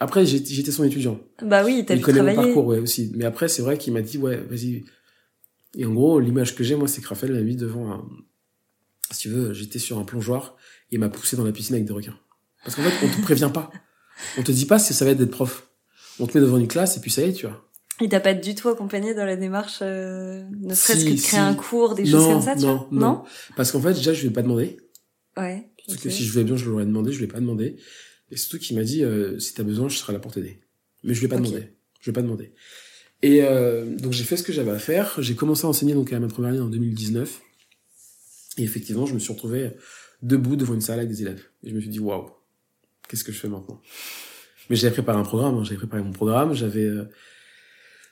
après, 0.00 0.24
j'étais 0.24 0.70
son 0.70 0.84
étudiant. 0.84 1.20
Bah 1.42 1.62
oui, 1.64 1.84
t'as 1.86 1.94
il 1.96 2.00
connaît 2.02 2.22
mon 2.22 2.34
parcours, 2.34 2.66
ouais, 2.66 2.78
aussi. 2.78 3.12
Mais 3.14 3.24
après, 3.26 3.48
c'est 3.48 3.60
vrai 3.62 3.76
qu'il 3.76 3.92
m'a 3.92 4.00
dit, 4.02 4.16
ouais, 4.18 4.36
vas-y. 4.48 4.84
Et 5.76 5.84
en 5.84 5.92
gros, 5.92 6.18
l'image 6.20 6.54
que 6.54 6.64
j'ai, 6.64 6.74
moi, 6.74 6.88
c'est 6.88 7.00
que 7.02 7.08
Raphaël 7.08 7.32
m'a 7.32 7.40
mis 7.42 7.56
devant 7.56 7.92
un, 7.92 8.08
si 9.10 9.20
tu 9.22 9.28
veux, 9.28 9.52
j'étais 9.52 9.78
sur 9.78 9.98
un 9.98 10.04
plongeoir, 10.04 10.56
et 10.90 10.96
il 10.96 10.98
m'a 10.98 11.08
poussé 11.08 11.36
dans 11.36 11.44
la 11.44 11.52
piscine 11.52 11.74
avec 11.74 11.86
des 11.86 11.92
requins. 11.92 12.18
Parce 12.64 12.74
qu'en 12.76 12.82
fait, 12.82 13.06
on 13.06 13.10
te 13.10 13.20
prévient 13.22 13.50
pas. 13.52 13.70
On 14.38 14.42
te 14.42 14.50
dit 14.52 14.64
pas 14.66 14.78
si 14.78 14.94
ça 14.94 15.04
va 15.04 15.10
être 15.12 15.18
d'être 15.18 15.30
prof. 15.30 15.68
On 16.18 16.26
te 16.26 16.36
met 16.36 16.42
devant 16.42 16.56
une 16.56 16.68
classe, 16.68 16.96
et 16.96 17.00
puis 17.00 17.10
ça 17.10 17.22
y 17.22 17.28
est, 17.28 17.32
tu 17.34 17.46
vois. 17.46 17.62
Il 18.00 18.08
t'a 18.08 18.20
pas 18.20 18.34
du 18.34 18.54
tout 18.54 18.68
accompagné 18.68 19.14
dans 19.14 19.24
la 19.24 19.36
démarche, 19.36 19.78
euh, 19.82 20.44
ne 20.50 20.74
serait-ce 20.74 21.00
Si, 21.00 21.04
que 21.06 21.10
de 21.10 21.16
créer 21.16 21.30
si. 21.30 21.36
un 21.36 21.54
cours, 21.54 21.94
des 21.94 22.04
Non, 22.04 22.10
choses 22.10 22.26
comme 22.28 22.42
ça, 22.42 22.54
tu 22.56 22.62
non, 22.62 22.76
vois 22.90 23.00
non. 23.00 23.24
Parce 23.56 23.70
qu'en 23.72 23.80
fait, 23.80 23.92
déjà, 23.94 24.12
je 24.12 24.20
lui 24.22 24.28
ai 24.28 24.32
pas 24.32 24.42
demandé. 24.42 24.78
Ouais. 25.36 25.70
Parce 25.86 25.98
que 26.00 26.10
si 26.10 26.24
je 26.24 26.32
voulais 26.32 26.44
bien, 26.44 26.56
je 26.56 26.68
l'aurais 26.68 26.84
demandé, 26.86 27.12
je 27.12 27.18
lui 27.18 27.24
ai 27.24 27.28
pas 27.28 27.40
demandé. 27.40 27.76
Et 28.30 28.36
surtout 28.36 28.58
qu'il 28.58 28.76
m'a 28.76 28.82
dit, 28.82 29.04
euh, 29.04 29.38
si 29.38 29.54
t'as 29.54 29.62
besoin, 29.62 29.88
je 29.88 29.96
serai 29.96 30.12
là 30.12 30.18
pour 30.18 30.32
t'aider. 30.32 30.60
Mais 31.04 31.14
je 31.14 31.20
lui 31.20 31.26
ai 31.26 31.28
pas 31.28 31.36
demandé. 31.36 31.70
Je 32.00 32.04
lui 32.06 32.10
ai 32.10 32.12
pas 32.12 32.22
demandé. 32.22 32.52
Et 33.22 33.42
euh, 33.42 33.96
donc 33.96 34.12
j'ai 34.12 34.24
fait 34.24 34.36
ce 34.36 34.42
que 34.42 34.52
j'avais 34.52 34.70
à 34.70 34.78
faire. 34.78 35.14
J'ai 35.18 35.34
commencé 35.34 35.64
à 35.64 35.68
enseigner 35.68 35.94
donc 35.94 36.12
à 36.12 36.20
ma 36.20 36.28
première 36.28 36.50
année 36.50 36.60
en 36.60 36.68
2019. 36.68 37.40
Et 38.58 38.62
effectivement, 38.62 39.06
je 39.06 39.14
me 39.14 39.18
suis 39.18 39.32
retrouvé 39.32 39.70
debout 40.22 40.56
devant 40.56 40.74
une 40.74 40.80
salle 40.80 40.98
avec 40.98 41.10
des 41.10 41.22
élèves. 41.22 41.42
Et 41.62 41.70
je 41.70 41.74
me 41.74 41.80
suis 41.80 41.90
dit, 41.90 42.00
waouh, 42.00 42.30
qu'est-ce 43.08 43.24
que 43.24 43.32
je 43.32 43.38
fais 43.38 43.48
maintenant? 43.48 43.80
Mais 44.70 44.76
j'avais 44.76 44.92
préparé 44.92 45.18
un 45.18 45.24
programme, 45.24 45.56
hein, 45.56 45.64
j'avais 45.64 45.76
préparé 45.76 46.02
mon 46.02 46.12
programme, 46.12 46.52
j'avais 46.54 46.84
euh, 46.84 47.04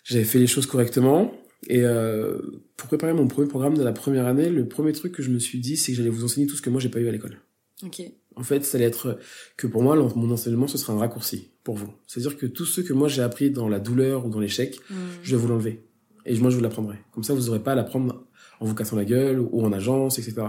j'avais 0.04 0.24
fait 0.24 0.38
les 0.38 0.46
choses 0.46 0.66
correctement. 0.66 1.32
Et 1.66 1.80
euh, 1.82 2.38
pour 2.76 2.88
préparer 2.88 3.14
mon 3.14 3.26
premier 3.26 3.48
programme 3.48 3.76
de 3.76 3.82
la 3.82 3.92
première 3.92 4.26
année, 4.26 4.50
le 4.50 4.68
premier 4.68 4.92
truc 4.92 5.12
que 5.12 5.22
je 5.22 5.30
me 5.30 5.38
suis 5.38 5.58
dit, 5.58 5.76
c'est 5.76 5.92
que 5.92 5.96
j'allais 5.96 6.10
vous 6.10 6.24
enseigner 6.24 6.46
tout 6.46 6.56
ce 6.56 6.62
que 6.62 6.70
moi 6.70 6.80
j'ai 6.80 6.90
pas 6.90 7.00
eu 7.00 7.08
à 7.08 7.12
l'école. 7.12 7.38
Ok. 7.82 8.02
En 8.36 8.42
fait, 8.42 8.64
ça 8.64 8.76
allait 8.78 8.86
être 8.86 9.18
que 9.56 9.66
pour 9.66 9.82
moi, 9.82 9.94
mon 10.16 10.30
enseignement, 10.32 10.66
ce 10.66 10.78
sera 10.78 10.92
un 10.92 10.98
raccourci 10.98 11.50
pour 11.62 11.76
vous. 11.76 11.92
C'est-à-dire 12.06 12.36
que 12.36 12.46
tout 12.46 12.64
ce 12.66 12.80
que 12.80 12.92
moi 12.92 13.08
j'ai 13.08 13.22
appris 13.22 13.50
dans 13.50 13.68
la 13.68 13.78
douleur 13.80 14.26
ou 14.26 14.30
dans 14.30 14.40
l'échec, 14.40 14.78
Hmm. 14.90 14.94
je 15.22 15.36
vais 15.36 15.40
vous 15.42 15.48
l'enlever. 15.48 15.84
Et 16.26 16.36
moi, 16.38 16.50
je 16.50 16.56
vous 16.56 16.62
l'apprendrai. 16.62 16.96
Comme 17.12 17.22
ça, 17.24 17.34
vous 17.34 17.42
n'aurez 17.46 17.62
pas 17.62 17.72
à 17.72 17.74
l'apprendre 17.74 18.24
en 18.60 18.66
vous 18.66 18.74
cassant 18.74 18.96
la 18.96 19.04
gueule 19.04 19.38
ou 19.40 19.62
en 19.64 19.72
agence, 19.72 20.18
etc. 20.18 20.42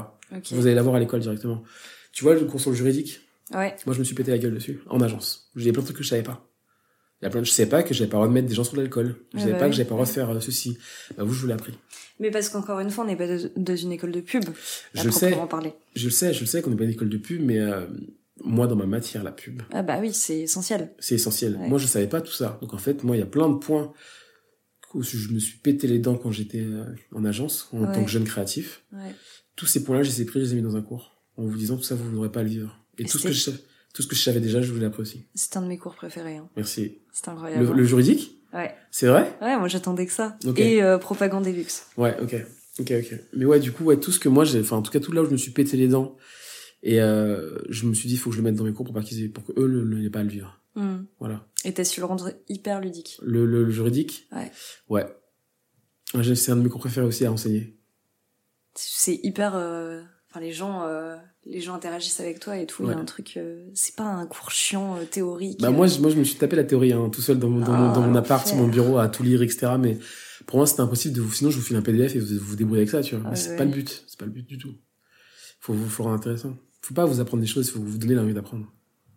Vous 0.52 0.66
allez 0.66 0.76
l'avoir 0.76 0.96
à 0.96 1.00
l'école 1.00 1.20
directement. 1.20 1.64
Tu 2.12 2.24
vois, 2.24 2.34
le 2.34 2.46
cours 2.46 2.62
sur 2.62 2.72
le 2.72 2.76
juridique, 2.78 3.20
Ouais. 3.54 3.76
moi, 3.86 3.94
je 3.94 4.00
me 4.00 4.04
suis 4.06 4.16
pété 4.16 4.32
la 4.32 4.38
gueule 4.38 4.54
dessus, 4.54 4.80
en 4.90 5.02
agence. 5.02 5.52
J'ai 5.56 5.72
plein 5.72 5.82
de 5.82 5.86
trucs 5.88 5.98
que 5.98 6.04
je 6.04 6.10
savais 6.10 6.24
pas. 6.24 6.45
Il 7.22 7.26
y 7.26 7.28
a 7.28 7.30
plein 7.32 7.40
de... 7.42 7.46
Je 7.46 7.52
savais 7.52 7.70
pas 7.70 7.82
que 7.84 7.94
j'avais 7.94 8.10
pas 8.10 8.18
le 8.18 8.24
droit 8.24 8.28
de 8.28 8.34
mettre 8.34 8.48
des 8.48 8.56
gens 8.56 8.64
sur 8.64 8.76
l'alcool. 8.76 9.16
Je 9.34 9.38
Ah 9.38 9.40
savais 9.40 9.52
bah 9.54 9.60
pas 9.60 9.66
oui. 9.66 9.72
que 9.72 9.78
j'avais 9.78 9.88
pas 9.90 9.96
le 9.96 9.98
droit 10.02 10.06
de 10.06 10.12
faire 10.12 10.30
euh, 10.30 10.40
ceci. 10.42 10.78
Bah, 11.18 11.24
vous, 11.24 11.34
je 11.34 11.42
vous 11.42 11.48
l'ai 11.48 11.54
appris. 11.54 11.74
Mais 12.20 12.30
parce 12.32 12.50
qu'encore 12.50 12.80
une 12.80 12.90
fois, 12.90 13.04
on 13.04 13.08
n'est 13.08 13.16
pas 13.16 13.28
dans 13.56 13.76
une 13.76 13.92
école 13.92 14.12
de 14.12 14.22
pub. 14.22 14.44
à 14.96 15.04
Je 15.04 15.10
sais, 15.10 15.36
parler. 15.50 15.74
je 15.96 16.06
le 16.06 16.12
sais, 16.12 16.34
je 16.34 16.42
le 16.42 16.46
sais 16.46 16.62
qu'on 16.62 16.70
n'est 16.72 16.76
pas 16.78 16.84
une 16.84 16.90
école 16.92 17.10
de 17.10 17.18
pub, 17.18 17.42
mais 17.42 17.60
euh, 17.60 17.86
moi, 18.44 18.68
dans 18.68 18.76
ma 18.76 18.86
matière, 18.86 19.24
la 19.24 19.32
pub, 19.32 19.62
Ah 19.72 19.82
bah 19.82 19.98
oui, 20.02 20.14
c'est 20.14 20.40
essentiel. 20.42 20.94
C'est 21.00 21.16
essentiel. 21.16 21.56
Ouais. 21.56 21.68
Moi, 21.70 21.78
je 21.80 21.88
savais 21.88 22.08
pas 22.08 22.22
tout 22.22 22.32
ça. 22.34 22.58
Donc, 22.62 22.74
en 22.74 22.78
fait, 22.78 23.04
moi, 23.04 23.16
il 23.16 23.20
y 23.20 23.24
a 23.24 23.28
plein 23.28 23.50
de 23.50 23.56
points 23.56 23.94
où 24.94 25.04
je 25.04 25.30
me 25.30 25.40
suis 25.40 25.58
pété 25.58 25.88
les 25.88 26.00
dents 26.00 26.16
quand 26.16 26.32
j'étais 26.32 26.62
euh, 26.62 26.86
en 27.14 27.26
agence, 27.26 27.68
en 27.74 27.82
Ouais. 27.82 27.94
tant 27.94 28.04
que 28.04 28.10
jeune 28.10 28.24
créatif. 28.24 28.84
Ouais. 28.94 29.14
Tous 29.58 29.66
ces 29.66 29.84
points-là, 29.84 30.04
je 30.04 30.10
les 30.10 30.22
ai 30.22 30.26
pris, 30.26 30.40
je 30.40 30.46
les 30.46 30.52
ai 30.54 30.56
mis 30.56 30.62
dans 30.62 30.76
un 30.78 30.82
cours. 30.82 31.22
En 31.38 31.44
vous 31.44 31.58
disant, 31.58 31.76
tout 31.76 31.84
ça, 31.84 31.96
vous 31.96 32.10
n'aurez 32.12 32.32
pas 32.32 32.42
à 32.42 32.44
le 32.44 32.50
vivre. 32.50 32.80
Et, 32.98 33.02
Et 33.04 33.06
tout 33.06 33.18
ce, 33.18 33.24
que 33.28 33.34
je, 33.34 33.52
tout 33.96 34.02
ce 34.04 34.08
que 34.08 34.16
je 34.16 34.22
savais 34.22 34.40
déjà, 34.42 34.62
je 34.62 34.72
vous 34.72 34.80
l'ai 34.80 34.86
appris 34.86 35.02
aussi. 35.02 35.26
C'est 35.34 35.56
un 35.58 35.62
de 35.62 35.68
mes 35.68 35.78
cours 35.78 35.96
préférés. 35.96 36.36
Hein. 36.38 36.50
Merci. 36.58 37.00
C'est 37.14 37.30
incroyable. 37.30 37.66
Le, 37.66 37.74
le 37.74 37.84
juridique 37.86 38.38
Ouais. 38.54 38.74
C'est 38.92 39.08
vrai 39.08 39.36
Ouais, 39.42 39.58
moi 39.58 39.68
j'attendais 39.68 40.06
que 40.06 40.12
ça. 40.12 40.38
Et 40.58 40.84
euh, 40.84 40.98
propagande 40.98 41.48
et 41.48 41.52
luxe. 41.54 41.88
Ouais, 41.98 42.16
ok. 42.22 42.36
Ok, 42.80 42.92
ok. 42.92 43.20
Mais 43.34 43.46
ouais, 43.46 43.60
du 43.60 43.72
coup, 43.72 43.86
ouais, 43.86 43.98
tout 44.00 44.12
ce 44.12 44.20
que 44.20 44.30
moi 44.30 44.44
j'ai, 44.46 44.60
enfin, 44.60 44.78
en 44.78 44.82
tout 44.82 44.92
cas, 44.92 45.00
tout 45.00 45.12
là 45.14 45.22
où 45.22 45.26
je 45.26 45.32
me 45.32 45.38
suis 45.38 45.52
pété 45.52 45.78
les 45.78 45.88
dents, 45.88 46.16
et 46.84 47.02
euh, 47.02 47.58
je 47.70 47.86
me 47.88 47.94
suis 47.94 48.08
dit, 48.08 48.16
il 48.16 48.18
faut 48.18 48.30
que 48.30 48.36
je 48.36 48.42
le 48.42 48.46
mette 48.46 48.56
dans 48.56 48.64
mes 48.66 48.74
cours 48.74 48.86
pour 48.86 48.94
pas 48.94 49.02
qu'ils 49.02 49.24
aient, 49.24 49.30
pour 49.30 49.44
que 49.46 49.54
eux 49.58 49.84
n'aient 49.86 50.10
pas 50.10 50.20
à 50.20 50.24
le 50.24 50.30
vivre. 50.30 50.60
Hmm. 50.76 51.04
Voilà. 51.20 51.48
Et 51.64 51.74
t'as 51.74 51.84
su 51.86 52.00
le 52.02 52.06
rendre 52.06 52.32
hyper 52.50 52.82
ludique. 52.82 53.18
Le, 53.24 53.46
le, 53.46 53.64
le 53.64 53.72
juridique 53.72 54.28
Ouais. 54.34 54.52
Ouais. 54.90 55.06
J'ai- 56.22 56.36
C'est 56.36 56.52
un 56.52 56.58
de 56.58 56.62
mes 56.62 56.70
cours 56.70 56.82
préférés 56.82 57.08
aussi 57.08 57.26
à 57.26 57.32
enseigner. 57.32 57.78
C'est 58.76 59.20
hyper. 59.24 59.56
euh, 59.56 60.02
Enfin, 60.30 60.42
les 60.42 60.52
gens, 60.52 60.84
euh, 60.84 61.16
les 61.46 61.62
gens 61.62 61.76
interagissent 61.76 62.20
avec 62.20 62.40
toi 62.40 62.58
et 62.58 62.66
tout. 62.66 62.84
Il 62.84 62.90
y 62.90 62.94
a 62.94 62.98
un 62.98 63.06
truc. 63.06 63.38
euh, 63.38 63.66
C'est 63.74 63.96
pas 63.96 64.04
un 64.04 64.26
cours 64.26 64.52
chiant 64.52 64.96
euh, 64.98 65.06
théorique. 65.06 65.60
Bah 65.62 65.70
moi, 65.70 65.88
je- 65.88 66.00
moi, 66.00 66.10
je 66.10 66.16
me 66.18 66.24
suis 66.24 66.36
tapé 66.36 66.56
la 66.56 66.64
théorie, 66.64 66.92
hein, 66.94 67.10
tout 67.12 67.22
seul 67.22 67.38
dans 67.40 67.50
mon, 67.50 67.60
dans 67.64 67.72
mon, 67.74 67.90
Ah, 67.92 67.94
dans 67.94 68.02
mon 68.02 68.16
appart, 68.16 68.46
sur 68.48 68.56
mon 68.58 68.68
bureau, 68.68 68.98
à 68.98 69.08
tout 69.10 69.24
lire, 69.24 69.42
etc. 69.42 69.74
Mais 69.80 69.98
pour 70.48 70.58
moi, 70.58 70.68
c'était 70.68 70.82
impossible 70.82 71.16
de 71.16 71.22
vous, 71.22 71.32
sinon 71.32 71.52
je 71.52 71.58
vous 71.58 71.64
file 71.64 71.76
un 71.78 71.82
PDF 71.82 72.16
et 72.16 72.20
vous 72.20 72.38
vous, 72.40 72.56
débrouillez 72.56 72.82
avec 72.82 72.90
ça, 72.90 73.02
tu 73.02 73.16
vois. 73.16 73.24
Ah 73.26 73.30
Mais 73.32 73.36
c'est 73.36 73.52
ouais. 73.52 73.58
pas 73.58 73.66
le 73.66 73.72
but, 73.72 74.04
c'est 74.08 74.20
pas 74.20 74.26
le 74.26 74.32
but 74.32 74.46
du 74.48 74.58
tout. 74.58 74.74
Faut 75.60 75.74
vous, 75.74 75.90
faut 75.90 76.04
rendre 76.04 76.16
intéressant. 76.16 76.56
Faut 76.82 76.94
pas 76.94 77.06
vous 77.06 77.20
apprendre 77.20 77.42
des 77.42 77.48
choses, 77.48 77.70
faut 77.72 77.80
vous 77.80 77.98
donner 77.98 78.14
l'envie 78.16 78.34
d'apprendre. 78.34 78.66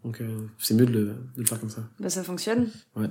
Donc, 0.05 0.21
euh, 0.21 0.47
c'est 0.59 0.75
mieux 0.75 0.87
de 0.87 0.93
le, 0.93 1.05
de 1.07 1.41
le 1.41 1.45
faire 1.47 1.59
comme 1.61 1.69
ça. 1.71 1.83
Bah 1.99 2.09
ça 2.09 2.23
fonctionne. 2.23 2.71
Ouais. 2.97 3.09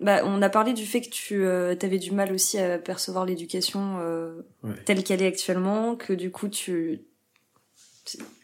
Bah 0.00 0.22
on 0.24 0.40
a 0.42 0.48
parlé 0.48 0.72
du 0.72 0.84
fait 0.86 1.00
que 1.00 1.10
tu 1.10 1.44
euh, 1.44 1.74
avais 1.82 1.98
du 1.98 2.12
mal 2.12 2.32
aussi 2.32 2.58
à 2.58 2.78
percevoir 2.78 3.24
l'éducation 3.26 3.98
euh, 4.00 4.42
Ouais. 4.62 4.74
telle 4.84 5.02
qu'elle 5.02 5.22
est 5.22 5.26
actuellement, 5.26 5.96
que 5.96 6.12
du 6.12 6.30
coup 6.30 6.48
tu 6.48 7.02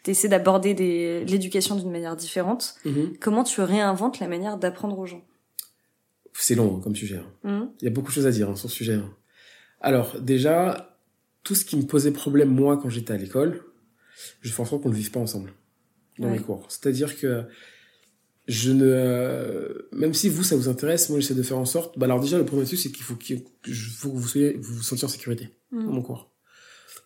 essaies 0.05 0.27
d'aborder 0.29 0.73
des... 0.73 1.23
l'éducation 1.25 1.75
d'une 1.75 1.91
manière 1.91 2.15
différente. 2.15 2.75
Mhm. 2.85 3.17
Comment 3.19 3.43
tu 3.43 3.61
réinventes 3.61 4.19
la 4.19 4.27
manière 4.27 4.57
d'apprendre 4.57 4.97
aux 4.99 5.05
gens? 5.05 5.23
C'est 6.33 6.55
long 6.55 6.77
hein, 6.77 6.81
comme 6.83 6.95
sujet. 6.95 7.17
hein. 7.17 7.49
Mhm. 7.49 7.69
Il 7.81 7.85
y 7.85 7.87
a 7.87 7.91
beaucoup 7.91 8.07
de 8.09 8.13
choses 8.13 8.27
à 8.27 8.31
dire 8.31 8.49
hein, 8.49 8.55
sur 8.55 8.69
ce 8.69 8.75
sujet. 8.75 8.99
Alors, 9.81 10.19
déjà, 10.21 10.97
tout 11.43 11.55
ce 11.55 11.65
qui 11.65 11.75
me 11.77 11.83
posait 11.83 12.11
problème, 12.11 12.49
moi, 12.49 12.77
quand 12.77 12.89
j'étais 12.89 13.13
à 13.13 13.17
l'école, 13.17 13.63
je 14.41 14.51
fais 14.51 14.61
en 14.61 14.65
sorte 14.65 14.81
qu'on 14.83 14.89
ne 14.89 14.93
le 14.93 14.99
vive 14.99 15.11
pas 15.11 15.19
ensemble 15.19 15.53
dans 16.17 16.27
Ouais. 16.27 16.33
mes 16.33 16.39
cours. 16.39 16.65
C'est-à-dire 16.69 17.17
que 17.19 17.43
je 18.47 18.71
ne... 18.71 19.87
Même 19.91 20.13
si 20.13 20.27
vous, 20.29 20.43
ça 20.43 20.55
vous 20.55 20.67
intéresse, 20.69 21.09
moi, 21.09 21.19
j'essaie 21.19 21.35
de 21.35 21.43
faire 21.43 21.57
en 21.57 21.65
sorte... 21.65 21.97
Bah, 21.99 22.05
alors 22.05 22.19
déjà, 22.19 22.37
le 22.37 22.45
premier 22.45 22.65
truc, 22.65 22.79
c'est 22.79 22.91
qu'il 22.91 23.03
faut, 23.03 23.15
qu'il 23.15 23.43
je- 23.65 23.89
faut 23.91 24.09
que 24.09 24.17
vous 24.17 24.27
soyez, 24.27 24.53
vous 24.57 24.75
vous 24.75 24.81
sentiez 24.83 25.05
en 25.05 25.09
sécurité 25.09 25.49
dans 25.71 25.79
Mhm. 25.79 25.85
mon 25.91 26.01
cours. 26.01 26.28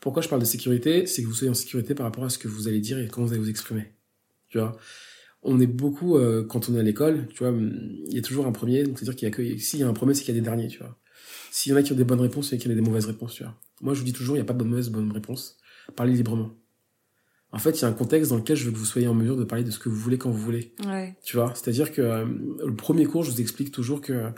Pourquoi 0.03 0.21
je 0.21 0.27
parle 0.27 0.41
de 0.41 0.45
sécurité? 0.45 1.05
C'est 1.05 1.21
que 1.21 1.27
vous 1.27 1.33
soyez 1.33 1.49
en 1.49 1.53
sécurité 1.53 1.95
par 1.95 2.05
rapport 2.05 2.25
à 2.25 2.29
ce 2.29 2.37
que 2.37 2.49
vous 2.49 2.67
allez 2.67 2.81
dire 2.81 2.99
et 2.99 3.07
comment 3.07 3.25
vous 3.25 3.31
allez 3.31 3.41
vous 3.41 3.49
exprimer. 3.49 3.93
Tu 4.49 4.59
vois? 4.59 4.75
On 5.43 5.61
est 5.61 5.65
beaucoup, 5.65 6.17
euh, 6.17 6.43
quand 6.43 6.67
on 6.67 6.75
est 6.75 6.79
à 6.81 6.83
l'école, 6.83 7.29
tu 7.29 7.41
vois, 7.41 7.53
il 7.57 8.13
y 8.13 8.19
a 8.19 8.21
toujours 8.21 8.45
un 8.45 8.51
premier, 8.51 8.83
donc 8.83 8.99
c'est-à-dire 8.99 9.15
qu'il 9.15 9.29
y 9.29 9.31
a 9.31 9.33
que... 9.33 9.57
S'il 9.57 9.79
y 9.79 9.83
a 9.83 9.87
un 9.87 9.93
premier, 9.93 10.13
c'est 10.13 10.25
qu'il 10.25 10.35
y 10.35 10.37
a 10.37 10.41
des 10.41 10.45
derniers, 10.45 10.67
tu 10.67 10.79
vois. 10.79 10.99
S'il 11.51 11.71
y 11.71 11.73
en 11.73 11.77
a 11.77 11.83
qui 11.83 11.93
ont 11.93 11.95
des 11.95 12.03
bonnes 12.03 12.19
réponses, 12.19 12.51
il 12.51 12.55
y 12.55 12.55
en 12.55 12.57
a 12.57 12.61
qui 12.63 12.67
ont 12.69 12.75
des 12.75 12.81
mauvaises 12.81 13.05
réponses, 13.05 13.35
tu 13.35 13.43
vois. 13.43 13.57
Moi, 13.79 13.93
je 13.93 13.99
vous 13.99 14.05
dis 14.05 14.11
toujours, 14.11 14.35
il 14.35 14.39
n'y 14.39 14.43
a 14.43 14.45
pas 14.45 14.53
de 14.53 14.65
mauvaise 14.65 14.89
bonne 14.89 15.09
réponse. 15.09 15.55
Parlez 15.95 16.11
librement. 16.11 16.51
En 17.53 17.59
fait, 17.59 17.79
il 17.79 17.83
y 17.83 17.85
a 17.85 17.87
un 17.87 17.93
contexte 17.93 18.31
dans 18.31 18.37
lequel 18.37 18.57
je 18.57 18.65
veux 18.65 18.73
que 18.73 18.77
vous 18.77 18.83
soyez 18.83 19.07
en 19.07 19.13
mesure 19.13 19.37
de 19.37 19.45
parler 19.45 19.63
de 19.63 19.71
ce 19.71 19.79
que 19.79 19.87
vous 19.87 19.95
voulez 19.95 20.17
quand 20.17 20.31
vous 20.31 20.37
voulez. 20.37 20.75
Ouais. 20.85 21.15
Tu 21.23 21.37
vois, 21.37 21.53
c'est-à-dire 21.55 21.93
que 21.93 22.01
euh, 22.01 22.25
le 22.25 22.75
premier 22.75 23.05
cours, 23.05 23.23
je 23.23 23.31
vous 23.31 23.39
explique 23.39 23.71
toujours 23.71 24.01
que 24.01 24.31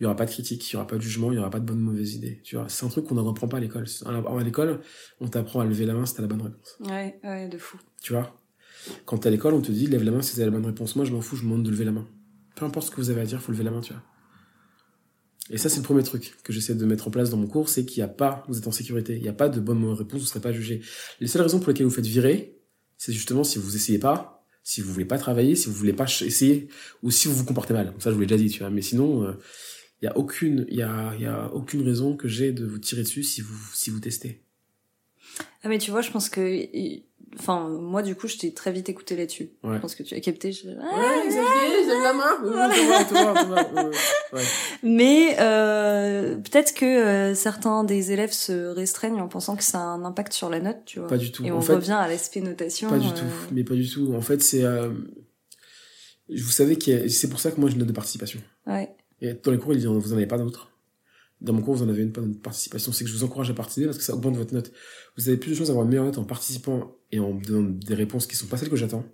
il 0.00 0.04
y 0.04 0.06
aura 0.06 0.16
pas 0.16 0.24
de 0.24 0.30
critique, 0.30 0.70
il 0.70 0.72
y 0.72 0.76
aura 0.76 0.86
pas 0.86 0.96
de 0.96 1.02
jugement, 1.02 1.30
il 1.30 1.36
y 1.36 1.38
aura 1.38 1.50
pas 1.50 1.60
de 1.60 1.66
bonne 1.66 1.78
ou 1.80 1.90
mauvaise 1.90 2.14
idée. 2.14 2.40
Tu 2.42 2.56
vois, 2.56 2.68
c'est 2.70 2.86
un 2.86 2.88
truc 2.88 3.06
qu'on 3.06 3.16
n'apprend 3.16 3.48
pas 3.48 3.58
à 3.58 3.60
l'école. 3.60 3.84
À 4.06 4.42
l'école, 4.42 4.80
on 5.20 5.28
t'apprend 5.28 5.60
à 5.60 5.66
lever 5.66 5.84
la 5.84 5.92
main 5.92 6.06
si 6.06 6.14
t'as 6.14 6.22
la 6.22 6.28
bonne 6.28 6.40
réponse. 6.40 6.76
Ouais, 6.80 7.20
ouais, 7.22 7.48
de 7.48 7.58
fou. 7.58 7.78
Tu 8.02 8.14
vois, 8.14 8.34
quand 9.04 9.18
t'es 9.18 9.28
à 9.28 9.30
l'école, 9.30 9.52
on 9.52 9.60
te 9.60 9.70
dit 9.70 9.86
lève 9.88 10.02
la 10.02 10.10
main 10.10 10.22
si 10.22 10.36
t'as 10.36 10.44
la 10.46 10.50
bonne 10.50 10.64
réponse. 10.64 10.96
Moi, 10.96 11.04
je 11.04 11.12
m'en 11.12 11.20
fous, 11.20 11.36
je 11.36 11.42
me 11.42 11.50
demande 11.50 11.66
de 11.66 11.70
lever 11.70 11.84
la 11.84 11.92
main. 11.92 12.08
Peu 12.56 12.64
importe 12.64 12.86
ce 12.86 12.90
que 12.90 12.96
vous 12.96 13.10
avez 13.10 13.20
à 13.20 13.24
dire, 13.24 13.42
faut 13.42 13.52
lever 13.52 13.64
la 13.64 13.70
main, 13.70 13.82
tu 13.82 13.92
vois. 13.92 14.02
Et 15.50 15.58
ça, 15.58 15.68
c'est 15.68 15.78
le 15.78 15.82
premier 15.82 16.02
truc 16.02 16.36
que 16.44 16.52
j'essaie 16.52 16.74
de 16.74 16.86
mettre 16.86 17.08
en 17.08 17.10
place 17.10 17.28
dans 17.28 17.36
mon 17.36 17.48
cours, 17.48 17.68
c'est 17.68 17.84
qu'il 17.84 18.02
n'y 18.02 18.08
a 18.08 18.12
pas, 18.12 18.44
vous 18.48 18.56
êtes 18.56 18.68
en 18.68 18.72
sécurité, 18.72 19.16
il 19.16 19.22
n'y 19.22 19.28
a 19.28 19.34
pas 19.34 19.48
de 19.48 19.60
bonne 19.60 19.78
ou 19.78 19.80
mauvaise 19.80 19.98
réponse, 19.98 20.20
vous 20.20 20.24
ne 20.24 20.28
serez 20.28 20.40
pas 20.40 20.52
jugé. 20.52 20.80
Les 21.20 21.26
seules 21.26 21.42
raisons 21.42 21.58
pour 21.58 21.68
lesquelles 21.68 21.86
vous 21.86 21.92
faites 21.92 22.06
virer, 22.06 22.56
c'est 22.96 23.12
justement 23.12 23.44
si 23.44 23.58
vous 23.58 23.74
essayez 23.74 23.98
pas, 23.98 24.46
si 24.62 24.80
vous 24.80 24.92
voulez 24.92 25.04
pas 25.04 25.18
travailler, 25.18 25.56
si 25.56 25.66
vous 25.66 25.74
voulez 25.74 25.92
pas 25.92 26.04
essayer, 26.04 26.68
ou 27.02 27.10
si 27.10 27.26
vous 27.26 27.34
vous 27.34 27.44
comportez 27.44 27.74
mal. 27.74 27.92
Ça, 27.98 28.10
je 28.10 28.14
vous 28.14 28.20
l'ai 28.20 28.26
déjà 28.26 28.40
dit, 28.40 28.50
tu 28.50 28.60
vois. 28.60 28.70
Mais 28.70 28.82
sinon, 28.82 29.24
euh, 29.24 29.32
il 30.02 30.06
y 30.06 30.08
a 30.08 30.16
aucune, 30.16 30.66
il 30.68 30.76
y 30.76 30.82
a, 30.82 31.12
il 31.16 31.22
y 31.22 31.26
a 31.26 31.50
aucune 31.52 31.82
raison 31.82 32.16
que 32.16 32.28
j'ai 32.28 32.52
de 32.52 32.64
vous 32.64 32.78
tirer 32.78 33.02
dessus 33.02 33.22
si 33.22 33.40
vous, 33.40 33.58
si 33.74 33.90
vous 33.90 34.00
testez. 34.00 34.42
Ah 35.62 35.68
mais 35.68 35.78
tu 35.78 35.90
vois, 35.90 36.00
je 36.00 36.10
pense 36.10 36.28
que... 36.28 36.66
Enfin, 37.38 37.68
moi 37.68 38.02
du 38.02 38.16
coup, 38.16 38.26
je 38.26 38.36
t'ai 38.38 38.52
très 38.52 38.72
vite 38.72 38.88
écouté 38.88 39.14
là-dessus. 39.14 39.50
Ouais. 39.62 39.76
Je 39.76 39.80
pense 39.80 39.94
que 39.94 40.02
tu 40.02 40.14
as 40.16 40.20
capté. 40.20 40.50
je- 40.50 40.66
Ouais, 40.66 41.28
Xavier, 41.28 42.02
la 42.02 42.12
main. 42.12 42.42
Ouais, 42.42 42.50
ouais, 42.50 42.66
ouais, 42.66 43.12
ouais, 43.12 43.72
ouais, 43.76 43.82
ouais, 43.84 43.90
ouais. 44.32 44.42
Mais 44.82 45.36
euh, 45.38 46.34
peut-être 46.38 46.74
que 46.74 46.84
euh, 46.84 47.34
certains 47.36 47.84
des 47.84 48.10
élèves 48.10 48.32
se 48.32 48.66
restreignent 48.74 49.20
en 49.20 49.28
pensant 49.28 49.54
que 49.54 49.62
ça 49.62 49.78
a 49.78 49.82
un 49.84 50.04
impact 50.04 50.32
sur 50.32 50.50
la 50.50 50.58
note, 50.58 50.78
tu 50.86 50.98
vois. 50.98 51.06
Pas 51.08 51.18
du 51.18 51.30
tout. 51.30 51.44
Et 51.44 51.52
en 51.52 51.58
on 51.58 51.60
fait, 51.60 51.74
revient 51.74 51.92
à 51.92 52.08
l'aspect 52.08 52.40
notation. 52.40 52.88
Pas 52.88 52.98
du 52.98 53.06
euh, 53.06 53.10
tout, 53.12 53.52
mais 53.52 53.62
pas 53.62 53.74
du 53.74 53.88
tout. 53.88 54.12
En 54.16 54.22
fait, 54.22 54.42
c'est, 54.42 54.64
euh, 54.64 54.90
vous 56.28 56.50
savez 56.50 56.78
que 56.78 57.06
c'est 57.08 57.28
pour 57.28 57.38
ça 57.38 57.52
que 57.52 57.60
moi 57.60 57.68
j'ai 57.68 57.74
une 57.74 57.80
note 57.80 57.88
de 57.88 57.92
participation. 57.92 58.40
Ouais. 58.66 58.92
Et 59.20 59.34
dans 59.34 59.50
les 59.50 59.58
cours, 59.58 59.72
ils 59.72 59.78
disent, 59.78 59.86
vous 59.86 60.12
en 60.12 60.16
avez 60.16 60.26
pas 60.26 60.38
d'autres. 60.38 60.70
Dans 61.40 61.52
mon 61.52 61.62
cours, 61.62 61.74
vous 61.74 61.82
en 61.82 61.88
avez 61.88 62.02
une 62.02 62.12
pas 62.12 62.20
de 62.20 62.34
participation. 62.34 62.92
C'est 62.92 63.04
que 63.04 63.10
je 63.10 63.16
vous 63.16 63.24
encourage 63.24 63.50
à 63.50 63.54
participer 63.54 63.86
parce 63.86 63.96
que 63.98 64.04
ça 64.04 64.14
augmente 64.14 64.36
votre 64.36 64.52
note. 64.52 64.72
Vous 65.16 65.28
avez 65.28 65.38
plus 65.38 65.50
de 65.50 65.56
chances 65.56 65.68
d'avoir 65.68 65.84
une 65.84 65.90
meilleure 65.90 66.04
note 66.04 66.18
en 66.18 66.24
participant 66.24 66.96
et 67.12 67.18
en 67.18 67.34
donnant 67.34 67.70
des 67.70 67.94
réponses 67.94 68.26
qui 68.26 68.36
sont 68.36 68.46
pas 68.46 68.56
celles 68.58 68.68
que 68.68 68.76
j'attends, 68.76 69.06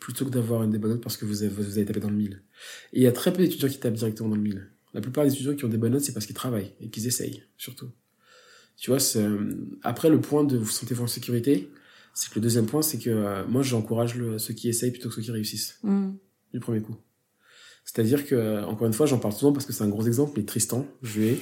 plutôt 0.00 0.24
que 0.24 0.30
d'avoir 0.30 0.64
une 0.64 0.70
des 0.70 0.78
bonnes 0.78 0.92
notes 0.92 1.02
parce 1.02 1.16
que 1.16 1.24
vous 1.24 1.42
avez, 1.44 1.52
vous 1.54 1.78
avez 1.78 1.84
tapé 1.84 2.00
dans 2.00 2.10
le 2.10 2.16
mille. 2.16 2.42
Et 2.92 2.98
il 3.00 3.02
y 3.02 3.06
a 3.06 3.12
très 3.12 3.32
peu 3.32 3.38
d'étudiants 3.42 3.68
qui 3.68 3.78
tapent 3.78 3.94
directement 3.94 4.28
dans 4.30 4.36
le 4.36 4.42
mille. 4.42 4.70
La 4.92 5.00
plupart 5.00 5.24
des 5.24 5.32
étudiants 5.32 5.54
qui 5.54 5.64
ont 5.64 5.68
des 5.68 5.78
bonnes 5.78 5.92
notes, 5.92 6.02
c'est 6.02 6.12
parce 6.12 6.26
qu'ils 6.26 6.34
travaillent 6.34 6.72
et 6.80 6.90
qu'ils 6.90 7.06
essayent, 7.06 7.44
surtout. 7.56 7.90
Tu 8.76 8.90
vois, 8.90 8.98
euh, 9.16 9.54
après 9.82 10.10
le 10.10 10.20
point 10.20 10.44
de 10.44 10.56
vous 10.56 10.66
sentez-vous 10.68 11.04
en 11.04 11.06
sécurité, 11.06 11.70
c'est 12.14 12.28
que 12.28 12.34
le 12.34 12.40
deuxième 12.40 12.66
point, 12.66 12.82
c'est 12.82 12.98
que 12.98 13.10
euh, 13.10 13.46
moi, 13.46 13.62
j'encourage 13.62 14.16
ceux 14.38 14.54
qui 14.54 14.68
essayent 14.68 14.90
plutôt 14.90 15.08
que 15.08 15.14
ceux 15.14 15.22
qui 15.22 15.30
réussissent 15.30 15.78
Mm. 15.82 16.10
du 16.52 16.60
premier 16.60 16.80
coup. 16.80 16.96
C'est-à-dire 17.84 18.26
que, 18.26 18.62
encore 18.64 18.86
une 18.86 18.92
fois, 18.92 19.06
j'en 19.06 19.18
parle 19.18 19.34
souvent 19.34 19.52
parce 19.52 19.66
que 19.66 19.72
c'est 19.72 19.84
un 19.84 19.88
gros 19.88 20.06
exemple, 20.06 20.32
mais 20.36 20.44
Tristan, 20.44 20.86
Jué, 21.02 21.38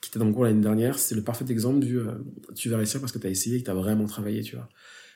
qui 0.00 0.10
était 0.10 0.18
dans 0.18 0.26
mon 0.26 0.32
cours 0.32 0.44
l'année 0.44 0.60
dernière, 0.60 0.98
c'est 0.98 1.14
le 1.14 1.22
parfait 1.22 1.44
exemple 1.48 1.80
du 1.80 1.98
euh, 1.98 2.12
tu 2.54 2.68
vas 2.68 2.76
réussir 2.76 3.00
parce 3.00 3.12
que 3.12 3.18
tu 3.18 3.26
as 3.26 3.30
essayé 3.30 3.56
et 3.56 3.60
que 3.60 3.64
tu 3.64 3.70
as 3.70 3.74
vraiment 3.74 4.06
travaillé, 4.06 4.42
tu 4.42 4.56
vois. 4.56 4.68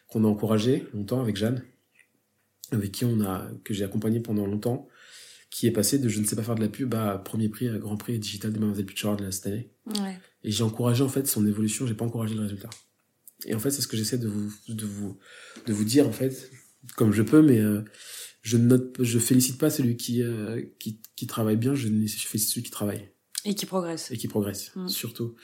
Qu'on 0.09 0.25
a 0.25 0.29
encouragé 0.29 0.87
longtemps 0.95 1.21
avec 1.21 1.37
Jeanne, 1.37 1.63
avec 2.71 2.93
qui 2.93 3.05
on 3.05 3.21
a, 3.21 3.49
que 3.65 3.75
j'ai 3.75 3.85
accompagné 3.85 4.21
pendant 4.21 4.47
longtemps, 4.47 4.89
qui 5.51 5.67
est 5.67 5.73
passé 5.73 5.99
de 5.99 6.09
je 6.09 6.21
ne 6.21 6.25
sais 6.25 6.37
pas 6.37 6.43
faire 6.43 6.55
de 6.55 6.61
la 6.61 6.69
pub 6.69 6.95
à 6.95 7.19
premier 7.19 7.49
prix, 7.49 7.69
à 7.69 7.79
grand 7.79 7.97
prix 7.97 8.19
digital 8.19 8.53
de 8.53 8.59
Mademoiselle 8.59 8.87
Pitchard 8.87 9.17
de 9.17 9.31
cette 9.31 9.47
année. 9.47 9.71
Ouais. 9.87 10.19
Et 10.45 10.51
j'ai 10.51 10.63
encouragé 10.63 11.03
en 11.03 11.09
fait 11.09 11.27
son 11.27 11.47
évolution, 11.47 11.87
j'ai 11.87 11.95
pas 11.95 12.05
encouragé 12.05 12.35
le 12.35 12.43
résultat. 12.43 12.71
Et 13.45 13.55
en 13.55 13.59
fait, 13.59 13.71
c'est 13.71 13.83
ce 13.83 13.89
que 13.89 13.97
j'essaie 13.97 14.19
de 14.19 14.29
vous, 14.29 14.53
de 14.69 14.87
vous, 14.87 15.19
de 15.67 15.73
vous 15.73 15.85
dire 15.85 16.07
en 16.09 16.13
fait, 16.13 16.51
comme 16.97 17.13
je 17.13 17.23
peux, 17.23 17.43
mais 17.43 17.59
euh, 17.59 17.83
je 18.47 18.57
note, 18.59 18.97
je 19.01 19.19
félicite 19.19 19.59
pas 19.59 19.71
celui 19.71 19.97
qui, 19.97 20.23
euh, 20.23 20.63
qui, 20.79 21.01
qui 21.17 21.27
travaille 21.27 21.57
bien, 21.57 21.75
je 21.75 21.89
félicite 21.89 22.49
celui 22.51 22.63
qui 22.63 22.71
travaille 22.71 23.09
Et 23.45 23.57
qui 23.57 23.67
progresse. 23.67 24.11
et 24.13 24.17
qui 24.17 24.29
progresse, 24.29 24.71
Mm. 24.77 24.87
surtout. 24.89 25.35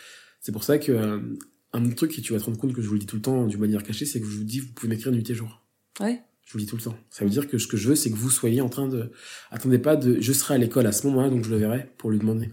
C'est 0.40 0.53
pour 0.53 0.62
ça 0.62 0.78
que 0.78 0.92
euh, 0.92 1.18
un 1.72 1.84
autre 1.84 1.96
truc 1.96 2.16
et 2.16 2.22
tu 2.22 2.32
vas 2.32 2.38
te 2.38 2.44
rendre 2.44 2.59
compte 2.59 2.72
que 2.72 2.80
je 2.80 2.86
vous 2.86 2.94
le 2.94 3.00
dis 3.00 3.07
tout 3.07 3.16
le 3.16 3.22
temps 3.22 3.46
d'une 3.48 3.59
manière 3.59 3.82
cachée, 3.82 4.07
c'est 4.07 4.20
que 4.20 4.26
je 4.26 4.36
vous 4.38 4.44
dis 4.44 4.61
vous 4.61 4.68
pouvez 4.72 4.88
m'écrire 4.88 5.11
nuit 5.12 5.28
et 5.28 5.34
jour. 5.34 5.64
Ouais. 5.98 6.22
Je 6.46 6.53
vous 6.53 6.59
le 6.59 6.64
dis 6.64 6.70
tout 6.70 6.76
le 6.76 6.82
temps. 6.82 6.96
Ça 7.11 7.24
veut 7.24 7.30
Mm. 7.30 7.32
dire 7.32 7.48
que 7.48 7.59
ce 7.59 7.66
que 7.66 7.76
je 7.76 7.88
veux, 7.88 7.96
c'est 7.96 8.11
que 8.11 8.16
vous 8.16 8.30
soyez 8.30 8.61
en 8.61 8.68
train 8.68 8.86
de, 8.86 9.11
attendez 9.50 9.78
pas 9.78 9.96
de, 9.96 10.20
je 10.20 10.32
serai 10.32 10.55
à 10.55 10.59
l'école 10.59 10.86
à 10.86 10.92
ce 10.92 11.05
moment-là, 11.09 11.28
donc 11.28 11.44
je 11.44 11.50
le 11.50 11.57
verrai 11.57 11.90
pour 11.98 12.11
lui 12.12 12.18
demander. 12.20 12.50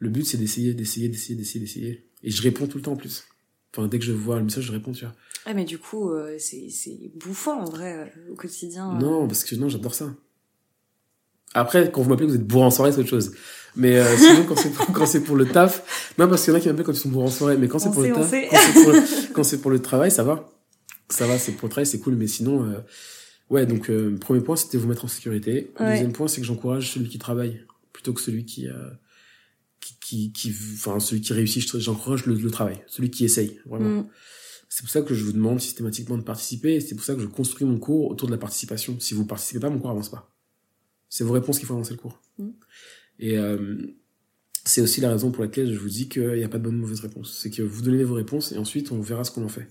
Le 0.00 0.08
but, 0.08 0.24
c'est 0.24 0.38
d'essayer, 0.38 0.74
d'essayer, 0.74 1.08
d'essayer, 1.08 1.36
d'essayer, 1.36 1.60
d'essayer. 1.60 2.04
Et 2.24 2.30
je 2.30 2.42
réponds 2.42 2.66
tout 2.66 2.78
le 2.78 2.82
temps 2.82 2.92
en 2.92 2.96
plus. 2.96 3.24
Enfin, 3.76 3.86
dès 3.88 3.98
que 3.98 4.04
je 4.04 4.12
vois 4.12 4.36
le 4.38 4.44
message, 4.44 4.64
je 4.64 4.72
réponds, 4.72 4.92
tu 4.92 5.04
vois. 5.04 5.14
Ah 5.46 5.54
mais 5.54 5.64
du 5.64 5.78
coup, 5.78 6.10
euh, 6.10 6.36
c'est 6.38 6.68
c'est 6.70 7.10
bouffant 7.16 7.60
en 7.60 7.64
vrai 7.64 8.10
euh, 8.28 8.32
au 8.32 8.34
quotidien. 8.34 8.94
euh. 8.96 8.98
Non, 9.00 9.26
parce 9.26 9.44
que 9.44 9.54
non, 9.54 9.68
j'adore 9.68 9.94
ça. 9.94 10.10
Après, 11.54 11.90
quand 11.90 12.02
vous 12.02 12.10
m'appelez, 12.10 12.26
vous 12.26 12.34
êtes 12.34 12.46
bourré 12.46 12.64
en 12.64 12.70
soirée, 12.70 12.92
c'est 12.92 13.00
autre 13.00 13.08
chose. 13.08 13.32
Mais 13.76 13.98
euh, 13.98 14.16
sinon, 14.16 14.44
quand 14.46 14.56
c'est 14.56 14.70
pour, 14.70 14.86
quand 14.92 15.06
c'est 15.06 15.22
pour 15.22 15.36
le 15.36 15.46
taf, 15.46 16.12
non, 16.18 16.28
parce 16.28 16.44
qu'il 16.44 16.52
y 16.52 16.56
en 16.56 16.58
a 16.58 16.60
qui 16.62 16.68
m'appellent 16.68 16.84
quand 16.84 16.92
ils 16.92 16.96
sont 16.98 17.08
bourrés 17.08 17.26
en 17.26 17.30
soirée, 17.30 17.56
mais 17.56 17.68
quand 17.68 17.78
c'est 17.78 17.88
On 17.88 17.92
pour 17.92 18.02
sait, 18.02 18.08
le 18.08 18.14
taf, 18.14 18.30
quand 18.50 18.58
c'est 18.60 18.82
pour, 18.82 18.92
le- 18.92 19.32
quand 19.34 19.42
c'est 19.44 19.60
pour 19.60 19.70
le 19.70 19.80
travail, 19.82 20.10
ça 20.10 20.22
va. 20.24 20.50
Ça 21.08 21.26
va, 21.26 21.38
c'est 21.38 21.52
pour 21.52 21.68
le 21.68 21.70
travail, 21.70 21.86
c'est 21.86 22.00
cool, 22.00 22.16
mais 22.16 22.26
sinon, 22.26 22.64
euh, 22.64 22.80
ouais, 23.48 23.64
donc, 23.64 23.88
euh, 23.90 24.16
premier 24.18 24.40
point, 24.42 24.56
c'était 24.56 24.76
vous 24.76 24.88
mettre 24.88 25.06
en 25.06 25.08
sécurité. 25.08 25.72
Ouais. 25.80 25.92
Deuxième 25.92 26.12
point, 26.12 26.28
c'est 26.28 26.40
que 26.40 26.46
j'encourage 26.46 26.92
celui 26.92 27.08
qui 27.08 27.18
travaille, 27.18 27.64
plutôt 27.94 28.12
que 28.12 28.20
celui 28.20 28.44
qui, 28.44 28.68
euh, 28.68 28.72
qui, 30.32 30.54
enfin, 30.74 30.98
celui 31.00 31.20
qui 31.20 31.32
réussit, 31.32 31.62
je- 31.70 31.78
j'encourage 31.78 32.26
le, 32.26 32.34
le 32.34 32.50
travail, 32.50 32.82
celui 32.86 33.10
qui 33.10 33.24
essaye, 33.24 33.60
vraiment. 33.66 34.00
Mm. 34.02 34.08
C'est 34.70 34.82
pour 34.82 34.90
ça 34.90 35.02
que 35.02 35.14
je 35.14 35.24
vous 35.24 35.32
demande 35.32 35.60
systématiquement 35.60 36.18
de 36.18 36.22
participer, 36.22 36.74
et 36.74 36.80
c'est 36.80 36.94
pour 36.94 37.04
ça 37.04 37.14
que 37.14 37.20
je 37.20 37.26
construis 37.26 37.66
mon 37.66 37.78
cours 37.78 38.10
autour 38.10 38.26
de 38.28 38.32
la 38.32 38.38
participation. 38.38 38.96
Si 39.00 39.14
vous 39.14 39.24
participez 39.24 39.60
pas, 39.60 39.70
mon 39.70 39.78
cours 39.78 39.90
avance 39.90 40.10
pas. 40.10 40.30
C'est 41.08 41.24
vos 41.24 41.32
réponses 41.32 41.58
qui 41.58 41.64
font 41.64 41.74
avancer 41.74 41.92
le 41.92 41.98
cours. 41.98 42.20
Mm. 42.38 42.48
Et 43.20 43.38
euh, 43.38 43.76
c'est 44.64 44.80
aussi 44.82 45.00
la 45.00 45.10
raison 45.10 45.30
pour 45.30 45.42
laquelle 45.42 45.72
je 45.72 45.78
vous 45.78 45.88
dis 45.88 46.08
qu'il 46.08 46.34
n'y 46.34 46.44
a 46.44 46.48
pas 46.48 46.58
de 46.58 46.64
bonne 46.64 46.76
ou 46.76 46.80
mauvaise 46.80 47.00
réponse. 47.00 47.38
C'est 47.40 47.50
que 47.50 47.62
vous 47.62 47.82
donnez 47.82 48.04
vos 48.04 48.14
réponses, 48.14 48.52
et 48.52 48.58
ensuite 48.58 48.92
on 48.92 49.00
verra 49.00 49.24
ce 49.24 49.30
qu'on 49.30 49.44
en 49.44 49.48
fait 49.48 49.68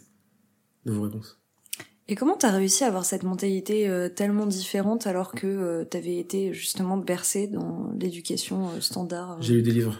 de 0.85 0.91
vos 0.91 1.03
réponses. 1.03 1.39
Et 2.09 2.15
comment 2.15 2.37
t'as 2.37 2.51
réussi 2.51 2.85
à 2.85 2.87
avoir 2.87 3.03
cette 3.05 3.23
mentalité 3.23 3.87
euh, 3.89 4.07
tellement 4.07 4.45
différente 4.47 5.05
alors 5.07 5.33
que 5.33 5.45
euh, 5.45 5.83
t'avais 5.83 6.17
été 6.17 6.53
justement 6.53 6.97
bercé 6.97 7.47
dans 7.47 7.91
l'éducation 7.99 8.69
euh, 8.69 8.79
standard 8.79 9.41
J'ai 9.41 9.55
lu 9.55 9.61
des 9.61 9.71
livres. 9.73 9.99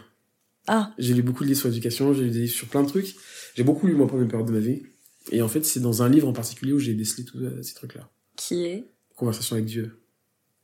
Ah, 0.68 0.94
J'ai 0.98 1.14
lu 1.14 1.22
beaucoup 1.24 1.44
de 1.44 1.48
livres 1.50 1.60
sur 1.60 1.70
l'éducation, 1.70 2.14
j'ai 2.14 2.24
lu 2.24 2.30
des 2.32 2.40
livres 2.42 2.54
sur 2.54 2.68
plein 2.68 2.84
de 2.84 2.88
trucs. 2.90 3.16
J'ai 3.56 3.64
beaucoup 3.64 3.88
lu, 3.88 3.96
moi, 3.96 4.08
pendant 4.08 4.22
une 4.22 4.28
période 4.28 4.48
de 4.48 4.54
ma 4.54 4.60
vie. 4.60 4.84
Et 5.32 5.42
en 5.42 5.48
fait, 5.48 5.66
c'est 5.66 5.80
dans 5.80 6.04
un 6.04 6.10
livre 6.10 6.28
en 6.28 6.34
particulier 6.34 6.74
où 6.74 6.80
j'ai 6.80 6.94
décelé 6.94 7.26
tous 7.26 7.40
euh, 7.40 7.62
ces 7.62 7.74
trucs-là. 7.74 8.10
qui 8.36 8.66
est? 8.66 8.92
Conversation 9.16 9.56
avec 9.56 9.66
Dieu. 9.66 10.00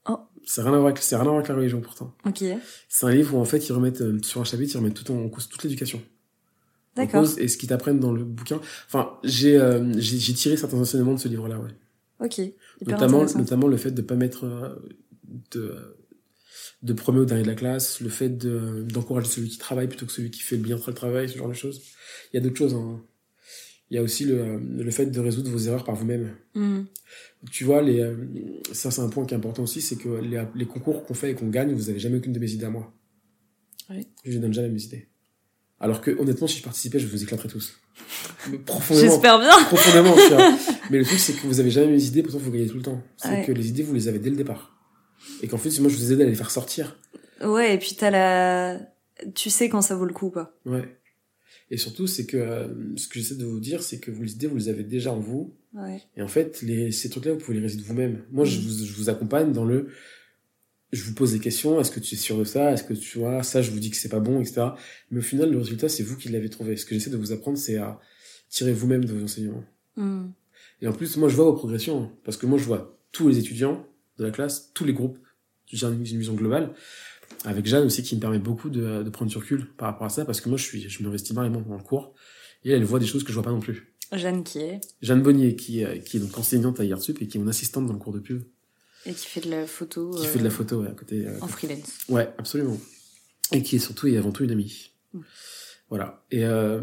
Oh. 0.07 0.17
C'est 0.45 0.61
rien 0.61 0.73
à 0.73 0.77
voir 0.77 0.87
avec, 0.87 0.99
c'est 1.01 1.15
rien 1.15 1.21
à 1.23 1.27
voir 1.29 1.37
avec 1.37 1.47
la 1.47 1.55
religion, 1.55 1.81
pourtant. 1.81 2.13
Ok, 2.25 2.43
C'est 2.89 3.05
un 3.05 3.11
livre 3.11 3.35
où 3.35 3.39
en 3.39 3.45
fait 3.45 3.67
ils 3.67 3.71
remettent 3.71 4.01
euh, 4.01 4.19
sur 4.21 4.41
un 4.41 4.43
chapitre 4.43 4.73
ils 4.75 4.77
remettent 4.77 4.93
tout 5.03 5.11
en 5.11 5.27
cause 5.29 5.47
toute 5.47 5.63
l'éducation. 5.63 5.99
En 6.95 7.01
d'accord. 7.01 7.25
et 7.39 7.47
ce 7.47 7.57
qu'ils 7.57 7.69
t'apprennent 7.69 7.99
dans 7.99 8.11
le 8.11 8.23
bouquin. 8.23 8.59
Enfin, 8.87 9.13
j'ai 9.23 9.57
euh, 9.57 9.91
j'ai 9.97 10.33
tiré 10.33 10.57
certains 10.57 10.77
enseignements 10.77 11.13
de 11.15 11.19
ce 11.19 11.27
livre-là, 11.27 11.59
ouais. 11.59 11.71
Ok, 12.19 12.41
Notamment 12.85 13.25
notamment 13.35 13.67
le 13.67 13.77
fait 13.77 13.91
de 13.91 14.01
pas 14.01 14.15
mettre 14.15 14.45
euh, 14.45 14.75
de 15.51 15.97
de 16.81 16.93
premier 16.93 17.19
au 17.19 17.25
dernier 17.25 17.43
de 17.43 17.47
la 17.47 17.55
classe, 17.55 17.99
le 18.01 18.09
fait 18.09 18.29
de 18.29 18.83
d'encourager 18.83 19.27
celui 19.27 19.49
qui 19.49 19.57
travaille 19.57 19.87
plutôt 19.87 20.05
que 20.05 20.11
celui 20.11 20.31
qui 20.31 20.41
fait 20.41 20.55
le 20.57 20.63
bien 20.63 20.77
le 20.85 20.93
travail, 20.93 21.29
ce 21.29 21.37
genre 21.37 21.49
de 21.49 21.53
choses. 21.53 21.81
Il 22.31 22.37
y 22.37 22.39
a 22.39 22.41
d'autres 22.41 22.57
choses. 22.57 22.73
Hein. 22.73 23.01
Il 23.89 23.95
y 23.95 23.99
a 23.99 24.01
aussi 24.01 24.25
le, 24.25 24.57
le 24.59 24.91
fait 24.91 25.05
de 25.07 25.19
résoudre 25.19 25.51
vos 25.51 25.59
erreurs 25.59 25.83
par 25.83 25.95
vous-même. 25.95 26.35
Mm. 26.55 26.81
Tu 27.51 27.63
vois, 27.63 27.81
les, 27.81 27.99
euh, 27.99 28.15
ça 28.71 28.89
c'est 28.89 29.01
un 29.01 29.09
point 29.09 29.25
qui 29.25 29.33
est 29.33 29.37
important 29.37 29.63
aussi, 29.63 29.81
c'est 29.81 29.97
que 29.97 30.09
les, 30.09 30.43
les 30.55 30.65
concours 30.65 31.03
qu'on 31.05 31.13
fait 31.13 31.31
et 31.31 31.35
qu'on 31.35 31.49
gagne, 31.49 31.73
vous 31.73 31.89
avez 31.89 31.99
jamais 31.99 32.17
aucune 32.17 32.33
de 32.33 32.39
mes 32.39 32.51
idées 32.51 32.65
à 32.65 32.69
moi. 32.69 32.91
Oui. 33.89 34.07
Je 34.25 34.31
ne 34.37 34.41
donne 34.41 34.53
jamais 34.53 34.69
mes 34.69 34.81
idées. 34.83 35.09
Alors 35.79 36.01
que 36.01 36.11
honnêtement, 36.11 36.47
si 36.47 36.59
je 36.59 36.63
participais, 36.63 36.97
je 36.97 37.07
vous 37.07 37.21
éclaterais 37.21 37.49
tous. 37.49 37.73
Mais 38.49 38.57
profondément. 38.57 39.11
J'espère 39.11 39.37
bien. 39.37 39.51
Profondément, 39.65 40.15
tu 40.15 40.33
vois. 40.33 40.57
Mais 40.89 40.97
le 40.99 41.05
truc, 41.05 41.19
c'est 41.19 41.33
que 41.33 41.45
vous 41.45 41.59
avez 41.59 41.69
jamais 41.69 41.91
les 41.91 42.07
idées, 42.07 42.23
pourtant 42.23 42.39
vous 42.39 42.51
gagnez 42.51 42.67
tout 42.67 42.77
le 42.77 42.81
temps. 42.81 43.03
C'est 43.17 43.27
Ouais. 43.29 43.43
que 43.45 43.51
les 43.51 43.67
idées, 43.67 43.83
vous 43.83 43.93
les 43.93 44.07
avez 44.07 44.19
dès 44.19 44.29
le 44.29 44.35
départ. 44.37 44.72
Et 45.41 45.47
qu'en 45.47 45.57
fait, 45.57 45.77
moi, 45.79 45.89
je 45.89 45.97
vous 45.97 46.11
aide 46.13 46.21
à 46.21 46.25
les 46.25 46.35
faire 46.35 46.51
sortir. 46.51 46.97
Ouais, 47.43 47.75
et 47.75 47.77
puis 47.77 47.95
t'as 47.97 48.09
la... 48.11 48.79
Tu 49.35 49.49
sais 49.49 49.69
quand 49.69 49.81
ça 49.81 49.95
vaut 49.95 50.05
le 50.05 50.13
coup, 50.13 50.29
quoi. 50.29 50.55
Ouais. 50.65 50.97
Et 51.69 51.77
surtout, 51.77 52.07
c'est 52.07 52.25
que 52.25 52.37
euh, 52.37 52.67
ce 52.97 53.07
que 53.07 53.19
j'essaie 53.19 53.35
de 53.35 53.45
vous 53.45 53.59
dire, 53.59 53.81
c'est 53.83 53.99
que 53.99 54.11
vous 54.11 54.23
les 54.23 54.31
idées, 54.33 54.47
vous 54.47 54.57
les 54.57 54.69
avez 54.69 54.83
déjà 54.83 55.11
en 55.11 55.19
vous. 55.19 55.55
Ouais. 55.73 56.01
Et 56.17 56.21
en 56.21 56.27
fait, 56.27 56.61
les, 56.61 56.91
ces 56.91 57.09
trucs-là, 57.09 57.33
vous 57.33 57.39
pouvez 57.39 57.57
les 57.57 57.63
résoudre 57.63 57.83
vous-même. 57.85 58.23
Moi, 58.31 58.45
je, 58.45 58.59
Mhm. 58.59 58.65
vous, 58.65 58.85
je 58.85 58.93
vous 58.93 59.09
accompagne 59.09 59.51
dans 59.51 59.65
le. 59.65 59.87
Je 60.91 61.03
vous 61.03 61.13
pose 61.15 61.31
des 61.33 61.39
questions. 61.39 61.79
Est-ce 61.81 61.89
que 61.91 61.99
tu 61.99 62.13
es 62.13 62.17
sûr 62.17 62.37
de 62.37 62.43
ça? 62.43 62.71
Est-ce 62.71 62.83
que 62.83 62.93
tu 62.93 63.17
vois 63.17 63.41
ça 63.41 63.61
Je 63.63 63.71
vous 63.71 63.79
dis 63.79 63.89
que 63.89 63.97
c'est 63.97 64.09
pas 64.09 64.19
bon, 64.19 64.39
etc. 64.41 64.67
Mais 65.09 65.19
au 65.19 65.23
final, 65.23 65.49
le 65.51 65.57
résultat, 65.57 65.89
c'est 65.89 66.03
vous 66.03 66.15
qui 66.17 66.29
l'avez 66.29 66.49
trouvé. 66.49 66.77
Ce 66.77 66.85
que 66.85 66.93
j'essaie 66.93 67.09
de 67.09 67.17
vous 67.17 67.31
apprendre, 67.31 67.57
c'est 67.57 67.77
à 67.77 67.99
tirer 68.49 68.73
vous-même 68.73 69.03
de 69.03 69.11
vos 69.13 69.23
enseignements. 69.23 69.63
Hmm. 69.95 70.27
Et 70.81 70.87
en 70.87 70.93
plus, 70.93 71.17
moi, 71.17 71.29
je 71.29 71.35
vois 71.35 71.45
vos 71.45 71.53
progressions. 71.53 72.03
hein. 72.03 72.11
Parce 72.23 72.37
que 72.37 72.45
moi, 72.45 72.59
je 72.59 72.65
vois 72.65 72.99
tous 73.11 73.27
les 73.29 73.39
étudiants 73.39 73.87
de 74.17 74.23
la 74.25 74.31
classe, 74.31 74.71
tous 74.73 74.85
les 74.85 74.93
groupes. 74.93 75.17
J'ai 75.67 75.85
une 75.87 75.93
une 75.93 76.03
vision 76.03 76.33
globale. 76.35 76.73
Avec 77.45 77.65
Jeanne 77.65 77.85
aussi, 77.87 78.03
qui 78.03 78.15
me 78.15 78.21
permet 78.21 78.37
beaucoup 78.39 78.69
de, 78.69 79.01
de 79.03 79.09
prendre 79.09 79.31
du 79.31 79.37
recul 79.37 79.67
par 79.75 79.87
rapport 79.89 80.05
à 80.05 80.09
ça. 80.09 80.23
Parce 80.25 80.39
que 80.39 80.49
moi, 80.49 80.57
je 80.57 80.63
suis, 80.63 80.87
je 80.87 81.03
m'investis 81.03 81.31
énormément 81.31 81.61
dans 81.61 81.77
le 81.77 81.83
cours. 81.83 82.13
Et 82.63 82.69
elle, 82.69 82.77
elle 82.77 82.83
voit 82.85 82.99
des 82.99 83.07
choses 83.07 83.23
que 83.23 83.29
je 83.29 83.33
vois 83.33 83.43
pas 83.43 83.51
non 83.51 83.59
plus. 83.59 83.93
Jeanne 84.11 84.43
qui 84.43 84.59
est, 84.59 84.79
Jeanne 85.01 85.23
Bonnier, 85.23 85.55
qui, 85.55 85.83
euh, 85.83 85.97
qui 85.97 86.17
est 86.17 86.19
donc 86.19 86.37
enseignante 86.37 86.79
à 86.79 86.85
IRSUP 86.85 87.21
et 87.21 87.27
qui 87.27 87.37
est 87.37 87.41
mon 87.41 87.47
assistante 87.47 87.87
dans 87.87 87.93
le 87.93 87.99
cours 87.99 88.13
de 88.13 88.19
pub. 88.19 88.43
et 89.07 89.13
qui 89.13 89.25
fait 89.27 89.41
de 89.41 89.49
la 89.49 89.65
photo. 89.65 90.11
Qui 90.11 90.25
euh, 90.25 90.29
fait 90.29 90.39
de 90.39 90.43
la 90.43 90.49
photo, 90.51 90.81
ouais, 90.83 90.87
à 90.89 90.91
côté. 90.93 91.25
euh, 91.25 91.37
En 91.41 91.47
freelance. 91.47 91.97
Ouais, 92.09 92.31
absolument. 92.37 92.77
Et 93.51 93.63
qui 93.63 93.77
est 93.77 93.79
surtout 93.79 94.05
et 94.07 94.17
avant 94.17 94.31
tout 94.31 94.43
une 94.43 94.51
amie. 94.51 94.91
Mm. 95.13 95.19
Voilà. 95.89 96.23
Et 96.29 96.45
euh, 96.45 96.79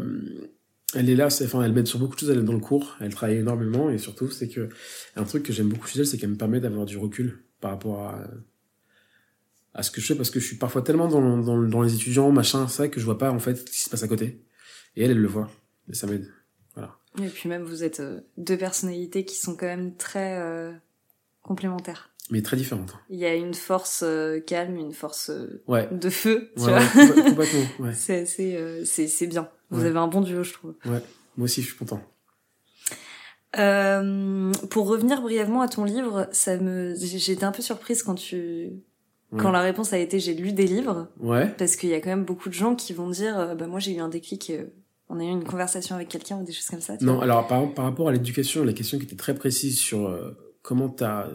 elle 0.95 1.09
est 1.09 1.15
là, 1.15 1.29
c'est- 1.29 1.45
enfin, 1.45 1.61
elle 1.63 1.73
m'aide 1.73 1.87
sur 1.87 1.99
beaucoup 1.99 2.15
de 2.15 2.19
choses 2.19 2.29
elle 2.29 2.39
est 2.39 2.43
dans 2.43 2.53
le 2.53 2.59
cours. 2.59 2.95
Elle 2.99 3.13
travaille 3.13 3.37
énormément 3.37 3.89
et 3.89 3.97
surtout, 3.97 4.29
c'est 4.29 4.47
que 4.49 4.69
un 5.15 5.23
truc 5.23 5.43
que 5.43 5.53
j'aime 5.53 5.69
beaucoup 5.69 5.87
chez 5.87 5.99
elle, 5.99 6.07
c'est 6.07 6.17
qu'elle 6.17 6.29
me 6.31 6.37
permet 6.37 6.59
d'avoir 6.59 6.85
du 6.85 6.97
recul 6.97 7.39
par 7.59 7.71
rapport 7.71 8.01
à 8.07 8.27
à 9.73 9.83
ce 9.83 9.91
que 9.91 10.01
je 10.01 10.07
fais 10.07 10.15
parce 10.15 10.29
que 10.29 10.39
je 10.41 10.45
suis 10.45 10.57
parfois 10.57 10.81
tellement 10.81 11.07
dans, 11.07 11.37
dans, 11.37 11.57
dans 11.61 11.81
les 11.81 11.93
étudiants, 11.95 12.29
machin, 12.31 12.67
ça, 12.67 12.89
que 12.89 12.99
je 12.99 13.05
vois 13.05 13.17
pas 13.17 13.31
en 13.31 13.39
fait 13.39 13.55
ce 13.55 13.63
qui 13.63 13.79
se 13.79 13.89
passe 13.89 14.03
à 14.03 14.07
côté. 14.09 14.41
Et 14.97 15.03
elle, 15.05 15.11
elle 15.11 15.17
le 15.21 15.27
voit. 15.29 15.49
Et 15.89 15.93
ça 15.93 16.07
m'aide. 16.07 16.27
Et 17.21 17.27
puis 17.27 17.49
même, 17.49 17.63
vous 17.63 17.83
êtes 17.83 17.99
euh, 17.99 18.21
deux 18.37 18.57
personnalités 18.57 19.25
qui 19.25 19.35
sont 19.35 19.55
quand 19.57 19.65
même 19.65 19.95
très 19.97 20.37
euh, 20.39 20.71
complémentaires. 21.41 22.09
Mais 22.29 22.41
très 22.41 22.55
différente. 22.55 22.93
Il 23.09 23.19
y 23.19 23.25
a 23.25 23.35
une 23.35 23.53
force 23.53 24.01
euh, 24.05 24.39
calme, 24.39 24.77
une 24.77 24.93
force 24.93 25.29
euh, 25.29 25.61
Ouais. 25.67 25.89
de 25.91 26.09
feu, 26.09 26.51
tu 26.55 26.63
Ouais, 26.63 26.71
vois. 26.71 27.03
ouais, 27.03 27.23
complètement. 27.23 27.65
Ouais. 27.79 27.93
C'est 27.93 28.25
euh, 28.55 28.83
c'est 28.85 29.07
c'est 29.07 29.27
bien. 29.27 29.49
Vous 29.71 29.81
Ouais. 29.81 29.87
avez 29.87 29.97
un 29.97 30.07
bon 30.07 30.21
duo, 30.21 30.43
je 30.43 30.53
trouve. 30.53 30.75
Moi 30.85 30.99
aussi, 31.39 31.61
je 31.61 31.67
suis 31.67 31.77
content. 31.77 32.01
Euh, 33.57 34.51
pour 34.69 34.87
revenir 34.87 35.21
brièvement 35.21 35.61
à 35.61 35.67
ton 35.67 35.83
livre, 35.83 36.27
ça 36.31 36.57
me, 36.57 36.95
j'ai 36.95 37.33
été 37.33 37.43
un 37.43 37.51
peu 37.51 37.61
surprise 37.61 38.01
quand 38.03 38.15
tu, 38.15 38.69
Ouais. 39.31 39.39
quand 39.41 39.51
la 39.51 39.61
réponse 39.61 39.91
a 39.93 39.97
été 39.97 40.19
j'ai 40.19 40.33
lu 40.33 40.53
des 40.53 40.67
livres, 40.67 41.09
Ouais. 41.19 41.49
parce 41.57 41.75
qu'il 41.75 41.89
y 41.89 41.93
a 41.93 41.99
quand 41.99 42.09
même 42.09 42.23
beaucoup 42.23 42.47
de 42.49 42.53
gens 42.53 42.75
qui 42.75 42.93
vont 42.93 43.09
dire, 43.09 43.37
euh, 43.37 43.55
bah 43.55 43.67
moi 43.67 43.79
j'ai 43.79 43.93
eu 43.95 43.99
un 43.99 44.07
déclic, 44.09 44.49
euh, 44.51 44.65
on 45.09 45.19
a 45.19 45.23
eu 45.23 45.27
une 45.27 45.43
conversation 45.43 45.95
avec 45.95 46.07
quelqu'un 46.07 46.37
ou 46.37 46.43
des 46.45 46.53
choses 46.53 46.67
comme 46.67 46.79
ça. 46.81 46.95
Non, 47.01 47.15
vois. 47.15 47.23
alors 47.23 47.47
par, 47.47 47.73
par 47.73 47.83
rapport 47.85 48.07
à 48.07 48.11
l'éducation, 48.13 48.63
la 48.63 48.71
question 48.73 48.97
qui 48.97 49.03
était 49.05 49.15
très 49.17 49.35
précise 49.35 49.79
sur 49.79 50.07
euh, 50.07 50.31
comment 50.61 50.87
tu 50.89 51.03
as 51.03 51.29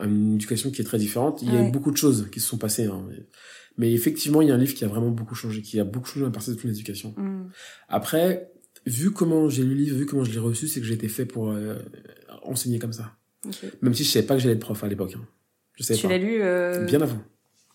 une 0.00 0.34
éducation 0.34 0.70
qui 0.72 0.80
est 0.80 0.84
très 0.84 0.98
différente, 0.98 1.40
il 1.42 1.52
y 1.52 1.56
a 1.56 1.60
Ouais. 1.60 1.68
eu 1.68 1.70
beaucoup 1.70 1.92
de 1.92 1.96
choses 1.96 2.28
qui 2.32 2.40
se 2.40 2.48
sont 2.48 2.58
passées. 2.58 2.86
hein. 2.86 3.06
Mais, 3.76 3.92
effectivement, 3.92 4.42
il 4.42 4.48
y 4.48 4.50
a 4.50 4.54
un 4.54 4.58
livre 4.58 4.74
qui 4.74 4.84
a 4.84 4.88
vraiment 4.88 5.10
beaucoup 5.10 5.34
changé, 5.34 5.62
qui 5.62 5.80
a 5.80 5.84
beaucoup 5.84 6.06
changé 6.06 6.24
ma 6.24 6.30
perception 6.30 6.68
de 6.68 6.72
l'éducation. 6.72 7.14
Hmm. 7.16 7.48
Après, 7.88 8.50
vu 8.86 9.10
comment 9.10 9.48
j'ai 9.48 9.62
lu 9.62 9.70
le 9.70 9.74
livre, 9.76 9.96
vu 9.98 10.06
comment 10.06 10.24
je 10.24 10.32
l'ai 10.32 10.38
reçu, 10.38 10.68
c'est 10.68 10.80
que 10.80 10.86
j'ai 10.86 10.94
été 10.94 11.08
fait 11.08 11.24
pour 11.26 11.50
euh, 11.50 11.76
enseigner 12.42 12.78
comme 12.78 12.92
ça. 12.92 13.16
Même 13.80 13.94
si 13.94 14.04
je 14.04 14.10
savais 14.10 14.26
pas 14.26 14.34
que 14.36 14.40
j'allais 14.40 14.54
être 14.54 14.60
prof 14.60 14.82
à 14.84 14.88
l'époque. 14.88 15.14
hein. 15.16 15.26
Je 15.74 15.82
savais 15.84 15.98
Tu 15.98 16.08
l'as 16.08 16.18
lu 16.18 16.42
euh... 16.42 16.84
Bien 16.84 17.00
avant. 17.00 17.18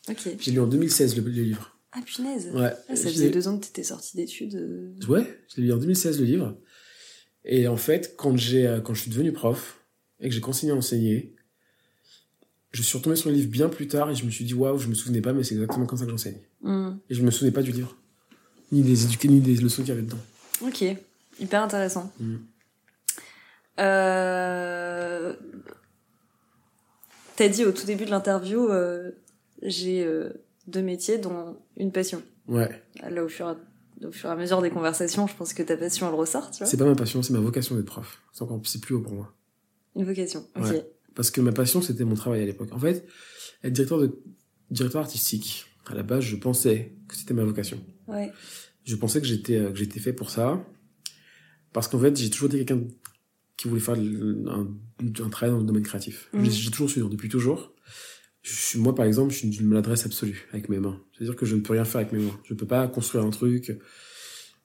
Ok. 0.10 0.30
J'ai 0.40 0.52
lu 0.52 0.60
en 0.60 0.68
2016 0.68 1.18
le, 1.18 1.24
le 1.24 1.30
livre. 1.44 1.78
Ah 1.92 2.00
punaise. 2.06 2.50
Ouais. 2.54 2.72
Ah, 2.90 2.96
ça 2.96 3.10
faisait 3.10 3.30
deux 3.30 3.48
ans 3.48 3.58
que 3.58 3.66
t'étais 3.66 3.84
sorti 3.84 4.16
d'études. 4.18 4.56
euh. 4.56 4.94
Ouais, 5.10 5.26
je 5.50 5.60
l'ai 5.62 5.68
lu 5.68 5.74
en 5.74 5.78
2016 5.78 6.20
le 6.20 6.26
livre. 6.26 6.58
Et 7.44 7.68
en 7.68 7.78
fait, 7.78 8.14
quand 8.18 8.38
j'ai 8.38 8.80
quand 8.84 8.94
je 8.94 9.02
suis 9.02 9.12
devenu 9.12 9.32
prof 9.34 9.84
et 10.20 10.30
que 10.30 10.36
j'ai 10.36 10.42
continué 10.42 10.74
à 10.74 10.76
enseigner, 10.76 11.34
je 12.72 12.82
suis 12.82 12.98
retombé 12.98 13.16
sur 13.16 13.30
le 13.30 13.36
livre 13.36 13.50
bien 13.50 13.70
plus 13.70 13.88
tard 13.88 14.10
et 14.10 14.16
je 14.16 14.26
me 14.26 14.30
suis 14.30 14.46
dit 14.46 14.54
waouh, 14.54 14.78
je 14.78 14.88
me 14.88 14.94
souvenais 14.94 15.22
pas 15.22 15.34
mais 15.34 15.44
c'est 15.44 15.56
exactement 15.56 15.86
comme 15.86 15.98
ça 15.98 16.06
que 16.06 16.12
j'enseigne. 16.12 16.40
Hmm. 16.62 16.92
Et 17.10 17.16
je 17.16 17.24
me 17.24 17.32
souvenais 17.32 17.52
pas 17.52 17.62
du 17.62 17.72
livre. 17.72 17.96
Ni 18.72 18.82
des 18.82 19.06
éduqués 19.06 19.30
ni 19.30 19.40
des 19.40 19.56
leçons 19.56 19.82
qu'il 19.82 19.90
y 19.90 19.92
avait 19.92 20.02
dedans. 20.02 20.18
Ok, 20.62 20.84
hyper 21.40 21.64
intéressant. 21.64 22.12
Mm. 22.20 22.36
Euh... 23.80 25.34
T'as 27.38 27.50
dit 27.50 27.64
au 27.66 27.72
tout 27.72 27.86
début 27.86 28.06
de 28.06 28.10
l'interview, 28.10 28.68
euh, 28.68 29.12
j'ai 29.62 30.04
euh, 30.04 30.30
deux 30.66 30.82
métiers 30.82 31.20
dont 31.20 31.56
une 31.78 31.92
passion. 31.92 32.24
Ouais, 32.48 32.82
Là, 33.08 33.24
au 33.24 33.30
fur, 33.30 33.48
et 33.48 33.50
à, 33.52 34.08
au 34.08 34.12
fur 34.12 34.30
et 34.30 34.34
à 34.34 34.36
mesure 34.36 34.62
des 34.62 34.72
conversations, 34.72 35.28
je 35.28 35.36
pense 35.36 35.54
que 35.54 35.62
ta 35.62 35.78
passion, 35.78 36.08
elle 36.08 36.16
ressort, 36.16 36.50
tu 36.50 36.60
vois. 36.60 36.68
c'est 36.68 36.78
pas 36.78 36.86
ma 36.86 36.96
passion, 36.96 37.22
c'est 37.22 37.34
ma 37.34 37.40
vocation 37.40 37.76
d'être 37.76 37.86
prof. 37.86 38.22
C'est 38.34 38.42
encore 38.42 38.60
c'est 38.66 38.82
plus 38.82 38.96
haut 38.96 39.02
pour 39.02 39.14
moi. 39.14 39.32
Une 39.96 40.06
vocation. 40.06 40.48
Ok. 40.56 40.66
Ouais. 40.66 40.86
Parce 41.18 41.32
que 41.32 41.42
ma 41.42 41.52
passion 41.52 41.82
c'était 41.82 42.06
mon 42.06 42.16
travail 42.16 42.42
à 42.44 42.46
l'époque. 42.46 42.72
En 42.72 42.80
fait, 42.80 43.06
être 43.64 43.74
directeur 43.74 44.00
de 44.00 44.10
directeur 44.72 45.02
artistique, 45.02 45.66
à 45.88 45.96
la 45.96 46.04
base, 46.04 46.24
je 46.24 46.36
pensais 46.38 46.94
que 47.08 47.16
c'était 47.18 47.34
ma 47.34 47.44
vocation. 47.44 47.80
Ouais. 48.08 48.32
je 48.86 48.96
pensais 48.96 49.20
que 49.20 49.28
j'étais 49.28 49.58
euh, 49.58 49.72
que 49.72 49.78
j'étais 49.78 50.00
fait 50.00 50.14
pour 50.14 50.30
ça 50.30 50.64
parce 51.74 51.88
qu'en 51.90 52.00
fait 52.00 52.16
j'ai 52.16 52.30
toujours 52.30 52.48
été 52.50 52.64
quelqu'un 52.64 52.84
qui 53.58 53.68
voulait 53.68 53.82
faire 53.82 53.96
un, 53.96 54.68
un 55.26 55.30
travail 55.30 55.52
dans 55.54 55.60
le 55.60 55.66
domaine 55.66 55.84
créatif 55.84 56.30
Mhm. 56.34 56.50
j'ai 56.50 56.72
toujours 56.72 56.90
su 56.90 57.00
depuis 57.16 57.28
toujours 57.30 57.74
je 58.44 58.54
suis, 58.54 58.80
moi 58.80 58.96
par 58.96 59.06
exemple 59.06 59.34
je 59.34 59.40
suis 59.40 59.50
d'une 59.50 59.68
maladresse 59.68 60.06
absolue 60.06 60.48
avec 60.54 60.70
mes 60.70 60.80
mains 60.80 60.98
c'est 61.14 61.24
à 61.24 61.26
dire 61.28 61.36
que 61.36 61.46
je 61.46 61.56
ne 61.58 61.62
peux 61.62 61.74
rien 61.74 61.84
faire 61.86 62.00
avec 62.02 62.14
mes 62.14 62.20
mains 62.26 62.40
je 62.46 62.54
ne 62.54 62.58
peux 62.60 62.66
pas 62.68 62.88
construire 62.88 63.26
un 63.26 63.30
truc 63.32 63.78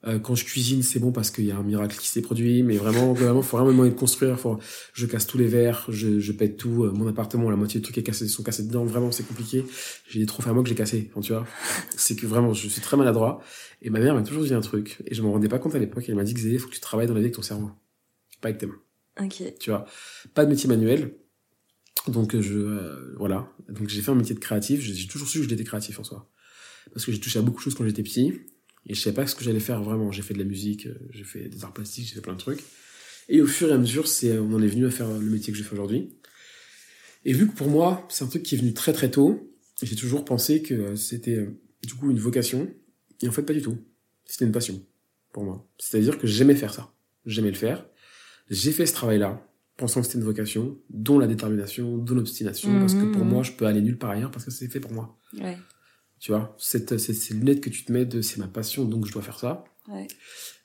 Euh, 0.05 0.19
quand 0.19 0.35
je 0.35 0.45
cuisine 0.45 0.83
c'est 0.83 0.99
bon 0.99 1.13
parce 1.13 1.31
qu'il 1.31 1.45
y 1.45 1.53
a 1.53 1.57
un 1.57 1.63
miracle 1.63 1.97
qui 1.97 2.09
s'est 2.09 2.23
produit 2.23 2.65
mais 2.65 2.77
vraiment 2.77 3.13
vraiment 3.13 3.41
faut 3.41 3.57
vraiment 3.57 3.85
de 3.85 3.91
construire 3.91 4.37
faut 4.37 4.59
je 4.95 5.07
casse 5.07 5.29
tous 5.29 5.39
les 5.39 5.47
verres 5.47 5.85
je, 5.91 6.19
je 6.19 6.33
pète 6.33 6.57
tout 6.57 6.83
Euh, 6.85 6.91
mon 6.91 7.07
appartement 7.07 7.49
la 7.51 7.57
moitié 7.57 7.79
des 7.79 7.85
trucs 7.85 7.99
est 7.99 8.03
cassé, 8.03 8.27
sont 8.27 8.43
cassés 8.43 8.65
dedans 8.65 8.85
vraiment 8.85 9.13
c'est 9.13 9.23
compliqué. 9.27 9.65
J'ai 10.09 10.19
des 10.19 10.27
trophées 10.27 10.51
à 10.51 10.55
moi 10.55 10.65
que 10.65 10.69
j'ai 10.69 10.75
cassés 10.75 11.09
enfin, 11.11 11.21
tu 11.21 11.33
vois. 11.33 11.47
C'est 11.97 12.17
que 12.17 12.27
vraiment 12.27 12.53
je 12.53 12.67
suis 12.69 12.81
très 12.81 12.97
maladroit. 12.97 13.41
Et 13.81 13.91
ma 13.91 14.01
mère 14.01 14.15
m'a 14.15 14.23
toujours 14.23 14.43
dit 14.45 14.55
un 14.55 14.61
truc, 14.61 14.99
et 15.07 15.15
je 15.15 15.23
m'en 15.23 15.33
rendais 15.33 15.49
pas 15.49 15.59
compte 15.61 15.75
à 15.75 15.79
l'époque, 15.79 16.05
elle 16.09 16.15
m'a 16.17 16.25
dit 16.25 16.35
que 16.35 16.41
il 16.41 16.59
faut 16.59 16.69
que 16.69 16.75
tu 16.75 16.81
travailles 16.81 17.07
dans 17.07 17.15
la 17.15 17.21
vie 17.21 17.27
avec 17.27 17.37
ton 17.37 17.43
cerveau, 17.43 17.71
pas 18.41 18.49
avec 18.49 18.59
tes 18.59 18.67
mains, 18.67 18.81
Ok. 19.21 19.43
tu 19.61 19.71
vois. 19.71 19.85
Pas 20.35 20.45
de 20.45 20.51
métier 20.51 20.69
manuel, 20.69 21.15
donc 22.09 22.35
euh, 22.35 22.41
je, 22.43 22.55
euh, 22.59 23.15
voilà, 23.19 23.49
donc 23.69 23.89
j'ai 23.89 24.03
fait 24.03 24.11
un 24.11 24.15
métier 24.17 24.35
de 24.35 24.41
créatif, 24.41 24.81
j'ai 24.81 24.95
j'ai 24.95 25.07
toujours 25.09 25.29
su 25.29 25.41
que 25.41 25.49
j'étais 25.49 25.65
créatif 25.65 25.99
en 26.01 26.05
soi. 26.05 26.29
Parce 26.93 27.05
que 27.07 27.13
j'ai 27.13 27.21
touché 27.21 27.39
à 27.39 27.43
beaucoup 27.43 27.59
de 27.59 27.63
choses 27.63 27.75
quand 27.77 27.85
j'étais 27.85 28.03
petit, 28.03 28.41
et 28.87 28.95
je 28.95 29.01
savais 29.01 29.15
pas 29.17 29.27
ce 29.27 29.35
que 29.35 29.45
j'allais 29.45 29.61
faire 29.61 29.83
vraiment. 29.83 30.11
J'ai 30.13 30.23
fait 30.23 30.35
de 30.35 30.39
la 30.39 30.45
musique, 30.45 30.87
euh, 30.87 30.95
j'ai 31.11 31.25
fait 31.25 31.49
des 31.49 31.65
arts 31.65 31.73
plastiques, 31.73 32.07
j'ai 32.09 32.15
fait 32.15 32.21
plein 32.21 32.35
de 32.35 32.39
trucs. 32.39 32.61
Et 33.29 33.41
au 33.41 33.47
fur 33.47 33.69
et 33.69 33.73
à 33.73 33.79
mesure, 33.79 34.09
c'est, 34.09 34.37
on 34.39 34.53
en 34.53 34.63
est 34.63 34.67
venu 34.67 34.87
à 34.87 34.91
faire 34.91 35.09
le 35.09 35.31
métier 35.31 35.53
que 35.53 35.59
je 35.59 35.63
fais 35.65 35.73
aujourd'hui. 35.75 36.11
Et 37.25 37.33
vu 37.33 37.47
que 37.49 37.55
pour 37.55 37.69
moi, 37.69 38.07
c'est 38.11 38.25
un 38.25 38.29
truc 38.29 38.43
qui 38.43 38.57
est 38.57 38.59
venu 38.59 38.75
très 38.75 38.93
très 38.93 39.11
tôt, 39.11 39.55
j'ai 39.83 39.95
toujours 39.97 40.25
pensé 40.25 40.63
que 40.63 40.75
euh, 40.75 40.97
c'était 40.97 41.37
euh, 41.37 41.47
du 41.87 41.95
coup 41.95 42.11
une 42.11 42.19
vocation, 42.19 42.69
et 43.21 43.29
en 43.29 43.33
fait 43.33 43.43
pas 43.43 43.53
du 43.53 43.63
tout. 43.63 43.79
C'était 44.25 44.45
une 44.45 44.53
passion 44.53 44.85
pour 45.33 45.45
moi. 45.45 45.69
C'est-à-dire 45.79 46.19
que 46.19 46.27
j'aimais 46.27 46.55
faire 46.57 46.75
ça. 46.75 46.93
J'aimais 47.27 47.51
le 47.51 47.57
faire. 47.57 47.87
J'ai 48.51 48.73
fait 48.73 48.87
ce 48.87 48.93
travail-là, 48.93 49.47
pensant 49.77 50.01
que 50.01 50.07
c'était 50.07 50.19
une 50.19 50.25
vocation, 50.25 50.79
dont 50.91 51.19
la 51.19 51.27
détermination, 51.29 51.97
dont 51.99 52.15
l'obstination, 52.15 52.79
parce 52.81 52.95
que 52.95 53.07
pour 53.07 53.25
Mhm. 53.25 53.31
moi, 53.31 53.43
je 53.45 53.53
peux 53.53 53.67
aller 53.67 53.81
nulle 53.81 53.99
part 53.99 54.11
ailleurs 54.11 54.31
parce 54.33 54.45
que 54.45 54.51
c'est 54.51 54.69
fait 54.69 54.81
pour 54.81 54.93
moi. 54.93 55.17
Ouais. 55.41 55.57
Tu 56.23 56.31
vois, 56.31 56.55
cette, 56.57 56.99
cette, 56.99 57.17
ces 57.17 57.35
lunettes 57.35 57.61
que 57.61 57.69
tu 57.69 57.85
te 57.85 57.91
mets 57.91 58.05
de 58.05 58.23
c'est 58.23 58.39
ma 58.39 58.47
passion, 58.47 58.85
donc 58.85 59.07
je 59.07 59.13
dois 59.13 59.23
faire 59.23 59.41
ça. 59.41 59.65
Ouais. 59.89 60.07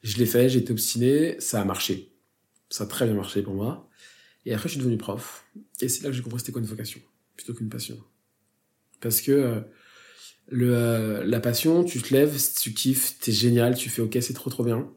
Je 0.03 0.18
l'ai 0.18 0.28
fait, 0.28 0.49
j'ai 0.49 0.60
été 0.60 0.72
obstiné, 0.72 1.36
ça 1.39 1.60
a 1.60 1.66
marché. 1.66 2.14
Ça 2.70 2.84
a 2.84 2.88
très 2.88 3.08
bien 3.08 3.16
marché 3.16 3.41
pour 3.41 3.55
moi. 3.55 3.89
Et 4.45 4.53
après, 4.53 4.70
je 4.70 4.74
suis 4.74 4.80
devenu 4.80 4.97
prof. 4.97 5.47
Et 5.82 5.89
c'est 5.89 6.03
là 6.03 6.10
que 6.10 6.16
j'ai 6.16 6.22
compris 6.22 6.41
c'était 6.41 6.51
quoi 6.51 6.62
une 6.62 6.68
vocation, 6.68 7.01
plutôt 7.36 7.55
qu'une 7.55 7.70
passion. 7.70 7.97
Parce 9.01 9.20
que 9.20 9.32
euh, 9.32 9.62
le, 10.47 10.76
euh, 10.76 11.24
la 11.26 11.39
passion, 11.39 11.84
tu 11.84 12.03
te 12.03 12.14
lèves, 12.14 12.39
tu 12.62 12.76
kiffes, 12.76 13.18
t'es 13.20 13.32
génial, 13.32 13.76
tu 13.76 13.89
fais 13.89 14.03
ok, 14.03 14.16
c'est 14.22 14.36
trop 14.36 14.51
trop 14.51 14.64
bien. 14.64 14.88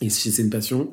Et 0.00 0.08
si 0.08 0.30
c'est 0.30 0.42
une 0.42 0.50
passion, 0.50 0.92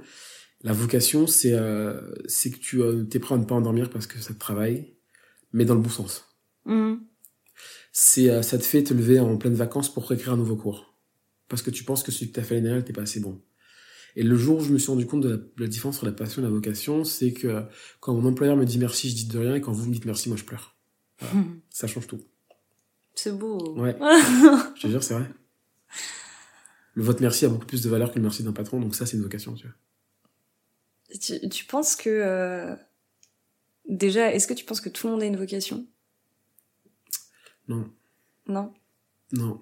la 0.63 0.73
vocation, 0.73 1.27
c'est 1.27 1.53
euh, 1.53 2.01
c'est 2.25 2.49
que 2.49 2.57
tu 2.57 2.81
euh, 2.81 3.03
t'es 3.03 3.19
prêt 3.19 3.35
à 3.35 3.37
ne 3.37 3.45
pas 3.45 3.53
endormir 3.53 3.91
parce 3.91 4.07
que 4.07 4.17
ça 4.17 4.33
te 4.33 4.39
travaille, 4.39 4.95
mais 5.53 5.65
dans 5.65 5.75
le 5.75 5.81
bon 5.81 5.89
sens 5.89 6.25
Hmm. 6.65 6.95
C'est 7.97 8.29
euh, 8.29 8.41
ça 8.41 8.57
te 8.57 8.63
fait 8.63 8.83
te 8.83 8.93
lever 8.93 9.21
en 9.21 9.37
pleine 9.37 9.53
vacances 9.53 9.93
pour 9.93 10.05
réécrire 10.05 10.33
un 10.33 10.37
nouveau 10.37 10.57
cours. 10.57 10.93
Parce 11.47 11.61
que 11.61 11.69
tu 11.69 11.85
penses 11.85 12.03
que 12.03 12.11
celui 12.11 12.27
que 12.27 12.35
t'as 12.35 12.43
fait 12.43 12.55
l'année 12.55 12.67
dernière 12.67 12.83
t'es 12.83 12.91
pas 12.91 13.03
assez 13.03 13.21
bon. 13.21 13.41
Et 14.17 14.23
le 14.23 14.35
jour 14.35 14.59
où 14.59 14.63
je 14.63 14.73
me 14.73 14.77
suis 14.77 14.91
rendu 14.91 15.05
compte 15.05 15.21
de 15.21 15.29
la, 15.29 15.37
de 15.37 15.53
la 15.57 15.67
différence 15.67 15.95
entre 15.95 16.05
la 16.05 16.11
passion 16.11 16.41
et 16.41 16.45
la 16.45 16.51
vocation 16.51 17.05
c'est 17.05 17.31
que 17.31 17.63
quand 18.01 18.13
mon 18.13 18.27
employeur 18.27 18.57
me 18.57 18.65
dit 18.65 18.79
merci 18.79 19.09
je 19.09 19.15
dis 19.15 19.27
de 19.27 19.39
rien 19.39 19.55
et 19.55 19.61
quand 19.61 19.71
vous 19.71 19.87
me 19.87 19.93
dites 19.93 20.03
merci 20.03 20.27
moi 20.27 20.37
je 20.37 20.43
pleure. 20.43 20.75
Ça 21.69 21.87
change 21.87 22.07
tout. 22.07 22.19
C'est 23.13 23.31
beau. 23.31 23.75
Ouais. 23.77 23.95
je 24.75 24.81
te 24.81 24.87
jure 24.87 25.01
c'est 25.01 25.13
vrai. 25.13 25.29
Le 26.95 27.03
vote 27.03 27.21
merci 27.21 27.45
a 27.45 27.49
beaucoup 27.49 27.65
plus 27.65 27.81
de 27.81 27.89
valeur 27.89 28.11
que 28.11 28.17
le 28.17 28.23
merci 28.23 28.43
d'un 28.43 28.51
patron, 28.51 28.81
donc 28.81 28.95
ça, 28.95 29.05
c'est 29.05 29.15
une 29.15 29.23
vocation, 29.23 29.53
tu 29.53 29.67
vois. 29.67 29.75
Tu, 31.19 31.49
tu 31.49 31.65
penses 31.65 31.95
que 31.95 32.09
euh, 32.09 32.75
déjà, 33.87 34.33
est-ce 34.33 34.47
que 34.47 34.53
tu 34.53 34.65
penses 34.65 34.81
que 34.81 34.89
tout 34.89 35.07
le 35.07 35.13
monde 35.13 35.21
a 35.21 35.25
une 35.25 35.37
vocation? 35.37 35.85
Non. 37.67 37.89
Non. 38.47 38.73
Non. 39.31 39.61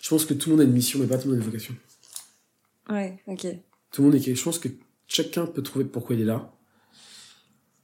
Je 0.00 0.08
pense 0.08 0.24
que 0.24 0.34
tout 0.34 0.50
le 0.50 0.56
monde 0.56 0.62
a 0.62 0.64
une 0.64 0.72
mission, 0.72 0.98
mais 0.98 1.06
pas 1.06 1.16
tout 1.18 1.28
le 1.28 1.34
monde 1.34 1.42
a 1.42 1.44
une 1.44 1.50
vocation. 1.50 1.76
Ouais, 2.88 3.22
ok. 3.26 3.46
Tout 3.92 4.02
le 4.02 4.08
monde 4.08 4.16
est. 4.16 4.34
Je 4.34 4.42
pense 4.42 4.58
que 4.58 4.68
chacun 5.06 5.46
peut 5.46 5.62
trouver 5.62 5.84
pourquoi 5.84 6.16
il 6.16 6.22
est 6.22 6.26
là. 6.26 6.52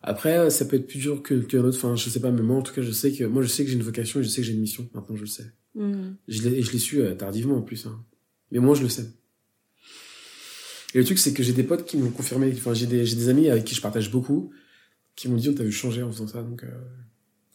Après, 0.03 0.51
ça 0.51 0.65
peut 0.65 0.77
être 0.77 0.87
plus 0.87 0.99
dur 0.99 1.23
que 1.23 1.35
qu'un 1.35 1.65
autre. 1.65 1.79
Enfin, 1.79 1.97
je 1.97 2.09
sais 2.11 2.21
pas, 2.21 2.31
mais 2.31 2.43
moi, 2.43 2.57
en 2.57 2.63
tout 2.63 2.73
cas, 2.75 2.83
je 2.83 2.93
sais 2.93 3.13
que 3.13 3.25
moi, 3.25 3.43
je 3.43 3.49
sais 3.49 3.65
que 3.65 3.71
j'ai 3.71 3.77
une 3.77 3.83
vocation 3.83 4.21
et 4.21 4.25
je 4.25 4.29
sais 4.29 4.41
que 4.41 4.47
j'ai 4.47 4.53
une 4.53 4.61
mission. 4.61 4.89
Maintenant, 4.95 5.17
je 5.17 5.23
le 5.23 5.27
sais. 5.27 5.53
Hmm. 5.75 6.15
Je 6.29 6.43
l'ai, 6.43 6.59
et 6.59 6.63
je 6.63 6.73
l'ai 6.73 6.79
su 6.79 7.01
euh, 7.01 7.15
tardivement 7.15 7.57
en 7.57 7.63
plus. 7.63 7.87
Hein. 7.87 8.05
Mais 8.51 8.59
moi, 8.59 8.75
je 8.75 8.83
le 8.83 8.89
sais. 8.89 9.07
Et 10.95 10.99
le 10.99 11.05
truc, 11.05 11.19
c'est 11.19 11.35
que 11.35 11.43
j'ai 11.43 11.53
des 11.53 11.65
potes 11.65 11.85
qui 11.85 11.97
m'ont 11.97 12.11
confirmé. 12.11 12.53
Enfin, 12.57 12.73
j'ai 12.73 12.87
des, 12.87 13.05
j'ai 13.05 13.17
des 13.17 13.29
amis 13.29 13.49
avec 13.49 13.65
qui 13.65 13.75
je 13.75 13.81
partage 13.81 14.11
beaucoup, 14.11 14.53
qui 15.15 15.29
m'ont 15.29 15.37
dit 15.37 15.49
on 15.49 15.55
t'a 15.55 15.65
vu 15.65 15.73
changer 15.73 16.03
en 16.03 16.11
faisant 16.11 16.29
ça, 16.29 16.43
donc 16.43 16.65
euh, 16.65 16.69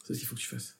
c'est 0.04 0.14
ce 0.14 0.18
qu'il 0.18 0.28
faut 0.28 0.36
que 0.36 0.40
tu 0.40 0.46
fasses. 0.46 0.76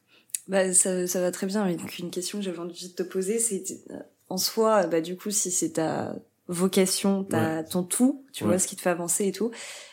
Bah, 0.49 0.73
ça, 0.75 1.07
ça 1.07 1.21
va 1.21 1.31
très 1.31 1.47
bien. 1.47 1.65
Mais 1.67 1.77
donc, 1.77 1.99
une 1.99 2.11
question 2.11 2.39
que 2.39 2.45
j'avais 2.45 2.59
envie 2.59 2.89
de 2.89 2.95
te 2.95 3.03
poser, 3.03 3.39
c'est 3.39 3.63
euh, 3.91 3.99
en 4.29 4.37
soi, 4.39 4.87
bah, 4.87 5.01
du 5.01 5.17
coup, 5.17 5.31
si 5.31 5.51
c'est 5.51 5.71
ta 5.75 6.17
vocation, 6.49 7.25
ta, 7.25 7.63
ton 7.63 7.83
tout, 7.85 8.25
tu 8.33 8.45
Ouais. 8.45 8.51
vois, 8.51 8.59
ce 8.59 8.67
qui 8.67 8.77
te 8.77 8.81
fait 8.83 8.91
avancer 8.91 9.27
et 9.27 9.33
tout, 9.33 9.51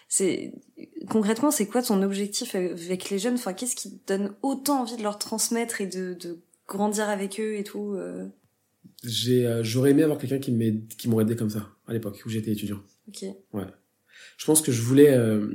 c'est 0.07 0.51
concrètement, 1.07 1.51
c'est 1.51 1.67
quoi 1.67 1.81
ton 1.83 2.01
objectif 2.01 2.55
avec 2.55 3.09
les 3.11 3.19
jeunes? 3.19 3.35
Enfin, 3.35 3.53
qu'est-ce 3.53 3.75
qui 3.75 3.97
te 3.99 4.13
donne 4.13 4.33
autant 4.41 4.81
envie 4.81 4.97
de 4.97 5.03
leur 5.03 5.19
transmettre 5.19 5.81
et 5.81 5.87
de, 5.87 6.15
de 6.15 6.39
grandir 6.67 7.07
avec 7.09 7.39
eux 7.39 7.55
et 7.55 7.63
tout 7.63 7.93
euh? 7.93 8.27
J'ai, 9.03 9.45
euh, 9.45 9.63
j'aurais 9.63 9.91
aimé 9.91 10.03
avoir 10.03 10.17
quelqu'un 10.17 10.39
qui 10.39 10.51
m'aide, 10.51 10.87
qui 10.97 11.07
m'aurait 11.07 11.23
aidé 11.23 11.35
comme 11.35 11.49
ça 11.49 11.69
à 11.87 11.93
l'époque 11.93 12.21
où 12.25 12.29
j'étais 12.29 12.51
étudiant. 12.51 12.81
Ok. 13.07 13.25
Je 14.37 14.45
pense 14.45 14.61
que 14.61 14.71
je 14.71 14.81
voulais. 14.81 15.11
euh, 15.11 15.47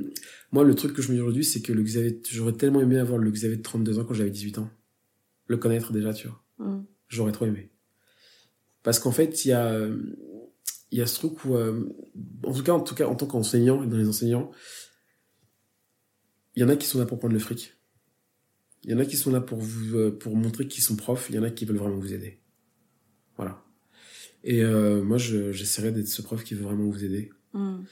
moi, 0.51 0.63
le 0.63 0.73
truc 0.73 0.93
que 0.93 1.01
je 1.01 1.09
me 1.09 1.15
dis 1.15 1.21
aujourd'hui, 1.21 1.43
c'est 1.43 1.61
que 1.61 1.73
le 1.73 1.83
Xavier, 1.83 2.19
j'aurais 2.31 2.53
tellement 2.53 2.81
aimé 2.81 2.97
avoir 2.97 3.17
le 3.19 3.29
Xavier 3.29 3.57
de 3.57 3.61
32 3.61 3.99
ans 3.99 4.05
quand 4.05 4.13
j'avais 4.13 4.29
18 4.31 4.57
ans. 4.59 4.69
Le 5.47 5.57
connaître 5.57 5.91
déjà, 5.91 6.13
tu 6.13 6.27
vois. 6.27 6.43
Hmm. 6.57 6.83
J'aurais 7.07 7.31
trop 7.31 7.45
aimé. 7.45 7.71
Parce 8.83 8.99
qu'en 8.99 9.11
fait, 9.11 9.45
il 9.45 9.49
y 9.49 9.53
a, 9.53 9.87
il 10.91 10.97
y 10.99 11.01
a 11.01 11.07
ce 11.07 11.15
truc 11.15 11.43
où, 11.45 11.55
euh, 11.55 11.89
en 12.43 12.53
tout 12.53 12.63
cas, 12.63 12.73
en 12.73 12.79
tout 12.81 12.95
cas, 12.95 13.07
en 13.07 13.15
tant 13.15 13.25
qu'enseignant 13.27 13.83
et 13.83 13.87
dans 13.87 13.97
les 13.97 14.07
enseignants, 14.07 14.51
il 16.55 16.61
y 16.61 16.63
en 16.65 16.69
a 16.69 16.75
qui 16.75 16.85
sont 16.87 16.99
là 16.99 17.05
pour 17.05 17.19
prendre 17.19 17.33
le 17.33 17.39
fric. 17.39 17.73
Il 18.83 18.91
y 18.91 18.93
en 18.93 18.99
a 18.99 19.05
qui 19.05 19.17
sont 19.17 19.31
là 19.31 19.41
pour 19.41 19.59
vous, 19.59 19.97
euh, 19.97 20.11
pour 20.11 20.35
montrer 20.35 20.67
qu'ils 20.67 20.83
sont 20.83 20.95
profs. 20.95 21.27
Il 21.29 21.35
y 21.35 21.39
en 21.39 21.43
a 21.43 21.49
qui 21.49 21.65
veulent 21.65 21.77
vraiment 21.77 21.97
vous 21.97 22.13
aider. 22.13 22.39
Voilà. 23.35 23.63
Et 24.43 24.61
euh, 24.63 25.03
moi, 25.03 25.17
je- 25.17 25.51
j'essaierai 25.51 25.91
d'être 25.91 26.07
ce 26.07 26.21
prof 26.21 26.43
qui 26.43 26.53
veut 26.53 26.63
vraiment 26.63 26.85
vous 26.89 27.03
aider. 27.03 27.31
Hmm. 27.53 27.83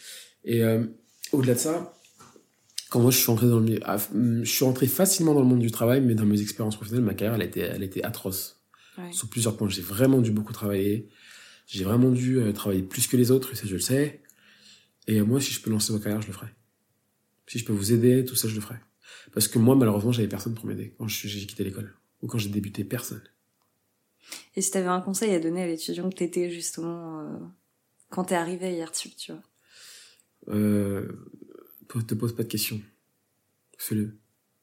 Et 0.43 0.63
euh, 0.63 0.85
au-delà 1.31 1.55
de 1.55 1.59
ça, 1.59 1.93
quand 2.93 2.99
moi 2.99 3.09
je 3.09 3.17
suis 3.17 3.25
rentré 3.25 3.47
dans 3.47 3.59
le 3.59 3.79
ah, 3.85 3.97
hum, 4.13 4.45
je 4.45 4.51
suis 4.51 4.63
rentré 4.63 4.85
facilement 4.85 5.33
dans 5.33 5.39
le 5.39 5.47
monde 5.47 5.61
du 5.61 5.71
travail, 5.71 5.99
mais 5.99 6.13
dans 6.13 6.27
mes 6.27 6.39
expériences 6.39 6.75
professionnelles, 6.75 7.03
ma 7.03 7.15
carrière, 7.15 7.33
elle 7.33 7.47
était, 7.47 7.61
elle 7.61 7.81
était 7.81 8.03
atroce. 8.03 8.63
Ouais. 8.99 9.11
Sur 9.11 9.29
plusieurs 9.29 9.57
points, 9.57 9.67
j'ai 9.67 9.81
vraiment 9.81 10.21
dû 10.21 10.29
beaucoup 10.29 10.53
travailler. 10.53 11.09
J'ai 11.65 11.85
vraiment 11.85 12.11
dû 12.11 12.37
euh, 12.37 12.53
travailler 12.53 12.83
plus 12.83 13.07
que 13.07 13.17
les 13.17 13.31
autres, 13.31 13.51
et 13.51 13.55
ça 13.55 13.63
je 13.65 13.73
le 13.73 13.79
sais. 13.79 14.21
Et 15.07 15.19
moi, 15.23 15.41
si 15.41 15.51
je 15.51 15.61
peux 15.63 15.71
lancer 15.71 15.91
ma 15.91 15.97
carrière, 15.97 16.21
je 16.21 16.27
le 16.27 16.33
ferai. 16.33 16.49
Si 17.47 17.57
je 17.57 17.65
peux 17.65 17.73
vous 17.73 17.93
aider, 17.93 18.25
tout 18.25 18.35
ça, 18.35 18.47
je 18.47 18.53
le 18.53 18.61
ferai. 18.61 18.75
Parce 19.33 19.47
que 19.47 19.57
moi, 19.57 19.75
malheureusement, 19.75 20.11
j'avais 20.11 20.27
personne 20.27 20.53
pour 20.53 20.67
m'aider 20.67 20.93
quand 20.99 21.07
j'ai 21.07 21.47
quitté 21.47 21.63
l'école. 21.63 21.95
Ou 22.21 22.27
quand 22.27 22.37
j'ai 22.37 22.49
débuté, 22.49 22.83
personne. 22.83 23.23
Et 24.55 24.61
si 24.61 24.69
t'avais 24.69 24.87
un 24.87 25.01
conseil 25.01 25.33
à 25.33 25.39
donner 25.39 25.63
à 25.63 25.67
l'étudiant 25.67 26.11
que 26.11 26.15
t'étais 26.15 26.51
justement 26.51 27.21
euh, 27.21 27.39
quand 28.11 28.25
t'es 28.25 28.35
arrivé 28.35 28.77
IRTUB, 28.77 29.15
tu 29.17 29.31
vois? 29.31 29.41
Euh, 30.49 31.07
te 32.01 32.15
pose 32.15 32.35
pas 32.35 32.43
de 32.43 32.47
questions. 32.47 32.81
Fais-le. 33.77 34.03
De 34.05 34.07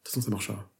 toute 0.04 0.08
façon, 0.08 0.22
ça 0.22 0.30
marchera. 0.30 0.70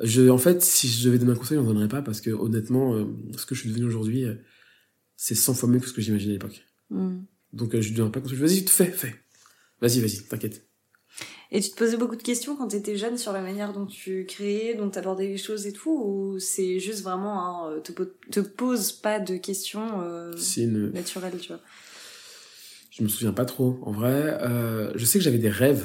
Je, 0.00 0.28
en 0.28 0.38
fait, 0.38 0.62
si 0.62 0.88
je 0.88 1.04
devais 1.06 1.18
donner 1.18 1.32
un 1.32 1.36
conseil, 1.36 1.56
j'en 1.56 1.64
donnerais 1.64 1.88
pas 1.88 2.02
parce 2.02 2.20
que 2.20 2.30
honnêtement, 2.30 2.94
euh, 2.94 3.04
ce 3.36 3.46
que 3.46 3.54
je 3.54 3.60
suis 3.60 3.68
devenu 3.70 3.84
aujourd'hui, 3.86 4.24
euh, 4.24 4.34
c'est 5.16 5.34
100 5.36 5.54
fois 5.54 5.68
mieux 5.68 5.78
que 5.78 5.86
ce 5.88 5.92
que 5.92 6.00
j'imaginais 6.00 6.32
à 6.32 6.34
l'époque. 6.34 6.64
Hmm. 6.90 7.20
Donc, 7.52 7.74
euh, 7.74 7.80
je 7.80 7.88
lui 7.88 7.94
donnerais 7.96 8.12
pas 8.12 8.20
de 8.20 8.24
conseil. 8.24 8.38
Vas-y, 8.38 8.66
fais, 8.66 8.86
fais. 8.90 9.14
Vas-y, 9.80 10.00
vas-y, 10.00 10.22
t'inquiète. 10.24 10.66
Et 11.52 11.60
tu 11.60 11.70
te 11.70 11.76
posais 11.76 11.96
beaucoup 11.96 12.16
de 12.16 12.22
questions 12.22 12.56
quand 12.56 12.68
t'étais 12.68 12.96
jeune 12.96 13.16
sur 13.16 13.32
la 13.32 13.40
manière 13.40 13.72
dont 13.72 13.86
tu 13.86 14.24
créais, 14.26 14.74
dont 14.74 14.90
t'abordais 14.90 15.28
les 15.28 15.36
choses 15.36 15.66
et 15.66 15.72
tout, 15.72 15.92
ou 16.04 16.40
c'est 16.40 16.80
juste 16.80 17.02
vraiment 17.02 17.68
euh, 17.68 17.78
te, 17.78 17.92
po- 17.92 18.10
te 18.32 18.40
pose 18.40 18.90
pas 18.90 19.20
de 19.20 19.36
questions 19.36 20.00
euh, 20.02 20.32
une, 20.56 20.90
naturelles, 20.90 21.38
tu 21.38 21.48
vois? 21.48 21.60
Je 22.94 23.02
me 23.02 23.08
souviens 23.08 23.32
pas 23.32 23.44
trop. 23.44 23.80
En 23.82 23.90
vrai, 23.90 24.38
euh, 24.42 24.92
je 24.94 25.04
sais 25.04 25.18
que 25.18 25.24
j'avais 25.24 25.38
des 25.38 25.50
rêves 25.50 25.84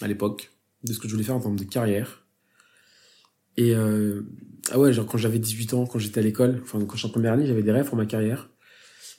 à 0.00 0.08
l'époque 0.08 0.50
de 0.82 0.92
ce 0.92 0.98
que 0.98 1.08
je 1.08 1.12
voulais 1.12 1.24
faire 1.24 1.36
en 1.36 1.40
termes 1.40 1.58
de 1.58 1.64
carrière. 1.64 2.26
Et 3.58 3.74
euh, 3.74 4.22
ah 4.70 4.78
ouais, 4.78 4.92
genre 4.94 5.06
quand 5.06 5.18
j'avais 5.18 5.38
18 5.38 5.74
ans, 5.74 5.86
quand 5.86 5.98
j'étais 5.98 6.20
à 6.20 6.22
l'école, 6.22 6.60
enfin 6.62 6.82
quand 6.86 6.96
j'étais 6.96 7.08
en 7.08 7.12
première 7.12 7.34
année, 7.34 7.46
j'avais 7.46 7.62
des 7.62 7.72
rêves 7.72 7.86
pour 7.86 7.96
ma 7.96 8.06
carrière. 8.06 8.48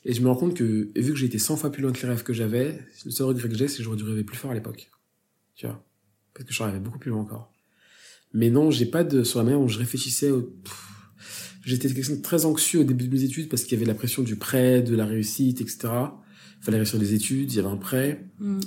Et 0.06 0.14
je 0.14 0.22
me 0.22 0.28
rends 0.28 0.36
compte 0.36 0.56
que 0.56 0.90
vu 0.96 1.14
que 1.14 1.24
été 1.24 1.38
100 1.38 1.58
fois 1.58 1.72
plus 1.72 1.84
loin 1.84 1.92
que 1.92 2.02
les 2.02 2.08
rêves 2.08 2.24
que 2.24 2.34
j'avais, 2.34 2.80
le 3.06 3.12
seul 3.12 3.28
regret 3.28 3.50
que 3.50 3.56
j'ai, 3.56 3.68
c'est 3.68 3.78
que 3.78 3.84
j'aurais 3.84 3.98
dû 3.98 4.04
rêver 4.04 4.24
plus 4.24 4.38
fort 4.38 4.52
à 4.52 4.54
l'époque. 4.56 4.90
Tu 5.56 5.68
vois? 5.68 5.84
Parce 6.34 6.48
que 6.48 6.54
je 6.54 6.64
rêvais 6.64 6.80
beaucoup 6.80 7.00
plus 7.00 7.12
loin 7.12 7.22
encore. 7.22 7.52
Mais 8.34 8.50
non, 8.50 8.72
j'ai 8.72 8.86
pas 8.86 9.04
de 9.04 9.24
sur 9.24 9.40
la 9.40 9.46
manière 9.46 9.62
où 9.62 9.68
je 9.68 9.78
réfléchissais. 9.78 10.32
Au... 10.32 10.52
J'étais 11.64 11.90
très 12.22 12.46
anxieux 12.46 12.80
au 12.80 12.84
début 12.84 13.08
de 13.08 13.14
mes 13.14 13.24
études 13.24 13.50
parce 13.50 13.64
qu'il 13.64 13.74
y 13.74 13.76
avait 13.76 13.86
la 13.86 13.94
pression 13.94 14.24
du 14.24 14.36
prêt, 14.36 14.82
de 14.82 14.96
la 14.96 15.06
réussite, 15.06 15.62
etc. 15.62 15.90
Il 16.68 16.72
fallait 16.72 16.80
réussir 16.80 17.00
des 17.00 17.14
études, 17.14 17.54
il 17.54 17.56
y 17.56 17.60
avait 17.60 17.70
un 17.70 17.78
prêt. 17.78 18.26
Hmm. 18.40 18.60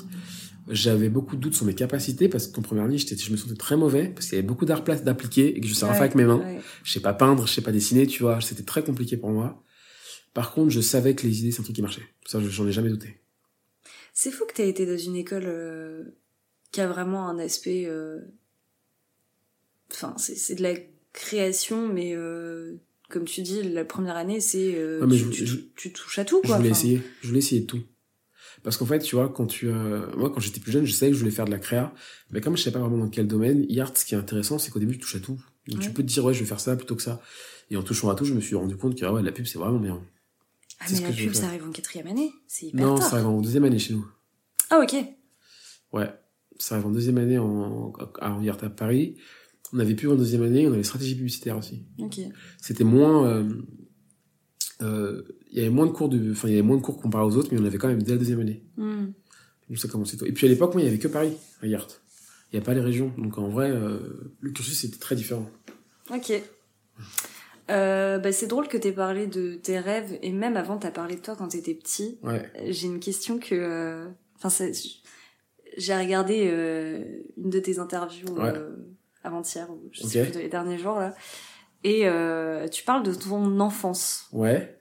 J'avais 0.68 1.10
beaucoup 1.10 1.36
de 1.36 1.40
doutes 1.42 1.54
sur 1.54 1.66
mes 1.66 1.74
capacités 1.74 2.30
parce 2.30 2.46
qu'en 2.46 2.62
première 2.62 2.84
année, 2.84 2.96
j'étais, 2.96 3.14
je 3.14 3.30
me 3.30 3.36
sentais 3.36 3.56
très 3.56 3.76
mauvais 3.76 4.08
parce 4.08 4.24
qu'il 4.26 4.36
y 4.36 4.38
avait 4.38 4.46
beaucoup 4.48 4.64
d'art 4.64 4.84
place 4.84 5.04
d'appliquer 5.04 5.54
et 5.54 5.60
que 5.60 5.66
je 5.66 5.74
savais 5.74 5.92
Ouais, 5.92 5.98
pas 5.98 6.04
avec 6.04 6.14
mes 6.14 6.24
mains. 6.24 6.38
ouais. 6.38 6.60
Je 6.82 6.92
sais 6.92 7.00
pas 7.00 7.12
peindre, 7.12 7.46
je 7.46 7.52
sais 7.52 7.60
pas 7.60 7.72
dessiner, 7.72 8.06
tu 8.06 8.22
vois. 8.22 8.40
C'était 8.40 8.62
très 8.62 8.82
compliqué 8.82 9.18
pour 9.18 9.28
moi. 9.30 9.62
Par 10.32 10.52
contre, 10.54 10.70
je 10.70 10.80
savais 10.80 11.14
que 11.14 11.26
les 11.26 11.40
idées, 11.40 11.50
c'est 11.50 11.60
un 11.60 11.64
truc 11.64 11.76
qui 11.76 11.82
marchait. 11.82 12.08
Ça, 12.24 12.40
j'en 12.40 12.66
ai 12.66 12.72
jamais 12.72 12.88
douté. 12.88 13.20
C'est 14.14 14.30
fou 14.30 14.44
que 14.46 14.54
t'aies 14.54 14.70
été 14.70 14.86
dans 14.86 14.96
une 14.96 15.16
école 15.16 15.44
euh, 15.44 16.04
qui 16.72 16.80
a 16.80 16.88
vraiment 16.88 17.28
un 17.28 17.38
aspect... 17.38 17.84
euh, 17.86 18.18
Enfin, 19.92 20.14
c'est 20.18 20.36
c'est 20.36 20.54
de 20.54 20.62
la 20.62 20.74
création, 21.12 21.88
mais 21.92 22.14
euh, 22.14 22.76
comme 23.10 23.24
tu 23.24 23.42
dis, 23.42 23.62
la 23.62 23.84
première 23.84 24.16
année, 24.16 24.40
c'est... 24.40 24.74
euh, 24.76 25.06
tu, 25.06 25.16
je- 25.16 25.28
tu- 25.28 25.46
je- 25.46 25.56
tu 25.76 25.92
touches 25.92 26.18
à 26.18 26.24
tout, 26.24 26.40
Je 26.42 26.48
quoi. 26.48 26.56
voulais 26.56 26.70
enfin. 26.70 26.78
essayer. 26.78 27.02
Je 27.20 27.26
voulais 27.28 27.38
essayer 27.40 27.60
de 27.62 27.66
tout. 27.66 27.82
Parce 28.62 28.76
qu'en 28.76 28.86
fait, 28.86 28.98
tu 29.00 29.14
vois, 29.16 29.28
quand 29.28 29.46
tu, 29.46 29.68
euh, 29.68 30.06
moi, 30.16 30.30
quand 30.30 30.40
j'étais 30.40 30.60
plus 30.60 30.72
jeune, 30.72 30.84
je 30.84 30.92
savais 30.92 31.10
que 31.10 31.14
je 31.16 31.20
voulais 31.20 31.30
faire 31.34 31.44
de 31.46 31.50
la 31.50 31.58
créa. 31.58 31.94
Mais 32.30 32.40
comme 32.40 32.56
je 32.56 32.62
savais 32.62 32.74
pas 32.74 32.80
vraiment 32.80 32.98
dans 32.98 33.08
quel 33.08 33.26
domaine, 33.26 33.64
IART, 33.68 33.92
ce 33.96 34.04
qui 34.04 34.14
est 34.14 34.18
intéressant, 34.18 34.58
c'est 34.58 34.70
qu'au 34.70 34.78
début, 34.80 34.94
tu 34.94 35.00
touches 35.00 35.16
à 35.16 35.20
tout. 35.20 35.38
Donc, 35.68 35.80
tu 35.80 35.90
peux 35.90 36.02
te 36.02 36.08
dire, 36.08 36.24
ouais, 36.24 36.34
je 36.34 36.40
vais 36.40 36.46
faire 36.46 36.60
ça 36.60 36.76
plutôt 36.76 36.96
que 36.96 37.02
ça. 37.02 37.20
Et 37.70 37.76
en 37.76 37.82
touchant 37.82 38.10
à 38.10 38.14
tout, 38.14 38.24
je 38.24 38.34
me 38.34 38.40
suis 38.40 38.56
rendu 38.56 38.76
compte 38.76 38.98
que, 38.98 39.04
ah 39.04 39.12
ouais, 39.12 39.22
la 39.22 39.32
pub, 39.32 39.46
c'est 39.46 39.58
vraiment 39.58 39.78
bien. 39.78 40.02
Ah, 40.80 40.86
mais 40.92 41.00
la 41.00 41.12
je 41.12 41.24
pub, 41.24 41.34
ça 41.34 41.46
arrive 41.46 41.64
en 41.66 41.70
quatrième 41.70 42.06
année. 42.06 42.32
C'est 42.48 42.66
hyper 42.66 42.84
Non, 42.86 42.96
ça 42.96 43.16
arrive 43.16 43.26
en 43.28 43.40
deuxième 43.40 43.64
année 43.64 43.78
chez 43.78 43.94
nous. 43.94 44.06
Ah, 44.70 44.80
ok. 44.80 44.94
Ouais. 45.92 46.08
Ça 46.58 46.74
arrive 46.74 46.86
en 46.88 46.90
deuxième 46.90 47.18
année 47.18 47.38
en, 47.38 47.92
en 48.20 48.48
à 48.48 48.70
Paris. 48.70 49.16
On 49.72 49.78
avait 49.78 49.94
plus 49.94 50.08
en 50.08 50.16
deuxième 50.16 50.42
année, 50.42 50.66
on 50.68 50.72
avait 50.72 50.82
stratégie 50.82 51.14
publicitaire 51.14 51.56
aussi. 51.56 51.84
Ok. 51.98 52.18
C'était 52.60 52.84
moins, 52.84 53.26
euh, 53.26 53.48
euh, 54.82 55.22
il 55.50 55.58
y 55.58 55.60
avait 55.60 55.70
moins 55.70 55.86
de 55.86 55.92
cours 55.92 56.08
de, 56.08 56.32
enfin, 56.32 56.48
il 56.48 56.52
y 56.52 56.54
avait 56.54 56.66
moins 56.66 56.76
de 56.76 56.82
cours 56.82 57.00
comparé 57.00 57.24
aux 57.24 57.36
autres, 57.36 57.48
mais 57.52 57.60
on 57.60 57.64
avait 57.64 57.78
quand 57.78 57.88
même 57.88 58.02
dès 58.02 58.12
la 58.12 58.18
deuxième 58.18 58.40
année. 58.40 58.64
Hmm. 58.76 59.06
Donc 59.68 59.78
ça 59.78 59.88
commençait 59.88 60.16
tôt. 60.16 60.26
Et 60.26 60.32
puis 60.32 60.46
à 60.46 60.50
l'époque, 60.50 60.74
moi, 60.74 60.82
il 60.82 60.86
y 60.86 60.88
avait 60.88 60.98
que 60.98 61.08
Paris, 61.08 61.32
à 61.62 61.66
IART. 61.66 61.86
Il 62.52 62.58
n'y 62.58 62.62
a 62.62 62.64
pas 62.64 62.74
les 62.74 62.80
régions. 62.80 63.12
Donc 63.16 63.38
en 63.38 63.48
vrai, 63.48 63.70
euh, 63.70 64.32
le 64.40 64.50
cursus 64.50 64.82
était 64.84 64.98
très 64.98 65.14
différent. 65.14 65.48
Ok. 66.12 66.32
Euh, 67.70 68.18
bah, 68.18 68.32
c'est 68.32 68.48
drôle 68.48 68.66
que 68.66 68.76
t'aies 68.76 68.92
parlé 68.92 69.26
de 69.26 69.54
tes 69.54 69.78
rêves 69.78 70.18
et 70.22 70.32
même 70.32 70.56
avant 70.56 70.76
t'as 70.76 70.90
parlé 70.90 71.14
de 71.14 71.20
toi 71.20 71.36
quand 71.36 71.48
t'étais 71.48 71.74
petit. 71.74 72.18
Ouais. 72.22 72.50
J'ai 72.68 72.88
une 72.88 72.98
question 72.98 73.38
que, 73.38 73.54
euh, 73.54 74.08
enfin, 74.42 74.64
j'ai 75.76 75.94
regardé 75.94 76.48
euh, 76.50 77.04
une 77.36 77.50
de 77.50 77.60
tes 77.60 77.78
interviews 77.78 78.34
Ouais. 78.34 78.52
Avant-hier 79.24 79.68
ou 79.70 79.80
je 79.92 80.02
sais 80.02 80.24
plus 80.26 80.40
les 80.40 80.48
derniers 80.48 80.78
jours 80.78 80.98
là, 80.98 81.14
et 81.84 82.06
euh, 82.08 82.68
tu 82.68 82.84
parles 82.84 83.02
de 83.02 83.14
ton 83.14 83.58
enfance. 83.60 84.28
Ouais. 84.32 84.76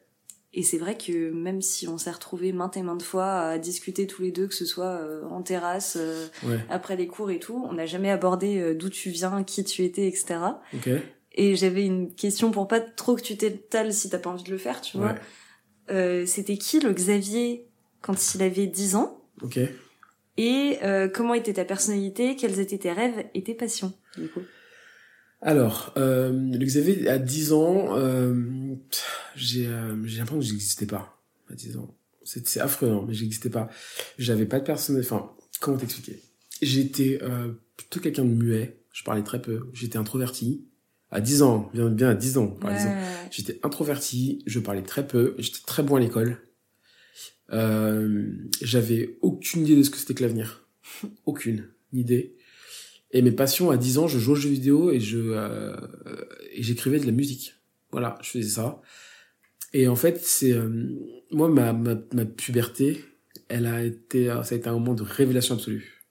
Et 0.51 0.63
c'est 0.63 0.79
vrai 0.79 0.97
que 0.97 1.29
même 1.31 1.61
si 1.61 1.87
on 1.87 1.99
s'est 1.99 2.09
retrouvés 2.09 2.51
maintes 2.51 2.75
et 2.75 2.81
maintes 2.81 3.03
fois 3.03 3.39
à 3.41 3.57
discuter 3.59 4.07
tous 4.07 4.23
les 4.23 4.31
deux, 4.31 4.47
que 4.47 4.55
ce 4.55 4.65
soit 4.65 4.85
euh, 4.87 5.23
en 5.29 5.43
terrasse, 5.43 5.95
euh, 5.99 6.25
Ouais. 6.43 6.57
après 6.71 6.95
les 6.95 7.05
cours 7.07 7.29
et 7.29 7.37
tout, 7.39 7.63
on 7.69 7.73
n'a 7.73 7.85
jamais 7.85 8.09
abordé 8.09 8.57
euh, 8.59 8.73
d'où 8.73 8.89
tu 8.89 9.11
viens, 9.11 9.43
qui 9.43 9.63
tu 9.63 9.83
étais, 9.83 10.07
etc. 10.07 10.39
Ok. 10.73 10.89
Et 11.33 11.55
j'avais 11.55 11.85
une 11.85 12.15
question 12.15 12.49
pour 12.49 12.67
pas 12.67 12.79
trop 12.81 13.15
que 13.15 13.21
tu 13.21 13.37
t'étales 13.37 13.93
si 13.93 14.09
t'as 14.09 14.17
pas 14.17 14.31
envie 14.31 14.43
de 14.43 14.49
le 14.49 14.57
faire, 14.57 14.81
tu 14.81 14.97
vois. 14.97 15.11
Ouais. 15.11 15.19
Euh, 15.91 16.25
C'était 16.25 16.57
qui 16.57 16.79
le 16.79 16.91
Xavier 16.93 17.67
quand 18.01 18.33
il 18.33 18.41
avait 18.41 18.65
10 18.67 18.95
ans? 18.95 19.21
Ok. 19.43 19.59
Et 20.41 20.77
euh, 20.83 21.09
comment 21.09 21.33
était 21.33 21.51
ta 21.51 21.65
personnalité 21.65 22.37
Quels 22.37 22.61
étaient 22.61 22.77
tes 22.77 22.93
rêves 22.93 23.25
et 23.33 23.43
tes 23.43 23.53
passions 23.53 23.91
du 24.17 24.29
coup? 24.29 24.39
Alors, 25.41 25.93
euh, 25.97 26.31
le 26.31 26.65
Xavier, 26.65 27.09
à 27.09 27.17
10 27.17 27.51
ans, 27.53 27.97
euh, 27.97 28.33
j'ai 29.35 29.67
euh, 29.67 29.95
j'ai 30.05 30.19
l'impression 30.19 30.39
que 30.39 30.45
j'existais 30.45 30.85
pas. 30.85 31.21
À 31.51 31.55
10 31.55 31.75
ans. 31.77 31.93
C'est 32.23 32.59
affreux, 32.61 32.89
hein, 32.89 33.03
mais 33.07 33.13
j'existais 33.13 33.49
pas. 33.49 33.69
J'avais 34.17 34.45
pas 34.45 34.59
de 34.59 34.65
personne... 34.65 34.99
Enfin, 34.99 35.31
comment 35.59 35.77
t'expliquer? 35.77 36.21
J'étais 36.61 37.19
euh, 37.21 37.51
plutôt 37.75 37.99
quelqu'un 37.99 38.23
de 38.23 38.29
muet. 38.33 38.77
Je 38.93 39.03
parlais 39.03 39.23
très 39.23 39.41
peu. 39.41 39.67
J'étais 39.73 39.97
introverti. 39.97 40.65
À 41.11 41.19
10 41.21 41.41
ans, 41.41 41.69
bien, 41.73 41.89
bien 41.89 42.09
à 42.11 42.13
10 42.13 42.37
ans, 42.37 42.47
par 42.47 42.69
Ouais, 42.69 42.75
exemple. 42.77 42.97
J'étais 43.31 43.59
introverti, 43.63 44.43
je 44.45 44.59
parlais 44.59 44.83
très 44.83 45.07
peu, 45.07 45.33
j'étais 45.39 45.59
très 45.65 45.81
bon 45.81 45.95
à 45.95 45.99
l'école. 45.99 46.37
Euh, 47.51 48.31
j'avais 48.61 49.17
aucune 49.21 49.63
idée 49.63 49.75
de 49.75 49.83
ce 49.83 49.89
que 49.89 49.97
c'était 49.97 50.13
que 50.13 50.23
l'avenir. 50.23 50.67
Aucune 51.25 51.67
idée. 51.93 52.35
Et 53.11 53.21
mes 53.23 53.31
passions, 53.31 53.71
à 53.71 53.77
10 53.77 53.97
ans, 53.97 54.07
je 54.07 54.19
jouais 54.19 54.33
aux 54.33 54.35
jeux 54.35 54.49
vidéo 54.49 54.91
et 54.91 54.99
je 54.99 55.17
euh, 55.17 55.75
et 56.51 56.61
j'écrivais 56.61 56.99
de 56.99 57.05
la 57.07 57.11
musique. 57.11 57.55
Voilà, 57.91 58.17
je 58.21 58.29
faisais 58.29 58.49
ça. 58.49 58.81
Et 59.73 59.87
en 59.87 59.95
fait, 59.95 60.19
c'est 60.23 60.51
euh, 60.53 60.69
moi 61.31 61.49
ma, 61.49 61.73
ma 61.73 61.95
ma 62.13 62.25
puberté, 62.25 63.03
elle 63.47 63.65
a 63.65 63.83
été 63.83 64.27
ça 64.27 64.53
a 64.53 64.57
été 64.57 64.67
un 64.69 64.73
moment 64.73 64.93
de 64.93 65.01
révélation 65.03 65.55
absolue. 65.55 66.05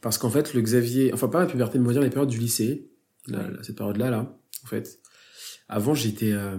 Parce 0.00 0.18
qu'en 0.18 0.30
fait, 0.30 0.54
le 0.54 0.60
Xavier, 0.60 1.12
enfin 1.14 1.28
pas 1.28 1.38
ma 1.38 1.46
puberté, 1.46 1.78
mais 1.78 1.84
on 1.84 1.88
va 1.88 1.92
dire 1.94 2.02
les 2.02 2.10
périodes 2.10 2.28
du 2.30 2.38
lycée, 2.38 2.90
la- 3.28 3.48
la- 3.48 3.62
cette 3.62 3.76
période-là 3.76 4.10
là, 4.10 4.36
en 4.64 4.66
fait. 4.66 5.00
Avant, 5.68 5.94
j'étais 5.94 6.32
euh, 6.32 6.58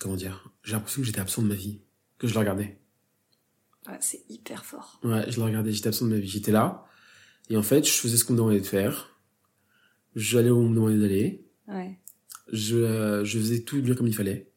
comment 0.00 0.16
dire, 0.16 0.50
j'ai 0.64 0.72
l'impression 0.72 1.02
que 1.02 1.06
j'étais 1.06 1.20
absent 1.20 1.42
de 1.42 1.46
ma 1.48 1.54
vie, 1.54 1.80
que 2.18 2.26
je 2.26 2.34
le 2.34 2.40
regardais. 2.40 2.78
Ouais, 3.86 3.96
c'est 4.00 4.24
hyper 4.28 4.64
fort. 4.64 5.00
Ouais, 5.04 5.30
je 5.30 5.36
le 5.38 5.44
regardais, 5.44 5.72
j'étais 5.72 5.88
absent 5.88 6.04
de 6.06 6.10
ma 6.10 6.18
vie. 6.18 6.28
J'étais 6.28 6.52
là, 6.52 6.84
et 7.48 7.56
en 7.56 7.62
fait, 7.62 7.86
je 7.86 7.92
faisais 7.92 8.16
ce 8.16 8.24
qu'on 8.24 8.34
me 8.34 8.38
demandait 8.38 8.60
de 8.60 8.66
faire. 8.66 9.18
J'allais 10.16 10.50
où 10.50 10.56
on 10.58 10.68
me 10.68 10.74
demandait 10.74 10.98
d'aller. 10.98 11.44
Ouais. 11.68 11.98
Je, 12.52 12.76
euh, 12.76 13.24
je 13.24 13.38
faisais 13.38 13.60
tout 13.60 13.80
bien 13.80 13.94
comme 13.94 14.06
il 14.08 14.14
fallait. 14.14 14.50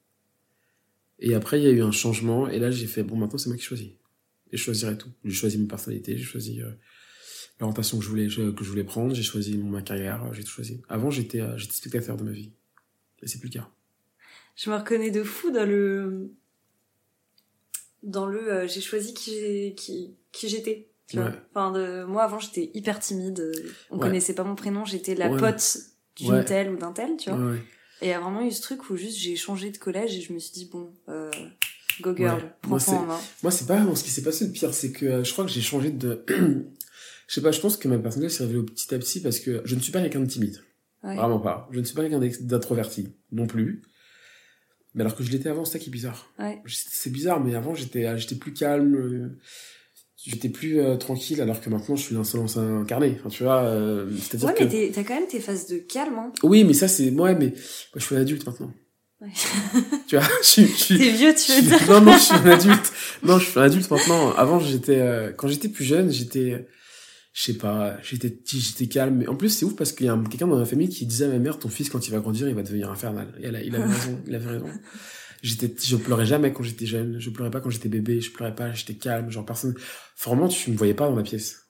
Et 1.19 1.35
après, 1.35 1.59
il 1.59 1.63
y 1.63 1.67
a 1.67 1.71
eu 1.71 1.81
un 1.81 1.91
changement, 1.91 2.47
et 2.47 2.57
là, 2.59 2.71
j'ai 2.71 2.87
fait, 2.87 3.03
bon, 3.03 3.15
maintenant, 3.15 3.37
c'est 3.37 3.49
moi 3.49 3.57
qui 3.57 3.63
choisis. 3.63 3.89
Et 4.51 4.57
je 4.57 4.63
choisirai 4.63 4.97
tout. 4.97 5.09
J'ai 5.23 5.31
choisi 5.33 5.57
ma 5.59 5.67
personnalité, 5.67 6.17
j'ai 6.17 6.23
choisi 6.23 6.61
euh, 6.61 6.71
l'orientation 7.59 7.99
que 7.99 8.03
je 8.03 8.09
voulais, 8.09 8.27
que 8.27 8.63
je 8.63 8.69
voulais 8.69 8.83
prendre, 8.83 9.13
j'ai 9.13 9.23
choisi 9.23 9.55
mon- 9.57 9.69
ma 9.69 9.81
carrière, 9.83 10.23
euh, 10.25 10.33
j'ai 10.33 10.43
tout 10.43 10.49
choisi. 10.49 10.81
Avant, 10.89 11.11
j'étais, 11.11 11.41
euh, 11.41 11.57
j'étais 11.57 11.73
spectateur 11.73 12.17
de 12.17 12.23
ma 12.23 12.31
vie. 12.31 12.51
Et 13.21 13.27
c'est 13.27 13.39
plus 13.39 13.49
le 13.49 13.53
cas. 13.59 13.69
Je 14.55 14.69
me 14.71 14.75
reconnais 14.75 15.11
de 15.11 15.23
fou 15.23 15.51
dans 15.51 15.65
le 15.67 16.31
dans 18.03 18.25
le 18.25 18.51
euh, 18.51 18.67
j'ai 18.67 18.81
choisi 18.81 19.13
qui 19.13 19.31
j'ai- 19.31 19.75
qui 19.75 20.15
qui 20.31 20.49
j'étais. 20.49 20.87
Ouais. 21.13 21.21
Enfin 21.53 21.71
de 21.71 22.03
moi 22.05 22.23
avant 22.23 22.39
j'étais 22.39 22.71
hyper 22.73 22.99
timide, 22.99 23.51
on 23.89 23.95
Ouais. 23.95 24.01
connaissait 24.01 24.33
pas 24.33 24.43
mon 24.45 24.55
prénom, 24.55 24.85
j'étais 24.85 25.13
la 25.15 25.29
Ouais. 25.29 25.39
pote 25.39 25.77
d'une 26.15 26.43
telle 26.45 26.71
ou 26.71 26.77
d'un 26.77 26.93
tel, 26.93 27.17
tu 27.17 27.29
vois. 27.29 27.53
Et 28.01 28.07
il 28.07 28.09
y 28.09 28.13
a 28.13 28.19
vraiment 28.19 28.41
eu 28.45 28.51
ce 28.51 28.61
truc 28.61 28.89
où 28.89 28.95
juste 28.95 29.17
j'ai 29.17 29.35
changé 29.35 29.69
de 29.71 29.77
collège 29.77 30.15
et 30.17 30.21
je 30.21 30.31
me 30.33 30.39
suis 30.39 30.53
dit 30.53 30.69
bon 30.71 30.91
euh, 31.09 31.29
go 32.01 32.15
girl, 32.15 32.41
prends 32.61 32.69
Moi, 32.71 32.79
toi 32.79 32.93
en 32.95 33.05
main. 33.05 33.19
Moi, 33.43 33.51
c'est 33.51 33.67
pas 33.67 33.75
vraiment 33.75 33.93
ce 33.95 34.03
qui 34.03 34.09
s'est 34.09 34.23
passé 34.23 34.45
le 34.45 34.51
pire, 34.51 34.73
c'est 34.73 34.91
que 34.91 35.05
euh, 35.05 35.23
je 35.23 35.31
crois 35.33 35.45
que 35.45 35.51
j'ai 35.51 35.61
changé 35.61 35.91
de. 35.91 36.23
je 36.29 37.33
sais 37.35 37.41
pas, 37.41 37.51
je 37.51 37.59
pense 37.59 37.77
que 37.77 37.87
ma 37.87 37.97
personnalité 37.99 38.35
s'est 38.37 38.45
révélée 38.45 38.63
petit 38.63 38.93
à 38.95 38.97
petit 38.99 39.19
parce 39.21 39.39
que 39.39 39.61
je 39.65 39.75
ne 39.75 39.81
suis 39.81 39.91
pas 39.91 40.01
quelqu'un 40.01 40.21
de 40.21 40.25
timide. 40.25 40.61
Ouais. 41.03 41.15
Vraiment 41.15 41.39
pas. 41.39 41.67
Je 41.71 41.79
ne 41.79 41.83
suis 41.83 41.93
pas 41.95 42.07
quelqu'un 42.07 42.19
d'introverti 42.41 43.09
non 43.31 43.47
plus. 43.47 43.81
Mais 44.93 45.01
alors 45.01 45.15
que 45.15 45.23
je 45.23 45.31
l'étais 45.31 45.49
avant, 45.49 45.63
c'est 45.65 45.73
ça 45.73 45.79
qui 45.79 45.89
est 45.89 45.91
bizarre. 45.91 46.31
Ouais. 46.39 46.61
C'est 46.67 47.11
bizarre, 47.11 47.39
mais 47.43 47.55
avant, 47.55 47.73
j'étais 47.75 48.05
euh, 48.05 48.17
j'étais 48.17 48.35
plus 48.35 48.53
calme. 48.53 48.95
euh, 48.95 49.37
J'étais 50.23 50.49
plus 50.49 50.79
euh, 50.79 50.97
tranquille, 50.97 51.41
alors 51.41 51.59
que 51.61 51.69
maintenant, 51.71 51.95
je 51.95 52.03
suis 52.03 52.13
l'insolence 52.13 52.55
incarnée. 52.55 53.15
Enfin, 53.19 53.29
tu 53.29 53.41
vois, 53.41 53.63
euh, 53.63 54.07
c'est-à-dire 54.19 54.49
Ouais, 54.49 54.53
que. 54.53 54.63
mais 54.65 54.69
t'es- 54.69 54.91
t'as 54.93 55.03
quand 55.03 55.15
même 55.15 55.25
tes 55.27 55.39
phases 55.39 55.65
de 55.65 55.77
calme, 55.79 56.13
hein. 56.19 56.31
Oui, 56.43 56.63
mais 56.63 56.73
ça, 56.73 56.87
c'est. 56.87 57.09
moi 57.09 57.33
mais 57.33 57.47
moi, 57.47 57.55
je 57.95 58.01
suis 58.05 58.15
un 58.15 58.21
adulte 58.21 58.45
maintenant. 58.45 58.71
Ouais. 59.19 59.29
tu 60.07 60.17
vois, 60.17 60.27
je 60.43 60.47
suis. 60.47 60.67
suis- 60.67 60.97
T'es 60.99 61.11
vieux, 61.13 61.33
tu 61.33 61.51
veux 61.53 61.61
dire 61.63 61.89
Non, 61.89 62.01
non, 62.01 62.13
je 62.13 62.19
suis 62.21 62.35
un 62.35 62.45
adulte. 62.45 62.91
Non, 63.23 63.39
je 63.39 63.49
suis 63.49 63.59
un 63.59 63.63
adulte 63.63 63.89
maintenant. 63.89 64.31
Avant, 64.33 64.59
j'étais, 64.59 64.99
euh, 64.99 65.31
quand 65.31 65.47
j'étais 65.47 65.69
plus 65.69 65.85
jeune, 65.85 66.11
j'étais, 66.11 66.67
je 67.33 67.43
sais 67.43 67.57
pas, 67.57 67.97
j'étais, 68.01 68.37
j'étais 68.45 68.87
calme. 68.87 69.23
En 69.27 69.35
plus, 69.35 69.49
c'est 69.49 69.65
ouf 69.65 69.75
parce 69.75 69.93
qu'il 69.93 70.05
y 70.05 70.09
a 70.09 70.13
un- 70.13 70.23
quelqu'un 70.23 70.47
dans 70.47 70.57
ma 70.57 70.65
famille 70.65 70.89
qui 70.89 71.05
disait 71.05 71.25
à 71.25 71.29
ma 71.29 71.39
mère, 71.39 71.59
ton 71.59 71.69
fils, 71.69 71.89
quand 71.89 72.05
il 72.07 72.11
va 72.11 72.19
grandir, 72.19 72.47
il 72.49 72.55
va 72.55 72.63
devenir 72.63 72.91
infernal. 72.91 73.33
Et 73.39 73.45
elle, 73.45 73.55
a- 73.55 73.61
il 73.63 73.73
avait 73.75 73.83
raison, 73.93 74.21
il 74.27 74.35
avait 74.35 74.49
raison. 74.49 74.69
J'étais, 75.41 75.73
je 75.81 75.95
pleurais 75.95 76.25
jamais 76.25 76.53
quand 76.53 76.61
j'étais 76.63 76.85
jeune. 76.85 77.19
Je 77.19 77.29
pleurais 77.29 77.49
pas 77.51 77.61
quand 77.61 77.69
j'étais 77.69 77.89
bébé. 77.89 78.21
Je 78.21 78.31
pleurais 78.31 78.53
pas, 78.53 78.73
j'étais 78.73 78.95
calme. 78.95 79.31
Genre, 79.31 79.45
personne, 79.45 79.73
vraiment, 80.23 80.47
tu 80.47 80.71
me 80.71 80.77
voyais 80.77 80.93
pas 80.93 81.07
dans 81.09 81.15
la 81.15 81.23
pièce. 81.23 81.69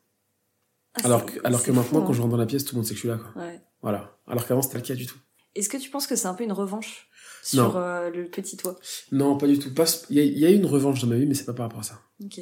Ah, 0.95 1.01
Alors 1.05 1.25
que, 1.25 1.39
alors 1.45 1.63
que 1.63 1.71
maintenant, 1.71 1.99
fou, 2.01 2.05
quand 2.05 2.09
hein. 2.09 2.13
je 2.13 2.21
rentre 2.21 2.31
dans 2.31 2.37
la 2.37 2.45
pièce, 2.45 2.65
tout 2.65 2.75
le 2.75 2.79
monde 2.79 2.85
sait 2.85 2.91
que 2.93 2.95
je 2.97 3.01
suis 3.01 3.07
là, 3.07 3.17
quoi. 3.17 3.41
Ouais. 3.41 3.61
Voilà. 3.81 4.17
Alors 4.27 4.45
qu'avant, 4.45 4.61
c'était 4.61 4.77
le 4.77 4.83
cas 4.83 4.95
du 4.95 5.05
tout. 5.05 5.17
Est-ce 5.55 5.69
que 5.69 5.77
tu 5.77 5.89
penses 5.89 6.05
que 6.07 6.15
c'est 6.15 6.27
un 6.27 6.33
peu 6.33 6.43
une 6.43 6.51
revanche 6.51 7.07
sur 7.43 7.77
euh, 7.77 8.09
le 8.09 8.25
petit 8.29 8.57
toi? 8.57 8.77
Non, 9.11 9.37
pas 9.37 9.47
du 9.47 9.57
tout. 9.59 9.69
Il 10.09 10.17
y 10.19 10.39
y 10.39 10.45
a 10.45 10.49
eu 10.51 10.55
une 10.55 10.65
revanche 10.65 11.01
dans 11.01 11.07
ma 11.07 11.15
vie, 11.15 11.25
mais 11.25 11.33
c'est 11.33 11.45
pas 11.45 11.53
par 11.53 11.65
rapport 11.67 11.79
à 11.79 11.83
ça. 11.83 12.01
Ok. 12.23 12.39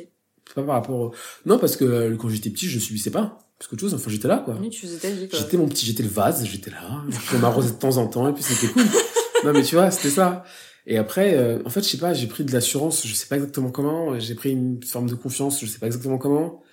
C'est 0.50 0.56
pas 0.56 0.64
par 0.64 0.76
rapport 0.76 1.00
au... 1.00 1.16
Non, 1.46 1.60
parce 1.60 1.78
que 1.78 1.86
euh, 1.86 2.18
quand 2.18 2.28
j'étais 2.28 2.50
petit, 2.50 2.68
je 2.68 2.80
subissais 2.80 3.12
pas. 3.12 3.38
Parce 3.58 3.70
qu'autre 3.70 3.82
chose, 3.82 3.94
enfin, 3.94 4.10
j'étais 4.10 4.28
là, 4.28 4.40
quoi. 4.40 4.58
Oui, 4.60 4.70
tu 4.70 4.88
faisais 4.88 4.98
ta 4.98 5.10
vie, 5.10 5.30
quoi. 5.30 5.38
J'étais 5.38 5.58
mon 5.58 5.68
petit, 5.68 5.86
j'étais 5.86 6.04
le 6.04 6.10
vase, 6.10 6.44
j'étais 6.46 6.72
là. 6.72 7.04
Je 7.32 7.38
m'arrosais 7.38 7.72
de 7.72 7.78
temps 7.78 7.98
en 7.98 8.08
temps, 8.08 8.28
et 8.28 8.34
puis 8.34 8.42
c'était 8.42 8.72
cool. 8.74 8.84
non, 9.46 9.54
mais 9.54 9.62
tu 9.62 9.76
vois, 9.76 9.92
c'était 9.92 10.10
ça. 10.10 10.44
Et 10.88 10.98
après, 10.98 11.36
euh, 11.36 11.62
en 11.66 11.70
fait, 11.70 11.84
je 11.84 11.90
sais 11.90 11.98
pas, 11.98 12.14
j'ai 12.14 12.26
pris 12.26 12.44
de 12.44 12.52
l'assurance, 12.52 13.06
je 13.06 13.14
sais 13.14 13.28
pas 13.28 13.36
exactement 13.36 13.70
comment. 13.70 14.20
J'ai 14.20 14.34
pris 14.34 14.52
une 14.52 14.82
forme 14.84 15.08
de 15.08 15.16
confiance, 15.16 15.62
je 15.62 15.68
sais 15.68 15.78
pas 15.78 15.86
exactement 15.86 16.18
comment. 16.18 16.64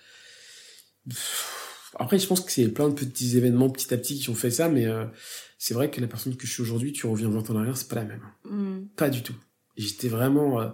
Après, 1.99 2.19
je 2.19 2.27
pense 2.27 2.41
que 2.41 2.51
c'est 2.51 2.69
plein 2.69 2.89
de 2.89 2.95
petits 2.95 3.37
événements 3.37 3.69
petit 3.69 3.93
à 3.93 3.97
petit 3.97 4.19
qui 4.19 4.31
ont 4.31 4.35
fait 4.35 4.51
ça, 4.51 4.69
mais 4.69 4.87
euh, 4.87 5.05
c'est 5.59 5.75
vrai 5.75 5.91
que 5.91 6.01
la 6.01 6.07
personne 6.07 6.37
que 6.37 6.47
je 6.47 6.53
suis 6.53 6.63
aujourd'hui, 6.63 6.93
tu 6.93 7.07
reviens 7.07 7.29
20 7.29 7.51
ans 7.51 7.55
en 7.55 7.59
arrière, 7.59 7.77
c'est 7.77 7.89
pas 7.89 7.97
la 7.97 8.05
même. 8.05 8.23
Hmm. 8.45 8.87
Pas 8.97 9.11
du 9.11 9.23
tout. 9.23 9.35
J'étais 9.77 10.09
vraiment, 10.09 10.61
euh, 10.61 10.69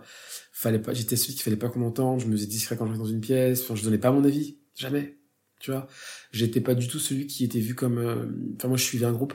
fallait 0.62 0.78
pas, 0.78 0.94
j'étais 0.94 1.16
celui 1.16 1.34
qu'il 1.34 1.42
fallait 1.42 1.56
pas 1.56 1.68
qu'on 1.68 1.80
m'entende, 1.80 2.20
je 2.20 2.26
me 2.26 2.32
faisais 2.32 2.46
discret 2.46 2.76
quand 2.76 2.86
j'entrais 2.86 2.98
dans 2.98 3.06
une 3.06 3.20
pièce, 3.20 3.62
enfin, 3.62 3.74
je 3.74 3.84
donnais 3.84 3.98
pas 3.98 4.12
mon 4.12 4.24
avis. 4.24 4.58
Jamais. 4.74 5.18
Tu 5.60 5.70
vois. 5.70 5.86
J'étais 6.32 6.60
pas 6.60 6.74
du 6.74 6.88
tout 6.88 6.98
celui 6.98 7.26
qui 7.26 7.44
était 7.44 7.60
vu 7.60 7.74
comme, 7.74 7.98
euh, 7.98 8.26
enfin, 8.56 8.68
moi, 8.68 8.76
je 8.76 8.84
suivais 8.84 9.06
un 9.06 9.12
groupe. 9.12 9.34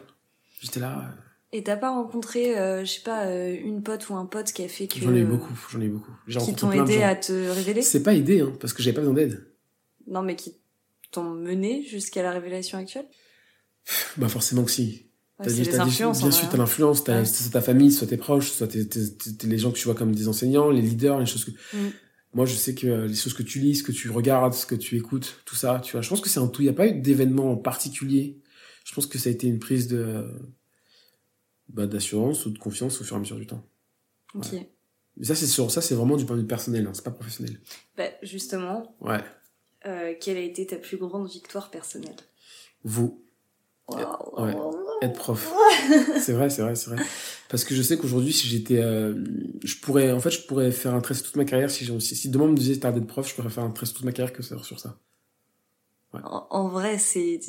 J'étais 0.62 0.80
là, 0.80 0.99
euh, 0.99 1.58
Et 1.58 1.64
t'as 1.64 1.78
pas 1.78 1.91
rencontré, 1.91 2.58
euh, 2.58 2.84
je 2.84 2.91
sais 2.91 3.02
pas, 3.02 3.28
euh, 3.28 3.56
une 3.56 3.84
pote 3.84 4.10
ou 4.10 4.16
un 4.16 4.26
pote 4.26 4.52
qui 4.52 4.64
a 4.64 4.68
fait 4.68 4.88
que... 4.88 4.99
j'en 4.99 5.14
ai 5.14 5.20
eu 5.20 5.26
beaucoup, 5.26 5.54
j'en 5.72 5.80
ai 5.82 5.86
eu 5.86 5.90
beaucoup. 5.90 6.12
J'ai 6.28 6.40
Qui 6.40 6.56
t'ont 6.56 6.72
aidé 6.72 7.04
à 7.04 7.16
te 7.16 7.32
révéler? 7.32 7.82
C'est 7.82 8.04
pas 8.04 8.14
aidé, 8.14 8.41
hein, 8.41 8.54
parce 8.60 8.74
que 8.74 8.82
j'avais 8.82 8.95
pas 8.95 9.02
besoin 9.02 9.16
d'aide. 9.16 9.48
Non, 10.08 10.22
mais 10.24 10.36
qui 10.36 10.56
t'ont 11.12 11.30
mené 11.30 11.84
jusqu'à 11.84 12.24
la 12.24 12.32
révélation 12.32 12.78
actuelle? 12.78 13.08
Bah, 14.18 14.28
forcément 14.28 14.64
que 14.64 14.72
si. 14.72 15.07
T'as 15.39 15.45
dit- 15.51 15.61
dit- 15.61 15.69
bien 15.69 15.81
en 15.81 15.89
sûr, 15.89 16.11
t'as 16.49 16.55
hein. 16.55 16.57
l'influence, 16.57 17.03
t'as 17.03 17.19
Ouais. 17.19 17.26
c'est 17.26 17.51
ta 17.51 17.61
famille, 17.61 17.91
soit 17.91 18.07
tes 18.07 18.18
proches, 18.18 18.49
soit 18.51 18.68
t'es, 18.68 18.85
t'es- 18.85 19.07
t'es- 19.09 19.34
t'es 19.34 19.47
les 19.47 19.57
gens 19.59 19.72
que 19.72 19.77
tu 19.77 19.85
vois 19.85 19.93
comme 19.93 20.14
des 20.15 20.27
enseignants, 20.27 20.72
les 20.72 20.81
leaders, 20.81 21.19
les 21.19 21.26
choses 21.27 21.45
que. 21.45 21.51
Mm. 21.77 21.91
Moi, 22.34 22.45
je 22.45 22.55
sais 22.55 22.73
que 22.76 22.88
euh, 22.88 23.07
les 23.07 23.15
choses 23.15 23.34
que 23.34 23.43
tu 23.43 23.59
lis, 23.59 23.76
ce 23.76 23.84
que 23.84 23.91
tu 23.91 24.09
regardes, 24.09 24.53
ce 24.53 24.65
que 24.65 24.76
tu 24.76 24.97
écoutes, 24.97 25.41
tout 25.45 25.55
ça, 25.55 25.80
tu 25.84 25.91
vois. 25.93 26.01
Je 26.01 26.09
pense 26.09 26.22
que 26.22 26.30
c'est 26.30 26.39
un 26.39 26.47
tout. 26.47 26.61
Il 26.61 26.65
n'y 26.65 26.69
a 26.69 26.73
pas 26.73 26.88
eu 26.88 26.99
d'événement 26.99 27.51
en 27.51 27.55
particulier. 27.57 28.38
Je 28.84 28.93
pense 28.95 29.05
que 29.05 29.18
ça 29.19 29.30
a 29.30 29.31
été 29.31 29.47
une 29.47 29.59
prise 29.59 29.88
de 29.88 30.26
bah, 31.69 31.85
d'assurance 31.88 32.45
ou 32.45 32.49
de 32.51 32.57
confiance 32.57 32.99
au 33.01 33.03
fur 33.03 33.15
et 33.15 33.18
à 33.18 33.19
mesure 33.19 33.38
du 33.38 33.45
temps. 33.47 33.64
Ok. 34.34 34.47
Mais 35.18 35.26
ça, 35.26 35.35
c'est 35.35 35.47
sur 35.47 35.69
ça, 35.72 35.81
c'est 35.81 35.95
vraiment 35.95 36.15
du 36.15 36.26
point 36.26 36.35
de 36.35 36.41
vue 36.41 36.47
personnel, 36.47 36.85
hein, 36.88 36.91
c'est 36.93 37.03
pas 37.03 37.11
professionnel. 37.11 37.59
Bah, 37.97 38.05
justement, 38.23 38.95
Ouais. 39.01 39.19
euh, 39.85 40.14
quelle 40.19 40.38
a 40.38 40.41
été 40.41 40.65
ta 40.68 40.77
plus 40.77 40.97
grande 40.97 41.27
victoire 41.30 41.69
personnelle? 41.72 42.15
Vous, 42.84 43.23
Waouh. 43.88 44.43
ouais. 44.45 44.53
Être 45.02 45.14
prof. 45.14 45.53
c'est 46.19 46.34
vrai, 46.34 46.49
c'est 46.49 46.61
vrai, 46.61 46.76
c'est 46.76 46.90
vrai. 46.91 47.03
Parce 47.49 47.64
que 47.64 47.74
je 47.76 47.82
sais 47.82 47.98
qu'aujourd'hui, 47.98 48.34
si 48.34 48.48
j'étais, 48.48 48.80
euh, 48.82 49.14
je 49.64 49.76
pourrais, 49.78 50.11
en 50.11 50.19
fait, 50.19 50.32
je 50.32 50.41
pourrais 50.41 50.72
faire 50.72 50.94
un 50.94 51.02
sur 51.02 51.24
toute 51.24 51.36
ma 51.36 51.45
carrière. 51.45 51.69
Si, 51.72 51.86
j'ai- 51.86 51.99
si, 51.99 52.15
si 52.15 52.30
demain 52.30 52.45
on 52.45 52.49
me 52.52 52.57
disait 52.57 52.78
t'as 52.80 52.91
d'être 52.91 53.07
prof, 53.07 53.28
je 53.30 53.36
pourrais 53.36 53.49
faire 53.49 53.64
un 53.64 53.74
sur 53.76 53.94
toute 53.94 54.03
ma 54.06 54.11
carrière 54.11 54.34
que 54.34 54.44
sur 54.44 54.64
sur 54.65 54.80
ça. 54.80 54.98
En, 56.14 56.48
en 56.49 56.68
vrai, 56.68 56.98
c'est 56.98 57.40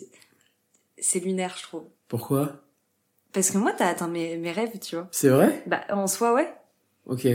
c'est 0.98 1.20
lunaire, 1.20 1.54
je 1.56 1.62
trouve. 1.62 1.84
Pourquoi? 2.08 2.64
Parce 3.32 3.50
que 3.50 3.58
moi, 3.58 3.72
t'as 3.76 3.88
atteint 3.88 4.08
mes, 4.08 4.36
mes 4.36 4.52
rêves, 4.52 4.78
tu 4.80 4.96
vois. 4.96 5.08
C'est 5.12 5.28
vrai? 5.28 5.62
Bah, 5.66 5.82
en 5.90 6.06
soi, 6.06 6.34
ouais. 6.34 6.52
Ok. 7.06 7.26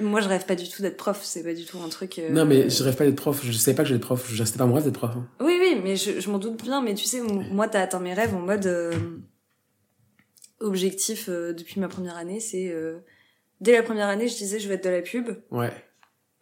Moi, 0.00 0.20
je 0.20 0.28
rêve 0.28 0.46
pas 0.46 0.54
du 0.54 0.68
tout 0.68 0.82
d'être 0.82 0.96
prof. 0.96 1.18
C'est 1.24 1.42
pas 1.42 1.54
du 1.54 1.64
tout 1.64 1.78
un 1.80 1.88
truc. 1.88 2.18
euh, 2.20 2.30
Non, 2.30 2.44
mais 2.44 2.70
je 2.70 2.82
rêve 2.84 2.94
pas 2.96 3.04
d'être 3.04 3.16
prof. 3.16 3.40
Je 3.44 3.50
savais 3.52 3.74
pas 3.74 3.82
que 3.82 3.88
j'allais 3.88 3.98
être 3.98 4.04
prof. 4.06 4.24
Je 4.32 4.44
C'était 4.44 4.58
pas 4.58 4.66
mon 4.66 4.74
rêve 4.74 4.84
d'être 4.84 4.94
prof. 4.98 5.10
hein. 5.16 5.26
Oui, 5.40 5.56
oui, 5.60 5.80
mais 5.82 5.96
je, 5.96 6.20
je 6.20 6.30
m'en 6.30 6.38
doute 6.38 6.62
bien. 6.62 6.80
Mais 6.80 6.94
tu 6.94 7.04
sais, 7.06 7.20
moi, 7.20 7.66
t'as 7.68 7.80
atteint 7.82 7.98
mes 7.98 8.14
rêves 8.14 8.34
en 8.34 8.40
mode 8.40 8.66
euh, 8.66 8.92
objectif 10.60 11.28
euh, 11.28 11.52
depuis 11.52 11.80
ma 11.80 11.88
première 11.88 12.16
année. 12.16 12.40
C'est 12.40 12.68
euh, 12.68 12.98
dès 13.60 13.72
la 13.72 13.82
première 13.82 14.08
année, 14.08 14.28
je 14.28 14.36
disais 14.36 14.58
je 14.58 14.68
vais 14.68 14.74
être 14.74 14.84
de 14.84 14.90
la 14.90 15.02
pub. 15.02 15.28
Ouais. 15.50 15.70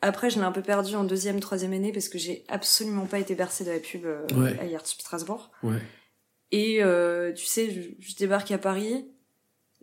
Après, 0.01 0.31
je 0.31 0.37
l'ai 0.39 0.45
un 0.45 0.53
peu 0.53 0.63
perdu 0.63 0.95
en 0.95 1.03
deuxième, 1.05 1.41
troisième 1.41 1.73
année 1.73 1.93
parce 1.93 2.09
que 2.09 2.19
j'ai 2.19 2.45
absolument 2.49 3.07
pas 3.07 3.19
été 3.19 3.35
bercée 3.35 3.65
de 3.65 3.71
la 3.73 3.79
pub 3.81 4.05
euh, 4.07 4.25
Ouais. 4.37 4.57
à 4.61 4.65
IRTUB 4.67 5.01
Strasbourg. 5.01 5.51
Ouais. 5.63 5.81
Et 6.53 6.83
euh, 6.85 7.33
tu 7.33 7.45
sais, 7.47 7.71
je, 7.71 7.81
je 7.99 8.15
débarque 8.15 8.51
à 8.53 8.59
Paris. 8.59 9.07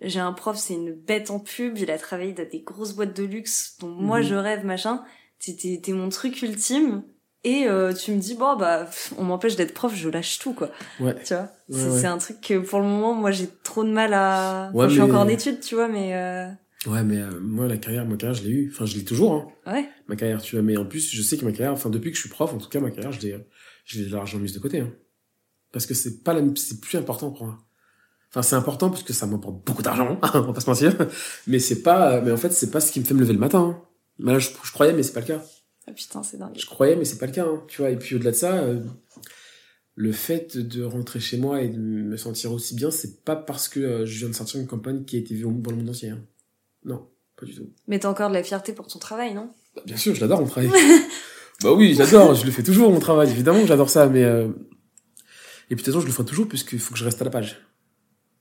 J'ai 0.02 0.20
un 0.20 0.34
prof, 0.34 0.58
c'est 0.58 0.74
une 0.74 0.94
bête 0.94 1.32
en 1.32 1.40
pub. 1.40 1.78
Il 1.78 1.92
a 1.92 1.98
travaillé 1.98 2.34
dans 2.34 2.48
des 2.48 2.60
grosses 2.62 2.94
boîtes 2.94 3.16
de 3.16 3.24
luxe 3.24 3.78
dont 3.80 3.88
moi 3.90 4.20
Mhm. 4.20 4.26
je 4.28 4.36
rêve, 4.36 4.66
machin. 4.66 5.04
T'es 5.40 5.82
mon 5.94 6.10
truc 6.10 6.42
ultime. 6.42 7.04
Et 7.46 7.68
euh, 7.68 7.94
tu 7.94 8.12
me 8.12 8.18
dis 8.20 8.36
bon 8.36 8.58
bah 8.58 8.88
on 9.18 9.24
m'empêche 9.24 9.56
d'être 9.56 9.74
prof 9.74 9.94
je 9.96 10.10
lâche 10.10 10.40
tout 10.40 10.54
quoi 10.54 10.70
Ouais. 11.00 11.16
tu 11.24 11.34
vois? 11.34 11.44
Ouais, 11.70 11.80
c'est 11.80 11.88
ouais. 12.02 12.06
un 12.06 12.18
truc 12.18 12.42
que 12.42 12.58
pour 12.60 12.80
le 12.80 12.86
moment 12.86 13.14
moi 13.14 13.32
j'ai 13.32 13.48
trop 13.64 13.84
de 13.86 13.90
mal 13.92 14.14
à 14.14 14.72
Ouais, 14.74 14.80
enfin, 14.86 14.88
je 14.90 14.94
suis 14.94 15.02
mais- 15.02 15.10
encore 15.10 15.22
en 15.22 15.28
études 15.30 15.60
tu 15.62 15.76
vois 15.76 15.88
mais 15.88 16.14
euh... 16.16 16.48
Ouais, 16.88 17.02
mais 17.04 17.18
euh, 17.20 17.40
moi, 17.42 17.68
la 17.68 17.78
carrière, 17.78 18.06
ma 18.06 18.16
carrière, 18.16 18.36
je 18.36 18.44
l'ai 18.44 18.52
eu. 18.52 18.70
Enfin, 18.72 18.86
je 18.86 18.96
l'ai 18.96 19.04
toujours, 19.04 19.34
hein, 19.66 19.74
ouais 19.74 19.90
ma 20.08 20.16
carrière, 20.16 20.40
tu 20.40 20.56
vois. 20.56 20.62
Mais 20.62 20.78
en 20.78 20.86
plus, 20.86 21.10
je 21.12 21.20
sais 21.24 21.36
que 21.36 21.44
ma 21.44 21.52
carrière, 21.52 21.72
enfin, 21.74 21.90
depuis 21.90 22.12
que 22.12 22.16
je 22.16 22.22
suis 22.22 22.30
prof, 22.30 22.54
en 22.54 22.60
tout 22.60 22.70
cas, 22.70 22.80
ma 22.80 22.92
carrière, 22.92 23.12
je 23.12 23.22
l'ai, 23.22 23.44
je 23.86 24.02
l'ai 24.04 24.10
largement 24.10 24.44
mise 24.44 24.54
de 24.54 24.60
côté, 24.60 24.82
hein. 24.82 24.92
Parce 25.72 25.88
que 25.88 25.96
c'est 25.96 26.22
pas 26.24 26.36
la, 26.36 26.42
c'est 26.56 26.80
plus 26.82 26.96
important 27.00 27.32
pour 27.32 27.48
moi. 27.48 27.58
Enfin, 28.30 28.44
c'est 28.44 28.56
important 28.56 28.92
parce 28.92 29.02
que 29.02 29.14
ça 29.14 29.26
m'apporte 29.26 29.66
beaucoup 29.66 29.82
d'argent, 29.82 30.20
on 30.36 30.42
va 30.42 30.54
pas 30.54 30.60
se 30.62 30.70
mentir. 30.70 30.94
Mais 31.48 31.58
c'est 31.58 31.82
pas, 31.82 32.22
mais 32.22 32.32
en 32.32 32.38
fait, 32.38 32.52
c'est 32.54 32.70
pas 32.70 32.80
ce 32.82 32.92
qui 32.92 33.00
me 33.00 33.06
fait 33.06 33.16
me 33.16 33.22
lever 33.22 33.34
le 33.34 33.40
matin. 33.40 33.76
Hein. 33.76 33.82
Mais 34.20 34.34
là, 34.34 34.38
je, 34.38 34.50
je 34.64 34.72
croyais, 34.72 34.94
mais 34.94 35.02
c'est 35.02 35.14
pas 35.14 35.22
le 35.22 35.26
cas. 35.26 35.42
Ah 35.88 35.92
putain 35.94 36.24
c'est 36.24 36.38
dingue 36.38 36.54
Je 36.58 36.66
croyais, 36.66 36.96
mais 36.96 37.06
c'est 37.06 37.18
pas 37.18 37.26
le 37.28 37.32
cas, 37.32 37.46
hein, 37.46 37.64
tu 37.68 37.82
vois. 37.82 37.90
Et 37.92 37.96
puis 37.98 38.16
au-delà 38.16 38.32
de 38.32 38.36
ça, 38.36 38.56
euh, 38.64 38.80
le 39.96 40.12
fait 40.12 40.58
de 40.58 40.84
rentrer 40.84 41.20
chez 41.20 41.38
moi 41.38 41.62
et 41.62 41.70
de 41.70 41.78
me 41.78 42.18
sentir 42.18 42.52
aussi 42.52 42.76
bien, 42.76 42.92
c'est 42.92 43.24
pas 43.24 43.36
parce 43.36 43.68
que 43.70 43.80
euh, 43.80 44.06
je 44.06 44.20
viens 44.20 44.30
de 44.30 44.34
sortir 44.36 44.60
une 44.60 44.68
campagne 44.68 45.06
qui 45.06 45.16
a 45.16 45.20
été 45.20 45.34
vue 45.36 45.44
dans 45.44 45.72
le 45.72 45.78
monde 45.78 45.90
entier. 45.90 46.10
hein. 46.10 46.22
Non, 46.84 47.08
pas 47.38 47.46
du 47.46 47.56
tout. 47.56 47.70
mais 47.88 48.00
t'as 48.00 48.10
encore 48.10 48.30
de 48.30 48.34
la 48.36 48.44
fierté 48.44 48.74
pour 48.74 48.88
ton 48.88 49.00
travail 49.00 49.34
non? 49.34 49.50
Bah, 49.76 49.82
bien 49.86 49.98
sûr, 49.98 50.14
je 50.16 50.22
l'adore 50.22 50.42
mon 50.42 50.48
travail. 50.48 50.70
bah 51.62 51.72
oui, 51.74 51.96
j'adore, 51.96 52.34
je 52.36 52.46
le 52.46 52.52
fais 52.52 52.64
toujours 52.64 52.92
mon 52.92 53.00
travail, 53.00 53.30
évidemment, 53.30 53.66
j'adore 53.66 53.90
ça, 53.90 54.08
mais 54.08 54.24
euh... 54.24 54.48
et 55.70 55.76
puis 55.76 55.78
de 55.78 55.82
toute 55.82 55.86
façon, 55.86 56.00
je 56.02 56.06
le 56.08 56.12
ferai 56.12 56.26
toujours 56.26 56.48
puisqu'il 56.48 56.80
faut 56.80 56.94
que 56.94 57.00
je 57.00 57.06
reste 57.06 57.22
à 57.22 57.26
la 57.26 57.32
page 57.32 57.58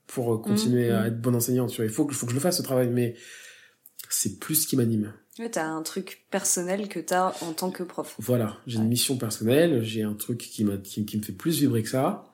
pour 0.07 0.33
euh, 0.33 0.37
continuer 0.37 0.89
Mhm. 0.89 0.95
à 0.95 1.07
être 1.07 1.19
bon 1.21 1.33
enseignant. 1.35 1.67
Tu 1.67 1.77
vois, 1.77 1.85
il 1.85 1.91
faut 1.91 2.05
que, 2.05 2.13
faut 2.13 2.25
que 2.25 2.31
je 2.31 2.35
le 2.35 2.41
fasse 2.41 2.57
ce 2.57 2.61
travail, 2.61 2.89
mais 2.89 3.15
c'est 4.09 4.39
plus 4.39 4.55
ce 4.55 4.67
qui 4.67 4.75
m'anime. 4.77 5.13
T'as 5.43 5.65
un 5.67 5.81
truc 5.83 6.25
personnel 6.31 6.87
que 6.87 6.99
t'as 6.99 7.33
en 7.41 7.53
tant 7.53 7.69
que 7.71 7.83
prof 7.83 8.15
Voilà, 8.19 8.57
j'ai 8.67 8.77
une 8.77 8.87
mission 8.87 9.17
personnelle, 9.17 9.83
j'ai 9.83 10.03
un 10.03 10.13
truc 10.13 10.37
qui, 10.39 10.65
qui, 10.83 11.05
qui 11.05 11.17
me 11.17 11.21
fait 11.23 11.33
plus 11.33 11.59
vibrer 11.59 11.83
que 11.83 11.89
ça. 11.89 12.31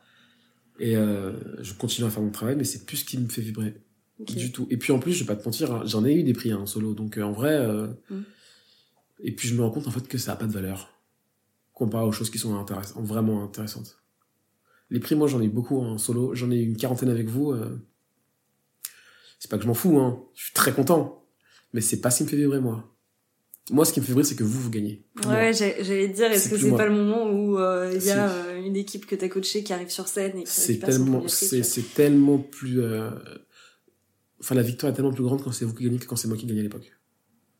Et 0.79 0.95
euh, 0.95 1.33
je 1.63 1.73
continue 1.73 2.07
à 2.07 2.11
faire 2.11 2.23
mon 2.23 2.31
travail, 2.31 2.55
mais 2.55 2.63
c'est 2.63 2.85
plus 2.85 2.97
ce 2.97 3.05
qui 3.05 3.17
me 3.17 3.27
fait 3.29 3.41
vibrer 3.41 3.75
du 4.19 4.51
tout. 4.51 4.67
Et 4.69 4.77
puis 4.77 4.93
en 4.93 4.99
plus, 4.99 5.13
je 5.13 5.23
vais 5.23 5.27
pas 5.27 5.35
te 5.35 5.43
mentir, 5.45 5.71
hein, 5.73 5.81
j'en 5.85 6.05
ai 6.05 6.13
eu 6.13 6.23
des 6.23 6.33
prix 6.33 6.51
hein, 6.51 6.59
en 6.59 6.65
solo, 6.65 6.93
donc 6.93 7.17
euh, 7.17 7.23
en 7.23 7.31
vrai. 7.31 7.53
euh, 7.53 7.87
Mm. 8.09 8.21
Et 9.23 9.31
puis 9.35 9.47
je 9.47 9.53
me 9.55 9.61
rends 9.61 9.69
compte 9.69 9.87
en 9.87 9.91
fait 9.91 10.07
que 10.07 10.17
ça 10.17 10.33
a 10.33 10.35
pas 10.35 10.47
de 10.47 10.51
valeur 10.51 10.89
comparé 11.73 12.03
aux 12.05 12.11
choses 12.11 12.31
qui 12.31 12.39
sont 12.39 12.65
vraiment 12.97 13.43
intéressantes. 13.43 13.99
Les 14.89 14.99
prix, 14.99 15.13
moi 15.15 15.27
j'en 15.27 15.39
ai 15.41 15.45
eu 15.45 15.49
beaucoup 15.49 15.81
hein, 15.83 15.91
en 15.91 15.97
solo, 15.99 16.33
j'en 16.33 16.49
ai 16.49 16.55
eu 16.57 16.65
une 16.65 16.75
quarantaine 16.77 17.09
avec 17.09 17.27
vous. 17.27 17.51
euh, 17.51 17.79
C'est 19.39 19.49
pas 19.49 19.57
que 19.57 19.63
je 19.63 19.67
m'en 19.67 19.73
fous, 19.75 19.99
hein, 19.99 20.23
je 20.33 20.45
suis 20.45 20.53
très 20.53 20.73
content, 20.73 21.20
mais 21.73 21.81
c'est 21.81 22.01
pas 22.01 22.11
ce 22.11 22.17
qui 22.19 22.23
me 22.23 22.29
fait 22.29 22.37
vibrer 22.37 22.59
moi. 22.59 22.87
Moi, 23.69 23.85
ce 23.85 23.93
qui 23.93 23.99
me 23.99 24.05
fait 24.05 24.11
vibrer, 24.11 24.23
c'est 24.23 24.35
que 24.35 24.43
vous, 24.43 24.59
vous 24.59 24.69
gagnez. 24.71 25.03
Ouais, 25.27 25.53
j'allais 25.53 26.09
te 26.09 26.15
dire, 26.15 26.31
est-ce 26.31 26.49
C'est 26.49 26.55
que 26.55 26.57
c'est 26.57 26.71
pas 26.75 26.85
le 26.87 26.95
moment 26.95 27.29
où 27.31 27.57
euh, 27.59 27.91
il 27.95 28.03
y 28.03 28.09
a 28.09 28.27
euh, 28.29 28.59
une 28.65 28.75
équipe 28.75 29.05
que 29.05 29.15
t'as 29.15 29.29
coachée 29.29 29.63
qui 29.63 29.71
arrive 29.71 29.89
sur 29.89 30.07
scène 30.07 30.37
et 30.39 30.43
qui 30.43 30.51
c'est 30.51 30.79
tellement 30.79 31.27
c'est 31.27 31.93
tellement 31.93 32.39
plus 32.39 32.81
euh, 32.81 33.11
enfin 34.39 34.55
la 34.55 34.63
victoire 34.63 34.91
est 34.91 34.95
tellement 34.95 35.13
plus 35.13 35.23
grande 35.23 35.43
quand 35.43 35.51
c'est 35.51 35.63
vous 35.65 35.73
qui 35.75 35.83
gagnez 35.85 35.99
que 35.99 36.05
quand 36.05 36.15
c'est 36.15 36.27
moi 36.27 36.37
qui 36.37 36.47
gagne 36.47 36.59
à 36.59 36.63
l'époque. 36.63 36.91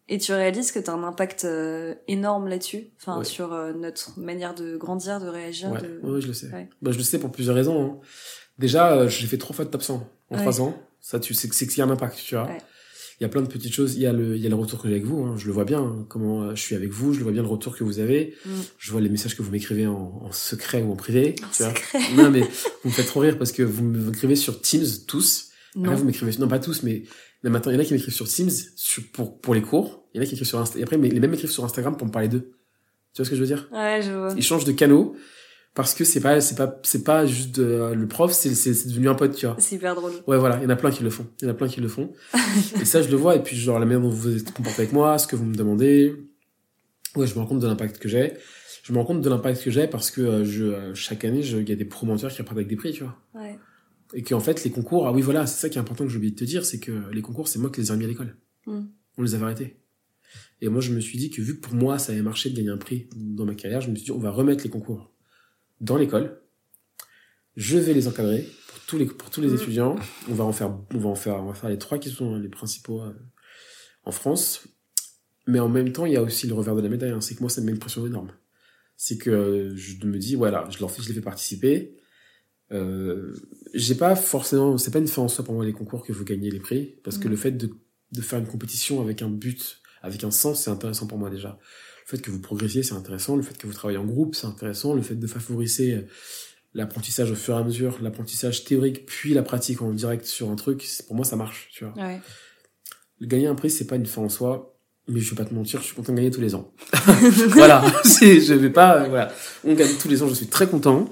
Et 0.09 0.17
tu 0.17 0.33
réalises 0.33 0.71
que 0.73 0.79
t'as 0.79 0.91
un 0.93 1.03
impact 1.03 1.45
euh, 1.45 1.93
énorme 2.07 2.47
là-dessus, 2.49 2.87
enfin 2.97 3.19
Ouais. 3.19 3.23
sur 3.23 3.49
notre 3.75 4.19
manière 4.19 4.53
de 4.55 4.75
grandir, 4.75 5.21
de 5.21 5.27
réagir. 5.27 5.71
ouais, 5.71 5.81
de... 5.81 5.99
ouais, 6.03 6.19
je 6.19 6.27
le 6.27 6.33
sais 6.33 6.47
Ouais. 6.51 6.67
bah, 6.81 6.91
je 6.91 6.97
le 6.97 7.03
sais 7.03 7.19
pour 7.19 7.31
plusieurs 7.31 7.55
raisons 7.55 7.81
hein. 7.85 7.99
déjà 8.57 9.07
j'ai 9.07 9.27
fait 9.27 9.37
trois 9.37 9.55
fois 9.55 9.63
de 9.65 9.69
top 9.69 9.83
100 9.83 10.05
en 10.31 10.35
trois 10.35 10.59
ans 10.61 10.75
ça 10.99 11.19
tu 11.19 11.33
sais 11.33 11.47
que 11.47 11.55
c'est 11.55 11.67
qu'il 11.67 11.77
y 11.77 11.81
a 11.81 11.85
un 11.85 11.89
impact 11.91 12.17
tu 12.17 12.35
vois. 12.35 12.49
Il 13.21 13.23
y 13.23 13.25
a 13.25 13.29
plein 13.29 13.43
de 13.43 13.47
petites 13.47 13.71
choses 13.71 13.95
il 13.95 14.01
y 14.01 14.07
a 14.07 14.13
le 14.13 14.35
il 14.35 14.41
y 14.41 14.47
a 14.47 14.49
le 14.49 14.55
retour 14.55 14.81
que 14.81 14.87
j'ai 14.87 14.95
avec 14.95 15.05
vous 15.05 15.23
hein. 15.23 15.35
je 15.37 15.45
le 15.45 15.53
vois 15.53 15.63
bien 15.63 15.79
hein, 15.79 16.05
comment 16.09 16.55
je 16.55 16.61
suis 16.61 16.75
avec 16.75 16.89
vous 16.89 17.13
je 17.13 17.19
le 17.19 17.23
vois 17.23 17.31
bien 17.31 17.43
le 17.43 17.47
retour 17.47 17.77
que 17.77 17.83
vous 17.83 17.99
avez 17.99 18.35
Mm. 18.45 18.49
je 18.79 18.91
vois 18.91 18.99
les 18.99 19.09
messages 19.09 19.37
que 19.37 19.43
vous 19.43 19.51
m'écrivez 19.51 19.85
en, 19.87 20.21
en 20.25 20.31
secret 20.31 20.81
ou 20.81 20.91
en 20.91 20.95
privé 20.95 21.35
En 21.43 21.49
tu 21.55 21.61
vois 21.63 21.73
non 22.23 22.29
mais 22.31 22.41
vous 22.41 22.89
me 22.89 22.91
faites 22.91 23.05
trop 23.05 23.19
rire 23.19 23.37
parce 23.37 23.51
que 23.51 23.61
vous 23.63 23.83
m'écrivez 23.83 24.35
sur 24.35 24.59
Teams 24.61 24.85
tous 25.07 25.51
Non. 25.75 25.91
Là, 25.91 25.95
vous 25.95 26.03
m'écrivez, 26.03 26.31
non 26.39 26.47
pas 26.49 26.59
tous, 26.59 26.83
mais 26.83 27.03
même 27.43 27.53
maintenant, 27.53 27.71
il 27.71 27.75
y 27.75 27.77
en 27.77 27.81
a 27.81 27.85
qui 27.85 27.93
m'écrivent 27.93 28.13
sur 28.13 28.27
Teams 28.27 28.49
sur, 28.75 29.03
pour, 29.13 29.39
pour 29.39 29.53
les 29.55 29.61
cours. 29.61 30.03
Il 30.13 30.17
y 30.17 30.19
en 30.19 30.23
a 30.23 30.25
qui 30.27 30.33
écrivent 30.35 30.47
sur 30.47 30.59
Insta. 30.59 30.77
Et 30.79 30.83
après, 30.83 30.97
mais 30.97 31.09
les 31.09 31.19
mêmes 31.21 31.31
m'écrivent 31.31 31.49
sur 31.51 31.63
Instagram 31.63 31.95
pour 31.97 32.05
me 32.07 32.11
parler 32.11 32.27
d'eux. 32.27 32.51
Tu 33.13 33.17
vois 33.17 33.25
ce 33.25 33.29
que 33.29 33.35
je 33.37 33.41
veux 33.41 33.47
dire? 33.47 33.67
Ouais, 33.71 34.01
je 34.03 34.11
vois. 34.11 34.33
Ils 34.35 34.43
changent 34.43 34.65
de 34.65 34.73
canaux 34.73 35.15
parce 35.73 35.93
que 35.93 36.03
c'est 36.03 36.19
pas, 36.19 36.41
c'est 36.41 36.55
pas, 36.55 36.79
c'est 36.83 37.03
pas 37.03 37.25
juste 37.25 37.55
de- 37.59 37.93
le 37.93 38.07
prof, 38.07 38.31
c'est, 38.33 38.53
c'est, 38.55 38.87
devenu 38.89 39.07
un 39.09 39.15
pote, 39.15 39.35
tu 39.35 39.45
vois. 39.45 39.55
C'est 39.59 39.75
hyper 39.75 39.95
drôle. 39.95 40.11
Ouais, 40.27 40.37
voilà, 40.37 40.57
il 40.57 40.63
y 40.63 40.65
en 40.65 40.69
a 40.69 40.75
plein 40.75 40.91
qui 40.91 41.03
le 41.03 41.09
font. 41.09 41.25
Il 41.41 41.45
y 41.45 41.47
en 41.47 41.51
a 41.51 41.53
plein 41.53 41.67
qui 41.69 41.79
le 41.79 41.87
font. 41.87 42.11
et 42.81 42.85
ça, 42.85 43.01
je 43.01 43.09
le 43.09 43.15
vois. 43.15 43.35
Et 43.37 43.43
puis, 43.43 43.55
genre, 43.55 43.79
la 43.79 43.85
manière 43.85 44.01
dont 44.01 44.09
vous 44.09 44.31
vous 44.31 44.37
êtes 44.37 44.53
comporté 44.53 44.81
avec 44.81 44.93
moi, 44.93 45.17
ce 45.17 45.27
que 45.27 45.35
vous 45.35 45.45
me 45.45 45.55
demandez. 45.55 46.15
Ouais, 47.15 47.25
je 47.27 47.33
me 47.35 47.39
rends 47.39 47.45
compte 47.45 47.59
de 47.59 47.67
l'impact 47.67 47.97
que 47.99 48.09
j'ai. 48.09 48.33
Je 48.83 48.91
me 48.93 48.97
rends 48.97 49.05
compte 49.05 49.21
de 49.21 49.29
l'impact 49.29 49.63
que 49.63 49.71
j'ai 49.71 49.87
parce 49.87 50.11
que 50.11 50.21
euh, 50.21 50.43
je, 50.45 50.63
euh, 50.65 50.93
chaque 50.95 51.23
année, 51.23 51.43
je- 51.43 51.57
il 51.57 51.69
y 51.69 51.71
a 51.71 51.75
des 51.75 51.85
promoteurs 51.85 52.31
qui 52.31 52.41
repartent 52.41 52.57
avec 52.57 52.67
des 52.67 52.75
prix, 52.75 52.91
tu 52.91 53.03
vois. 53.03 53.17
Ouais. 53.33 53.57
Et 54.13 54.23
qu'en 54.23 54.39
fait, 54.41 54.63
les 54.65 54.71
concours, 54.71 55.07
ah 55.07 55.13
oui, 55.13 55.21
voilà, 55.21 55.45
c'est 55.47 55.59
ça 55.61 55.69
qui 55.69 55.77
est 55.77 55.81
important 55.81 56.03
que 56.03 56.09
j'ai 56.09 56.17
oublié 56.17 56.31
de 56.33 56.37
te 56.39 56.43
dire, 56.43 56.65
c'est 56.65 56.79
que 56.79 56.91
les 57.13 57.21
concours, 57.21 57.47
c'est 57.47 57.59
moi 57.59 57.69
qui 57.69 57.79
les 57.79 57.87
ai 57.89 57.91
remis 57.91 58.05
à 58.05 58.07
l'école. 58.07 58.35
Mm. 58.65 58.81
On 59.17 59.23
les 59.23 59.35
avait 59.35 59.43
arrêtés. 59.43 59.77
Et 60.61 60.69
moi, 60.69 60.81
je 60.81 60.91
me 60.93 60.99
suis 60.99 61.17
dit 61.17 61.29
que 61.29 61.41
vu 61.41 61.55
que 61.55 61.61
pour 61.61 61.73
moi, 61.75 61.97
ça 61.97 62.11
avait 62.11 62.21
marché 62.21 62.49
de 62.49 62.55
gagner 62.57 62.69
un 62.69 62.77
prix 62.77 63.07
dans 63.15 63.45
ma 63.45 63.55
carrière, 63.55 63.81
je 63.81 63.89
me 63.89 63.95
suis 63.95 64.05
dit, 64.05 64.11
on 64.11 64.19
va 64.19 64.31
remettre 64.31 64.63
les 64.63 64.69
concours 64.69 65.10
dans 65.81 65.97
l'école. 65.97 66.39
Je 67.57 67.77
vais 67.77 67.93
les 67.93 68.07
encadrer 68.07 68.47
pour 68.69 68.79
tous 68.87 68.97
les, 68.97 69.05
pour 69.05 69.29
tous 69.29 69.41
les 69.41 69.49
Mm. 69.49 69.55
étudiants. 69.55 69.95
On 70.29 70.33
va 70.33 70.45
en 70.45 70.53
faire, 70.53 70.73
on 70.93 70.97
va 70.97 71.09
en 71.09 71.15
faire, 71.15 71.35
on 71.43 71.47
va 71.47 71.53
faire 71.53 71.69
les 71.69 71.77
trois 71.77 71.97
qui 71.97 72.09
sont 72.09 72.37
les 72.37 72.47
principaux 72.47 73.01
euh, 73.01 73.11
en 74.05 74.11
France. 74.11 74.65
Mais 75.47 75.59
en 75.59 75.67
même 75.67 75.91
temps, 75.91 76.05
il 76.05 76.13
y 76.13 76.17
a 76.17 76.21
aussi 76.21 76.47
le 76.47 76.53
revers 76.53 76.75
de 76.75 76.81
la 76.81 76.87
médaille, 76.89 77.11
hein, 77.11 77.19
c'est 77.19 77.35
que 77.35 77.41
moi, 77.41 77.49
ça 77.49 77.59
me 77.61 77.65
met 77.65 77.71
une 77.73 77.79
pression 77.79 78.05
énorme. 78.07 78.31
C'est 78.95 79.17
que 79.17 79.29
euh, 79.31 79.75
je 79.75 80.05
me 80.05 80.17
dis, 80.17 80.35
voilà, 80.35 80.67
je 80.69 80.79
leur 80.79 80.89
fais, 80.91 81.01
je 81.01 81.09
les 81.09 81.15
fais 81.15 81.21
participer. 81.21 81.97
Euh, 82.71 83.33
j'ai 83.73 83.95
pas 83.95 84.15
forcément, 84.15 84.77
c'est 84.77 84.91
pas 84.91 84.99
une 84.99 85.07
fin 85.07 85.23
en 85.23 85.27
soi 85.27 85.43
pour 85.43 85.55
moi 85.55 85.65
les 85.65 85.73
concours 85.73 86.05
que 86.05 86.13
vous 86.13 86.23
gagnez 86.23 86.51
les 86.51 86.59
prix, 86.59 86.95
parce 87.03 87.17
que 87.17 87.27
Mm. 87.27 87.31
le 87.31 87.35
fait 87.37 87.51
de, 87.51 87.69
de 88.13 88.21
faire 88.21 88.39
une 88.39 88.47
compétition 88.47 89.01
avec 89.01 89.21
un 89.23 89.29
but, 89.29 89.81
avec 90.03 90.23
un 90.23 90.31
sens, 90.31 90.63
c'est 90.63 90.69
intéressant 90.71 91.07
pour 91.07 91.17
moi 91.17 91.29
déjà. 91.29 91.59
Le 92.11 92.17
fait 92.17 92.23
que 92.23 92.31
vous 92.31 92.39
progressiez, 92.39 92.83
c'est 92.83 92.93
intéressant. 92.93 93.37
Le 93.37 93.41
fait 93.41 93.57
que 93.57 93.65
vous 93.67 93.73
travaillez 93.73 93.97
en 93.97 94.05
groupe, 94.05 94.35
c'est 94.35 94.47
intéressant. 94.47 94.93
Le 94.93 95.01
fait 95.01 95.15
de 95.15 95.27
favoriser 95.27 95.93
euh, 95.93 96.01
l'apprentissage 96.73 97.31
au 97.31 97.35
fur 97.35 97.55
et 97.55 97.57
à 97.57 97.63
mesure, 97.63 97.99
l'apprentissage 98.01 98.65
théorique, 98.65 99.05
puis 99.05 99.33
la 99.33 99.43
pratique 99.43 99.81
en 99.81 99.91
direct 99.91 100.25
sur 100.25 100.49
un 100.49 100.55
truc, 100.55 100.85
pour 101.07 101.15
moi 101.15 101.25
ça 101.25 101.37
marche, 101.37 101.69
tu 101.71 101.85
vois. 101.85 101.93
Ouais. 101.95 102.19
Gagner 103.21 103.47
un 103.47 103.55
prix, 103.55 103.69
c'est 103.69 103.87
pas 103.87 103.95
une 103.95 104.05
fin 104.05 104.21
en 104.21 104.29
soi, 104.29 104.77
mais 105.07 105.19
je 105.21 105.29
vais 105.29 105.35
pas 105.35 105.45
te 105.45 105.53
mentir, 105.53 105.79
je 105.79 105.85
suis 105.85 105.95
content 105.95 106.11
de 106.11 106.17
gagner 106.17 106.31
tous 106.31 106.41
les 106.41 106.55
ans. 106.55 106.73
voilà, 107.49 107.83
je 108.03 108.53
vais 108.53 108.69
pas, 108.69 109.03
euh, 109.03 109.07
voilà, 109.07 109.31
on 109.63 109.73
gagne 109.73 109.95
tous 109.99 110.09
les 110.09 110.21
ans, 110.21 110.27
je 110.27 110.33
suis 110.33 110.47
très 110.47 110.67
content. 110.67 111.09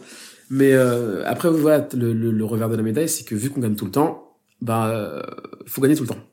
Mais 0.50 0.74
euh, 0.74 1.24
après, 1.26 1.50
voilà, 1.50 1.88
le, 1.94 2.12
le, 2.12 2.32
le 2.32 2.46
revers 2.46 2.70
de 2.70 2.76
la 2.76 2.84
médaille, 2.84 3.10
c'est 3.10 3.24
que 3.24 3.36
vu 3.36 3.52
qu'on 3.52 3.60
gagne 3.60 3.76
tout 3.76 3.86
le 3.86 3.92
temps, 3.92 4.38
bah, 4.62 4.90
euh, 4.90 5.22
faut 5.68 5.82
gagner 5.82 5.96
tout 5.96 6.04
le 6.04 6.10
temps. 6.10 6.24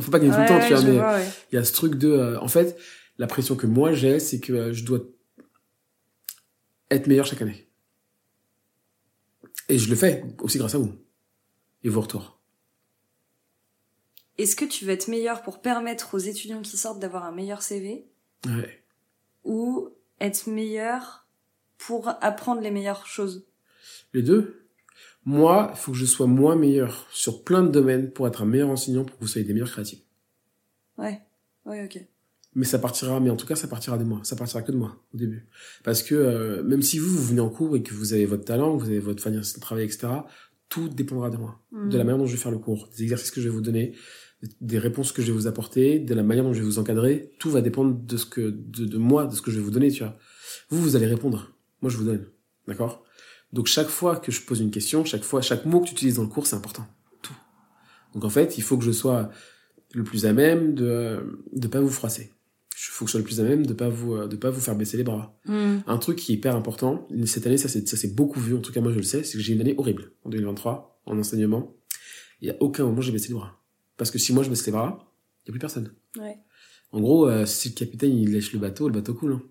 Faut 0.00 0.10
pas 0.10 0.18
gagner 0.18 0.32
tout 0.32 0.40
le 0.40 0.46
temps, 0.46 0.60
tu 0.66 0.74
vois, 0.74 0.82
mais 0.82 0.98
ouais. 0.98 1.28
il 1.52 1.56
y 1.56 1.58
a 1.58 1.64
ce 1.64 1.72
truc 1.72 1.96
de, 1.96 2.10
euh, 2.10 2.40
en 2.40 2.48
fait, 2.48 2.76
la 3.18 3.26
pression 3.26 3.56
que 3.56 3.66
moi 3.66 3.92
j'ai, 3.92 4.18
c'est 4.20 4.40
que 4.40 4.52
euh, 4.52 4.72
je 4.72 4.84
dois 4.84 5.00
être 6.90 7.06
meilleur 7.06 7.26
chaque 7.26 7.42
année. 7.42 7.68
Et 9.68 9.78
je 9.78 9.88
le 9.88 9.96
fais 9.96 10.24
aussi 10.40 10.58
grâce 10.58 10.74
à 10.74 10.78
vous 10.78 10.92
et 11.82 11.88
vos 11.88 12.00
retours. 12.00 12.38
Est-ce 14.36 14.56
que 14.56 14.64
tu 14.64 14.84
veux 14.84 14.92
être 14.92 15.08
meilleur 15.08 15.42
pour 15.42 15.60
permettre 15.62 16.14
aux 16.14 16.18
étudiants 16.18 16.60
qui 16.62 16.76
sortent 16.76 16.98
d'avoir 16.98 17.24
un 17.24 17.32
meilleur 17.32 17.62
CV 17.62 18.06
Ouais. 18.46 18.82
ou 19.44 19.90
être 20.20 20.48
meilleur 20.50 21.26
pour 21.78 22.08
apprendre 22.20 22.60
les 22.60 22.70
meilleures 22.70 23.06
choses? 23.06 23.46
Les 24.12 24.22
deux. 24.22 24.66
Moi, 25.24 25.68
il 25.72 25.76
faut 25.78 25.92
que 25.92 25.98
je 25.98 26.04
sois 26.04 26.26
moins 26.26 26.56
meilleur 26.56 27.06
sur 27.10 27.44
plein 27.44 27.62
de 27.62 27.68
domaines 27.70 28.10
pour 28.12 28.26
être 28.28 28.42
un 28.42 28.46
meilleur 28.46 28.68
enseignant, 28.68 29.04
pour 29.04 29.16
que 29.16 29.22
vous 29.22 29.28
soyez 29.28 29.46
des 29.46 29.54
meilleurs 29.54 29.70
créatifs. 29.70 30.02
Ouais. 30.98 31.22
Ouais, 31.64 31.84
ok. 31.84 32.04
Mais 32.54 32.64
ça 32.64 32.78
partira, 32.78 33.18
mais 33.20 33.30
en 33.30 33.36
tout 33.36 33.46
cas, 33.46 33.56
ça 33.56 33.66
partira 33.66 33.98
de 33.98 34.04
moi. 34.04 34.20
Ça 34.22 34.36
partira 34.36 34.62
que 34.62 34.70
de 34.70 34.76
moi, 34.76 34.96
au 35.12 35.16
début. 35.16 35.46
Parce 35.82 36.02
que, 36.02 36.14
euh, 36.14 36.62
même 36.62 36.82
si 36.82 36.98
vous, 36.98 37.08
vous 37.08 37.24
venez 37.24 37.40
en 37.40 37.50
cours 37.50 37.76
et 37.76 37.82
que 37.82 37.92
vous 37.92 38.12
avez 38.12 38.26
votre 38.26 38.44
talent, 38.44 38.76
que 38.76 38.84
vous 38.84 38.90
avez 38.90 39.00
votre 39.00 39.26
manière 39.26 39.42
de 39.42 39.60
travailler, 39.60 39.86
etc., 39.86 40.08
tout 40.68 40.88
dépendra 40.88 41.30
de 41.30 41.36
moi. 41.36 41.60
Mm. 41.72 41.88
De 41.88 41.98
la 41.98 42.04
manière 42.04 42.18
dont 42.18 42.26
je 42.26 42.32
vais 42.32 42.38
faire 42.42 42.52
le 42.52 42.58
cours, 42.58 42.88
des 42.96 43.02
exercices 43.02 43.32
que 43.32 43.40
je 43.40 43.48
vais 43.48 43.54
vous 43.54 43.60
donner, 43.60 43.94
des 44.60 44.78
réponses 44.78 45.12
que 45.12 45.22
je 45.22 45.28
vais 45.28 45.32
vous 45.32 45.46
apporter, 45.46 45.98
de 45.98 46.14
la 46.14 46.22
manière 46.22 46.44
dont 46.44 46.52
je 46.52 46.60
vais 46.60 46.64
vous 46.64 46.78
encadrer. 46.78 47.32
Tout 47.38 47.50
va 47.50 47.60
dépendre 47.60 47.96
de 47.96 48.16
ce 48.16 48.26
que, 48.26 48.50
de, 48.50 48.84
de 48.84 48.98
moi, 48.98 49.26
de 49.26 49.34
ce 49.34 49.42
que 49.42 49.50
je 49.50 49.56
vais 49.56 49.62
vous 49.62 49.70
donner, 49.70 49.90
tu 49.90 50.04
vois. 50.04 50.16
Vous, 50.70 50.80
vous 50.80 50.96
allez 50.96 51.06
répondre. 51.06 51.52
Moi, 51.82 51.90
je 51.90 51.96
vous 51.96 52.04
donne. 52.04 52.26
D'accord? 52.68 53.04
Donc, 53.52 53.66
chaque 53.66 53.88
fois 53.88 54.16
que 54.16 54.32
je 54.32 54.42
pose 54.42 54.60
une 54.60 54.70
question, 54.70 55.04
chaque 55.04 55.22
fois, 55.22 55.40
chaque 55.40 55.64
mot 55.64 55.80
que 55.80 55.86
tu 55.86 55.92
utilises 55.92 56.16
dans 56.16 56.22
le 56.22 56.28
cours, 56.28 56.46
c'est 56.46 56.56
important. 56.56 56.86
Tout. 57.22 57.34
Donc, 58.14 58.24
en 58.24 58.30
fait, 58.30 58.58
il 58.58 58.62
faut 58.62 58.76
que 58.76 58.84
je 58.84 58.92
sois 58.92 59.30
le 59.92 60.02
plus 60.02 60.26
à 60.26 60.32
même 60.32 60.74
de, 60.74 61.40
de 61.52 61.68
pas 61.68 61.80
vous 61.80 61.90
froisser. 61.90 62.32
Il 62.76 62.90
faut 62.90 63.04
que 63.04 63.08
je 63.08 63.12
sois 63.12 63.20
le 63.20 63.24
plus 63.24 63.40
à 63.40 63.44
même 63.44 63.66
de 63.66 63.72
pas 63.72 63.88
vous, 63.88 64.14
euh, 64.14 64.26
de 64.26 64.36
pas 64.36 64.50
vous 64.50 64.60
faire 64.60 64.74
baisser 64.76 64.96
les 64.96 65.04
bras. 65.04 65.38
Mm. 65.46 65.78
Un 65.86 65.98
truc 65.98 66.18
qui 66.18 66.32
est 66.32 66.34
hyper 66.36 66.56
important, 66.56 67.08
cette 67.26 67.46
année, 67.46 67.56
ça 67.56 67.68
s'est, 67.68 67.86
ça 67.86 67.96
s'est 67.96 68.08
beaucoup 68.08 68.40
vu, 68.40 68.54
en 68.56 68.60
tout 68.60 68.72
cas 68.72 68.80
moi 68.80 68.92
je 68.92 68.96
le 68.96 69.02
sais, 69.04 69.22
c'est 69.24 69.38
que 69.38 69.42
j'ai 69.44 69.52
une 69.54 69.60
année 69.60 69.74
horrible 69.78 70.12
en 70.24 70.30
2023, 70.30 71.00
en 71.06 71.18
enseignement. 71.18 71.74
Il 72.40 72.48
y 72.48 72.50
a 72.50 72.56
aucun 72.60 72.84
moment 72.84 73.00
j'ai 73.00 73.12
baissé 73.12 73.28
les 73.28 73.34
bras. 73.34 73.60
Parce 73.96 74.10
que 74.10 74.18
si 74.18 74.32
moi 74.32 74.42
je 74.42 74.50
baisse 74.50 74.66
les 74.66 74.72
bras, 74.72 75.12
il 75.44 75.48
y 75.48 75.50
a 75.50 75.52
plus 75.52 75.60
personne. 75.60 75.92
Ouais. 76.18 76.36
En 76.90 77.00
gros, 77.00 77.28
euh, 77.28 77.46
si 77.46 77.70
le 77.70 77.74
capitaine 77.74 78.16
il 78.16 78.32
lèche 78.32 78.52
le 78.52 78.58
bateau, 78.58 78.88
le 78.88 78.94
bateau 78.94 79.14
coule. 79.14 79.32
hein. 79.32 79.42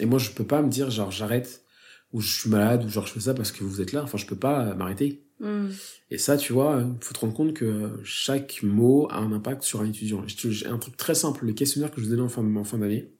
Et 0.00 0.06
moi, 0.06 0.18
je 0.18 0.30
peux 0.30 0.44
pas 0.44 0.62
me 0.62 0.68
dire, 0.68 0.90
genre, 0.90 1.10
j'arrête, 1.10 1.64
ou 2.12 2.20
je 2.20 2.40
suis 2.40 2.50
malade, 2.50 2.84
ou 2.84 2.88
genre, 2.88 3.06
je 3.06 3.12
fais 3.12 3.20
ça 3.20 3.34
parce 3.34 3.52
que 3.52 3.64
vous 3.64 3.80
êtes 3.80 3.92
là. 3.92 4.02
Enfin, 4.02 4.18
je 4.18 4.26
peux 4.26 4.36
pas 4.36 4.68
euh, 4.68 4.74
m'arrêter. 4.74 5.27
Hmm. 5.40 5.68
Et 6.10 6.18
ça, 6.18 6.36
tu 6.36 6.52
vois, 6.52 6.84
il 6.84 7.04
faut 7.04 7.14
te 7.14 7.20
rendre 7.20 7.34
compte 7.34 7.54
que 7.54 8.00
chaque 8.04 8.62
mot 8.62 9.06
a 9.10 9.18
un 9.18 9.32
impact 9.32 9.62
sur 9.62 9.80
un 9.80 9.86
étudiant. 9.86 10.24
J'ai 10.26 10.66
un 10.66 10.78
truc 10.78 10.96
très 10.96 11.14
simple, 11.14 11.46
le 11.46 11.52
questionnaire 11.52 11.90
que 11.90 12.00
je 12.00 12.06
vous 12.06 12.10
donnais 12.10 12.22
en 12.22 12.28
fin, 12.28 12.44
en 12.56 12.64
fin 12.64 12.78
d'année, 12.78 13.12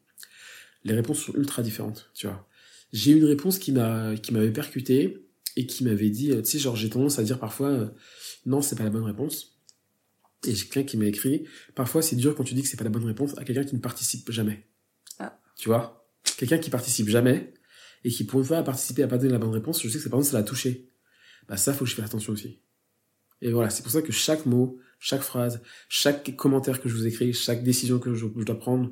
les 0.85 0.95
réponses 0.95 1.19
sont 1.20 1.35
ultra 1.35 1.62
différentes, 1.62 2.11
tu 2.15 2.27
vois. 2.27 2.49
J'ai 2.93 3.12
eu 3.12 3.19
une 3.19 3.24
réponse 3.24 3.59
qui 3.59 3.73
m'a 3.73 4.16
qui 4.16 4.32
m'avait 4.32 4.53
percuté 4.53 5.28
et 5.57 5.66
qui 5.66 5.85
m'avait 5.85 6.11
dit, 6.11 6.32
euh, 6.32 6.43
tu 6.43 6.53
sais, 6.53 6.59
genre 6.59 6.77
j'ai 6.77 6.89
tendance 6.89 7.19
à 7.19 7.23
dire 7.23 7.39
parfois, 7.39 7.69
euh, 7.69 7.89
non, 8.47 8.62
c'est 8.62 8.77
pas 8.77 8.85
la 8.85 8.90
bonne 8.90 9.05
réponse. 9.05 9.59
Et 10.47 10.55
j'ai 10.55 10.66
quelqu'un 10.66 10.85
qui 10.85 10.97
m'a 10.97 11.07
écrit, 11.07 11.45
parfois 11.74 12.01
c'est 12.01 12.16
dur 12.16 12.35
quand 12.35 12.45
tu 12.45 12.55
dis 12.55 12.62
que 12.62 12.69
c'est 12.69 12.77
pas 12.77 12.85
la 12.85 12.90
bonne 12.90 13.05
réponse 13.05 13.36
à 13.39 13.45
quelqu'un 13.45 13.65
qui 13.65 13.74
ne 13.74 13.81
participe 13.81 14.31
jamais. 14.31 14.66
Ah. 15.19 15.39
Tu 15.57 15.69
vois? 15.69 16.09
Quelqu'un 16.36 16.59
qui 16.59 16.70
participe 16.70 17.09
jamais 17.09 17.53
et 18.05 18.11
qui 18.11 18.24
pour 18.24 18.40
une 18.40 18.47
fois 18.47 18.59
a 18.59 18.62
participé 18.62 19.03
à 19.03 19.09
pas 19.09 19.19
donner 19.19 19.32
la 19.32 19.39
bonne 19.39 19.51
réponse, 19.51 19.82
je 19.82 19.89
sais 19.89 19.95
que 19.95 20.03
cette 20.03 20.12
personne 20.12 20.31
ça 20.31 20.39
l'a 20.39 20.45
touché. 20.45 20.89
Bah 21.49 21.57
ça, 21.57 21.73
faut 21.73 21.85
que 21.85 21.91
je 21.91 21.95
fasse 21.97 22.07
attention 22.07 22.33
aussi. 22.33 22.59
Et 23.41 23.53
voilà, 23.53 23.70
c'est 23.70 23.83
pour 23.83 23.93
ça 23.93 24.03
que 24.03 24.12
chaque 24.12 24.47
mot, 24.47 24.79
chaque 24.99 25.23
phrase, 25.23 25.61
chaque 25.89 26.35
commentaire 26.37 26.81
que 26.83 26.89
je 26.89 26.95
vous 26.97 27.07
écris, 27.07 27.33
chaque 27.33 27.62
décision 27.62 27.99
que 27.99 28.15
je, 28.15 28.27
je 28.37 28.45
dois 28.45 28.59
prendre, 28.59 28.91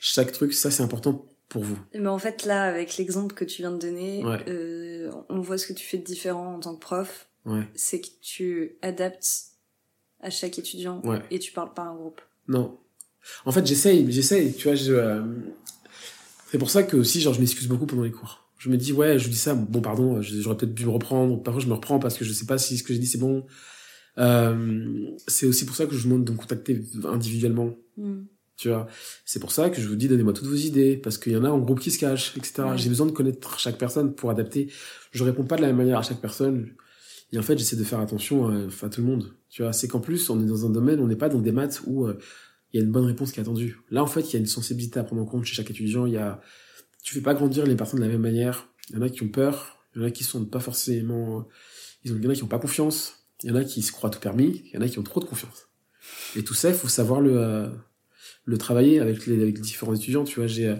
chaque 0.00 0.32
truc, 0.32 0.54
ça 0.54 0.70
c'est 0.70 0.82
important 0.82 1.26
pour 1.48 1.62
vous. 1.62 1.78
Mais 1.94 2.06
en 2.08 2.18
fait, 2.18 2.44
là, 2.44 2.62
avec 2.64 2.96
l'exemple 2.96 3.34
que 3.34 3.44
tu 3.44 3.62
viens 3.62 3.72
de 3.72 3.78
donner, 3.78 4.24
Ouais. 4.24 4.42
euh, 4.48 5.10
on 5.28 5.40
voit 5.40 5.58
ce 5.58 5.66
que 5.66 5.72
tu 5.74 5.84
fais 5.84 5.98
de 5.98 6.04
différent 6.04 6.54
en 6.54 6.60
tant 6.60 6.74
que 6.74 6.80
prof. 6.80 7.28
Ouais. 7.44 7.66
C'est 7.74 8.00
que 8.00 8.08
tu 8.22 8.76
adaptes 8.82 9.28
à 10.20 10.30
chaque 10.30 10.58
étudiant 10.58 11.00
Ouais. 11.04 11.20
et 11.30 11.38
tu 11.38 11.52
parles 11.52 11.74
pas 11.74 11.82
à 11.82 11.86
un 11.86 11.94
groupe. 11.96 12.20
Non. 12.48 12.78
En 13.44 13.52
fait, 13.52 13.66
j'essaye, 13.66 14.10
j'essaye, 14.10 14.54
tu 14.54 14.68
vois, 14.68 14.74
je, 14.76 14.92
euh, 14.92 15.22
c'est 16.50 16.58
pour 16.58 16.70
ça 16.70 16.82
que 16.82 16.96
aussi, 16.96 17.20
genre, 17.20 17.34
je 17.34 17.40
m'excuse 17.40 17.68
beaucoup 17.68 17.86
pendant 17.86 18.02
les 18.04 18.10
cours. 18.10 18.49
Je 18.62 18.68
me 18.68 18.76
dis, 18.76 18.92
ouais, 18.92 19.18
je 19.18 19.28
dis 19.30 19.36
ça, 19.38 19.54
bon, 19.54 19.80
pardon, 19.80 20.20
je- 20.20 20.38
j'aurais 20.40 20.56
peut-être 20.58 20.74
dû 20.74 20.84
me 20.84 20.90
reprendre, 20.90 21.42
parfois 21.42 21.62
je 21.62 21.66
me 21.68 21.72
reprends 21.72 21.98
parce 21.98 22.16
que 22.18 22.24
je 22.26 22.32
sais 22.32 22.44
pas 22.44 22.58
si 22.58 22.76
ce 22.76 22.82
que 22.82 22.92
j'ai 22.92 22.98
dit 22.98 23.06
c'est 23.06 23.16
bon. 23.18 23.46
Euh, 24.18 25.06
c'est 25.26 25.46
aussi 25.46 25.64
pour 25.64 25.76
ça 25.76 25.86
que 25.86 25.94
je 25.94 26.02
vous 26.02 26.08
demande 26.08 26.24
de 26.24 26.32
me 26.32 26.36
contacter 26.36 26.82
individuellement, 27.04 27.74
Hmm. 27.96 28.22
tu 28.56 28.68
vois. 28.68 28.86
C'est 29.24 29.40
pour 29.40 29.52
ça 29.52 29.70
que 29.70 29.80
je 29.80 29.88
vous 29.88 29.96
dis, 29.96 30.08
donnez-moi 30.08 30.32
toutes 30.32 30.46
vos 30.48 30.54
idées, 30.56 30.96
parce 30.96 31.16
qu'il 31.18 31.32
y 31.32 31.36
en 31.36 31.44
a 31.44 31.48
en 31.50 31.58
groupe 31.58 31.80
qui 31.80 31.90
se 31.90 31.98
cachent, 31.98 32.36
etc. 32.36 32.64
J'ai 32.76 32.88
besoin 32.88 33.06
de 33.06 33.12
connaître 33.12 33.58
chaque 33.58 33.78
personne 33.78 34.14
pour 34.14 34.30
adapter. 34.30 34.70
Je 35.12 35.24
réponds 35.24 35.44
pas 35.44 35.56
de 35.56 35.62
la 35.62 35.68
même 35.68 35.76
manière 35.76 35.98
à 35.98 36.02
chaque 36.02 36.20
personne. 36.20 36.70
Et 37.32 37.38
en 37.38 37.42
fait, 37.42 37.56
j'essaie 37.56 37.76
de 37.76 37.84
faire 37.84 38.00
attention 38.00 38.48
à, 38.48 38.86
à 38.86 38.88
tout 38.88 39.00
le 39.00 39.06
monde. 39.06 39.32
Tu 39.48 39.62
vois, 39.62 39.72
c'est 39.72 39.86
qu'en 39.88 40.00
plus, 40.00 40.28
on 40.30 40.40
est 40.42 40.46
dans 40.46 40.66
un 40.66 40.70
domaine, 40.70 41.00
on 41.00 41.06
n'est 41.06 41.16
pas 41.16 41.28
dans 41.28 41.38
des 41.40 41.52
maths 41.52 41.80
où 41.86 42.06
euh, 42.06 42.18
il 42.72 42.80
y 42.80 42.82
a 42.82 42.84
une 42.84 42.90
bonne 42.92 43.04
réponse 43.06 43.32
qui 43.32 43.38
est 43.38 43.42
attendue. 43.42 43.78
Là, 43.90 44.02
en 44.02 44.06
fait, 44.06 44.20
il 44.22 44.32
y 44.32 44.36
a 44.36 44.40
une 44.40 44.46
sensibilité 44.46 44.98
à 44.98 45.04
prendre 45.04 45.22
en 45.22 45.26
compte 45.26 45.44
chez 45.44 45.54
chaque 45.54 45.70
étudiant. 45.70 46.06
Il 46.06 46.12
y 46.12 46.16
a, 46.18 46.40
tu 47.02 47.14
fais 47.14 47.20
pas 47.20 47.34
grandir 47.34 47.66
les 47.66 47.76
personnes 47.76 48.00
de 48.00 48.04
la 48.04 48.10
même 48.10 48.20
manière. 48.20 48.68
Il 48.90 48.96
y 48.96 48.98
en 48.98 49.02
a 49.02 49.08
qui 49.08 49.22
ont 49.22 49.28
peur, 49.28 49.84
il 49.94 50.02
y 50.02 50.04
en 50.04 50.08
a 50.08 50.10
qui 50.10 50.24
sont 50.24 50.44
pas 50.44 50.60
forcément, 50.60 51.46
ils 52.04 52.12
ont, 52.12 52.16
il 52.16 52.24
y 52.24 52.26
en 52.26 52.30
a 52.30 52.34
qui 52.34 52.42
ont 52.42 52.48
pas 52.48 52.58
confiance, 52.58 53.26
il 53.42 53.50
y 53.50 53.52
en 53.52 53.56
a 53.56 53.64
qui 53.64 53.82
se 53.82 53.92
croient 53.92 54.10
tout 54.10 54.20
permis, 54.20 54.62
il 54.66 54.74
y 54.74 54.78
en 54.78 54.82
a 54.82 54.88
qui 54.88 54.98
ont 54.98 55.02
trop 55.02 55.20
de 55.20 55.26
confiance. 55.26 55.68
Et 56.36 56.42
tout 56.42 56.54
ça, 56.54 56.68
il 56.68 56.74
faut 56.74 56.88
savoir 56.88 57.20
le, 57.20 57.38
euh, 57.38 57.68
le 58.44 58.58
travailler 58.58 59.00
avec 59.00 59.26
les, 59.26 59.40
avec 59.42 59.56
les 59.56 59.62
différents 59.62 59.94
étudiants. 59.94 60.24
Tu 60.24 60.40
vois, 60.40 60.46
j'ai, 60.46 60.68
euh, 60.68 60.76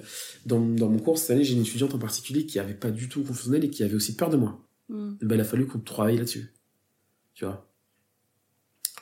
dans, 0.47 0.61
dans 0.61 0.89
mon 0.89 0.99
cours 0.99 1.19
cette 1.19 1.31
année, 1.31 1.45
j'ai 1.45 1.55
une 1.55 1.63
étudiante 1.63 1.95
en 1.95 1.99
particulier 1.99 2.47
qui 2.47 2.59
avait 2.59 2.75
pas 2.75 2.91
du 2.91 3.09
tout 3.09 3.23
confiance 3.23 3.49
en 3.49 3.53
elle 3.55 3.65
et 3.65 3.71
qui 3.71 3.83
avait 3.83 3.95
aussi 3.95 4.17
peur 4.17 4.31
de 4.31 4.37
moi. 4.37 4.67
Hmm. 4.89 5.13
Eh 5.23 5.25
ben, 5.25 5.37
il 5.37 5.41
a 5.41 5.45
fallu 5.45 5.67
qu'on 5.67 5.79
travaille 5.79 6.17
là-dessus. 6.17 6.53
Tu 7.35 7.45
vois. 7.45 7.67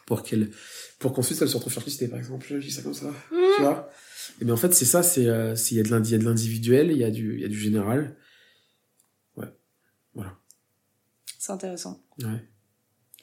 Pour 0.07 0.23
qu'elle, 0.23 0.51
pour 0.99 1.13
qu'ensuite 1.13 1.41
elle 1.43 1.49
se 1.49 1.57
retrouve 1.57 1.73
shortlistée, 1.73 2.09
par 2.09 2.19
exemple. 2.19 2.47
Je 2.49 2.57
dis 2.57 2.71
ça 2.71 2.83
comme 2.83 2.95
ça. 2.95 3.13
Tu 3.31 3.63
vois. 3.63 3.91
Et 4.41 4.45
bien, 4.45 4.55
en 4.55 4.57
fait, 4.57 4.73
c'est 4.73 4.85
ça, 4.85 5.03
c'est, 5.03 5.27
euh, 5.27 5.55
il 5.71 5.77
y 5.77 5.81
a 5.81 5.83
de 5.83 5.91
l'indi- 5.91 6.11
il 6.11 6.13
y 6.13 6.15
a 6.17 6.19
de 6.19 6.25
l'individuel, 6.25 6.91
il 6.93 6.99
y 6.99 7.05
a 7.05 7.11
du, 7.11 7.41
y 7.41 7.45
a 7.45 7.49
du 7.49 7.59
général. 7.59 8.17
Ouais. 9.37 9.49
Voilà. 10.15 10.37
C'est 11.39 11.53
intéressant. 11.53 12.03
Ouais. 12.23 12.45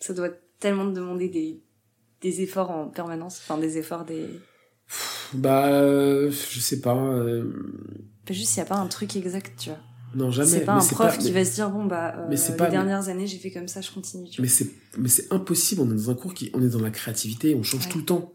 Ça 0.01 0.13
doit 0.13 0.29
tellement 0.59 0.89
te 0.89 0.95
demander 0.95 1.29
des, 1.29 1.61
des 2.21 2.41
efforts 2.41 2.71
en 2.71 2.87
permanence. 2.89 3.39
Enfin, 3.43 3.57
des 3.57 3.77
efforts, 3.77 4.05
des. 4.05 4.25
Bah, 5.33 5.67
euh, 5.67 6.29
je 6.31 6.59
sais 6.59 6.79
pas, 6.81 6.95
euh, 6.97 7.51
juste, 8.29 8.55
il 8.55 8.59
n'y 8.59 8.63
a 8.63 8.67
pas 8.67 8.77
un 8.77 8.87
truc 8.87 9.15
exact, 9.15 9.53
tu 9.57 9.69
vois. 9.69 9.79
non, 10.13 10.31
jamais. 10.31 10.47
C'est 10.47 10.61
pas 10.65 10.75
mais 10.77 10.83
un 10.83 10.87
prof 10.87 11.17
qui 11.17 11.25
mais- 11.25 11.31
va 11.31 11.45
se 11.45 11.55
dire, 11.55 11.69
bon, 11.71 11.85
bah, 11.85 12.15
euh, 12.17 12.27
mais 12.29 12.35
les 12.35 12.55
pas- 12.55 12.69
dernières 12.69 13.09
années, 13.09 13.25
j'ai 13.27 13.39
fait 13.39 13.51
comme 13.51 13.67
ça, 13.67 13.81
je 13.81 13.91
continue, 13.91 14.29
tu 14.29 14.41
Mais 14.41 14.47
vois. 14.47 14.55
c'est, 14.55 14.69
mais 14.97 15.09
c'est 15.09 15.31
impossible. 15.33 15.81
On 15.81 15.91
est 15.91 15.95
dans 15.95 16.09
un 16.11 16.15
cours 16.15 16.33
qui, 16.33 16.51
on 16.53 16.61
est 16.63 16.69
dans 16.69 16.81
la 16.81 16.91
créativité. 16.91 17.55
On 17.55 17.63
change 17.63 17.85
Ouais. 17.87 17.91
tout 17.91 17.97
le 17.97 18.05
temps. 18.05 18.33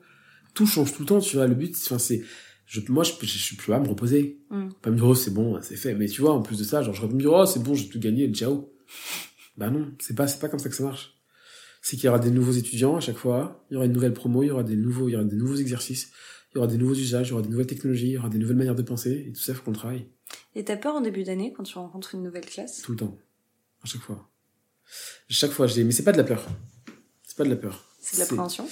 Tout 0.55 0.67
change 0.67 0.93
tout 0.93 1.03
le 1.03 1.07
temps. 1.07 1.21
Tu 1.21 1.37
vois, 1.37 1.47
le 1.47 1.55
but, 1.55 1.75
enfin, 1.77 1.99
c'est, 1.99 2.23
je, 2.71 2.81
moi, 2.89 3.03
je, 3.03 3.13
je, 3.21 3.27
je 3.27 3.39
suis 3.39 3.57
plus 3.57 3.73
là 3.73 3.79
à 3.79 3.81
me 3.81 3.89
reposer. 3.89 4.39
Hmm. 4.49 4.69
Pas 4.81 4.91
me 4.91 4.97
dire, 4.97 5.07
oh, 5.07 5.15
c'est 5.17 5.35
bon, 5.35 5.61
c'est 5.61 5.75
fait. 5.75 5.93
Mais 5.95 6.07
tu 6.07 6.21
vois, 6.21 6.33
en 6.33 6.41
plus 6.41 6.57
de 6.57 6.63
ça, 6.63 6.83
genre, 6.83 6.95
je 6.95 7.05
vais 7.05 7.13
me 7.13 7.19
dire, 7.19 7.33
oh, 7.33 7.45
c'est 7.45 7.61
bon, 7.61 7.75
j'ai 7.75 7.89
tout 7.89 7.99
gagné, 7.99 8.33
ciao. 8.33 8.73
Bah 9.57 9.71
non, 9.71 9.93
c'est 9.99 10.15
pas, 10.15 10.29
c'est 10.29 10.39
pas 10.39 10.49
comme 10.49 10.61
ça 10.61 10.69
que 10.69 10.77
ça 10.77 10.85
marche. 10.85 11.17
C'est 11.83 11.97
qu'il 11.97 12.05
y 12.05 12.09
aura 12.09 12.21
des 12.21 12.31
nouveaux 12.31 12.53
étudiants 12.53 12.97
à 12.97 13.01
chaque 13.01 13.17
fois. 13.17 13.67
Il 13.71 13.75
y 13.75 13.77
aura 13.77 13.87
une 13.87 13.93
nouvelle 13.93 14.15
promo, 14.15 14.45
il 14.45 14.47
y 14.47 14.51
aura 14.53 14.63
des 14.63 14.77
nouveaux, 14.77 15.09
il 15.09 15.13
y 15.13 15.17
aura 15.17 15.25
des 15.25 15.35
nouveaux 15.35 15.57
exercices. 15.57 16.13
Il 16.53 16.57
y 16.57 16.59
aura 16.59 16.69
des 16.69 16.79
nouveaux 16.79 16.95
usages, 16.95 17.29
il 17.29 17.31
y 17.31 17.33
aura 17.33 17.43
des 17.43 17.49
nouvelles 17.49 17.67
technologies, 17.67 18.07
il 18.07 18.13
y 18.13 18.19
aura 18.19 18.29
des 18.29 18.39
nouvelles 18.39 18.57
manières 18.57 18.77
de 18.77 18.83
penser. 18.83 19.27
Et 19.29 19.33
tout 19.33 19.41
ça, 19.41 19.53
faut 19.53 19.65
qu'on 19.65 19.73
travaille. 19.73 20.07
Et 20.55 20.65
t'as 20.65 20.77
peur 20.77 20.95
en 20.95 21.01
début 21.01 21.25
d'année 21.25 21.53
quand 21.53 21.65
tu 21.65 21.77
rencontres 21.77 22.15
une 22.15 22.23
nouvelle 22.23 22.47
classe? 22.47 22.83
Tout 22.83 22.93
le 22.93 22.99
temps. 22.99 23.19
À 23.83 23.87
chaque 23.87 24.03
fois. 24.03 24.31
Chaque 25.29 25.51
fois, 25.51 25.67
dis, 25.67 25.83
mais 25.83 25.93
c'est 25.93 26.05
pas 26.05 26.13
de 26.13 26.19
la 26.19 26.25
peur. 26.25 26.47
C'est 27.25 27.37
pas 27.37 27.45
de 27.45 27.51
la 27.51 27.57
peur. 27.57 27.85
C'est 28.01 28.17
de 28.17 28.21
l'appréhension? 28.21 28.69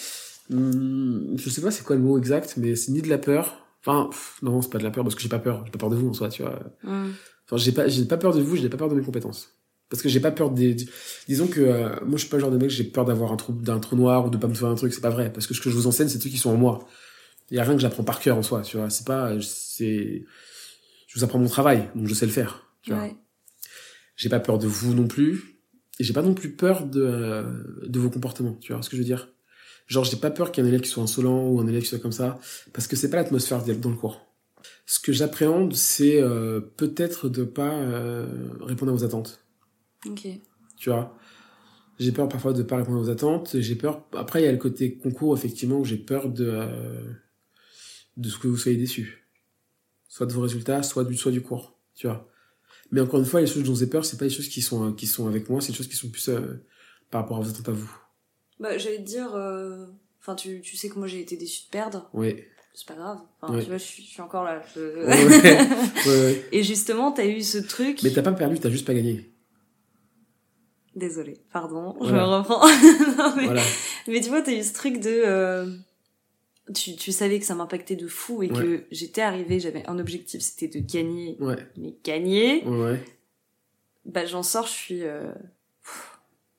Hum, 0.50 1.34
je 1.36 1.50
sais 1.50 1.60
pas 1.60 1.70
c'est 1.70 1.84
quoi 1.84 1.96
le 1.96 2.02
mot 2.02 2.18
exact, 2.18 2.54
mais 2.56 2.76
c'est 2.76 2.92
ni 2.92 3.02
de 3.02 3.08
la 3.08 3.18
peur. 3.18 3.67
Enfin, 3.88 4.10
pff, 4.10 4.38
non, 4.42 4.60
c'est 4.60 4.70
pas 4.70 4.78
de 4.78 4.84
la 4.84 4.90
peur 4.90 5.02
parce 5.02 5.14
que 5.14 5.22
j'ai 5.22 5.30
pas 5.30 5.38
peur. 5.38 5.62
J'ai 5.64 5.70
pas 5.70 5.78
peur 5.78 5.88
de 5.88 5.96
vous 5.96 6.10
en 6.10 6.12
soi, 6.12 6.28
tu 6.28 6.42
vois. 6.42 6.60
Hmm. 6.82 7.12
Enfin, 7.46 7.56
j'ai 7.56 7.72
pas, 7.72 7.88
j'ai 7.88 8.04
pas 8.04 8.18
peur 8.18 8.34
de 8.34 8.42
vous, 8.42 8.54
j'ai 8.54 8.68
pas 8.68 8.76
peur 8.76 8.90
de 8.90 8.94
mes 8.94 9.02
compétences. 9.02 9.54
Parce 9.88 10.02
que 10.02 10.10
j'ai 10.10 10.20
pas 10.20 10.30
peur 10.30 10.50
des, 10.50 10.76
disons 11.26 11.46
que 11.46 11.62
euh, 11.62 11.88
moi 12.02 12.12
je 12.12 12.18
suis 12.18 12.28
pas 12.28 12.36
le 12.36 12.42
genre 12.42 12.50
de 12.50 12.58
mec 12.58 12.68
j'ai 12.68 12.84
peur 12.84 13.06
d'avoir 13.06 13.32
un 13.32 13.36
trou, 13.36 13.54
d'un 13.54 13.78
trou 13.78 13.96
noir 13.96 14.26
ou 14.26 14.30
de 14.30 14.36
pas 14.36 14.46
me 14.46 14.52
faire 14.52 14.68
un 14.68 14.74
truc, 14.74 14.92
c'est 14.92 15.00
pas 15.00 15.08
vrai. 15.08 15.32
Parce 15.32 15.46
que 15.46 15.54
ce 15.54 15.62
que 15.62 15.70
je 15.70 15.74
vous 15.74 15.86
enseigne, 15.86 16.08
c'est 16.08 16.18
des 16.18 16.20
trucs 16.20 16.32
qui 16.32 16.38
sont 16.38 16.50
en 16.50 16.58
moi. 16.58 16.86
Il 17.50 17.56
y 17.56 17.60
a 17.60 17.64
rien 17.64 17.72
que 17.72 17.80
j'apprends 17.80 18.04
par 18.04 18.20
cœur 18.20 18.36
en 18.36 18.42
soi, 18.42 18.60
tu 18.60 18.76
vois. 18.76 18.90
C'est 18.90 19.06
pas, 19.06 19.32
c'est, 19.40 20.26
je 21.06 21.18
vous 21.18 21.24
apprends 21.24 21.38
mon 21.38 21.48
travail, 21.48 21.88
donc 21.94 22.06
je 22.06 22.12
sais 22.12 22.26
le 22.26 22.32
faire, 22.32 22.66
tu 22.82 22.92
vois. 22.92 23.04
Ouais. 23.04 23.16
J'ai 24.16 24.28
pas 24.28 24.40
peur 24.40 24.58
de 24.58 24.66
vous 24.66 24.92
non 24.92 25.06
plus. 25.06 25.62
Et 25.98 26.04
j'ai 26.04 26.12
pas 26.12 26.22
non 26.22 26.34
plus 26.34 26.54
peur 26.54 26.84
de, 26.84 27.00
euh, 27.02 27.42
de 27.86 27.98
vos 27.98 28.10
comportements, 28.10 28.56
tu 28.60 28.72
vois 28.72 28.82
ce 28.82 28.90
que 28.90 28.96
je 28.96 29.00
veux 29.00 29.06
dire 29.06 29.28
Genre, 29.88 30.04
j'ai 30.04 30.16
pas 30.16 30.30
peur 30.30 30.52
qu'il 30.52 30.62
y 30.62 30.66
ait 30.66 30.68
un 30.68 30.72
élève 30.72 30.82
qui 30.82 30.88
soit 30.90 31.02
insolent 31.02 31.48
ou 31.48 31.60
un 31.60 31.66
élève 31.66 31.82
qui 31.82 31.88
soit 31.88 31.98
comme 31.98 32.12
ça, 32.12 32.38
parce 32.72 32.86
que 32.86 32.94
c'est 32.94 33.10
pas 33.10 33.16
l'atmosphère 33.16 33.64
dans 33.64 33.90
le 33.90 33.96
cours. 33.96 34.20
Ce 34.86 35.00
que 35.00 35.12
j'appréhende, 35.12 35.74
c'est 35.74 36.22
euh, 36.22 36.60
peut-être 36.60 37.28
de 37.28 37.44
pas 37.44 37.74
euh, 37.74 38.26
répondre 38.60 38.92
à 38.92 38.94
vos 38.94 39.04
attentes, 39.04 39.44
Ok. 40.06 40.28
tu 40.76 40.90
vois? 40.90 41.16
J'ai 41.98 42.12
peur 42.12 42.28
parfois 42.28 42.52
de 42.52 42.62
pas 42.62 42.76
répondre 42.76 42.98
à 42.98 43.02
vos 43.02 43.10
attentes, 43.10 43.58
j'ai 43.58 43.74
peur... 43.74 44.06
Après, 44.16 44.40
il 44.40 44.44
y 44.44 44.48
a 44.48 44.52
le 44.52 44.58
côté 44.58 44.96
concours, 44.96 45.36
effectivement, 45.36 45.80
où 45.80 45.84
j'ai 45.84 45.96
peur 45.96 46.28
de, 46.28 46.48
euh, 46.48 47.12
de 48.16 48.28
ce 48.28 48.38
que 48.38 48.46
vous 48.46 48.56
soyez 48.56 48.78
déçus. 48.78 49.26
Soit 50.08 50.26
de 50.26 50.32
vos 50.32 50.42
résultats, 50.42 50.82
soit 50.82 51.04
du, 51.04 51.16
soit 51.16 51.32
du 51.32 51.42
cours, 51.42 51.78
tu 51.94 52.06
vois 52.06 52.28
mais 52.90 53.00
encore 53.00 53.20
une 53.20 53.26
fois, 53.26 53.40
les 53.40 53.46
choses 53.46 53.64
dont 53.64 53.74
j'ai 53.74 53.86
peur, 53.86 54.04
c'est 54.04 54.16
pas 54.16 54.24
les 54.24 54.30
choses 54.30 54.48
qui 54.48 54.62
sont, 54.62 54.88
euh, 54.88 54.92
qui 54.92 55.06
sont 55.06 55.28
avec 55.28 55.48
moi, 55.48 55.60
c'est 55.60 55.72
les 55.72 55.74
choses 55.74 55.88
qui 55.88 55.96
sont 55.96 56.08
plus 56.08 56.28
euh, 56.28 56.64
par 57.10 57.22
rapport 57.22 57.38
à 57.38 57.40
vos 57.40 57.50
attentes 57.50 57.68
à 57.68 57.72
vous. 57.72 57.90
Bah, 58.60 58.76
j'allais 58.78 58.98
te 58.98 59.02
dire, 59.02 59.34
euh, 59.34 59.86
enfin, 60.20 60.34
tu, 60.34 60.60
tu 60.60 60.76
sais 60.76 60.88
que 60.88 60.98
moi 60.98 61.06
j'ai 61.08 61.20
été 61.20 61.36
déçue 61.36 61.64
de 61.66 61.70
perdre. 61.70 62.08
Oui. 62.12 62.36
C'est 62.74 62.86
pas 62.86 62.94
grave. 62.94 63.18
Enfin, 63.40 63.54
Ouais. 63.54 63.62
tu 63.62 63.68
vois, 63.68 63.78
je 63.78 63.84
suis, 63.84 64.02
je 64.04 64.08
suis 64.08 64.20
encore 64.22 64.44
là. 64.44 64.62
je- 64.74 64.80
Ouais, 66.08 66.24
ouais. 66.26 66.44
Et 66.52 66.62
justement, 66.62 67.10
t'as 67.12 67.26
eu 67.26 67.40
ce 67.42 67.58
truc. 67.58 68.02
Mais 68.04 68.10
t'as 68.10 68.22
pas 68.22 68.32
perdu, 68.32 68.58
t'as 68.60 68.70
juste 68.70 68.86
pas 68.86 68.94
gagné. 68.94 69.30
Désolée, 70.96 71.38
pardon, 71.52 71.96
je 72.02 72.12
me 72.12 72.22
reprends. 72.22 72.66
Non, 73.18 73.34
mais, 73.36 73.44
Voilà. 73.44 73.62
mais 74.08 74.20
tu 74.20 74.28
vois, 74.30 74.42
t'as 74.42 74.52
eu 74.52 74.62
ce 74.64 74.72
truc 74.74 74.98
de. 75.00 75.10
euh, 75.24 75.72
tu, 76.74 76.96
tu 76.96 77.12
savais 77.12 77.38
que 77.38 77.44
ça 77.46 77.54
m'impactait 77.54 77.94
de 77.96 78.06
fou 78.08 78.42
et 78.42 78.48
que 78.48 78.84
j'étais 78.90 79.20
arrivée, 79.22 79.60
j'avais 79.60 79.86
un 79.88 79.98
objectif, 79.98 80.40
c'était 80.40 80.68
de 80.68 80.84
gagner. 80.84 81.36
Ouais. 81.40 81.56
Mais 81.76 81.94
gagner, 82.04 82.64
ouais. 82.64 83.00
bah 84.06 84.26
j'en 84.26 84.42
sors, 84.42 84.66
je 84.66 84.72
suis. 84.72 85.02
Euh, 85.04 85.32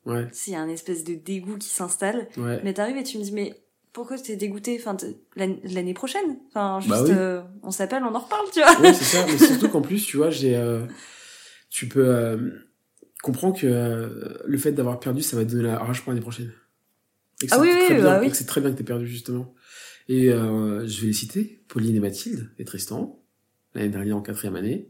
Ouais. 0.06 0.28
S'il 0.32 0.54
y 0.54 0.56
a 0.56 0.62
un 0.62 0.70
espèce 0.70 1.04
de 1.04 1.14
dégoût 1.16 1.58
qui 1.58 1.68
s'installe. 1.70 2.28
Ouais. 2.38 2.60
Mais 2.64 2.74
t'arrives 2.74 2.98
et 2.98 3.04
tu 3.04 3.18
me 3.18 3.24
dis, 3.24 3.32
mais 3.32 3.54
pourquoi 3.94 4.18
t'es 4.18 4.36
dégoûté 4.36 4.78
enfin, 4.80 4.96
l'année 5.36 5.94
prochaine? 5.94 6.38
Enfin, 6.48 6.80
juste, 6.80 6.90
Bah 6.92 7.04
oui. 7.04 7.12
euh, 7.14 7.42
on 7.64 7.72
s'appelle, 7.72 8.04
on 8.04 8.14
en 8.16 8.20
reparle, 8.20 8.46
tu 8.54 8.60
vois. 8.62 8.80
Ouais, 8.82 8.94
c'est 8.94 9.04
ça. 9.04 9.26
Mais 9.28 9.38
surtout 9.38 9.70
qu'en 9.70 9.82
plus, 9.82 10.06
tu 10.06 10.18
vois, 10.18 10.30
j'ai, 10.30 10.56
euh, 10.56 10.86
tu 11.70 11.88
peux 11.88 12.08
euh, 12.08 12.50
comprendre 13.24 13.60
que 13.60 14.40
le 14.46 14.58
fait 14.58 14.72
d'avoir 14.72 15.00
perdu, 15.00 15.22
ça 15.22 15.36
va 15.38 15.44
te 15.46 15.52
donner 15.52 15.64
la 15.64 15.80
rage 15.80 16.02
pour 16.04 16.12
l'année 16.12 16.22
prochaine. 16.22 16.52
Et 17.44 17.48
que 17.48 17.54
Ah 17.56 17.60
oui, 17.60 17.70
oui, 17.74 17.96
bien, 17.96 18.04
bah 18.04 18.20
oui. 18.22 18.30
c'est 18.34 18.46
très 18.46 18.62
bien 18.62 18.72
que 18.72 18.78
t'aies 18.78 18.84
perdu 18.84 19.08
justement. 19.08 19.54
Et 20.08 20.28
je 20.30 21.02
vais 21.02 21.08
les 21.08 21.14
citer, 21.14 21.62
Pauline 21.68 21.96
et 21.96 22.00
Mathilde 22.00 22.50
et 22.58 22.66
Tristan, 22.66 23.22
l'année 23.76 23.90
dernière 23.90 24.18
en 24.18 24.22
quatrième 24.22 24.56
année, 24.56 24.90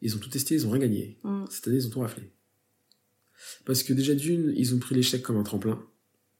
ils 0.00 0.14
ont 0.16 0.18
tout 0.18 0.28
testé, 0.30 0.54
ils 0.54 0.66
ont 0.66 0.70
rien 0.70 0.80
gagné. 0.82 1.18
Mm. 1.22 1.44
Cette 1.50 1.68
année, 1.68 1.76
ils 1.76 1.86
ont 1.86 1.90
tout 1.90 2.00
raflé. 2.00 2.30
Parce 3.64 3.82
que 3.82 3.92
déjà 3.92 4.14
d'une, 4.14 4.52
ils 4.56 4.74
ont 4.74 4.78
pris 4.78 4.94
l'échec 4.94 5.22
comme 5.22 5.36
un 5.36 5.42
tremplin. 5.42 5.82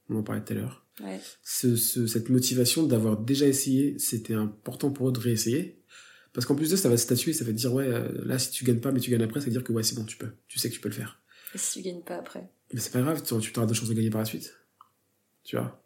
On 0.08 0.16
en 0.16 0.22
parlait 0.22 0.42
tout 0.44 0.52
à 0.52 0.56
l'heure. 0.56 0.86
Ouais. 1.02 1.20
Ce, 1.42 1.76
ce- 1.76 2.06
cette 2.06 2.28
motivation 2.28 2.84
d'avoir 2.86 3.18
déjà 3.18 3.46
essayé, 3.46 3.98
c'était 3.98 4.34
important 4.34 4.90
pour 4.90 5.08
eux 5.08 5.12
de 5.12 5.18
réessayer. 5.18 5.82
Parce 6.32 6.46
qu'en 6.46 6.54
plus 6.54 6.70
de 6.70 6.76
ça, 6.76 6.82
ça 6.84 6.88
va 6.88 6.96
statuer, 6.96 7.32
ça 7.32 7.44
va 7.44 7.52
te 7.52 7.56
dire, 7.56 7.72
ouais, 7.72 7.86
euh, 7.86 8.08
là, 8.24 8.38
si 8.38 8.50
tu 8.50 8.64
gagnes 8.64 8.80
pas, 8.80 8.92
mais 8.92 9.00
tu 9.00 9.10
gagnes 9.10 9.22
après, 9.22 9.40
ça 9.40 9.46
veut 9.46 9.52
dire 9.52 9.64
que 9.64 9.72
ouais, 9.72 9.82
c'est 9.82 9.94
bon, 9.94 10.04
tu 10.04 10.16
peux. 10.16 10.28
Tu 10.46 10.58
sais 10.58 10.68
que 10.68 10.74
tu 10.74 10.80
peux 10.80 10.88
le 10.88 10.94
faire. 10.94 11.20
Et 11.54 11.58
si 11.58 11.78
tu 11.80 11.88
gagnes 11.88 12.02
pas 12.02 12.16
après? 12.16 12.50
Mais 12.72 12.80
c'est 12.80 12.92
pas 12.92 13.00
grave, 13.00 13.22
tu 13.22 13.34
auras 13.34 13.66
de 13.66 13.74
chances 13.74 13.88
de 13.88 13.94
gagner 13.94 14.10
par 14.10 14.20
la 14.20 14.24
suite. 14.26 14.54
Tu 15.44 15.56
vois? 15.56 15.82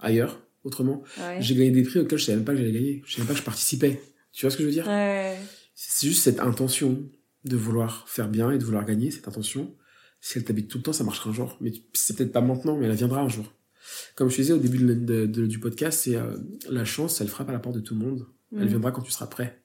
Ailleurs, 0.00 0.40
autrement. 0.64 1.02
Ouais. 1.18 1.38
J'ai 1.40 1.54
gagné 1.54 1.70
des 1.70 1.82
prix 1.84 2.00
auxquels 2.00 2.18
je 2.18 2.24
savais 2.24 2.36
même 2.36 2.44
pas 2.44 2.52
que 2.52 2.58
j'allais 2.58 2.72
gagner. 2.72 3.02
Je 3.06 3.12
savais 3.12 3.20
même 3.22 3.28
pas 3.28 3.34
que 3.34 3.40
je 3.40 3.44
participais. 3.44 4.00
Tu 4.32 4.44
vois 4.44 4.50
ce 4.50 4.56
que 4.56 4.62
je 4.62 4.68
veux 4.68 4.72
dire? 4.74 4.86
Ouais. 4.88 5.38
C'est 5.74 6.06
juste 6.08 6.22
cette 6.22 6.40
intention 6.40 7.08
de 7.44 7.56
vouloir 7.56 8.08
faire 8.08 8.28
bien 8.28 8.50
et 8.50 8.58
de 8.58 8.64
vouloir 8.64 8.84
gagner, 8.84 9.10
cette 9.10 9.28
intention. 9.28 9.74
Si 10.26 10.38
elle 10.38 10.44
t'habite 10.44 10.68
tout 10.68 10.78
le 10.78 10.82
temps, 10.84 10.94
ça 10.94 11.04
marchera 11.04 11.28
un 11.28 11.32
jour. 11.34 11.54
Mais 11.60 11.70
c'est 11.92 12.16
peut-être 12.16 12.32
pas 12.32 12.40
maintenant, 12.40 12.78
mais 12.78 12.86
elle 12.86 12.94
viendra 12.94 13.20
un 13.20 13.28
jour. 13.28 13.52
Comme 14.14 14.30
je 14.30 14.36
te 14.36 14.40
disais 14.40 14.54
au 14.54 14.58
début 14.58 14.78
de- 14.78 14.94
de- 14.94 15.26
de- 15.26 15.46
du 15.46 15.58
podcast, 15.58 16.00
c'est 16.04 16.16
euh, 16.16 16.36
la 16.70 16.86
chance, 16.86 17.20
elle 17.20 17.28
frappe 17.28 17.50
à 17.50 17.52
la 17.52 17.58
porte 17.58 17.76
de 17.76 17.80
tout 17.82 17.94
le 17.94 18.00
monde. 18.00 18.26
Elle 18.52 18.64
Mm. 18.64 18.68
viendra 18.68 18.90
quand 18.90 19.02
tu 19.02 19.12
seras 19.12 19.26
prêt. 19.26 19.60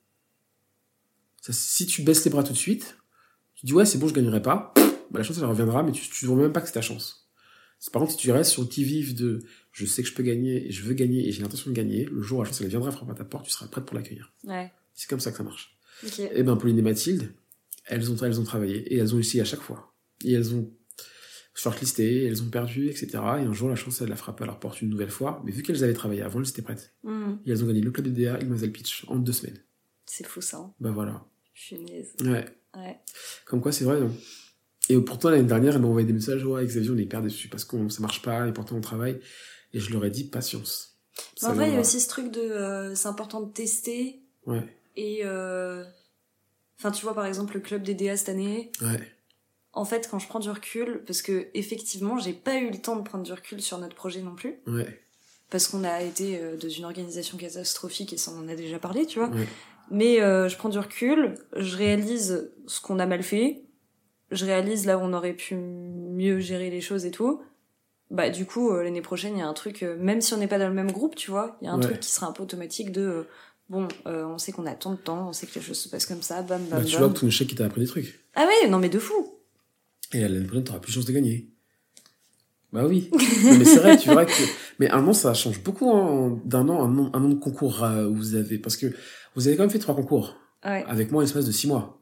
Ça, 1.42 1.54
si 1.54 1.86
tu 1.86 2.02
baisses 2.02 2.26
les 2.26 2.32
bras 2.32 2.44
tout 2.44 2.52
de 2.52 2.58
suite, 2.58 2.98
tu 3.56 3.66
dis 3.68 3.74
ouais 3.74 3.86
c'est 3.86 3.98
bon 3.98 4.08
je 4.10 4.14
gagnerai 4.14 4.42
pas, 4.42 4.74
bah, 5.12 5.20
la 5.20 5.24
chance 5.24 5.38
elle 5.38 5.46
reviendra 5.46 5.82
mais 5.84 5.94
tu 5.94 6.26
ne 6.26 6.30
vois 6.30 6.42
même 6.42 6.52
pas 6.52 6.60
que 6.60 6.68
c'est 6.68 6.74
ta 6.74 6.82
chance. 6.82 7.30
Par 7.94 8.02
contre 8.02 8.12
si 8.12 8.18
tu 8.18 8.30
restes 8.32 8.52
sur 8.52 8.62
le 8.64 8.68
qui 8.68 8.84
vive 8.84 9.16
de 9.16 9.40
je 9.72 9.86
sais 9.86 10.04
que 10.04 10.10
je 10.10 10.14
peux 10.14 10.24
gagner 10.24 10.68
et 10.68 10.72
je 10.72 10.84
veux 10.84 10.94
gagner 10.94 11.26
et 11.28 11.32
j'ai 11.32 11.42
l'intention 11.42 11.72
de 11.72 11.76
gagner, 11.76 12.04
le 12.04 12.22
jour 12.22 12.40
où 12.40 12.44
la 12.44 12.50
chance 12.50 12.60
elle 12.60 12.68
viendra 12.68 12.92
frapper 12.92 13.12
à 13.14 13.16
ta 13.16 13.24
porte, 13.24 13.46
tu 13.46 13.52
seras 13.52 13.68
prête 13.68 13.86
pour 13.86 13.96
l'accueillir. 13.96 14.34
Ouais. 14.44 14.70
C'est 14.94 15.10
comme 15.10 15.22
ça 15.22 15.32
que 15.32 15.38
ça 15.38 15.44
marche. 15.44 15.78
Ok. 16.06 16.20
Et 16.20 16.44
ben 16.44 16.58
Pauline 16.58 16.78
et 16.80 16.82
Mathilde, 16.82 17.32
elles 17.86 18.12
ont 18.12 18.18
elles 18.18 18.40
ont 18.42 18.44
travaillé 18.44 18.80
et 18.94 18.98
elles 18.98 19.14
ont 19.14 19.16
réussi 19.16 19.40
à 19.40 19.46
chaque 19.46 19.62
fois. 19.62 19.89
Et 20.26 20.34
elles 20.34 20.54
ont 20.54 20.70
shortlisté, 21.54 22.26
elles 22.26 22.42
ont 22.42 22.50
perdu, 22.50 22.90
etc. 22.90 23.08
Et 23.14 23.20
un 23.44 23.54
jour 23.54 23.70
la 23.70 23.76
chance 23.76 24.02
elle 24.02 24.12
a 24.12 24.16
frappé 24.16 24.44
à 24.44 24.48
leur 24.48 24.60
porte 24.60 24.82
une 24.82 24.90
nouvelle 24.90 25.10
fois, 25.10 25.42
mais 25.46 25.52
vu 25.52 25.62
qu'elles 25.64 25.84
avaient 25.84 25.94
travaillé 25.94 26.22
avant, 26.22 26.40
elles 26.42 26.50
étaient 26.50 26.62
prêtes. 26.62 26.94
Hmm. 27.04 27.34
Et 27.46 27.52
elles 27.52 27.64
ont 27.64 27.68
gagné 27.68 27.82
le 27.82 27.92
club 27.92 28.08
DDA 28.08 28.30
et 28.32 28.34
le 28.34 28.40
Mademoiselle 28.40 28.72
Pitch 28.72 29.06
en 29.08 29.18
deux 29.18 29.34
semaines. 29.34 29.60
C'est 30.06 30.26
fou 30.26 30.42
ça. 30.42 30.58
hein. 30.58 30.74
Bah 30.80 30.92
voilà. 30.92 31.26
Je 31.54 31.62
suis 31.62 31.80
niaise. 31.80 32.14
Ouais. 32.22 32.46
Ouais. 32.76 33.00
Comme 33.46 33.62
quoi, 33.62 33.72
c'est 33.72 33.84
vrai. 33.86 34.00
non 34.00 34.16
et 34.92 35.00
pourtant, 35.02 35.30
l'année 35.30 35.44
dernière, 35.48 35.76
elle 35.76 35.82
m'a 35.82 35.88
envoyé 35.88 36.08
des 36.08 36.14
messages, 36.14 36.44
ouais, 36.44 36.66
Xavier, 36.66 36.90
on 36.90 36.98
est 36.98 37.04
hyper 37.04 37.22
déçus 37.22 37.48
parce 37.48 37.64
que 37.64 37.90
ça 37.90 38.02
marche 38.02 38.24
pas 38.24 38.48
et 38.48 38.52
pourtant 38.54 38.76
on 38.76 38.82
travaille. 38.82 39.20
Et 39.72 39.80
je 39.80 39.92
leur 39.94 40.04
ai 40.04 40.10
dit, 40.10 40.24
patience. 40.24 40.98
Mais 41.44 41.50
en 41.50 41.54
vrai, 41.54 41.70
il 41.70 41.74
y 41.76 41.78
a 41.78 41.80
aussi 41.82 42.00
ce 42.00 42.08
truc 42.10 42.32
de. 42.32 42.40
euh, 42.40 42.96
c'est 42.96 43.08
important 43.08 43.42
de 43.42 43.52
tester 43.52 44.22
Ouais, 44.48 44.66
et. 44.96 45.20
euh, 45.26 45.84
Enfin, 46.80 46.90
tu 46.92 47.04
vois, 47.04 47.14
par 47.14 47.26
exemple, 47.26 47.54
le 47.56 47.60
club 47.60 47.84
des 47.84 47.94
DA 47.94 48.16
cette 48.18 48.30
année. 48.30 48.72
ouais, 48.82 49.00
En 49.74 49.86
fait, 49.86 50.08
quand 50.10 50.20
je 50.20 50.28
prends 50.28 50.40
du 50.40 50.50
recul, 50.50 51.04
parce 51.06 51.22
que 51.22 51.48
effectivement, 51.54 52.18
j'ai 52.18 52.34
pas 52.34 52.58
eu 52.58 52.70
le 52.72 52.78
temps 52.80 52.96
de 52.96 53.02
prendre 53.04 53.24
du 53.24 53.32
recul 53.34 53.62
sur 53.62 53.78
notre 53.78 53.96
projet 53.96 54.22
non 54.22 54.34
plus, 54.36 54.56
ouais, 54.68 55.00
parce 55.50 55.68
qu'on 55.68 55.84
a 55.84 56.02
été 56.02 56.40
euh, 56.40 56.58
dans 56.58 56.70
une 56.70 56.86
organisation 56.86 57.38
catastrophique 57.38 58.12
et 58.14 58.18
ça 58.18 58.32
on 58.36 58.40
en 58.44 58.48
a 58.50 58.56
déjà 58.56 58.80
parlé, 58.80 59.06
tu 59.06 59.20
vois. 59.20 59.30
ouais. 59.30 59.48
Mais 59.92 60.22
euh, 60.22 60.50
je 60.50 60.58
prends 60.58 60.70
du 60.70 60.78
recul, 60.80 61.36
je 61.56 61.76
réalise 61.78 62.52
ce 62.68 62.82
qu'on 62.82 63.00
a 63.00 63.06
mal 63.06 63.24
fait, 63.24 63.62
je 64.32 64.46
réalise 64.46 64.86
là 64.86 64.98
où 64.98 65.02
on 65.02 65.14
aurait 65.14 65.34
pu 65.34 65.56
mieux 65.56 66.40
gérer 66.40 66.70
les 66.70 66.82
choses 66.82 67.06
et 67.06 67.12
tout. 67.12 67.42
Bah 68.12 68.32
du 68.32 68.46
coup 68.48 68.72
euh, 68.72 68.82
l'année 68.84 69.02
prochaine 69.04 69.36
il 69.36 69.40
y 69.40 69.44
a 69.44 69.48
un 69.48 69.54
truc, 69.54 69.84
euh, 69.84 69.96
même 70.00 70.20
si 70.22 70.34
on 70.34 70.38
n'est 70.38 70.48
pas 70.48 70.58
dans 70.60 70.68
le 70.68 70.74
même 70.74 70.92
groupe, 70.92 71.16
tu 71.16 71.30
vois, 71.30 71.58
il 71.62 71.66
y 71.66 71.68
a 71.68 71.74
un 71.74 71.78
Ouais. 71.78 71.84
truc 71.84 72.00
qui 72.00 72.10
sera 72.12 72.26
un 72.28 72.32
peu 72.32 72.42
automatique 72.42 72.92
de 72.92 73.02
euh, 73.02 73.24
bon, 73.70 73.88
euh, 74.08 74.26
on 74.26 74.40
sait 74.40 74.52
qu'on 74.52 74.66
a 74.66 74.74
tant 74.74 74.92
de 74.94 74.98
temps, 74.98 75.30
on 75.30 75.34
sait 75.34 75.46
que 75.46 75.54
les 75.56 75.62
choses 75.62 75.80
se 75.80 75.90
passent 75.90 76.08
comme 76.08 76.24
ça, 76.24 76.42
bam 76.42 76.60
bam 76.66 76.80
Bah, 76.80 76.86
tu 76.86 76.94
bam. 76.94 77.04
vois 77.06 77.14
que 77.14 77.20
ton 77.20 77.28
échec, 77.28 77.52
il 77.52 77.56
t'a 77.56 77.66
appris 77.66 77.82
des 77.82 77.88
trucs. 77.88 78.20
Ah 78.36 78.46
ouais, 78.48 78.68
non 78.68 78.80
mais 78.80 78.90
de 78.90 78.98
fou. 79.00 79.39
Et 80.14 80.22
l'année 80.22 80.46
prochaine, 80.46 80.64
t'auras 80.64 80.80
plus 80.80 80.92
de 80.92 80.96
chance 80.96 81.06
de 81.06 81.14
gagner. 81.14 81.50
Bah 82.72 82.86
oui. 82.88 83.10
Non, 83.44 83.58
mais 83.58 83.66
c'est 83.66 83.80
vrai, 83.80 83.98
tu 83.98 84.10
vois 84.10 84.26
que, 84.26 84.32
mais 84.80 84.90
un 84.92 85.08
an, 85.08 85.14
ça 85.14 85.34
change 85.34 85.64
beaucoup, 85.64 85.92
hein, 85.92 86.40
d'un 86.46 86.68
an, 86.70 86.84
un 86.84 86.98
an, 86.98 87.12
un 87.14 87.24
an 87.24 87.30
de 87.30 87.36
concours, 87.36 87.84
euh, 87.84 88.08
où 88.08 88.16
vous 88.16 88.36
avez, 88.36 88.60
parce 88.60 88.78
que 88.78 88.88
vous 89.36 89.48
avez 89.48 89.58
quand 89.58 89.64
même 89.64 89.70
fait 89.70 89.80
trois 89.80 89.96
concours. 89.96 90.36
Ouais. 90.66 90.84
avec 90.88 91.12
moi 91.12 91.24
l'espace 91.24 91.46
de 91.46 91.54
six 91.54 91.68
mois. 91.68 92.02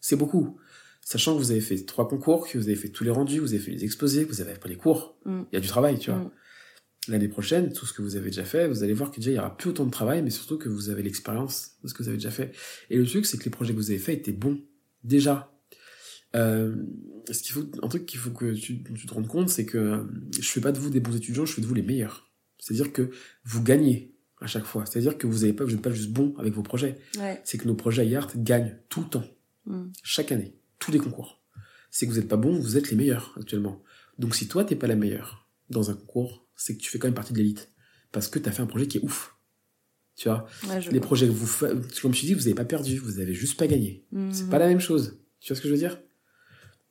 C'est 0.00 0.16
beaucoup. 0.16 0.58
Sachant 1.04 1.34
que 1.34 1.38
vous 1.38 1.52
avez 1.52 1.60
fait 1.60 1.84
trois 1.84 2.08
concours, 2.08 2.48
que 2.48 2.58
vous 2.58 2.66
avez 2.66 2.76
fait 2.76 2.88
tous 2.88 3.04
les 3.04 3.10
rendus, 3.10 3.38
vous 3.38 3.54
avez 3.54 3.62
fait 3.62 3.70
les 3.70 3.84
exposés, 3.84 4.24
que 4.24 4.30
vous 4.30 4.40
avez 4.40 4.52
appris 4.52 4.70
les 4.70 4.76
cours. 4.76 5.16
Mm. 5.24 5.42
Il 5.52 5.54
y 5.54 5.58
a 5.58 5.60
du 5.60 5.68
travail, 5.68 5.98
tu 5.98 6.10
vois. 6.10 6.20
Mm. 6.20 6.30
L'année 7.08 7.28
prochaine, 7.28 7.72
tout 7.72 7.86
ce 7.86 7.92
que 7.92 8.02
vous 8.02 8.16
avez 8.16 8.26
déjà 8.26 8.44
fait, 8.44 8.68
vous 8.68 8.82
allez 8.84 8.92
voir 8.92 9.10
que 9.10 9.16
déjà 9.16 9.30
il 9.30 9.34
y 9.34 9.38
aura 9.38 9.56
plus 9.56 9.70
autant 9.70 9.84
de 9.84 9.90
travail, 9.90 10.22
mais 10.22 10.30
surtout 10.30 10.58
que 10.58 10.68
vous 10.68 10.90
avez 10.90 11.02
l'expérience 11.02 11.72
de 11.82 11.88
ce 11.88 11.94
que 11.94 12.02
vous 12.02 12.08
avez 12.08 12.18
déjà 12.18 12.30
fait. 12.30 12.52
Et 12.90 12.96
le 12.96 13.06
truc, 13.06 13.26
c'est 13.26 13.38
que 13.38 13.44
les 13.44 13.50
projets 13.50 13.72
que 13.72 13.78
vous 13.78 13.90
avez 13.90 13.98
faits 13.98 14.18
étaient 14.18 14.32
bons. 14.32 14.60
Déjà. 15.04 15.51
Euh, 16.34 16.74
ce 17.30 17.42
qu'il 17.42 17.52
faut, 17.52 17.64
un 17.82 17.88
truc 17.88 18.06
qu'il 18.06 18.18
faut 18.18 18.30
que 18.30 18.52
tu, 18.54 18.82
tu 18.82 19.06
te 19.06 19.14
rendes 19.14 19.28
compte, 19.28 19.48
c'est 19.48 19.66
que 19.66 19.78
euh, 19.78 20.02
je 20.38 20.48
fais 20.48 20.60
pas 20.60 20.72
de 20.72 20.78
vous 20.78 20.90
des 20.90 21.00
bons 21.00 21.14
étudiants, 21.14 21.44
je 21.46 21.52
fais 21.52 21.60
de 21.62 21.66
vous 21.66 21.74
les 21.74 21.82
meilleurs. 21.82 22.30
C'est-à-dire 22.58 22.92
que 22.92 23.10
vous 23.44 23.62
gagnez 23.62 24.14
à 24.40 24.46
chaque 24.46 24.64
fois. 24.64 24.84
C'est-à-dire 24.86 25.18
que 25.18 25.26
vous 25.26 25.44
avez 25.44 25.52
pas, 25.52 25.64
vous 25.64 25.70
n'êtes 25.72 25.82
pas 25.82 25.90
juste 25.90 26.10
bon 26.10 26.34
avec 26.38 26.52
vos 26.54 26.62
projets 26.62 26.98
Ouais. 27.18 27.40
c'est 27.44 27.58
que 27.58 27.66
nos 27.68 27.74
projets 27.74 28.06
IART 28.06 28.28
gagnent 28.36 28.76
tout 28.88 29.00
le 29.02 29.08
temps, 29.08 29.24
Mm. 29.66 29.92
chaque 30.02 30.32
année, 30.32 30.56
tous 30.80 30.90
les 30.90 30.98
concours. 30.98 31.40
C'est 31.90 32.06
que 32.06 32.10
vous 32.12 32.18
n'êtes 32.18 32.28
pas 32.28 32.36
bon, 32.36 32.58
vous 32.58 32.76
êtes 32.76 32.90
les 32.90 32.96
meilleurs 32.96 33.34
actuellement. 33.38 33.80
Donc 34.18 34.34
si 34.34 34.48
toi 34.48 34.64
t'es 34.64 34.74
pas 34.74 34.86
la 34.88 34.96
meilleure 34.96 35.48
dans 35.70 35.90
un 35.90 35.94
concours, 35.94 36.48
c'est 36.56 36.74
que 36.76 36.80
tu 36.82 36.90
fais 36.90 36.98
quand 36.98 37.06
même 37.06 37.14
partie 37.14 37.32
de 37.32 37.38
l'élite. 37.38 37.70
Parce 38.10 38.26
que 38.28 38.38
t'as 38.40 38.50
fait 38.50 38.62
un 38.62 38.66
projet 38.66 38.86
qui 38.88 38.98
est 38.98 39.04
ouf. 39.04 39.36
Tu 40.16 40.28
vois, 40.28 40.46
Ouais, 40.68 40.80
les 40.80 40.90
vois. 40.90 41.00
projets 41.00 41.26
que 41.26 41.32
vous 41.32 41.46
faites, 41.46 42.00
comme 42.00 42.12
je 42.14 42.20
dis, 42.22 42.34
vous 42.34 42.40
n'avez 42.40 42.54
pas 42.54 42.64
perdu, 42.64 42.98
vous 42.98 43.20
avez 43.20 43.32
juste 43.34 43.56
pas 43.58 43.66
gagné. 43.68 44.04
Mhm. 44.12 44.32
C'est 44.32 44.50
pas 44.50 44.58
la 44.58 44.66
même 44.68 44.80
chose. 44.80 45.18
Tu 45.40 45.52
vois 45.52 45.56
ce 45.56 45.62
que 45.62 45.68
je 45.68 45.72
veux 45.72 45.78
dire? 45.78 45.98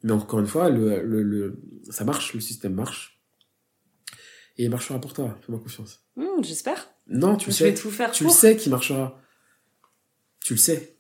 Mais 0.04 0.12
encore 0.14 0.40
une 0.40 0.48
fois, 0.48 0.70
le, 0.70 1.02
le, 1.04 1.22
le, 1.24 1.62
ça 1.90 2.04
marche, 2.04 2.34
le 2.34 2.40
système 2.40 2.74
marche. 2.74 3.22
Et 4.58 4.66
il 4.66 4.70
marchera 4.70 5.00
pour 5.00 5.14
toi, 5.14 5.38
fais-moi 5.46 5.62
confiance. 5.62 6.04
Hmm, 6.16 6.42
J'espère. 6.44 6.90
Non, 7.08 7.36
tu 7.38 7.50
le 7.50 7.56
je 7.56 7.64
vais 7.64 7.76
sais. 7.76 7.82
tout 7.82 7.92
faire 7.92 8.12
Tu 8.12 8.24
le 8.24 8.30
sais 8.30 8.56
qu'il 8.58 8.72
marchera. 8.72 9.20
Tu 10.44 10.54
le 10.54 10.60
sais. 10.60 10.98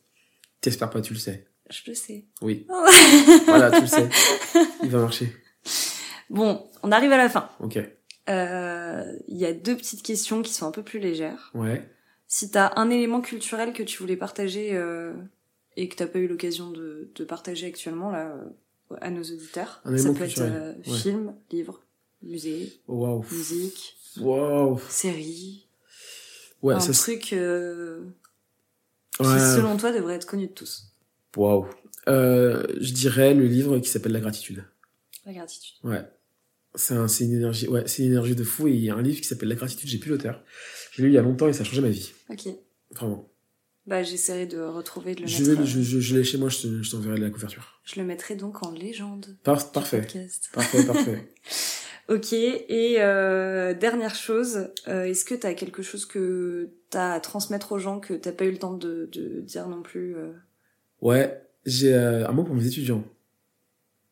T'espères 0.61 0.89
pas, 0.89 1.01
tu 1.01 1.13
le 1.13 1.19
sais. 1.19 1.47
Je 1.69 1.81
le 1.87 1.93
sais. 1.95 2.25
Oui. 2.41 2.65
voilà, 3.45 3.71
tu 3.71 3.81
le 3.81 3.87
sais. 3.87 4.09
Il 4.83 4.89
va 4.89 4.99
marcher. 4.99 5.33
Bon, 6.29 6.69
on 6.83 6.91
arrive 6.91 7.11
à 7.11 7.17
la 7.17 7.29
fin. 7.29 7.49
Ok. 7.59 7.79
Euh, 8.29 9.03
Il 9.27 9.37
y 9.37 9.45
a 9.45 9.53
deux 9.53 9.75
petites 9.75 10.03
questions 10.03 10.41
qui 10.41 10.53
sont 10.53 10.67
un 10.67 10.71
peu 10.71 10.83
plus 10.83 10.99
légères. 10.99 11.51
Ouais. 11.53 11.89
Si 12.27 12.51
t'as 12.51 12.71
un 12.77 12.89
élément 12.89 13.21
culturel 13.21 13.73
que 13.73 13.83
tu 13.83 13.97
voulais 13.99 14.15
partager 14.15 14.75
euh, 14.75 15.13
et 15.75 15.89
que 15.89 15.95
t'as 15.95 16.07
pas 16.07 16.19
eu 16.19 16.27
l'occasion 16.27 16.71
de, 16.71 17.11
de 17.13 17.23
partager 17.25 17.67
actuellement 17.67 18.11
là 18.11 18.27
euh, 18.35 18.43
à 19.01 19.09
nos 19.11 19.21
auditeurs, 19.23 19.81
Un 19.85 19.97
ça 19.97 20.13
peut 20.13 20.23
être 20.23 20.41
euh, 20.41 20.73
ouais. 20.87 20.97
film, 20.97 21.33
livre, 21.51 21.81
musée, 22.21 22.73
Waouh. 22.87 23.23
musique, 23.31 23.97
série, 24.89 25.67
Ouais, 26.61 26.75
un 26.75 26.79
ça 26.79 26.93
truc 26.93 27.33
euh, 27.33 28.03
qui 29.17 29.23
selon 29.23 29.77
toi 29.77 29.91
devrait 29.91 30.15
être 30.15 30.27
connu 30.27 30.47
de 30.47 30.51
tous. 30.51 30.93
Waouh. 31.35 31.67
Euh, 32.07 32.65
je 32.79 32.93
dirais 32.93 33.33
le 33.33 33.45
livre 33.47 33.79
qui 33.79 33.89
s'appelle 33.89 34.11
La 34.11 34.19
gratitude. 34.19 34.63
La 35.25 35.33
gratitude. 35.33 35.75
Ouais. 35.83 36.03
C'est 36.75 36.93
un, 36.93 37.07
c'est 37.07 37.25
une 37.25 37.33
énergie, 37.33 37.67
ouais, 37.67 37.83
c'est 37.87 38.03
une 38.03 38.11
énergie 38.11 38.35
de 38.35 38.43
fou 38.43 38.67
et 38.67 38.71
il 38.73 38.79
y 38.83 38.89
a 38.89 38.95
un 38.95 39.01
livre 39.01 39.19
qui 39.19 39.27
s'appelle 39.27 39.49
La 39.49 39.55
gratitude, 39.55 39.89
j'ai 39.89 39.97
plus 39.97 40.09
l'auteur. 40.11 40.43
Je 40.91 41.01
l'ai 41.01 41.07
lu 41.07 41.13
il 41.13 41.15
y 41.15 41.17
a 41.17 41.21
longtemps 41.21 41.47
et 41.47 41.53
ça 41.53 41.61
a 41.61 41.63
changé 41.63 41.81
ma 41.81 41.89
vie. 41.89 42.11
Ok. 42.29 42.47
Vraiment. 42.91 43.30
Bah 43.91 44.03
j'essaierai 44.03 44.45
de 44.45 44.57
retrouver 44.57 45.15
de 45.15 45.21
le 45.23 45.27
Je, 45.27 45.39
mettre. 45.43 45.51
vais, 45.55 45.61
euh, 45.63 45.65
je, 45.65 45.81
je, 45.81 45.99
je 45.99 46.15
l'ai 46.15 46.23
chez 46.23 46.37
moi, 46.37 46.47
je, 46.47 46.81
je 46.81 46.91
t'enverrai 46.91 47.17
la 47.19 47.29
couverture. 47.29 47.81
je 47.83 47.99
le 47.99 48.05
mettrai 48.05 48.35
donc 48.37 48.63
en 48.63 48.71
légende. 48.71 49.35
Par- 49.43 49.69
parfait. 49.73 49.99
podcast. 49.99 50.49
Parfait, 50.53 50.85
parfait. 50.85 51.33
Ok, 52.09 52.33
et 52.33 52.95
euh, 52.99 53.73
dernière 53.73 54.15
chose, 54.15 54.69
euh, 54.87 55.03
est-ce 55.03 55.23
que 55.25 55.35
t'as 55.35 55.53
quelque 55.53 55.81
chose 55.81 56.05
que 56.05 56.69
t'as 56.89 57.13
à 57.13 57.19
transmettre 57.19 57.73
aux 57.73 57.79
gens 57.79 57.99
que 57.99 58.13
t'as 58.13 58.31
pas 58.31 58.45
eu 58.45 58.51
le 58.51 58.57
temps 58.59 58.73
de, 58.73 59.09
de 59.13 59.41
dire 59.41 59.67
non 59.67 59.81
plus 59.81 60.15
euh 60.15 60.31
Ouais, 61.01 61.41
j'ai 61.65 61.93
un 61.93 62.31
mot 62.31 62.43
pour 62.45 62.55
mes 62.55 62.65
étudiants. 62.65 63.03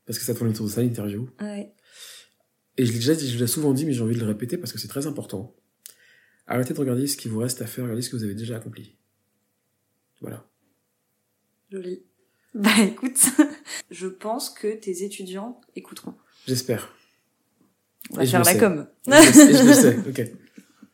Parce 0.05 0.19
que 0.19 0.25
ça 0.25 0.33
tourne 0.35 0.49
autour 0.49 0.65
de 0.65 0.71
ça, 0.71 0.81
l'interview. 0.81 1.29
Ouais. 1.41 1.73
Et 2.77 2.85
je 2.85 2.91
l'ai 2.91 2.99
déjà 2.99 3.15
dit, 3.15 3.29
je 3.29 3.37
l'ai 3.39 3.47
souvent 3.47 3.73
dit, 3.73 3.85
mais 3.85 3.93
j'ai 3.93 4.01
envie 4.01 4.15
de 4.15 4.21
le 4.21 4.27
répéter 4.27 4.57
parce 4.57 4.73
que 4.73 4.79
c'est 4.79 4.87
très 4.89 5.05
important. 5.07 5.55
Arrêtez 6.47 6.73
de 6.73 6.79
regarder 6.79 7.05
ce 7.07 7.15
qui 7.17 7.27
vous 7.29 7.39
reste 7.39 7.61
à 7.61 7.65
faire, 7.65 7.83
regardez 7.85 8.01
ce 8.01 8.09
que 8.09 8.15
vous 8.17 8.23
avez 8.23 8.35
déjà 8.35 8.57
accompli. 8.57 8.95
Voilà. 10.21 10.45
Joli. 11.71 12.03
Bah 12.55 12.71
écoute, 12.81 13.19
je 13.91 14.07
pense 14.07 14.49
que 14.49 14.73
tes 14.75 15.03
étudiants 15.03 15.61
écouteront. 15.75 16.15
J'espère. 16.47 16.93
On 18.11 18.15
va 18.17 18.23
Et 18.23 18.27
faire 18.27 18.43
la 18.43 18.51
sais. 18.53 18.57
com. 18.57 18.87
Et 19.07 19.11
je, 19.11 19.17
et 19.51 19.53
je 19.55 19.63
le 19.67 19.73
sais, 19.73 19.97
ok. 20.07 20.21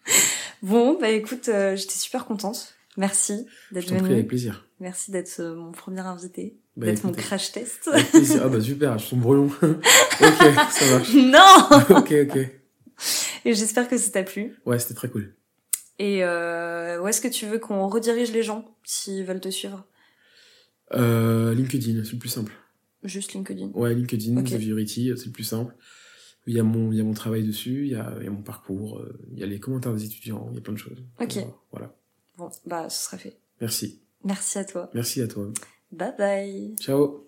Bon, 0.61 0.97
bah 0.99 1.09
écoute, 1.09 1.47
euh, 1.49 1.75
j'étais 1.75 1.93
super 1.93 2.25
contente. 2.25 2.73
Merci 2.97 3.45
d'être 3.71 3.89
venu. 3.93 4.11
avec 4.13 4.27
plaisir. 4.27 4.67
Merci 4.79 5.11
d'être 5.11 5.39
euh, 5.39 5.53
mon 5.55 5.71
premier 5.71 5.99
invité, 6.01 6.57
Bah, 6.75 6.87
d'être 6.87 7.03
mon 7.03 7.11
crash 7.11 7.51
test. 7.51 7.87
Avec 7.91 8.09
plaisir. 8.09 8.41
Ah 8.43 8.47
bah 8.49 8.59
super, 8.61 8.97
je 8.97 9.09
tombe 9.09 9.19
brouillon. 9.21 9.45
ok, 9.45 10.71
ça 10.71 10.85
marche. 10.91 11.13
non 11.13 11.97
ok, 11.97 12.13
ok. 12.23 12.37
Et 13.45 13.53
j'espère 13.53 13.87
que 13.87 13.97
ça 13.97 14.09
t'a 14.11 14.23
plu. 14.23 14.55
Ouais, 14.65 14.79
c'était 14.79 14.93
très 14.95 15.09
cool. 15.09 15.35
Et 15.99 16.23
euh, 16.23 17.01
où 17.01 17.07
est-ce 17.07 17.21
que 17.21 17.27
tu 17.27 17.45
veux 17.45 17.59
qu'on 17.59 17.87
redirige 17.87 18.31
les 18.31 18.43
gens 18.43 18.65
s'ils 18.83 19.23
veulent 19.23 19.39
te 19.39 19.49
suivre? 19.49 19.85
Euh, 20.93 21.53
LinkedIn, 21.53 22.03
c'est 22.03 22.13
le 22.13 22.19
plus 22.19 22.29
simple. 22.29 22.51
Juste 23.03 23.33
LinkedIn. 23.33 23.69
Ouais, 23.73 23.93
LinkedIn, 23.93 24.37
Ok. 24.37 24.45
Xavier 24.45 24.69
Uriti, 24.71 25.11
c'est 25.15 25.27
le 25.27 25.31
plus 25.31 25.43
simple. 25.43 25.73
Il 26.47 26.53
y 26.53 26.59
a 26.59 26.63
mon, 26.63 26.91
il 26.91 26.97
y 26.97 27.01
a 27.01 27.03
mon 27.03 27.13
travail 27.13 27.43
dessus, 27.43 27.85
il 27.85 27.91
y 27.91 27.95
a, 27.95 28.13
il 28.19 28.25
y 28.25 28.27
a 28.27 28.31
mon 28.31 28.43
parcours, 28.43 28.99
euh, 28.99 29.17
il 29.31 29.39
y 29.39 29.43
a 29.43 29.47
les 29.47 29.59
commentaires 29.59 29.93
des 29.93 30.05
étudiants, 30.05 30.47
il 30.51 30.55
y 30.55 30.57
a 30.59 30.61
plein 30.61 30.73
de 30.73 30.77
choses. 30.77 31.03
Ok. 31.19 31.39
Voilà. 31.71 31.95
Bon, 32.37 32.49
bah 32.65 32.89
ce 32.89 33.05
sera 33.05 33.17
fait. 33.17 33.37
Merci. 33.61 34.01
Merci 34.23 34.57
à 34.59 34.65
toi. 34.65 34.89
Merci 34.93 35.21
à 35.21 35.27
toi. 35.27 35.51
Bye 35.91 36.13
bye. 36.17 36.75
Ciao. 36.79 37.24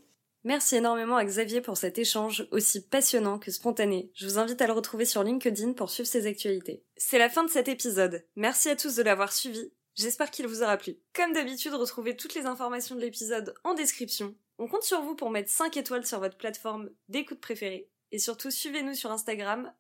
Merci 0.48 0.78
énormément 0.78 1.18
à 1.18 1.26
Xavier 1.26 1.60
pour 1.60 1.76
cet 1.76 1.98
échange 1.98 2.48
aussi 2.52 2.82
passionnant 2.82 3.38
que 3.38 3.52
spontané. 3.52 4.10
Je 4.14 4.26
vous 4.26 4.40
invite 4.40 4.62
à 4.62 4.68
le 4.68 4.72
retrouver 4.72 5.04
sur 5.04 5.22
LinkedIn 5.22 5.74
pour 5.74 5.90
suivre 5.90 6.08
ses 6.08 6.26
actualités. 6.26 6.86
C'est 6.96 7.18
la 7.18 7.30
fin 7.30 7.44
de 7.44 7.50
cet 7.50 7.68
épisode. 7.68 8.26
Merci 8.38 8.70
à 8.70 8.78
tous 8.78 8.96
de 8.96 9.04
l'avoir 9.04 9.34
suivi. 9.34 9.74
J'espère 9.96 10.32
qu'il 10.32 10.48
vous 10.48 10.64
aura 10.64 10.78
plu. 10.78 11.00
Comme 11.14 11.34
d'habitude, 11.34 11.74
retrouvez 11.74 12.16
toutes 12.16 12.34
les 12.34 12.46
informations 12.46 12.96
de 12.96 13.02
l'épisode 13.02 13.56
en 13.66 13.74
description. 13.74 14.36
On 14.58 14.70
compte 14.70 14.84
sur 14.84 15.02
vous 15.02 15.16
pour 15.16 15.32
mettre 15.32 15.52
5 15.52 15.76
étoiles 15.76 16.06
sur 16.06 16.22
votre 16.22 16.38
plateforme 16.38 16.92
d'écoute 17.10 17.42
préférée. 17.42 17.90
Et 18.14 18.18
surtout, 18.18 18.50
suivez-nous 18.50 18.94
sur 18.94 19.12
Instagram, 19.12 19.74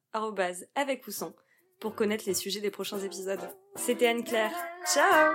avec 0.75 1.07
ou 1.07 1.11
sans, 1.11 1.33
pour 1.79 1.95
connaître 1.95 2.25
les 2.27 2.33
sujets 2.33 2.59
des 2.59 2.71
prochains 2.71 2.99
épisodes. 2.99 3.39
C'était 3.77 4.07
Anne-Claire. 4.07 4.51
Ciao 4.85 5.33